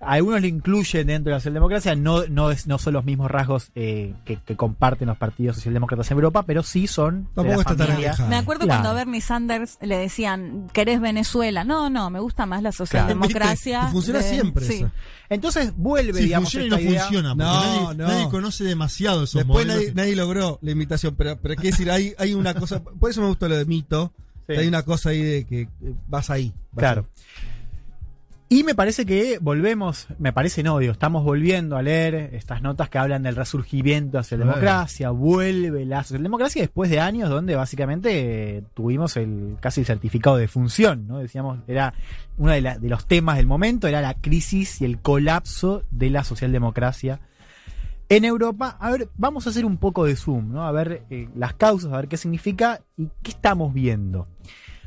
[0.00, 3.70] algunos lo incluyen dentro de la socialdemocracia, no, no, es, no son los mismos rasgos
[3.74, 7.22] eh, que, que comparten los partidos socialdemócratas en Europa, pero sí son.
[7.24, 8.28] de Tampoco la está tan alejado.
[8.28, 8.82] Me acuerdo Claro.
[8.82, 11.64] cuando a Bernie Sanders le decían, ¿querés Venezuela?
[11.64, 13.86] No, no, me gusta más la socialdemocracia.
[13.88, 14.74] Y funciona de- siempre sí.
[14.74, 14.90] eso.
[15.28, 18.08] Entonces vuelve, Sí, digamos, funciona y no idea- funciona, porque No, nadie, no.
[18.08, 19.76] nadie conoce demasiado esos Después modelos.
[19.76, 23.22] nadie, nadie logró la imitación, pero, pero quiero decir, hay, hay una cosa, por eso
[23.22, 24.12] me gustó lo de mito,
[24.46, 24.52] Sí.
[24.52, 25.68] hay una cosa ahí de que
[26.06, 26.52] vas ahí.
[26.70, 27.06] vas Claro.
[28.48, 32.88] Y me parece que volvemos, me parece no, digo, estamos volviendo a leer estas notas
[32.88, 38.58] que hablan del resurgimiento hacia la democracia, vuelve la socialdemocracia después de años donde básicamente
[38.58, 41.18] eh, tuvimos el casi el certificado de función, ¿no?
[41.18, 41.92] Decíamos, era
[42.38, 46.10] uno de, la- de los temas del momento, era la crisis y el colapso de
[46.10, 47.18] la socialdemocracia
[48.08, 48.76] en Europa.
[48.78, 50.64] A ver, vamos a hacer un poco de zoom, ¿no?
[50.64, 54.28] A ver eh, las causas, a ver qué significa y qué estamos viendo.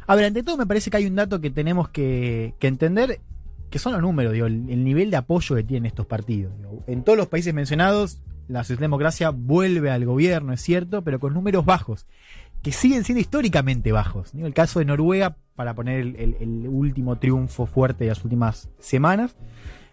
[0.07, 3.19] A ver, ante todo me parece que hay un dato que tenemos que, que entender,
[3.69, 6.53] que son los números, digo, el, el nivel de apoyo que tienen estos partidos.
[6.87, 11.65] En todos los países mencionados, la socialdemocracia vuelve al gobierno, es cierto, pero con números
[11.65, 12.07] bajos,
[12.61, 14.31] que siguen siendo históricamente bajos.
[14.33, 19.35] Digo, el caso de Noruega, para poner el, último triunfo fuerte de las últimas semanas,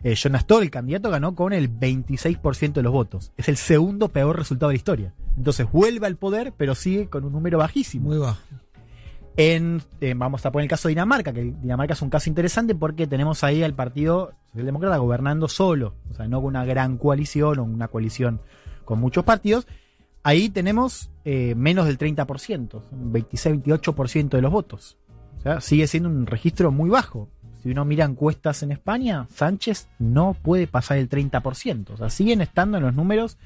[0.03, 3.33] eh, Jonas Thor, el candidato, ganó con el 26% de los votos.
[3.37, 5.15] Es el segundo peor resultado de la historia.
[5.37, 8.09] Entonces vuelve al poder, pero sigue con un número bajísimo.
[8.09, 8.41] Muy bajo.
[9.39, 12.75] En, eh, vamos a poner el caso de Dinamarca, que Dinamarca es un caso interesante
[12.75, 17.59] porque tenemos ahí al Partido Socialdemócrata gobernando solo, o sea, no con una gran coalición
[17.59, 18.41] o una coalición
[18.87, 19.67] con muchos partidos.
[20.23, 24.97] Ahí tenemos eh, menos del 30%, un 26-28% de los votos.
[25.39, 27.29] O sea, sigue siendo un registro muy bajo.
[27.63, 31.91] Si uno mira encuestas en España, Sánchez no puede pasar el 30%.
[31.91, 33.37] O sea, siguen estando en los números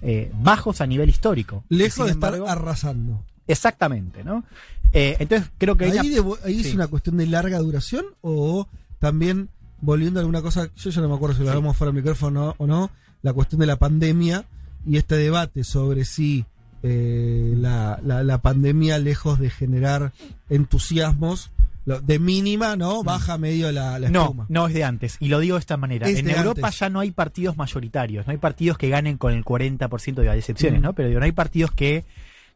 [0.00, 1.64] eh, bajos a nivel histórico.
[1.68, 3.24] Lejos de estar arrasando.
[3.48, 4.44] Exactamente, ¿no?
[4.92, 6.68] Eh, entonces creo que Ahí, de- ahí Sí.
[6.68, 8.68] es una cuestión de larga duración o
[9.00, 9.48] también
[9.80, 12.54] volviendo a alguna cosa, yo ya no me acuerdo si lo hablamos fuera del micrófono
[12.58, 12.90] o no,
[13.22, 14.44] la cuestión de la pandemia
[14.86, 16.44] y este debate sobre si
[16.84, 20.12] eh, la, la- la pandemia, lejos de generar
[20.48, 21.50] entusiasmos,
[21.86, 23.02] lo- de mínima, ¿no?
[23.02, 24.46] Baja medio la, la No, espuma.
[24.48, 25.16] no es de antes.
[25.20, 26.08] Y lo digo de esta manera.
[26.08, 26.78] Es en Europa antes.
[26.80, 28.26] ya no hay partidos mayoritarios.
[28.26, 30.82] No hay partidos que ganen con el 40% de excepciones, Mm.
[30.84, 30.92] ¿no?
[30.92, 32.04] Pero digo, no hay partidos que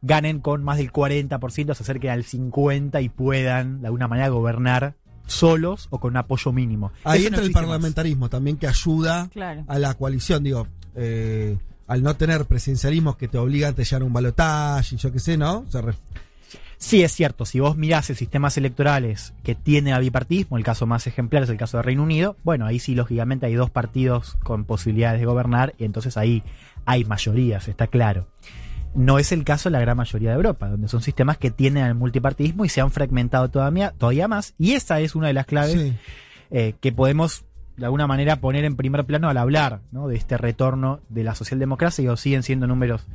[0.03, 4.93] ganen con más del 40%, se acerquen al 50% y puedan de alguna manera gobernar
[5.25, 6.91] solos o con un apoyo mínimo.
[7.03, 7.53] Ahí Eso no el más.
[7.63, 9.63] parlamentarismo también que ayuda Claro.
[9.67, 11.57] a la coalición, digo, eh,
[11.87, 15.19] al no tener presidencialismos que te obligan a te llevar un balotaje y yo qué
[15.19, 15.65] sé, ¿no?
[15.69, 15.95] Se ref-
[16.77, 17.45] Sí, es cierto.
[17.45, 21.49] Si vos mirás el sistemas electorales que tiene a bipartismo, el caso más ejemplar es
[21.49, 25.25] el caso de Reino Unido, bueno, ahí sí, lógicamente, hay dos partidos con posibilidades de
[25.25, 26.43] gobernar y entonces ahí
[26.85, 28.27] hay mayorías, está claro.
[28.95, 31.83] No es el caso de la gran mayoría de Europa, donde son sistemas que tienen
[31.83, 34.53] al multipartidismo y se han fragmentado todavía, todavía más.
[34.59, 35.93] Y esa es una de las claves Sí.
[36.51, 37.45] eh, que podemos
[37.75, 40.07] de alguna manera poner en primer plano al hablar ¿no?
[40.07, 42.03] de este retorno de la socialdemocracia.
[42.03, 43.07] Digo, siguen siendo números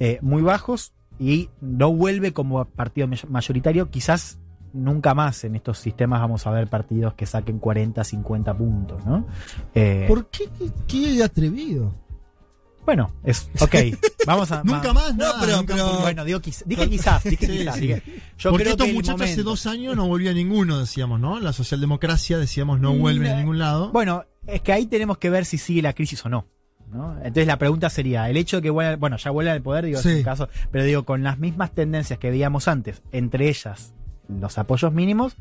[0.00, 3.90] eh, muy bajos y no vuelve como partido may- mayoritario.
[3.90, 4.40] Quizás
[4.72, 9.06] nunca más en estos sistemas vamos a ver partidos que saquen 40, 50 puntos.
[9.06, 9.24] ¿no?
[9.74, 10.46] Eh, ¿Por qué?
[10.58, 11.94] ¿Qué, qué atrevido?
[12.84, 13.74] Bueno, es ok.
[14.26, 14.62] Vamos a.
[14.64, 16.00] Nunca va- más, No, nada, pero- nunca pero- más.
[16.02, 17.74] Bueno, digo, quiz- dije quizás, dije Sí, quizás.
[17.76, 17.80] sí.
[17.82, 18.02] dije-
[18.38, 21.20] yo Porque creo estos que el muchachos hace momento- dos años no volvía ninguno, decíamos,
[21.20, 21.40] ¿no?
[21.40, 23.90] La socialdemocracia, decíamos, no vuelve a ningún lado.
[23.92, 26.46] Bueno, es que ahí tenemos que ver si sigue la crisis o no.
[26.92, 27.16] ¿no?
[27.18, 29.98] Entonces la pregunta sería, el hecho de que vuelvan, bueno, ya vuelvan al poder, digo,
[30.02, 30.10] Sí.
[30.10, 33.94] es un caso, pero digo, con las mismas tendencias que veíamos antes, entre ellas
[34.28, 35.36] los apoyos mínimos,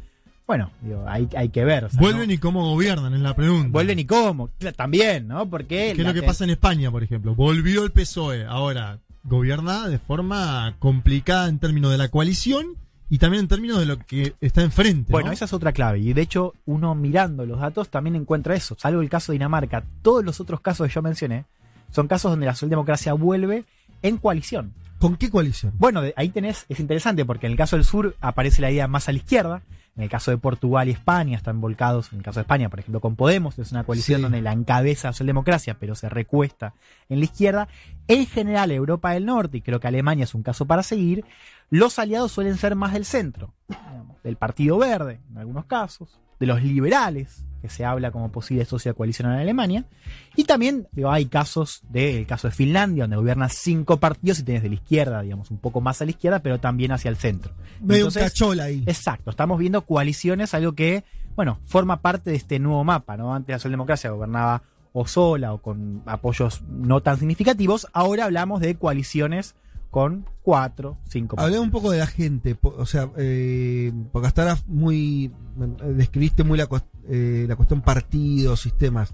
[0.51, 1.85] bueno, digo, hay, hay que ver.
[1.85, 2.33] o sea, Vuelven ¿no?
[2.33, 3.69] y cómo gobiernan, es la pregunta.
[3.71, 4.49] Vuelven y cómo.
[4.75, 5.49] También, ¿no?
[5.49, 5.93] Porque.
[5.95, 7.35] ¿Qué es lo que pasa en España, por ejemplo?
[7.35, 12.75] Volvió el PSOE, ahora gobierna de forma complicada en términos de la coalición
[13.09, 15.11] y también en términos de lo que está enfrente.
[15.13, 15.33] Bueno, ¿no?
[15.33, 15.99] esa es otra clave.
[15.99, 18.75] Y de hecho, uno mirando los datos también encuentra eso.
[18.77, 21.45] Salvo el caso de Dinamarca, todos los otros casos que yo mencioné
[21.91, 23.63] son casos donde la socialdemocracia vuelve
[24.01, 24.73] en coalición.
[24.99, 25.73] ¿Con qué coalición?
[25.77, 28.87] Bueno, de- ahí tenés, es interesante porque en el caso del sur aparece la idea
[28.87, 29.61] más a la izquierda.
[29.97, 32.79] En el caso de Portugal y España están volcados, en el caso de España, por
[32.79, 34.23] ejemplo, con Podemos, es una coalición Sí.
[34.23, 36.73] donde la encabeza socialdemocracia, pero se recuesta
[37.09, 37.67] en la izquierda.
[38.07, 41.25] En general, Europa del Norte, y creo que Alemania es un caso para seguir,
[41.69, 46.45] los aliados suelen ser más del centro, digamos, del Partido Verde, en algunos casos, de
[46.47, 49.85] los liberales, que se habla como posible socio de coalición en Alemania,
[50.35, 54.63] y también digo, hay casos del caso de Finlandia, donde gobierna cinco partidos y tienes
[54.63, 57.53] de la izquierda, digamos, un poco más a la izquierda, pero también hacia el centro.
[57.81, 58.83] Medio un Entonces, cachola ahí.
[58.85, 61.03] Exacto, estamos viendo coaliciones, algo que,
[61.35, 63.33] bueno, forma parte de este nuevo mapa, ¿no?
[63.33, 64.63] Antes la socialdemocracia gobernaba
[64.93, 69.55] o sola o con apoyos no tan significativos, ahora hablamos de coaliciones
[69.91, 74.57] con cuatro, cinco Hablé un poco de la gente, o sea, eh, porque hasta ahora
[74.65, 75.25] muy.
[75.25, 76.67] eh, describiste muy la,
[77.09, 79.13] eh, la cuestión partidos, sistemas.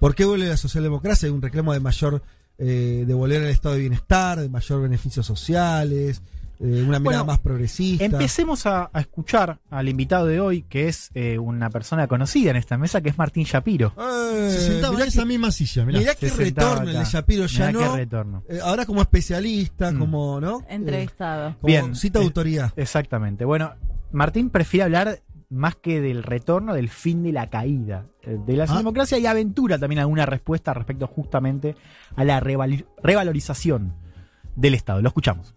[0.00, 1.28] ¿Por qué vuelve la socialdemocracia?
[1.28, 2.22] Hay un reclamo de mayor.
[2.58, 6.22] Eh, de volver al estado de bienestar, de mayor beneficios sociales,
[6.60, 8.04] eh, una mirada Bueno, más progresista.
[8.04, 12.56] Empecemos a, a escuchar al invitado de hoy, que es eh, una persona conocida en
[12.56, 13.92] esta mesa, que es Martín Shapiro.
[13.98, 15.98] Eh, Se sentaba mirá en esa que- misma silla, mirá.
[15.98, 17.04] Mirá que retorno el de.
[17.04, 17.96] Shapiro, ya Mirá qué no.
[17.96, 18.42] retorno.
[18.48, 19.98] Eh, ahora como especialista, Mm.
[19.98, 20.62] como, ¿no?
[20.68, 21.50] Entrevistado.
[21.50, 21.94] Eh, como Bien.
[21.94, 22.72] cita de Eh, autoridad.
[22.76, 23.44] Exactamente.
[23.44, 23.74] Bueno,
[24.12, 28.76] Martín prefiere hablar más que del retorno, del fin de la caída de la Ah.
[28.78, 31.76] democracia y aventura también alguna respuesta respecto justamente
[32.16, 33.94] a la revalorización
[34.56, 35.00] del Estado.
[35.02, 35.54] Lo escuchamos.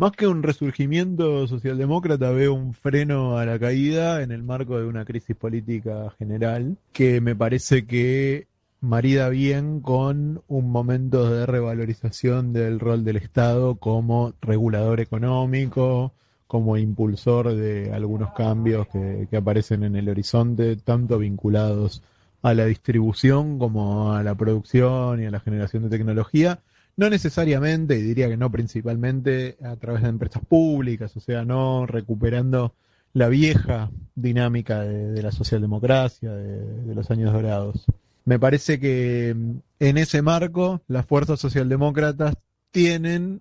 [0.00, 4.86] Más que un resurgimiento socialdemócrata, veo un freno a la caída en el marco de
[4.86, 8.46] una crisis política general que me parece que
[8.80, 16.14] marida bien con un momento de revalorización del rol del Estado como regulador económico,
[16.46, 22.02] como impulsor de algunos cambios que, que aparecen en el horizonte, tanto vinculados
[22.40, 26.60] a la distribución como a la producción y a la generación de tecnología.
[27.00, 31.86] No necesariamente, y diría que no principalmente, a través de empresas públicas, o sea, no
[31.86, 32.74] recuperando
[33.14, 37.86] la vieja dinámica de, la socialdemocracia, de, de los años dorados.
[38.26, 42.34] Me parece que mm, en ese marco las fuerzas socialdemócratas
[42.70, 43.40] tienen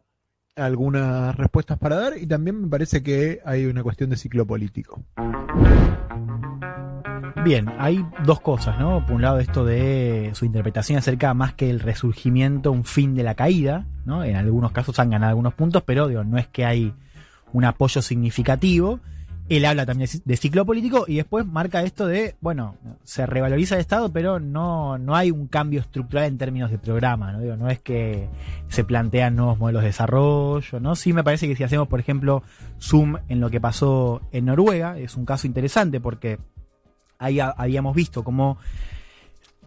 [0.56, 5.04] algunas respuestas para dar y también me parece que hay una cuestión de ciclo político.
[7.44, 9.06] Bien, hay dos cosas, ¿no?
[9.06, 13.24] Por un lado, esto de su interpretación acerca más que el resurgimiento, un fin de
[13.24, 14.26] la caída, ¿no?
[14.26, 16.94] En algunos casos han ganado algunos puntos, pero digo, no es que hay
[17.54, 19.00] un apoyo significativo.
[19.48, 23.82] Él habla también de ciclo político y después marca esto de, bueno, se revaloriza el
[23.82, 27.56] Estado, pero no, no hay un cambio estructural en términos de programa, ¿no?
[27.56, 28.28] No es que
[28.68, 30.96] se plantean nuevos modelos de desarrollo, ¿no?
[30.96, 32.44] Sí me parece que si hacemos, por ejemplo,
[32.80, 36.38] zoom en lo que pasó en Noruega, es un caso interesante porque
[37.20, 38.58] ahí ha- habíamos visto cómo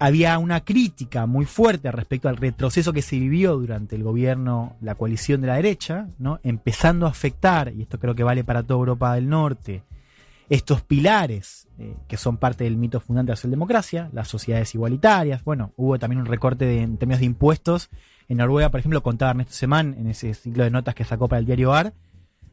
[0.00, 4.96] había una crítica muy fuerte respecto al retroceso que se vivió durante el gobierno, la
[4.96, 6.40] coalición de la derecha, ¿no?
[6.42, 9.84] empezando a afectar, y esto creo que vale para toda Europa del Norte,
[10.48, 15.44] estos pilares eh, que son parte del mito fundante de la socialdemocracia, las sociedades igualitarias,
[15.44, 17.88] bueno, hubo también un recorte de- en términos de impuestos.
[18.28, 21.38] En Noruega, por ejemplo, contaba Ernesto Semán en ese ciclo de notas que sacó para
[21.40, 21.92] el diario AR,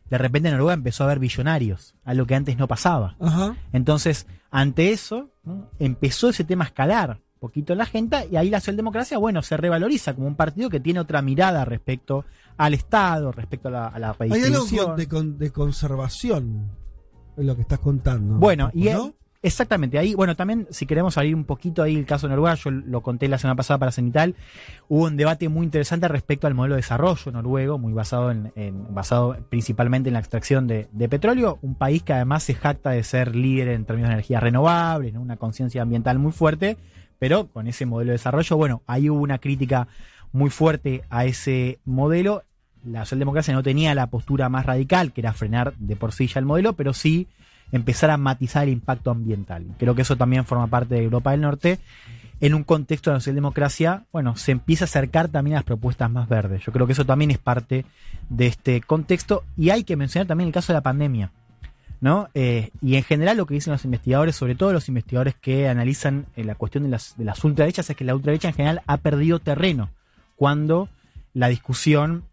[0.10, 3.16] de repente en Noruega empezó a haber billonarios, algo que antes no pasaba.
[3.20, 3.56] Ajá.
[3.74, 5.70] Entonces, ante eso, ¿no?
[5.80, 9.42] empezó ese tema a escalar un poquito en la gente y ahí la socialdemocracia, bueno,
[9.42, 12.26] se revaloriza como un partido que tiene otra mirada respecto
[12.58, 16.72] al Estado, respecto a la, a la Hay algo de conservación
[17.38, 18.36] en lo que estás contando.
[18.36, 19.14] Bueno, y ¿no?
[19.42, 23.02] Exactamente, ahí, bueno, también si queremos abrir un poquito ahí el caso Noruega, yo lo
[23.02, 24.36] conté la semana pasada para Cenital,
[24.88, 28.94] hubo un debate muy interesante respecto al modelo de desarrollo noruego, muy basado en, en-
[28.94, 33.36] basado principalmente en la extracción de, petróleo, un país que además se jacta de ser
[33.36, 35.22] líder en términos de energías renovables, ¿no?
[35.22, 36.78] una conciencia ambiental muy fuerte,
[37.18, 39.88] pero con ese modelo de desarrollo, bueno, ahí hubo una crítica
[40.32, 42.44] muy fuerte a ese modelo.
[42.86, 46.40] La socialdemocracia no tenía la postura más radical, que era frenar de por sí ya
[46.40, 47.28] el modelo, pero sí
[47.72, 49.66] empezar a matizar el impacto ambiental.
[49.78, 51.80] Creo que eso también forma parte de Europa del Norte.
[52.42, 56.10] En un contexto de la socialdemocracia, bueno, se empieza a acercar también a las propuestas
[56.10, 56.64] más verdes.
[56.66, 57.86] Yo creo que eso también es parte
[58.30, 59.44] de este contexto.
[59.58, 61.32] Y hay que mencionar también el caso de la pandemia.
[62.02, 62.30] ¿no?
[62.34, 66.28] Eh, y en general lo que dicen los investigadores, sobre todo los investigadores que analizan
[66.36, 68.98] eh, la cuestión de las, de las ultraderechas, es que la ultraderecha en general ha
[68.98, 69.90] perdido terreno
[70.36, 70.88] cuando
[71.34, 72.24] la discusión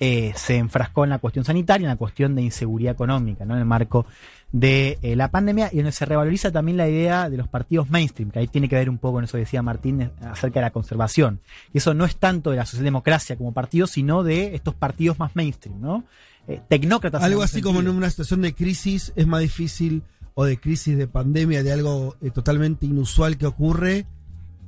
[0.00, 3.54] eh, se enfrascó en la cuestión sanitaria, en la cuestión de inseguridad económica, ¿no?
[3.54, 4.06] En el marco
[4.52, 8.30] de eh, la pandemia y donde se revaloriza también la idea de los partidos mainstream,
[8.30, 10.66] que ahí tiene que ver un poco con eso que decía Martín eh, acerca de
[10.66, 11.40] la conservación.
[11.74, 15.34] Y eso no es tanto de la socialdemocracia como partido, sino de estos partidos más
[15.36, 16.04] mainstream, ¿no?
[16.48, 17.22] Eh, tecnócratas.
[17.22, 20.02] Algo así como en una situación de crisis es más difícil,
[20.34, 24.06] o de crisis de pandemia, de algo eh, totalmente inusual que ocurre,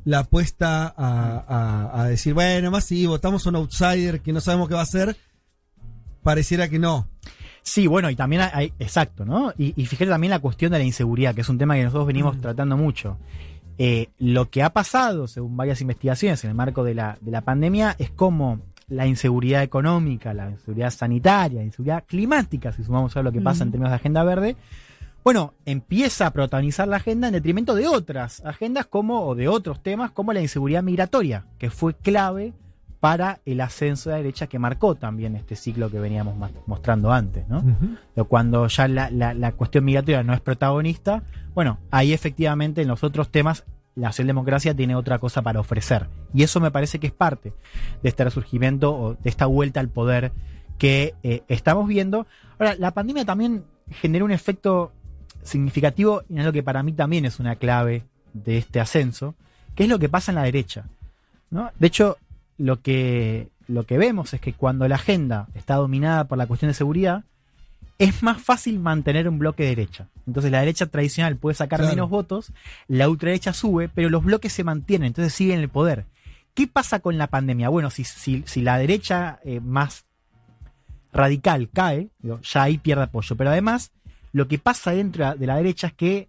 [0.04, 4.40] la apuesta a, a- a decir, bueno, más sí, votamos a un outsider que no
[4.40, 5.16] sabemos qué va a hacer,
[6.22, 7.08] pareciera que no.
[7.68, 9.52] Sí, bueno, y también hay, exacto, ¿no?
[9.58, 12.06] Y, y fíjate también la cuestión de la inseguridad, que es un tema que nosotros
[12.06, 13.18] venimos tratando mucho.
[13.76, 17.42] Eh, lo que ha pasado, según varias investigaciones en el marco de la, de la
[17.42, 23.22] pandemia, es como la inseguridad económica, la inseguridad sanitaria, la inseguridad climática, si sumamos a
[23.22, 23.72] lo que pasa en Ujú.
[23.72, 24.56] términos de agenda verde,
[25.22, 29.82] bueno, empieza a protagonizar la agenda en detrimento de otras agendas como, o de otros
[29.82, 32.54] temas, como la inseguridad migratoria, que fue clave
[33.00, 36.34] para el ascenso de la derecha que marcó también este ciclo que veníamos
[36.66, 37.62] mostrando antes, ¿no?
[38.14, 41.22] Pero Cuando ya la, la- la cuestión migratoria no es protagonista,
[41.54, 46.08] bueno, ahí efectivamente en los otros temas la socialdemocracia tiene otra cosa para ofrecer.
[46.34, 47.52] Y eso me parece que es parte
[48.02, 50.32] de este resurgimiento o de esta vuelta al poder
[50.78, 52.26] que eh, estamos viendo.
[52.58, 54.92] Ahora, la pandemia también generó un efecto
[55.42, 58.04] significativo y es lo que para mí también es una clave
[58.34, 59.34] de este ascenso,
[59.74, 60.84] que es lo que pasa en la derecha.
[61.50, 61.70] ¿no?
[61.78, 62.18] De hecho,
[62.58, 66.68] lo que, lo que vemos es que cuando la agenda está dominada por la cuestión
[66.70, 67.24] de seguridad,
[67.98, 70.06] es más fácil mantener un bloque de derecha.
[70.26, 71.94] Entonces la derecha tradicional puede sacar Claro.
[71.94, 72.52] menos votos,
[72.86, 76.04] la ultraderecha sube, pero los bloques se mantienen, entonces siguen en el poder.
[76.54, 77.68] ¿Qué pasa con la pandemia?
[77.68, 80.04] Bueno, si, si, si la derecha eh, más
[81.12, 83.36] radical cae, ya ahí pierde apoyo.
[83.36, 83.92] Pero además,
[84.32, 86.28] lo que pasa dentro de la derecha es que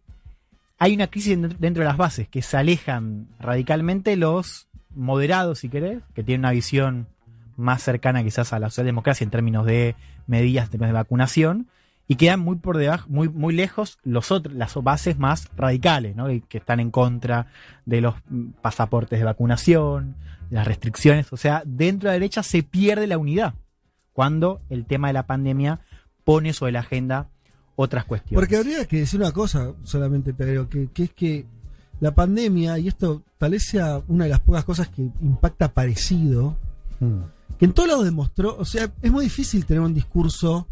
[0.78, 6.02] hay una crisis dentro de las bases, que se alejan radicalmente los moderados, si querés,
[6.14, 7.08] que tienen una visión
[7.56, 9.96] más cercana quizás a la socialdemocracia en términos de
[10.28, 11.68] medidas, de vacunación,
[12.08, 16.26] y quedan muy por debajo, muy, muy lejos los otros, las bases más radicales, ¿no?
[16.48, 17.48] Que están en contra
[17.86, 18.16] de los
[18.62, 20.16] pasaportes de vacunación,
[20.50, 21.32] las restricciones.
[21.32, 23.54] O sea, dentro de la derecha se pierde la unidad
[24.12, 25.82] cuando el tema de la pandemia
[26.24, 27.30] pone sobre la agenda
[27.76, 28.42] otras cuestiones.
[28.42, 31.46] Porque habría que decir una cosa, solamente que, que es que
[32.00, 36.58] la pandemia, y esto tal vez sea una de las pocas cosas que impacta parecido,
[37.58, 40.68] que en todo lado demostró, o sea, es muy difícil tener un discurso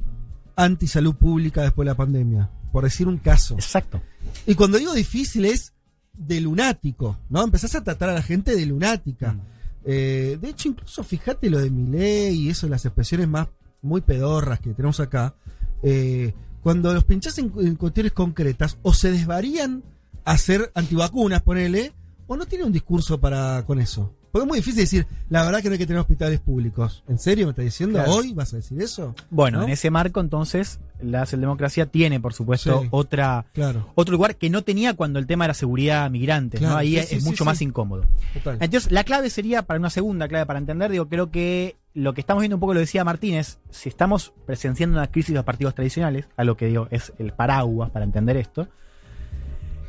[0.55, 3.55] anti salud pública después de la pandemia, por decir un caso.
[3.55, 4.01] Exacto.
[4.45, 5.73] Y cuando digo difícil es
[6.13, 7.43] de lunático, ¿no?
[7.43, 9.33] Empezás a tratar a la gente de lunática.
[9.33, 9.41] Mm.
[9.85, 13.47] Eh, de hecho, incluso fíjate lo de Milei y eso, las expresiones más
[13.81, 15.35] muy pedorras que tenemos acá.
[15.83, 16.33] eh,
[16.63, 19.83] cuando los pinchás en, en cuestiones concretas, o se desvarían
[20.27, 21.93] a ser antivacunas, ponele,
[22.27, 24.13] o no tienen un discurso para con eso.
[24.29, 27.01] Porque es muy difícil decir, la verdad que no hay que tener hospitales públicos.
[27.07, 27.97] ¿En serio me estás diciendo?
[27.97, 28.11] Claro.
[28.13, 29.15] ¿Hoy vas a decir eso?
[29.29, 29.63] Bueno, ¿No?
[29.63, 32.87] en ese marco entonces la socialdemocracia tiene, por supuesto, Sí.
[32.91, 33.89] otra Claro.
[33.95, 36.79] otro lugar que no tenía cuando el tema era seguridad migrante, Claro, ¿no?
[36.79, 38.03] Ahí sí, es, sí, mucho más incómodo.
[38.33, 38.57] Total.
[38.59, 42.19] Entonces, la clave sería, para una segunda clave para entender, digo, creo que lo que
[42.19, 45.73] estamos viendo un poco lo decía Martínez, si estamos presenciando una crisis de los partidos
[45.73, 48.67] tradicionales, a lo que digo es el paraguas para entender esto,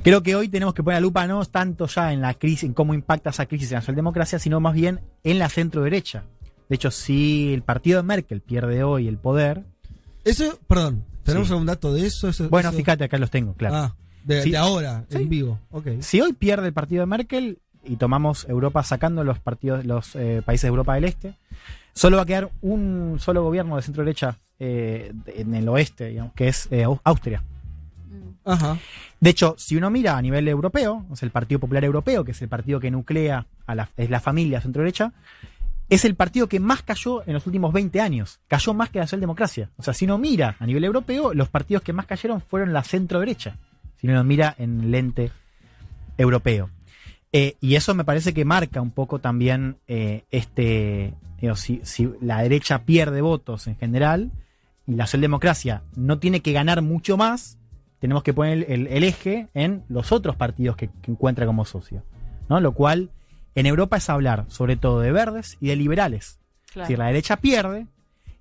[0.02, 2.74] creo que hoy tenemos que poner la lupa no tanto ya en la crisis, en
[2.74, 6.24] cómo impacta esa crisis en la socialdemocracia, sino más bien en la centro derecha.
[6.68, 9.64] De hecho, si el partido de Merkel pierde hoy el poder,
[10.24, 11.52] Eso, perdón, ¿tenemos Sí.
[11.54, 12.28] algún dato de eso?
[12.28, 13.76] Eso- bueno, eso- fíjate, acá los tengo, claro.
[13.76, 14.50] Ah, de, Sí.
[14.50, 15.16] de ahora, Sí.
[15.16, 15.58] en vivo.
[15.70, 15.86] Ok.
[16.00, 20.42] Si hoy pierde el partido de Merkel y tomamos Europa sacando los partidos, los eh,
[20.44, 21.34] países de Europa del Este,
[21.94, 26.32] solo va a quedar un solo gobierno de centro derecha eh, en el oeste, digamos,
[26.34, 27.42] que es eh, Au- Austria.
[28.44, 28.76] Ajá.
[29.20, 32.30] De hecho, si uno mira a nivel europeo, o sea, el Partido Popular Europeo, que
[32.30, 35.12] es el partido que nuclea a la, es la familia centro derecha,
[35.88, 38.40] es el partido que más cayó en los últimos 20 años.
[38.46, 39.70] Cayó más que la socialdemocracia.
[39.76, 42.84] O sea, si uno mira a nivel europeo, los partidos que más cayeron fueron la
[42.84, 43.56] centro derecha.
[43.96, 45.32] Si uno mira en el lente
[46.18, 46.70] europeo.
[47.32, 51.14] Eh, y eso me parece que marca un poco también eh, este.
[51.56, 54.30] si, si la derecha pierde votos en general
[54.86, 57.57] y la socialdemocracia no tiene que ganar mucho más,
[58.00, 62.02] tenemos que poner el, el eje en los otros partidos que, que encuentra como socio.
[62.48, 62.60] ¿no?
[62.60, 63.10] Lo cual
[63.54, 66.38] en Europa es hablar sobre todo de verdes y de liberales.
[66.72, 66.84] Claro.
[66.84, 67.86] Es decir, la derecha pierde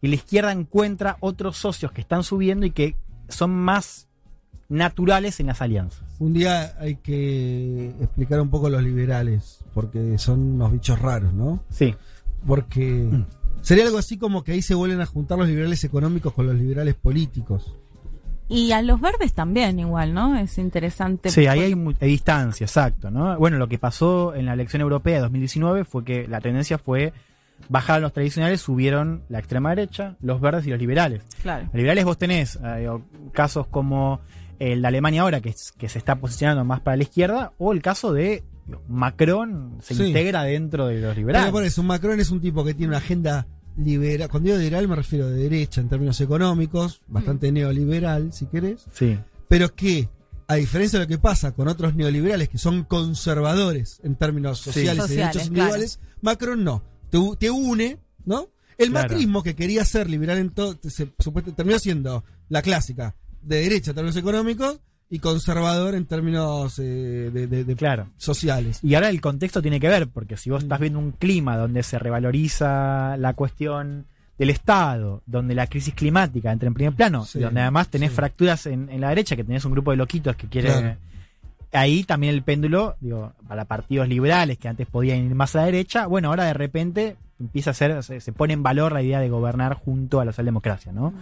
[0.02, 2.96] y la izquierda encuentra otros socios que están subiendo y que
[3.30, 4.08] son más
[4.70, 6.04] naturales en las alianzas.
[6.20, 11.64] Un día hay que explicar un poco los liberales, porque son unos bichos raros, ¿no?
[11.70, 11.96] Sí.
[12.46, 13.10] Porque
[13.62, 16.56] sería algo así como que ahí se vuelven a juntar los liberales económicos con los
[16.56, 17.74] liberales políticos.
[18.50, 20.38] Y a los verdes también igual, ¿no?
[20.38, 21.30] Es interesante.
[21.30, 23.12] Sí, ahí hay, mu- hay distancia, exacto.
[23.12, 23.38] ¿no?
[23.38, 27.12] Bueno, lo que pasó en la elección europea de 2019 fue que la tendencia fue
[27.70, 31.24] bajaron los tradicionales, subieron la extrema derecha, los verdes y los liberales.
[31.42, 31.66] Claro.
[31.66, 32.88] Los liberales vos tenés eh,
[33.34, 34.22] casos como
[34.60, 37.74] el de Alemania ahora, que, es- que se está posicionando más para la izquierda, o
[37.74, 38.44] el caso de
[38.88, 40.06] Macron se Sí.
[40.08, 41.52] integra dentro de los Pero liberales.
[41.52, 43.46] por eso, Macron es un tipo que tiene una agenda
[43.78, 44.30] liberal.
[44.30, 48.86] Cuando digo liberal me refiero de derecha en términos económicos, bastante neoliberal, si querés.
[48.94, 49.18] Sí.
[49.48, 50.10] Pero que,
[50.48, 54.66] a diferencia de lo que pasa con otros neoliberales que son conservadores en términos Sí.
[54.72, 55.48] sociales, y Sociales, derechos claro.
[55.48, 56.84] individuales, Macron no.
[57.10, 58.50] Te, u- te une, ¿no?
[58.78, 59.10] El Claro.
[59.10, 63.92] macrismo que quería ser liberal en todo, se, supuesto- terminó siendo la clásica, de derecha
[63.92, 68.08] en términos económicos y conservador en términos eh, de, de- de Claro.
[68.18, 68.80] sociales.
[68.84, 71.82] Y ahora el contexto tiene que ver, porque si vos estás viendo un clima donde
[71.84, 74.06] se revaloriza la cuestión
[74.38, 78.10] del Estado, donde la crisis climática entra en primer plano, Sí, y donde además tenés
[78.12, 78.16] sí.
[78.18, 80.72] fracturas en, en la derecha, que tenés un grupo de loquitos que quieren...
[80.80, 80.98] Claro.
[81.74, 85.66] Ahí también el péndulo, digo, para partidos liberales que antes podían ir más a la
[85.66, 89.20] derecha, bueno, ahora de repente empieza a ser, se, se pone en valor la idea
[89.20, 91.14] de gobernar junto a la socialdemocracia, ¿no?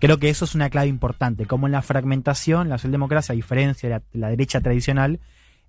[0.00, 3.88] Creo que eso es una clave importante, como en la fragmentación, la socialdemocracia, a diferencia
[3.88, 5.20] de la, de la derecha tradicional,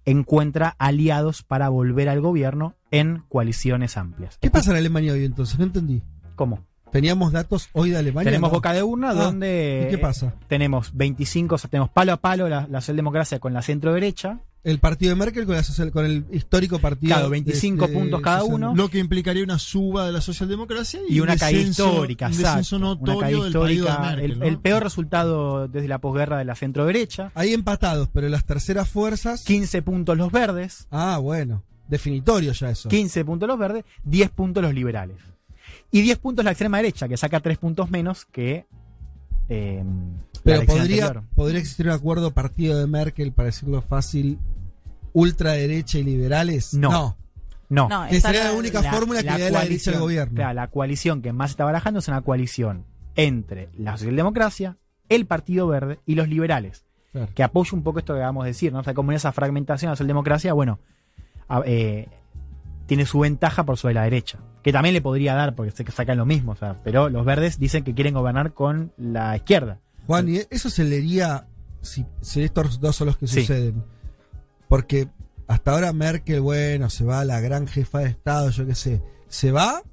[0.05, 4.37] encuentra aliados para volver al gobierno en coaliciones amplias.
[4.41, 5.59] ¿Qué pasa en Alemania hoy entonces?
[5.59, 6.01] No entendí.
[6.35, 6.65] ¿Cómo?
[6.91, 8.29] Teníamos datos hoy de Alemania.
[8.31, 8.55] Tenemos ¿no?
[8.57, 10.33] boca de urna Ah, donde ¿y qué pasa?
[10.47, 14.39] tenemos 25, o sea, tenemos palo a palo la, la socialdemocracia con la centro derecha,
[14.63, 17.09] El partido de Merkel con, la social- con el histórico partido.
[17.15, 18.75] Claro, de- 25 de- puntos cada uno.
[18.75, 22.31] Lo que implicaría una suba de la socialdemocracia y, y un una caída histórica, un
[22.37, 24.45] descenso exacto, una caída del partido de histórica, Merkel, el, ¿no?
[24.45, 28.87] el peor resultado desde la posguerra de la centro derecha, Ahí empatados, pero las terceras
[28.87, 29.43] fuerzas.
[29.45, 31.63] 15 puntos los verdes, Ah, bueno.
[31.87, 32.87] Definitorio ya eso.
[32.87, 35.17] 15 puntos los verdes, 10 puntos los liberales.
[35.91, 38.65] Y 10 puntos la extrema derecha, que saca 3 puntos menos que
[39.49, 39.83] eh,
[40.43, 41.23] Pero podría, anterior.
[41.35, 44.37] podría existir un acuerdo partido de Merkel, para decirlo fácil,
[45.13, 46.73] ultraderecha y liberales.
[46.73, 46.89] No.
[46.91, 47.17] No.
[47.69, 47.87] No.
[47.87, 50.35] No, Que sería la la- única fórmula que le da la derecha al gobierno.
[50.35, 54.77] Claro, la coalición que más se está barajando es una coalición entre la socialdemocracia,
[55.09, 56.85] el Partido Verde y los liberales.
[57.13, 57.29] Claro.
[57.33, 58.79] Que apoya un poco esto que acabamos de decir, ¿no?
[58.79, 60.79] O sea, como en esa fragmentación de la socialdemocracia, bueno,
[61.47, 62.09] a- eh,
[62.87, 64.39] tiene su ventaja por sobre la derecha.
[64.63, 67.25] Que también le podría dar, porque sé que sacan lo mismo, o sea, pero los
[67.25, 69.79] verdes dicen que quieren gobernar con la izquierda.
[70.07, 71.47] Juan, y eso se leería
[71.81, 73.41] si, si estos resultados son los que Sí.
[73.41, 73.83] suceden.
[74.71, 75.09] Porque
[75.47, 79.01] hasta ahora Merkel, bueno, se va la gran jefa de Estado, yo qué sé.
[79.27, 79.83] Se va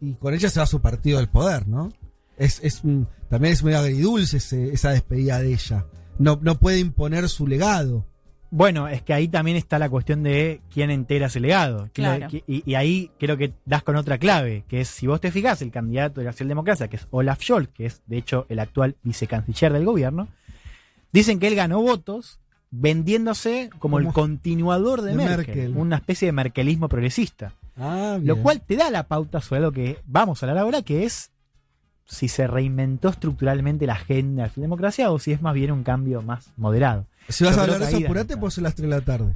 [0.00, 1.92] y con ella se va su partido del poder, ¿no?
[2.36, 5.86] Es, es un- también es medio agridulce ese- esa despedida de ella.
[6.20, 8.06] No, no puede imponer su legado.
[8.52, 11.90] Bueno, es que ahí también está la cuestión de quién entera ese legado.
[11.92, 12.28] Claro.
[12.46, 15.72] y ahí creo que das con otra clave, que es, si vos te fijas, el
[15.72, 19.72] candidato de la socialdemocracia, que es Olaf Scholz, que es de hecho el actual vicecanciller
[19.72, 20.28] del gobierno,
[21.12, 22.38] dicen que él ganó votos
[22.70, 25.76] vendiéndose como, el continuador de, de Merkel, Merkel.
[25.76, 27.52] una especie de merkelismo progresista.
[27.76, 31.04] Ah, Lo cual te da la pauta sobre algo que vamos a hablar ahora, que
[31.04, 31.30] es
[32.04, 35.84] si se reinventó estructuralmente la agenda de la democracia o si es más bien un
[35.84, 37.06] cambio más moderado.
[37.28, 39.34] Si vas Yo a hablar eso, apurate, pues a las 3 de la tarde.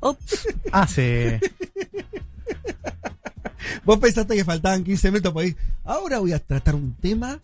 [0.00, 0.48] Ups.
[0.72, 1.40] Hace.
[3.84, 5.56] Vos pensaste que faltaban 15 minutos para ir.
[5.84, 7.40] Ahora voy a tratar un tema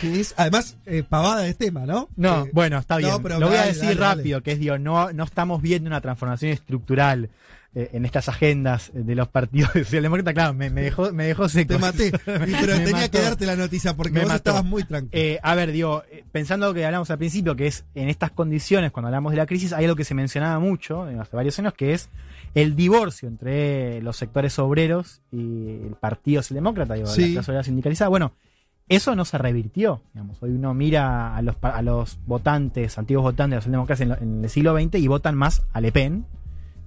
[0.00, 2.08] que es, además, eh, pavada de tema, ¿no?
[2.16, 3.10] No, Eh, bueno, está bien.
[3.10, 4.16] no, pero Lo voy a decir dale, dale.
[4.16, 7.30] rápido, que es, digo, no, no estamos viendo una transformación estructural
[7.74, 10.34] eh, en estas agendas de los partidos socialdemócratas.
[10.34, 11.72] Claro, me, me dejó, me dejó seco.
[11.74, 12.12] Te maté.
[12.24, 12.46] Pero
[12.76, 13.10] tenía mató.
[13.12, 14.36] que darte la noticia porque Me vos mató.
[14.50, 15.10] estabas muy tranquilo.
[15.22, 18.30] Eh, a ver, digo, eh, pensando lo que hablamos al principio, que es en estas
[18.30, 21.58] condiciones, cuando hablamos de la crisis, hay algo que se mencionaba mucho eh, hace varios
[21.58, 22.10] años, que es
[22.54, 27.28] el divorcio entre los sectores obreros y el Partido Socialdemócrata, digo, Sí.
[27.28, 28.10] la clase obrera sindicalizada.
[28.10, 28.34] Bueno,
[28.96, 30.02] eso no se revirtió.
[30.12, 30.42] Digamos.
[30.42, 34.44] Hoy uno mira a los, a los votantes, antiguos votantes de la socialdemocracia en, en
[34.44, 36.26] el siglo XX y votan más a Le Pen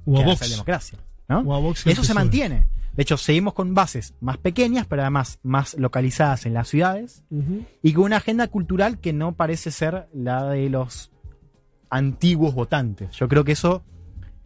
[0.06, 1.00] O que a a la socialdemocracia.
[1.28, 1.40] ¿no?
[1.40, 2.66] O a Vox Eso se mantiene.
[2.96, 7.24] De hecho, seguimos con bases más pequeñas, pero además más localizadas en las ciudades
[7.84, 11.12] y con una agenda cultural que no parece ser la de los
[11.90, 13.12] antiguos votantes.
[13.18, 13.84] Yo creo que eso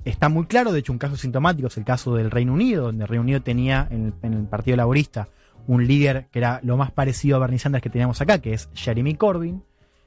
[0.03, 0.71] está muy claro.
[0.71, 3.41] De hecho, un caso sintomático es el caso del Reino Unido, donde el Reino Unido
[3.41, 5.27] tenía en el, en el Partido Laborista
[5.69, 8.69] un líder que era lo más parecido a Bernie Sanders que teníamos acá, que es
[8.73, 9.63] Jeremy Corbyn.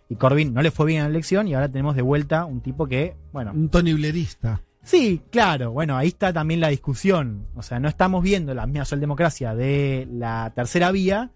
[0.09, 2.61] Y Corbyn no le fue bien en la elección y ahora tenemos de vuelta un
[2.61, 4.61] tipo que, bueno, Un Tony Blairista.
[4.83, 5.71] Sí, claro.
[5.71, 7.47] Bueno, ahí está también la discusión.
[7.55, 11.31] O sea, no estamos viendo la misma socialdemocracia de la tercera vía,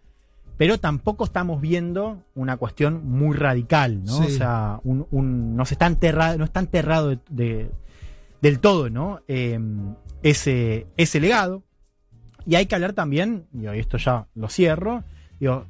[0.57, 4.13] pero tampoco estamos viendo una cuestión muy radical, ¿no?
[4.25, 4.25] Sí.
[4.27, 7.71] O sea, un, un- no se está enterrado, no está enterrado de, de-
[8.43, 9.21] del todo, ¿no?
[9.29, 9.59] Eh,
[10.23, 11.63] ese, ese legado.
[12.47, 15.03] Y hay que hablar también, y esto ya lo cierro,
[15.41, 15.67] digo,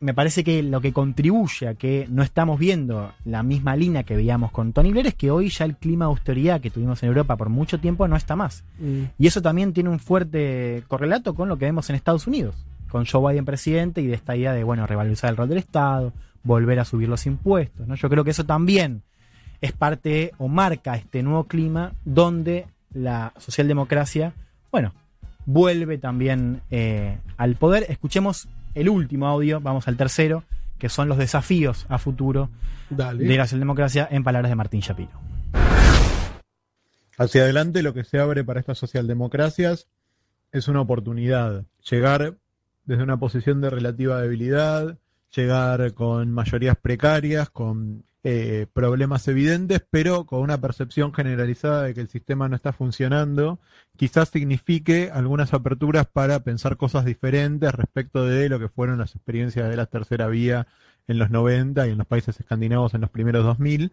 [0.00, 4.16] me parece que lo que contribuye a que no estamos viendo la misma línea que
[4.16, 7.08] veíamos con Tony Blair es que hoy ya el clima de austeridad que tuvimos en
[7.08, 8.64] Europa por mucho tiempo no está más.
[8.78, 9.02] Mm.
[9.18, 12.56] Y eso también tiene un fuerte correlato con lo que vemos en Estados Unidos,
[12.88, 16.14] con Joe Biden presidente y de esta idea de, bueno, revalorizar el rol del Estado,
[16.42, 17.86] volver a subir los impuestos.
[17.86, 17.94] ¿no?
[17.94, 19.02] Yo creo que eso también
[19.60, 24.32] es parte o marca este nuevo clima donde la socialdemocracia,
[24.72, 24.94] bueno,
[25.52, 27.86] vuelve también eh, al poder.
[27.88, 30.44] Escuchemos el último audio, vamos al tercero,
[30.78, 32.50] que son los desafíos a futuro
[32.88, 33.24] Dale.
[33.24, 35.10] de la socialdemocracia en palabras de Martín Shapiro.
[37.18, 39.88] Hacia adelante lo que se abre para estas socialdemocracias
[40.52, 41.64] es una oportunidad.
[41.88, 42.36] Llegar
[42.84, 44.98] desde una posición de relativa debilidad,
[45.34, 52.00] llegar con mayorías precarias, con eh, problemas evidentes, pero con una percepción generalizada de que
[52.00, 53.58] el sistema no está funcionando,
[53.96, 59.70] quizás signifique algunas aperturas para pensar cosas diferentes respecto de lo que fueron las experiencias
[59.70, 60.66] de la tercera vía
[61.08, 63.92] en los 90 y en los países escandinavos en los primeros 2000,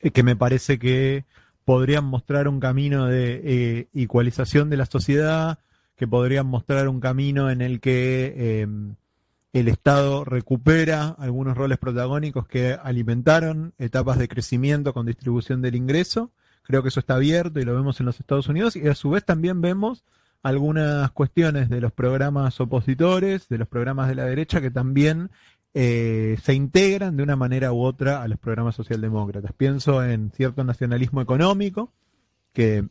[0.00, 1.24] eh, que me parece que
[1.64, 5.58] podrían mostrar un camino de eh, igualización de la sociedad,
[5.96, 8.66] que podrían mostrar un camino en el que eh,
[9.60, 16.30] el Estado recupera algunos roles protagónicos que alimentaron etapas de crecimiento con distribución del ingreso.
[16.62, 19.08] Creo que eso está abierto y lo vemos en los Estados Unidos y a su
[19.08, 20.04] vez también vemos
[20.42, 25.30] algunas cuestiones de los programas opositores, de los programas de la derecha que también
[25.72, 29.52] eh, se integran de una manera u otra a los programas socialdemócratas.
[29.54, 31.92] Pienso en cierto nacionalismo económico
[32.52, 32.86] que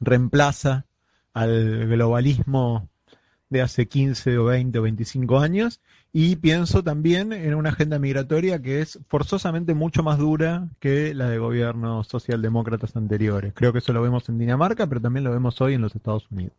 [0.00, 0.86] reemplaza
[1.34, 2.88] al globalismo
[3.50, 5.80] de hace 15 o 20 o 25 años
[6.12, 11.28] y pienso también en una agenda migratoria que es forzosamente mucho más dura que la
[11.28, 13.52] de gobiernos socialdemócratas anteriores.
[13.54, 16.26] Creo que eso lo vemos en Dinamarca, pero también lo vemos hoy en los Estados
[16.30, 16.52] Unidos.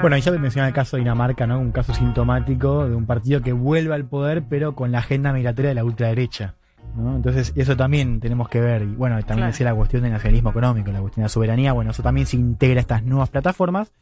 [0.00, 1.58] Bueno, ahí ya te mencionaba el caso de Dinamarca, ¿no?
[1.58, 5.70] Un caso sintomático de un partido que vuelve al poder, pero con la agenda migratoria
[5.70, 6.54] de la ultraderecha.
[6.96, 7.16] ¿no?
[7.16, 8.82] Entonces, eso también tenemos que ver.
[8.82, 9.52] Y bueno, también Claro.
[9.52, 11.72] decía la cuestión del nacionalismo económico, la cuestión de la soberanía.
[11.72, 13.92] Bueno, eso también se integra a estas nuevas plataformas.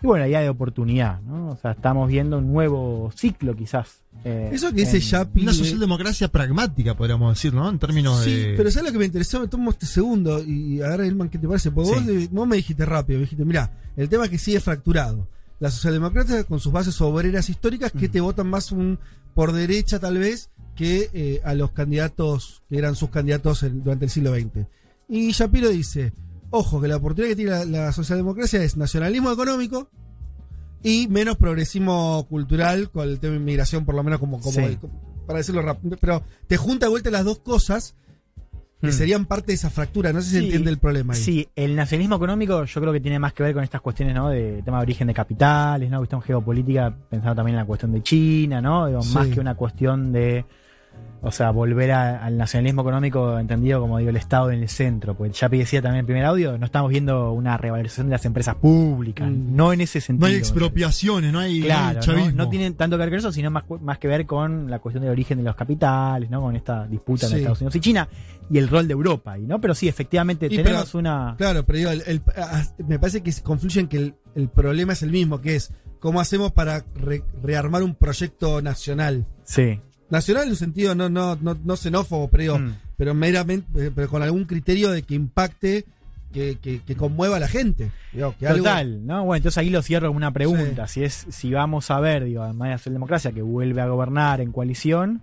[0.00, 1.48] Y bueno, la idea de oportunidad, ¿no?
[1.50, 4.02] O sea, estamos viendo un nuevo ciclo, quizás.
[4.24, 5.42] eh, Eso que dice Yapi.
[5.42, 7.68] Una de- socialdemocracia pragmática, podríamos decir, ¿no?
[7.68, 8.54] En términos Sí, de.
[8.56, 9.40] pero ¿sabes lo que me interesó?
[9.40, 11.70] Me tomo este segundo y a ver, Elman, ¿qué te parece?
[11.72, 12.14] Porque Sí.
[12.26, 15.26] vos, vos me dijiste rápido, me dijiste, mira, el tema es que sigue fracturado.
[15.60, 18.98] La socialdemocracia con sus bases obreras históricas que te votan más un
[19.34, 24.04] por derecha tal vez que eh, a los candidatos que eran sus candidatos en- durante
[24.04, 24.66] el siglo XX.
[25.08, 26.12] Y Shapiro dice,
[26.50, 29.88] ojo, que la oportunidad que tiene la, la socialdemocracia es nacionalismo económico
[30.82, 34.78] y menos progresismo cultural con el tema de inmigración, por lo menos como, como Sí.
[35.26, 35.96] para decirlo rápido.
[36.00, 37.94] Pero te junta de vuelta las dos cosas
[38.80, 38.92] que Hmm.
[38.92, 40.12] serían parte de esa fractura.
[40.12, 41.20] No sé si se entiende el problema ahí.
[41.20, 44.28] Sí, el nacionalismo económico yo creo que tiene más que ver con estas cuestiones, ¿no?
[44.28, 45.98] De tema de origen de capitales, ¿no?
[45.98, 48.86] Cuestión geopolítica, pensando también en la cuestión de China, ¿no?
[48.86, 49.14] Digo, Sí.
[49.14, 50.44] Más que una cuestión de,
[51.20, 55.16] o sea, volver a- al nacionalismo económico entendido como digo el Estado en el centro.
[55.16, 58.24] Pues ya decía también en el primer audio, no estamos viendo una revalorización de las
[58.24, 59.56] empresas públicas, Mm.
[59.56, 60.28] no en ese sentido.
[60.28, 62.48] No hay expropiaciones, no hay, no hay Claro, ¿no?
[62.48, 65.10] tienen tanto que ver con eso, sino más, más que ver con la cuestión del
[65.10, 66.40] origen de los capitales, ¿no?
[66.40, 67.26] Con esta disputa Sí.
[67.26, 68.08] entre Estados Unidos y China
[68.48, 69.60] y el rol de Europa, ¿no?
[69.60, 71.34] Pero sí, efectivamente Y tenemos pero- una...
[71.36, 74.92] Claro, pero digo, el- el- ah, me parece que se confluyen que el, el problema
[74.92, 79.26] es el mismo, que es cómo hacemos para re- rearmar un proyecto nacional.
[79.42, 79.80] Sí.
[80.10, 82.74] Nacional en un sentido no, no, no, no xenófobo, pero, digo, Mm.
[82.96, 85.84] pero meramente, eh, pero con algún criterio de que impacte,
[86.32, 87.90] que, que, que conmueva a la gente.
[88.12, 89.24] Digo, que algo- Total, ¿no?
[89.24, 90.86] Bueno, entonces ahí lo cierro con una pregunta.
[90.88, 94.40] Si es, si vamos a ver, digo, además de hacer democracia que vuelve a gobernar
[94.42, 95.22] en coalición,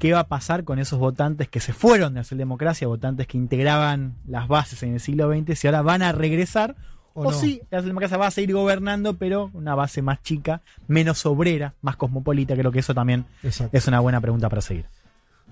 [0.00, 3.36] ¿qué va a pasar con esos votantes que se fueron de hacer democracia, votantes que
[3.38, 6.74] integraban las bases en el siglo XX, si ahora van a regresar?
[7.14, 7.38] O O, no.
[7.38, 11.96] si la democracia va a seguir gobernando, pero una base más chica, menos obrera, más
[11.96, 12.54] cosmopolita.
[12.56, 13.76] Creo que eso también Exacto.
[13.76, 14.86] es una buena pregunta para seguir.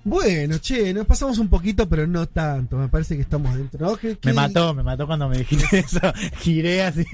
[0.05, 2.76] Bueno, che, nos pasamos un poquito, pero no tanto.
[2.76, 3.86] Me parece que estamos dentro.
[3.86, 3.97] ¿no?
[3.97, 6.00] ¿Qué- Me qué- mató, me mató cuando me dijiste eso.
[6.39, 7.05] Giré así.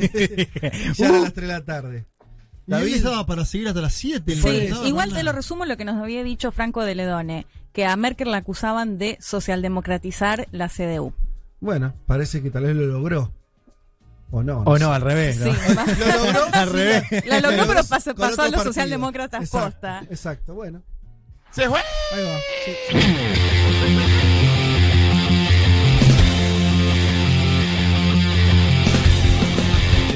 [0.97, 2.07] Ya Uh, las 3 de la tarde.
[2.67, 2.97] David.
[2.97, 4.35] estaba para seguir hasta las 7.
[4.37, 7.95] Sí, igual te lo resumo lo que nos había dicho Franco de Ledone, que a
[7.97, 11.13] Merkel la acusaban de socialdemocratizar la CDU.
[11.61, 13.33] Bueno, parece que tal vez lo logró.
[14.31, 14.63] O no.
[14.67, 14.85] O sé.
[14.85, 15.37] no, al revés.
[15.37, 15.75] Sí, ¿no?
[15.75, 16.47] más- Lo logró.
[16.53, 17.05] Al revés.
[17.27, 20.03] La logró, pero pasó, pasó a los socialdemócratas Exacto, posta.
[20.11, 20.83] Exacto, bueno.
[21.51, 21.81] Se fue.
[22.13, 22.39] Ahí va.
[22.65, 22.73] sí.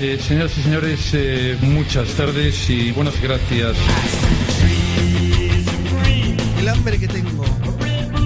[0.00, 3.76] Eh, señoras y señores, eh, muchas tardes y buenas gracias.
[6.58, 7.44] El hambre que tengo.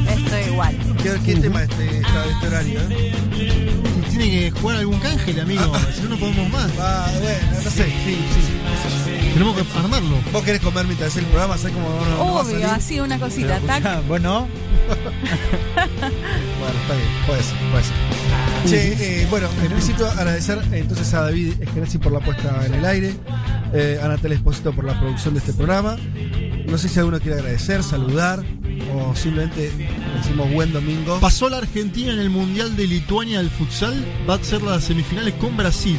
[0.08, 0.74] Esto igual.
[1.02, 2.81] ¿Qué, qué tema este, está de este horario?
[2.90, 3.76] eh?
[4.19, 5.73] Tiene que jugar algún cángel, amigo.
[5.95, 6.70] si no, no podemos más.
[6.78, 7.85] Ah, bueno, no sé.
[7.85, 9.31] Sí, sí.
[9.33, 10.17] Tenemos que armarlo.
[10.33, 11.59] ¿Vos querés comer mientras el programa?
[11.59, 12.67] ¿Sabés cómo no, no va a Obvio, salir?
[12.67, 13.61] así una cosita.
[13.61, 14.07] tac.
[14.07, 14.49] bueno,
[16.58, 17.94] Bueno, está bien, puede ser, puede ser.
[18.66, 22.74] Che, eh, bueno, en principio agradecer eh, entonces a David Esquenazi por la puesta en
[22.74, 23.15] el aire,
[23.73, 25.97] eh, a Natalia Esposito por la producción de este programa.
[26.66, 28.42] No sé si alguno quiere agradecer, saludar
[28.92, 29.70] o simplemente
[30.16, 31.20] decimos buen domingo.
[31.20, 33.94] Pasó la Argentina en el Mundial de Lituania del futsal.
[34.28, 35.98] Va a ser las semifinales con Brasil.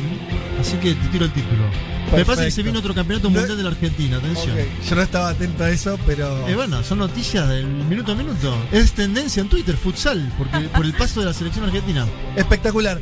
[0.60, 1.97] Así que te tiro el título.
[2.16, 4.18] Me parece que se viene otro campeonato mundial de la Argentina.
[4.18, 4.56] Atención.
[4.88, 6.48] Yo no estaba atento a eso, pero...
[6.48, 8.56] Eh, bueno, son noticias del minuto a minuto.
[8.72, 12.06] Es tendencia en Twitter, futsal, porque por el paso de la selección argentina.
[12.36, 13.00] Espectacular.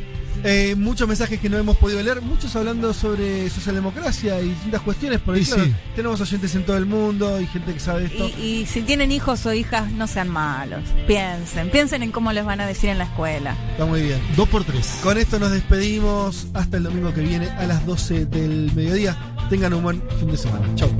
[0.48, 5.18] Eh, muchos mensajes que no hemos podido leer, muchos hablando sobre socialdemocracia y distintas cuestiones,
[5.18, 5.74] porque Y claro, sí.
[5.96, 8.28] tenemos oyentes en todo el mundo y gente que sabe esto.
[8.38, 10.82] Y, y si tienen hijos o hijas, no sean malos.
[11.08, 13.56] Piensen, piensen en cómo les van a decir en la escuela.
[13.72, 14.20] Está muy bien.
[14.36, 15.00] Dos por tres.
[15.02, 19.16] Con esto nos despedimos hasta el domingo que viene a las 12 del mediodía.
[19.50, 20.64] Tengan un buen fin de semana.
[20.76, 20.90] Chau.